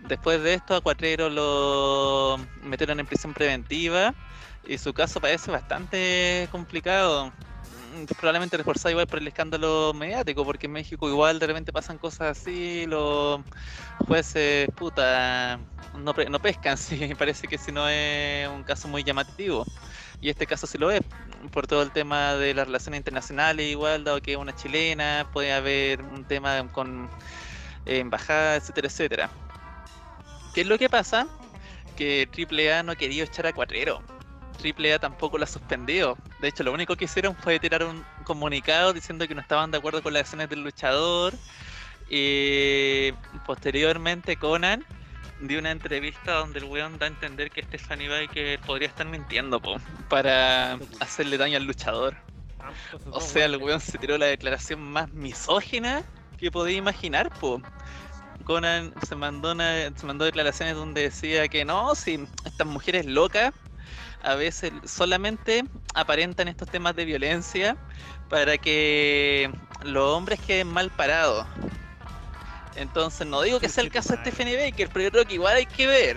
Después 0.00 0.42
de 0.42 0.54
esto 0.54 0.76
a 0.76 0.80
Cuatrero 0.80 1.28
lo 1.28 2.38
metieron 2.62 3.00
en 3.00 3.06
prisión 3.06 3.34
preventiva 3.34 4.14
y 4.66 4.78
su 4.78 4.92
caso 4.92 5.20
parece 5.20 5.50
bastante 5.50 6.48
complicado 6.50 7.32
probablemente 8.18 8.56
reforzado 8.56 8.90
igual 8.90 9.06
por 9.06 9.18
el 9.18 9.28
escándalo 9.28 9.92
mediático 9.94 10.44
porque 10.44 10.66
en 10.66 10.72
México 10.72 11.08
igual 11.08 11.38
de 11.38 11.46
repente 11.46 11.72
pasan 11.72 11.98
cosas 11.98 12.38
así 12.38 12.86
los 12.86 13.40
jueces, 14.06 14.68
puta, 14.76 15.58
no, 15.94 16.12
no 16.12 16.38
pescan, 16.38 16.76
sí, 16.78 17.14
parece 17.18 17.46
que 17.46 17.58
si 17.58 17.72
no 17.72 17.88
es 17.88 18.48
un 18.48 18.62
caso 18.64 18.88
muy 18.88 19.04
llamativo. 19.04 19.64
Y 20.20 20.30
este 20.30 20.46
caso 20.46 20.66
sí 20.66 20.78
lo 20.78 20.90
es, 20.90 21.00
por 21.52 21.66
todo 21.66 21.82
el 21.82 21.92
tema 21.92 22.34
de 22.34 22.52
las 22.52 22.66
relaciones 22.66 22.98
internacionales, 22.98 23.70
igual, 23.70 24.02
dado 24.02 24.20
que 24.20 24.32
es 24.32 24.36
una 24.38 24.54
chilena, 24.54 25.28
puede 25.32 25.52
haber 25.52 26.02
un 26.02 26.24
tema 26.24 26.66
con 26.72 27.08
eh, 27.86 28.00
embajada, 28.00 28.56
etcétera, 28.56 28.88
etcétera. 28.88 29.30
¿Qué 30.54 30.62
es 30.62 30.66
lo 30.66 30.76
que 30.76 30.88
pasa? 30.88 31.28
Que 31.96 32.28
AAA 32.36 32.82
no 32.82 32.96
quería 32.96 33.24
echar 33.24 33.46
a 33.46 33.52
Cuatrero. 33.52 34.02
AAA 34.58 34.98
tampoco 34.98 35.38
la 35.38 35.46
suspendió. 35.46 36.16
De 36.40 36.48
hecho, 36.48 36.62
lo 36.62 36.72
único 36.72 36.96
que 36.96 37.04
hicieron 37.04 37.34
fue 37.36 37.58
tirar 37.58 37.84
un 37.84 38.04
comunicado 38.24 38.92
diciendo 38.92 39.26
que 39.26 39.34
no 39.34 39.40
estaban 39.40 39.70
de 39.70 39.78
acuerdo 39.78 40.02
con 40.02 40.12
las 40.12 40.22
acciones 40.22 40.48
del 40.48 40.62
luchador. 40.62 41.34
Y 42.10 43.12
posteriormente 43.46 44.36
Conan 44.36 44.84
dio 45.40 45.58
una 45.58 45.70
entrevista 45.70 46.34
donde 46.34 46.58
el 46.58 46.64
weón 46.64 46.98
da 46.98 47.06
a 47.06 47.08
entender 47.08 47.50
que 47.50 47.62
Stephanie 47.62 48.08
Baker 48.08 48.58
podría 48.60 48.88
estar 48.88 49.06
mintiendo 49.06 49.60
po, 49.60 49.76
para 50.08 50.78
hacerle 51.00 51.38
daño 51.38 51.56
al 51.56 51.64
luchador. 51.64 52.16
O 53.10 53.20
sea, 53.20 53.46
el 53.46 53.56
weón 53.56 53.80
se 53.80 53.98
tiró 53.98 54.18
la 54.18 54.26
declaración 54.26 54.80
más 54.80 55.10
misógina 55.12 56.02
que 56.38 56.50
podía 56.50 56.76
imaginar, 56.76 57.30
po. 57.38 57.62
Conan 58.44 58.94
se 59.06 59.14
mandó, 59.14 59.52
una, 59.52 59.94
se 59.94 60.06
mandó 60.06 60.24
declaraciones 60.24 60.74
donde 60.74 61.02
decía 61.02 61.48
que 61.48 61.64
no, 61.64 61.94
si 61.94 62.26
estas 62.44 62.66
mujeres 62.66 63.04
locas 63.04 63.52
a 64.22 64.34
veces 64.34 64.72
solamente 64.84 65.64
aparentan 65.94 66.48
estos 66.48 66.68
temas 66.68 66.94
de 66.96 67.04
violencia 67.04 67.76
para 68.28 68.58
que 68.58 69.50
los 69.82 70.04
hombres 70.14 70.40
queden 70.40 70.68
mal 70.68 70.90
parados. 70.90 71.46
Entonces 72.76 73.26
no 73.26 73.42
digo 73.42 73.58
que 73.58 73.68
sea 73.68 73.82
el 73.82 73.90
caso 73.90 74.14
de 74.14 74.20
Stephanie 74.20 74.56
Baker, 74.56 74.88
pero 74.92 75.04
yo 75.04 75.10
creo 75.10 75.24
que 75.26 75.34
igual 75.34 75.56
hay 75.56 75.66
que 75.66 75.86
ver. 75.86 76.16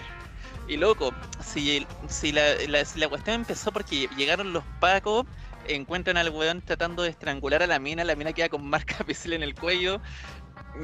Y 0.67 0.77
loco, 0.77 1.13
si, 1.43 1.85
si, 2.07 2.31
la, 2.31 2.85
si 2.85 2.99
la 2.99 3.09
cuestión 3.09 3.37
empezó 3.37 3.71
porque 3.71 4.07
llegaron 4.15 4.53
los 4.53 4.63
pacos, 4.79 5.25
encuentran 5.67 6.17
al 6.17 6.29
weón 6.29 6.61
tratando 6.61 7.03
de 7.03 7.09
estrangular 7.09 7.63
a 7.63 7.67
la 7.67 7.79
mina, 7.79 8.03
la 8.03 8.15
mina 8.15 8.33
queda 8.33 8.49
con 8.49 8.65
marcas 8.69 9.05
visibles 9.05 9.37
en 9.37 9.43
el 9.43 9.55
cuello. 9.55 10.01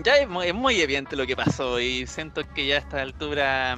Ya 0.04 0.18
es 0.18 0.54
muy 0.54 0.82
evidente 0.82 1.16
lo 1.16 1.26
que 1.26 1.36
pasó 1.36 1.80
y 1.80 2.08
siento 2.08 2.42
que 2.54 2.68
ya 2.68 2.76
a 2.76 2.80
esta 2.80 3.02
altura, 3.02 3.78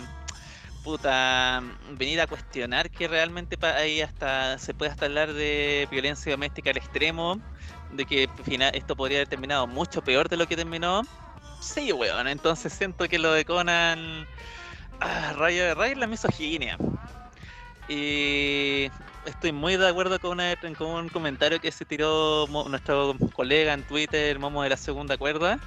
puta, 0.83 1.61
venir 1.97 2.21
a 2.21 2.27
cuestionar 2.27 2.89
que 2.89 3.07
realmente 3.07 3.57
ahí 3.61 4.01
hasta 4.01 4.57
se 4.57 4.73
puede 4.73 4.91
hasta 4.91 5.05
hablar 5.05 5.33
de 5.33 5.87
violencia 5.91 6.31
doméstica 6.31 6.69
al 6.71 6.77
extremo, 6.77 7.39
de 7.91 8.05
que 8.05 8.29
fina- 8.43 8.69
esto 8.69 8.95
podría 8.95 9.19
haber 9.19 9.27
terminado 9.27 9.67
mucho 9.67 10.01
peor 10.01 10.29
de 10.29 10.37
lo 10.37 10.47
que 10.47 10.55
terminó. 10.55 11.01
Sí, 11.61 11.91
weón, 11.91 12.27
entonces 12.27 12.71
siento 12.73 13.07
que 13.07 13.19
lo 13.19 13.33
de 13.33 13.45
Conan 13.45 14.25
ah, 15.01 15.33
raya, 15.37 15.73
raya 15.75 15.93
en 15.93 15.99
la 15.99 16.07
misoginia. 16.07 16.77
Y 17.87 18.89
estoy 19.25 19.51
muy 19.51 19.75
de 19.75 19.87
acuerdo 19.87 20.19
con, 20.19 20.31
una- 20.31 20.55
con 20.77 20.87
un 20.87 21.09
comentario 21.09 21.59
que 21.59 21.71
se 21.71 21.85
tiró 21.85 22.45
nuestro 22.67 23.15
colega 23.33 23.73
en 23.73 23.83
Twitter, 23.83 24.37
Momo 24.39 24.63
de 24.63 24.69
la 24.69 24.77
segunda 24.77 25.17
cuerda, 25.17 25.57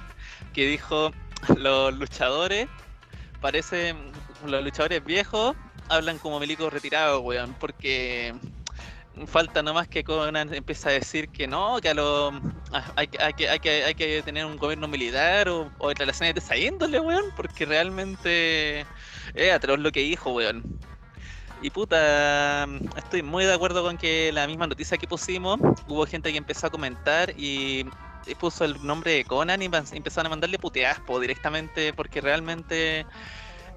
que 0.53 0.65
dijo, 0.65 1.11
los 1.57 1.93
luchadores 1.93 2.67
parecen, 3.41 4.13
los 4.51 4.63
luchadores 4.63 5.03
viejos 5.03 5.55
hablan 5.89 6.19
como 6.19 6.39
milicos 6.39 6.71
retirados, 6.71 7.21
weón, 7.23 7.55
porque 7.55 8.33
falta 9.27 9.61
nomás 9.63 9.87
que 9.87 10.03
Conan 10.03 10.53
empiece 10.53 10.89
a 10.89 10.91
decir 10.93 11.29
que 11.29 11.47
no, 11.47 11.79
que 11.81 11.89
a 11.89 11.93
lo, 11.93 12.29
a- 12.71 12.93
hay, 12.95 13.07
que- 13.07 14.23
tener 14.23 14.45
un 14.45 14.57
gobierno 14.57 14.87
militar 14.87 15.49
o, 15.49 15.71
o 15.77 15.93
relaciones 15.93 16.33
de 16.35 16.39
esa 16.39 16.57
índole, 16.57 16.99
weón, 16.99 17.25
porque 17.35 17.65
realmente 17.65 18.81
es 19.33 19.61
lo 19.79 19.91
que 19.91 20.01
dijo, 20.01 20.31
weón. 20.31 20.63
Y 21.61 21.69
puta, 21.69 22.65
estoy 22.97 23.21
muy 23.23 23.45
de 23.45 23.53
acuerdo 23.53 23.83
con 23.83 23.97
que 23.97 24.31
la 24.33 24.47
misma 24.47 24.67
noticia 24.67 24.97
que 24.97 25.07
pusimos, 25.07 25.59
hubo 25.87 26.05
gente 26.05 26.31
que 26.31 26.37
empezó 26.37 26.67
a 26.67 26.69
comentar 26.69 27.31
y, 27.37 27.89
y 28.25 28.35
puso 28.35 28.65
el 28.65 28.81
nombre 28.85 29.13
de 29.13 29.25
Conan 29.25 29.61
y 29.61 29.67
empe- 29.69 29.95
empezaron 29.95 30.27
a 30.27 30.29
mandarle 30.29 30.59
puteaspo 30.59 31.19
directamente 31.19 31.93
porque 31.93 32.21
realmente 32.21 33.07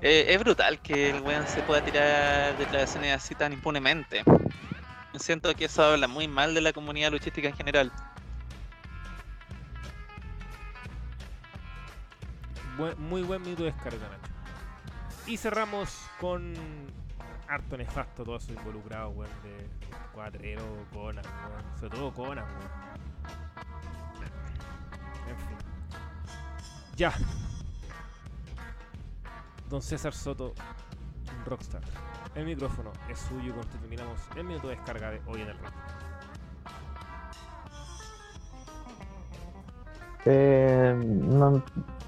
eh, 0.07 0.33
es 0.33 0.39
brutal 0.39 0.79
que 0.81 1.11
el 1.11 1.21
weón 1.21 1.49
se 1.49 1.63
pueda 1.63 1.83
tirar 1.83 2.57
declaraciones 2.57 3.13
así 3.17 3.35
tan 3.35 3.53
impunemente. 3.53 4.23
Siento 5.19 5.53
que 5.55 5.65
eso 5.65 5.83
habla 5.83 6.07
muy 6.07 6.29
mal 6.29 6.55
de 6.55 6.61
la 6.61 6.73
comunidad 6.73 7.11
luchística 7.11 7.49
en 7.49 7.57
general. 7.57 7.93
Muy 12.99 13.23
buen 13.23 13.43
minuto 13.43 13.65
de 13.65 13.73
descarga, 13.73 14.09
Nacho. 14.09 14.33
Y 15.27 15.37
cerramos 15.39 16.09
con 16.21 16.55
harto 17.49 17.77
nefasto 17.77 18.23
todo 18.23 18.37
eso 18.37 18.53
involucrado, 18.53 19.09
weón, 19.11 19.31
de 19.43 19.69
cuatrero, 20.13 20.87
Conan, 20.93 21.25
weón. 21.25 21.79
Sobre 21.81 21.97
todo 21.97 22.15
Conan, 22.15 22.45
weón. 22.45 22.71
En 25.29 25.37
fin. 25.37 25.57
Ya. 26.95 27.13
Don 29.69 29.83
César 29.83 30.13
Soto, 30.13 30.55
rockstar. 31.45 31.83
el 32.37 32.47
micrófono 32.47 32.93
es 33.11 33.19
suyo 33.19 33.53
esto 33.61 33.79
terminamos 33.79 34.21
el 34.37 34.45
minuto 34.45 34.69
de 34.69 34.77
descarga 34.77 35.11
de 35.11 35.21
hoy 35.27 35.43
en 35.43 35.49
el 35.49 35.59
red. 35.59 35.71
Eh, 40.25 40.95
no, 41.05 41.63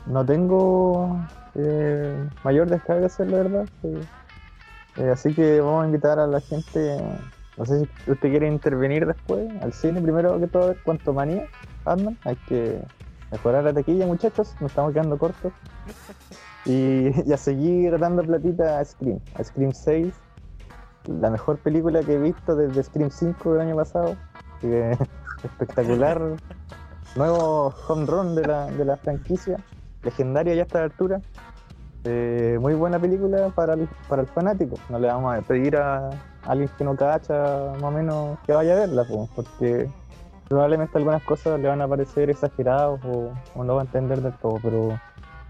no 0.07 0.27
tengo 0.27 1.19
eh, 1.55 2.29
mayor 2.45 2.69
descarga, 2.69 3.09
la 3.19 3.25
verdad. 3.25 3.69
Eh, 4.97 5.11
así 5.11 5.35
que 5.35 5.61
vamos 5.61 5.83
a 5.85 5.87
invitar 5.87 6.19
a 6.19 6.27
la 6.27 6.41
gente. 6.41 6.99
No 7.57 7.65
sé 7.65 7.81
si 7.81 8.11
usted 8.11 8.31
quiere 8.31 8.47
intervenir 8.47 9.05
después 9.07 9.51
al 9.63 9.73
cine. 9.73 10.01
Primero 10.01 10.39
que 10.39 10.47
todo, 10.47 10.75
¿cuánto 10.85 11.13
manía? 11.13 11.47
Ant-Man. 11.85 12.19
Hay 12.25 12.37
que 12.49 12.81
mejorar 13.33 13.65
la 13.65 13.73
taquilla, 13.73 14.07
muchachos. 14.07 14.55
Nos 14.61 14.71
estamos 14.71 14.93
quedando 14.93 15.19
cortos. 15.19 15.53
Y, 16.65 17.11
y 17.27 17.33
a 17.33 17.37
seguir 17.37 17.99
dando 17.99 18.23
platita 18.23 18.79
a 18.79 18.85
Scream. 18.85 19.21
A 19.35 19.45
Scream 19.45 19.73
6. 19.73 20.15
La 21.21 21.31
mejor 21.31 21.59
película 21.59 22.03
que 22.03 22.15
he 22.15 22.19
visto 22.19 22.55
desde 22.55 22.83
Scream 22.83 23.11
5 23.11 23.53
del 23.55 23.63
año 23.63 23.77
pasado. 23.77 24.17
Espectacular. 25.45 26.37
Nuevo 27.17 27.75
home 27.89 28.07
run 28.07 28.35
de 28.35 28.47
la, 28.47 28.67
de 28.67 28.85
la 28.85 28.97
franquicia. 28.97 29.59
Legendaria 30.03 30.55
ya 30.55 30.63
a 30.63 30.67
esta 30.67 30.85
altura. 30.85 31.21
Eh, 32.05 32.59
muy 32.61 32.75
buena 32.75 32.99
película 32.99 33.49
para 33.55 33.75
el, 33.75 33.89
para 34.09 34.23
el 34.23 34.29
fanático. 34.29 34.77
No 34.89 34.99
le 34.99 35.09
vamos 35.09 35.37
a 35.37 35.43
pedir 35.43 35.77
a 35.77 36.11
alguien 36.45 36.71
que 36.79 36.85
no 36.85 36.97
cacha 36.97 37.73
más 37.75 37.83
o 37.83 37.91
menos 37.91 38.39
que 38.47 38.53
vaya 38.53 38.75
a 38.75 38.77
verla, 38.77 39.05
po, 39.05 39.29
porque 39.35 39.89
probablemente 40.49 40.97
algunas 40.97 41.23
cosas 41.25 41.61
le 41.61 41.69
van 41.69 41.83
a 41.83 41.89
parecer 41.89 42.31
exageradas 42.31 43.01
o, 43.05 43.33
o 43.55 43.65
no 43.65 43.75
va 43.75 43.83
a 43.83 43.85
entender 43.85 44.23
del 44.23 44.33
todo, 44.35 44.59
pero 44.63 44.99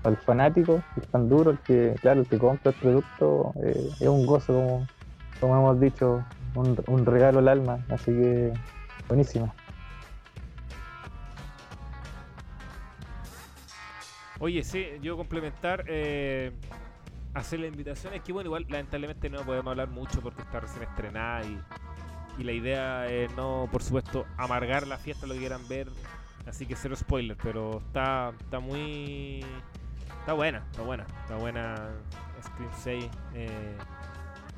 para 0.03 0.17
el 0.17 0.23
fanático, 0.23 0.83
el 0.97 1.03
fan 1.03 1.29
duro, 1.29 1.51
el 1.51 1.59
que, 1.59 1.95
claro, 2.01 2.21
el 2.21 2.27
que 2.27 2.39
compra 2.39 2.73
el 2.73 2.79
producto, 2.79 3.53
eh, 3.63 3.91
es 4.01 4.09
un 4.09 4.27
gozo, 4.27 4.53
como, 4.53 4.87
como 5.41 5.57
hemos 5.57 5.81
dicho, 5.81 6.25
un, 6.55 6.77
un 6.87 7.07
regalo 7.07 7.39
al 7.41 7.49
alma, 7.49 7.85
así 7.91 8.13
que 8.13 8.53
buenísima. 9.09 9.55
Oye, 14.41 14.63
sí, 14.63 14.87
yo 15.03 15.17
complementar, 15.17 15.85
eh, 15.89 16.53
hacer 17.35 17.59
la 17.59 17.67
invitación. 17.67 18.15
Es 18.15 18.23
que, 18.23 18.33
bueno, 18.33 18.49
igual 18.49 18.67
lamentablemente 18.69 19.29
no 19.29 19.43
podemos 19.43 19.71
hablar 19.71 19.89
mucho 19.89 20.21
porque 20.21 20.43
está 20.43 20.61
recién 20.61 20.85
estrenada 20.85 21.45
y, 21.45 21.61
y 22.39 22.45
la 22.45 22.53
idea 22.53 23.07
es 23.07 23.35
no, 23.37 23.69
por 23.71 23.83
supuesto, 23.83 24.27
amargar 24.37 24.87
la 24.87 24.97
fiesta, 24.97 25.27
lo 25.27 25.35
que 25.35 25.41
quieran 25.41 25.67
ver. 25.69 25.89
Así 26.47 26.67
que 26.67 26.77
cero 26.77 26.95
spoiler, 26.97 27.37
pero 27.43 27.79
está, 27.79 28.33
está 28.41 28.61
muy. 28.61 29.45
Está 30.29 30.35
buena, 30.37 30.63
está 30.71 30.83
buena, 30.83 31.07
está 31.23 31.37
buena 31.37 31.89
Scream 32.45 32.71
6. 32.83 33.09
eh, 33.33 33.79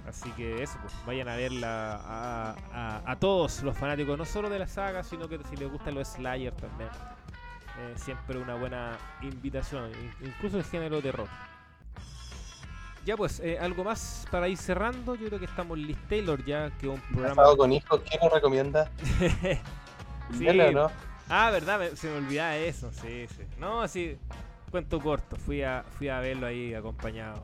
así 0.08 0.28
que 0.32 0.64
eso, 0.64 0.76
pues 0.82 0.92
vayan 1.06 1.28
a 1.28 1.36
verla 1.36 1.94
a, 1.94 2.56
a- 2.74 3.02
a 3.12 3.16
todos 3.20 3.62
los 3.62 3.78
fanáticos, 3.78 4.18
no 4.18 4.24
solo 4.24 4.50
de 4.50 4.58
la 4.58 4.66
saga, 4.66 5.04
sino 5.04 5.28
que 5.28 5.38
si 5.48 5.56
les 5.56 5.70
gustan 5.70 5.94
los 5.94 6.08
Slayer 6.08 6.52
también. 6.54 6.90
Eh, 7.78 7.92
siempre 7.94 8.36
una 8.38 8.56
buena 8.56 8.98
invitación, 9.22 9.92
in- 9.92 10.26
incluso 10.26 10.58
el 10.58 10.64
género 10.64 11.00
terror. 11.00 11.28
Ya 13.06 13.16
pues, 13.16 13.38
eh, 13.38 13.56
algo 13.60 13.84
más 13.84 14.26
para 14.28 14.48
ir 14.48 14.58
cerrando. 14.58 15.14
Yo 15.14 15.28
creo 15.28 15.38
que 15.38 15.44
estamos 15.44 15.78
Liz 15.78 15.98
Taylor 16.08 16.44
ya, 16.44 16.72
que 16.80 16.88
un 16.88 17.00
programa. 17.00 17.44
Con 17.56 17.72
hijos, 17.72 18.00
¿qué 18.10 18.18
nos 18.20 18.32
recomienda? 18.32 18.90
Sí. 20.32 20.44
¿Verla 20.46 20.66
o 20.66 20.72
no? 20.72 20.90
Ah, 21.28 21.50
verdad, 21.52 21.92
se 21.94 22.08
me 22.08 22.16
olvidaba 22.16 22.56
eso, 22.56 22.90
sí, 22.92 23.28
sí. 23.28 23.44
No, 23.58 23.86
sí, 23.86 24.18
cuento 24.70 25.00
corto, 25.00 25.36
fui 25.36 25.62
a, 25.62 25.84
fui 25.98 26.08
a 26.08 26.20
verlo 26.20 26.46
ahí 26.46 26.74
acompañado. 26.74 27.42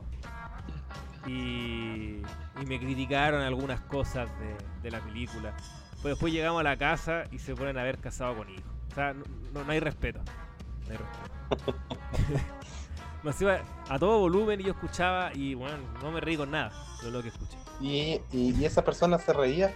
Y, 1.25 2.21
y 2.61 2.65
me 2.67 2.79
criticaron 2.79 3.41
algunas 3.41 3.81
cosas 3.81 4.29
de, 4.39 4.55
de 4.81 4.91
la 4.91 4.99
película. 5.01 5.53
Pues 6.01 6.13
después 6.13 6.31
llegamos 6.31 6.61
a 6.61 6.63
la 6.63 6.77
casa 6.77 7.23
y 7.31 7.39
se 7.39 7.53
ponen 7.55 7.77
a 7.77 7.83
ver 7.83 7.97
casado 7.97 8.37
con 8.37 8.49
hijos. 8.49 8.63
O 8.91 8.95
sea, 8.95 9.13
no, 9.13 9.23
no- 9.53 9.63
no 9.63 9.71
hay 9.71 9.79
respeto. 9.79 10.21
No 10.85 10.91
hay 10.91 10.97
respeto. 10.97 11.75
Iba 13.41 13.59
a 13.89 13.99
todo 13.99 14.19
volumen 14.19 14.61
y 14.61 14.63
yo 14.65 14.71
escuchaba 14.71 15.31
y 15.33 15.53
bueno, 15.53 15.77
no 16.01 16.11
me 16.11 16.21
reí 16.21 16.37
con 16.37 16.49
nada 16.51 16.71
de 17.03 17.11
lo 17.11 17.21
que 17.21 17.27
escuché. 17.27 17.57
¿Y, 17.81 18.21
y, 18.31 18.55
y 18.57 18.63
esa 18.65 18.85
persona 18.85 19.19
se 19.19 19.33
reía? 19.33 19.73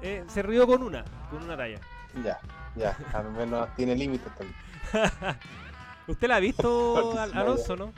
Eh, 0.00 0.24
se 0.28 0.42
rió 0.42 0.66
con 0.66 0.82
una, 0.82 1.04
con 1.30 1.42
una 1.42 1.56
talla. 1.58 1.78
Ya, 2.24 2.40
ya, 2.74 2.96
al 3.12 3.30
menos 3.32 3.68
tiene 3.76 3.94
límites 3.94 4.32
también. 4.34 4.56
¿Usted 6.06 6.28
la 6.28 6.36
ha 6.36 6.40
visto, 6.40 7.18
Alonso, 7.34 7.76
no? 7.76 7.92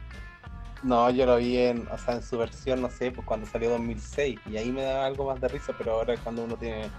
No, 0.83 1.09
yo 1.11 1.25
lo 1.25 1.37
vi 1.37 1.57
en, 1.57 1.89
o 1.91 1.97
sea, 1.97 2.15
en 2.15 2.23
su 2.23 2.37
versión, 2.37 2.83
no 2.83 2.91
sé, 2.91 3.11
pues 3.11 3.27
cuando 3.27 3.47
salió 3.47 3.71
2006, 3.71 4.39
y 4.51 4.57
ahí 4.59 4.71
me 4.71 4.83
daba 4.83 5.07
algo 5.07 5.27
más 5.27 5.41
de 5.41 5.49
risa, 5.49 5.73
pero 5.79 5.93
ahora 5.93 6.15
cuando 6.19 6.45
uno 6.45 6.57
tiene 6.57 6.91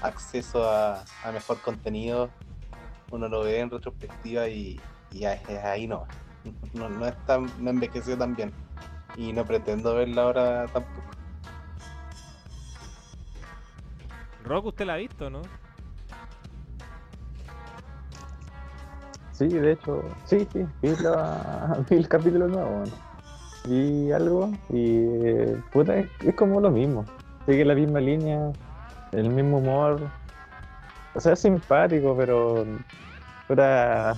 acceso 0.00 0.66
a, 0.66 1.04
a 1.22 1.32
mejor 1.32 1.60
contenido, 1.60 2.30
uno 3.10 3.28
lo 3.28 3.42
ve 3.42 3.60
en 3.60 3.70
retrospectiva 3.70 4.48
y, 4.48 4.80
ahí 5.62 5.86
no. 5.86 6.06
No, 6.72 6.88
no 6.88 7.06
es 7.06 7.16
tan, 7.26 7.50
no 7.62 7.70
envejeció 7.70 8.18
tan 8.18 8.34
bien. 8.34 8.52
Y 9.16 9.32
no 9.32 9.44
pretendo 9.44 9.94
verla 9.94 10.22
ahora 10.22 10.66
tampoco. 10.66 11.10
Rock, 14.42 14.66
¿usted 14.66 14.86
la 14.86 14.94
ha 14.94 14.96
visto, 14.96 15.30
no? 15.30 15.42
Sí, 19.34 19.48
de 19.48 19.72
hecho, 19.72 20.04
sí, 20.26 20.46
sí, 20.52 20.64
vi, 20.80 20.90
vi 21.90 21.96
el 21.96 22.08
capítulo 22.08 22.46
nuevo, 22.46 22.84
vi 23.66 24.12
algo 24.12 24.48
y 24.68 25.06
eh, 25.26 25.60
puta, 25.72 25.96
es, 25.96 26.08
como 26.36 26.60
lo 26.60 26.70
mismo, 26.70 27.04
sigue 27.44 27.64
la 27.64 27.74
misma 27.74 27.98
línea, 27.98 28.52
el 29.10 29.30
mismo 29.30 29.58
humor, 29.58 30.00
o 31.14 31.20
sea, 31.20 31.32
es 31.32 31.40
simpático, 31.40 32.16
pero 32.16 32.64
la, 33.48 34.16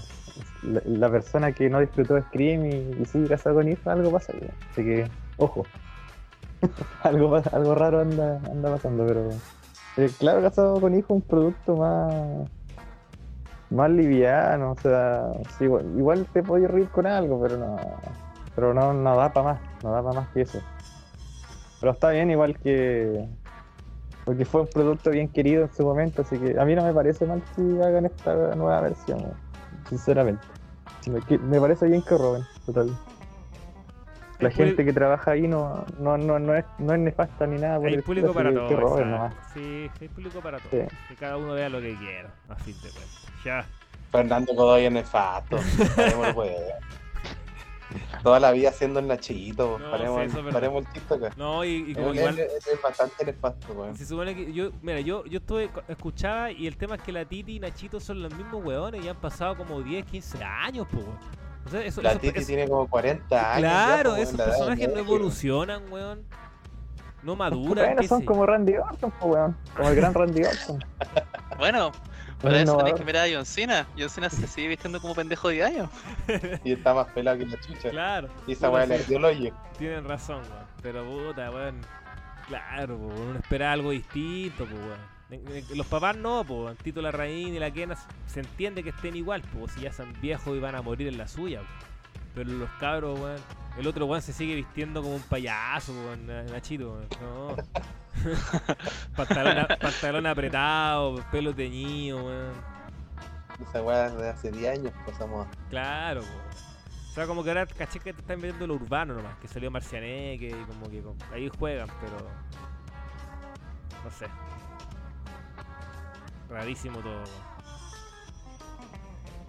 persona 1.11 1.51
que 1.51 1.71
no 1.71 1.81
disfrutó 1.81 2.21
Scream 2.21 2.67
y, 2.67 3.03
y 3.03 3.05
sigue 3.07 3.29
casado 3.29 3.57
con 3.57 3.69
hijos, 3.69 3.87
algo 3.87 4.11
pasa, 4.11 4.35
así 4.71 4.85
que, 4.85 5.09
ojo, 5.39 5.65
algo, 7.05 7.35
algo 7.53 7.75
raro 7.75 8.01
anda, 8.01 8.39
anda 8.51 8.71
pasando, 8.71 9.07
pero 9.07 9.31
eh, 9.97 10.11
claro, 10.19 10.43
casado 10.43 10.79
con 10.79 10.93
hijos 10.93 11.09
es 11.09 11.11
un 11.17 11.23
producto 11.23 11.77
más 11.77 12.51
más 13.71 13.91
liviano, 13.91 14.73
o 14.73 14.77
sea, 14.81 15.33
igual, 15.61 16.27
te 16.33 16.43
podías 16.43 16.71
reír 16.71 16.89
con 16.89 17.07
algo, 17.07 17.41
pero 17.41 17.57
no, 17.57 17.77
pero 18.55 18.75
no, 18.75 18.93
no 18.93 19.17
da 19.17 19.33
para 19.33 19.53
más, 19.53 19.61
no 19.83 19.93
da 19.93 20.03
para 20.03 20.21
más 20.21 20.29
que 20.31 20.43
eso. 20.43 20.61
Pero 21.81 21.93
está 21.93 22.11
bien, 22.11 22.31
igual 22.31 22.59
que, 22.59 23.29
porque 24.25 24.45
fue 24.45 24.63
un 24.63 24.69
producto 24.69 25.11
bien 25.11 25.29
querido 25.29 25.65
en 25.65 25.73
su 25.73 25.85
momento, 25.85 26.23
así 26.23 26.39
que 26.39 26.59
a 26.59 26.65
mí 26.65 26.75
no 26.75 26.85
me 26.85 26.93
parece 26.93 27.27
mal 27.27 27.43
que 27.55 27.83
hagan 27.83 28.07
esta 28.07 28.55
nueva 28.55 28.81
versión, 28.81 29.19
sinceramente. 29.89 30.43
Me, 31.07 31.39
me 31.39 31.61
parece 31.61 31.87
bien 31.87 32.03
que 32.03 32.17
roben, 32.17 32.45
total. 32.65 32.91
La 34.39 34.51
público- 34.51 34.57
gente 34.65 34.85
que 34.85 34.93
trabaja 34.93 35.31
ahí 35.33 35.49
no, 35.49 35.85
no, 35.99 36.19
no, 36.19 36.39
no, 36.39 36.55
es, 36.55 36.65
no 36.79 36.93
es 36.95 37.01
nefasta 37.01 37.47
ni 37.47 37.59
nada 37.61 37.79
por 37.79 37.87
Hay 37.89 37.95
el 37.95 38.03
público 38.03 38.33
para 38.35 38.53
todo. 38.53 38.69
roben. 38.77 39.17
Sí, 39.55 39.91
hay 40.01 40.09
público 40.09 40.41
para 40.41 40.59
todo. 40.59 40.71
Sí. 40.71 40.79
Que 41.09 41.15
cada 41.15 41.37
uno 41.37 41.55
vea 41.55 41.69
lo 41.69 41.81
que 41.81 41.95
quiera, 41.97 42.29
a 42.49 42.55
fin 42.57 42.75
de 42.83 42.91
cuentas. 42.91 43.27
Ya. 43.45 43.65
Fernando 44.13 44.55
Godoy 44.55 44.85
es 44.85 44.93
nefasto. 44.93 45.59
Paremos 45.97 46.29
el 46.29 46.35
huevo. 46.35 46.57
Toda 48.23 48.41
la 48.41 48.51
vida 48.51 48.73
siendo 48.73 48.99
el 48.99 49.07
Nachito. 49.07 49.79
No, 49.79 49.91
paremos, 49.91 50.33
sí, 50.33 50.39
es 50.39 50.53
paremos 50.53 50.85
el 50.87 50.93
TikTok. 50.93 51.37
No, 51.37 51.65
y, 51.65 51.91
y 51.91 51.95
como 51.95 52.11
Él- 52.11 52.17
igual. 52.17 52.39
es 52.41 52.83
bastante 52.83 53.25
nefasto, 53.25 53.73
weón. 53.73 53.97
Se 53.97 54.05
supone 54.05 54.35
que 54.35 54.53
yo, 54.53 54.71
mira, 54.83 55.01
yo, 55.01 55.25
yo 55.27 55.39
estuve, 55.39 55.71
escuchaba 55.89 56.51
y 56.51 56.67
el 56.67 56.77
tema 56.77 56.97
es 56.97 57.03
que 57.03 57.13
la 57.13 57.25
Titi 57.25 57.57
y 57.57 57.61
Nachito 57.61 58.01
son 58.01 58.23
los 58.23 58.35
mismos 58.35 58.65
weones 58.65 59.05
y 59.05 59.09
han 59.09 59.17
pasado 59.17 59.57
como 59.57 59.81
10, 59.81 60.05
15 60.07 60.43
años, 60.43 60.87
po. 60.89 61.05
Weón. 61.67 61.69
O 61.69 61.71
sea, 61.71 61.81
eso, 61.85 62.03
La 62.03 62.11
eso- 62.13 62.21
Titi 62.21 62.39
eso- 62.39 62.47
tiene 62.47 62.69
como 62.69 62.89
40 62.89 63.53
años. 63.55 63.63
ya, 63.63 63.85
Claro, 63.87 64.17
esos 64.17 64.35
la 64.35 64.45
edad 64.45 64.53
de 64.53 64.59
personajes 64.59 64.89
no 64.93 64.99
evolucionan, 65.01 65.83
weón. 65.93 66.25
No 67.23 67.35
maduran, 67.35 67.87
Bueno, 67.95 68.03
son 68.09 68.19
sé 68.21 68.25
yo. 68.25 68.29
como 68.31 68.47
Randy 68.47 68.77
Orton, 68.77 69.11
po, 69.13 69.27
weón, 69.27 69.57
como 69.77 69.89
el 69.89 69.97
gran 69.97 70.15
Randy 70.15 70.43
Orton. 70.45 70.85
Bueno, 71.59 71.87
Un 71.89 71.93
para 72.43 72.61
eso 72.61 72.77
tenéis 72.77 72.97
que 72.97 73.05
mirar 73.05 73.27
a 73.29 73.35
John 73.35 73.47
Cena. 73.47 73.87
John 73.99 74.11
Cena 74.11 74.29
se 74.29 74.47
sigue 74.47 74.69
vistiendo 74.69 75.01
como 75.01 75.15
pendejo 75.15 75.49
de 75.49 75.65
años. 75.65 75.89
Y 76.65 76.73
está 76.73 76.93
más 76.93 77.07
pelado 77.13 77.39
que 77.39 77.47
la 77.47 77.59
chucha. 77.59 77.89
Claro. 77.91 78.29
Y 78.47 78.53
esa 78.53 78.69
weá 78.71 78.85
le 78.87 78.99
dio. 78.99 79.19
Tienen 79.79 80.05
razón, 80.05 80.43
weón. 80.43 80.67
Pero 80.83 81.05
puta, 81.05 81.51
weón. 81.51 81.81
Claro, 82.47 82.99
po, 82.99 83.07
uno 83.07 83.39
espera 83.39 83.73
algo 83.73 83.91
distinto, 83.91 84.65
weón. 84.65 85.16
Los 85.75 85.87
papás 85.89 86.17
no, 86.17 86.45
po, 86.45 86.65
weón. 86.65 86.77
Tito 86.77 87.03
Larraín 87.03 87.55
y 87.55 87.59
la 87.59 87.71
Kena 87.73 87.97
se- 88.27 88.41
entiende 88.41 88.83
que 88.85 88.91
estén 88.91 89.17
igual, 89.17 89.43
po, 89.43 89.67
si 89.69 89.81
ya 89.81 89.93
son 89.93 90.13
viejos 90.21 90.57
y 90.57 90.61
van 90.61 90.75
a 90.77 90.83
morir 90.83 91.09
en 91.09 91.19
la 91.19 91.27
suya, 91.27 91.61
po. 91.61 91.67
Pero 92.35 92.51
los 92.51 92.71
cabros, 92.79 93.19
weón. 93.19 93.41
El 93.79 93.87
otro 93.87 94.07
weón 94.07 94.23
se 94.23 94.33
sigue 94.33 94.55
vistiendo 94.55 95.03
como 95.03 95.17
un 95.17 95.23
payaso, 95.23 95.93
weón, 95.93 96.27
Na- 96.27 96.43
Nachito, 96.45 96.93
weón. 96.93 97.09
No. 97.21 97.57
pantalón, 99.17 99.67
pantalón 99.81 100.27
apretado, 100.27 101.17
pelo 101.33 101.55
teñido, 101.55 102.25
weón. 102.25 102.53
Esa 103.69 103.83
weá 103.83 104.11
de 104.11 104.29
hace 104.29 104.51
10 104.53 104.79
años 104.79 104.93
pasamos. 105.05 105.47
Claro, 105.71 106.21
po. 106.21 107.15
sea, 107.15 107.27
como 107.27 107.43
que 107.43 107.49
ahora 107.51 107.67
caché 107.67 107.99
que 107.99 108.13
te 108.13 108.21
están 108.21 108.39
metiendo 108.41 108.67
lo 108.67 108.75
urbano 108.75 109.15
nomás, 109.15 109.37
que 109.39 109.49
salió 109.49 109.71
Marcianeque 109.71 110.49
y 110.51 110.65
como 110.67 110.89
que 110.91 111.01
como- 111.03 111.17
ahí 111.33 111.49
juegan, 111.59 111.89
pero. 112.01 112.17
No 114.05 114.11
sé. 114.11 114.27
Rarísimo 116.49 116.99
todo. 117.01 117.25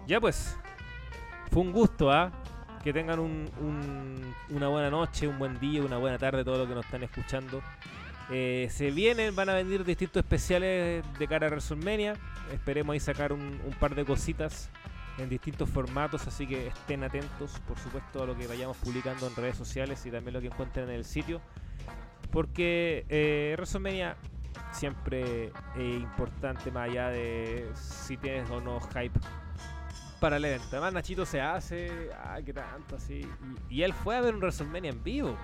Ya 0.06 0.20
pues. 0.20 0.56
Fue 1.50 1.62
un 1.62 1.72
gusto, 1.72 2.10
¿ah? 2.12 2.30
Que 2.82 2.92
tengan 2.92 3.18
un- 3.18 3.50
un- 3.60 4.34
una 4.50 4.68
buena 4.68 4.90
noche, 4.90 5.26
un 5.26 5.38
buen 5.38 5.58
día, 5.58 5.82
una 5.82 5.96
buena 5.96 6.18
tarde, 6.18 6.44
todo 6.44 6.58
lo 6.58 6.68
que 6.68 6.74
nos 6.74 6.84
están 6.84 7.02
escuchando. 7.02 7.62
Eh, 8.30 8.68
se 8.70 8.90
vienen, 8.90 9.34
van 9.34 9.48
a 9.48 9.54
venir 9.54 9.84
distintos 9.84 10.22
especiales 10.22 11.02
de 11.18 11.28
cara 11.28 11.46
a 11.46 11.50
WrestleMania. 11.50 12.14
Esperemos 12.52 12.92
ahí 12.92 13.00
sacar 13.00 13.32
un, 13.32 13.58
par 13.80 13.94
de 13.94 14.04
cositas 14.04 14.68
en 15.16 15.28
distintos 15.30 15.68
formatos, 15.70 16.26
así 16.26 16.46
que 16.46 16.68
estén 16.68 17.02
atentos, 17.04 17.58
por 17.66 17.78
supuesto, 17.78 18.22
a 18.22 18.26
lo 18.26 18.36
que 18.36 18.46
vayamos 18.46 18.76
publicando 18.76 19.26
en 19.26 19.34
redes 19.34 19.56
sociales 19.56 20.04
y 20.06 20.10
también 20.10 20.34
lo 20.34 20.40
que 20.40 20.46
encuentren 20.48 20.88
en 20.90 20.94
el 20.96 21.04
sitio. 21.04 21.40
Porque 22.30 23.06
eh, 23.08 23.54
siempre 24.72 25.46
es 25.76 25.94
importante, 25.96 26.70
más 26.70 26.88
allá 26.88 27.08
de 27.08 27.70
si 27.74 28.16
tienes 28.16 28.48
o 28.50 28.60
no 28.60 28.80
hype 28.80 29.18
para 30.20 30.36
el 30.36 30.44
evento. 30.44 30.66
Además, 30.72 30.92
Nachito 30.94 31.24
se 31.24 31.40
hace, 31.40 32.10
ah, 32.24 32.38
que 32.44 32.52
tanto 32.52 32.96
así. 32.96 33.28
Y, 33.68 33.76
y 33.76 33.82
él 33.82 33.92
fue 33.94 34.16
a 34.16 34.20
ver 34.20 34.34
un 34.34 34.40
WrestleMania 34.40 34.90
en 34.90 35.02
vivo. 35.02 35.36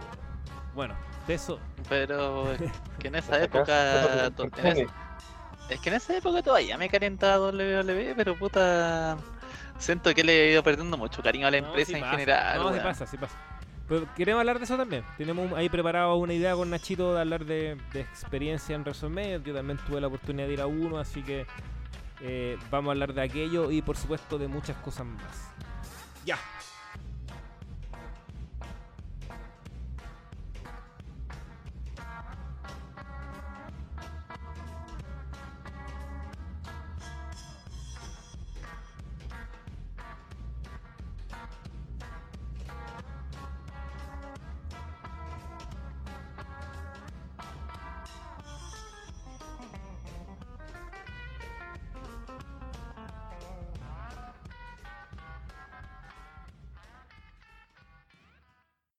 Bueno, 0.75 0.95
de 1.27 1.35
eso. 1.35 1.61
Pero 1.89 2.53
es 2.53 2.61
que 2.99 3.09
en 3.09 3.15
esa 3.17 3.41
época. 3.43 4.27
en 4.27 4.67
esa- 4.67 4.85
es 5.71 5.81
que 5.81 5.89
en 5.89 5.95
esa 5.95 6.17
época 6.17 6.43
todavía 6.43 6.77
me 6.77 6.89
calentaba 6.89 7.39
WWE, 7.51 8.15
pero 8.17 8.37
puta. 8.39 9.17
Siento 9.79 10.15
que 10.15 10.23
le 10.23 10.49
he 10.49 10.53
ido 10.53 10.63
perdiendo 10.63 10.97
mucho 10.97 11.23
cariño 11.23 11.47
a 11.47 11.51
la 11.51 11.61
No, 11.61 11.69
empresa 11.69 11.89
sí 11.89 11.95
en 11.95 12.01
pasa. 12.01 12.13
general. 12.13 12.59
No, 12.59 12.73
sí 12.75 12.81
pasa, 12.81 13.07
sí 13.07 13.17
pasa. 13.17 13.37
Pero 13.89 14.09
queremos 14.15 14.41
hablar 14.41 14.59
de 14.59 14.65
eso 14.65 14.77
también. 14.77 15.05
Tenemos 15.19 15.53
ahí 15.53 15.69
preparado 15.69 16.15
una 16.17 16.33
idea 16.33 16.55
con 16.55 16.71
Nachito 16.71 17.15
de 17.15 17.21
hablar 17.21 17.45
de, 17.45 17.73
experiencia 17.95 18.75
en 18.75 18.83
WrestleMania. 18.83 19.39
Yo 19.39 19.55
también 19.55 19.79
tuve 19.87 20.01
la 20.01 20.07
oportunidad 20.07 20.47
de 20.47 20.55
ir 20.55 20.61
a 20.61 20.67
uno, 20.67 20.99
así 20.99 21.23
que 21.23 21.47
eh, 22.23 22.57
vamos 22.71 22.91
a 22.91 22.93
hablar 22.93 23.13
de 23.13 23.23
aquello 23.23 23.71
y 23.71 23.83
por 23.83 23.97
supuesto 23.97 24.39
de 24.39 24.49
muchas 24.49 24.77
cosas 24.79 25.07
más. 25.07 25.51
Ya, 26.25 26.39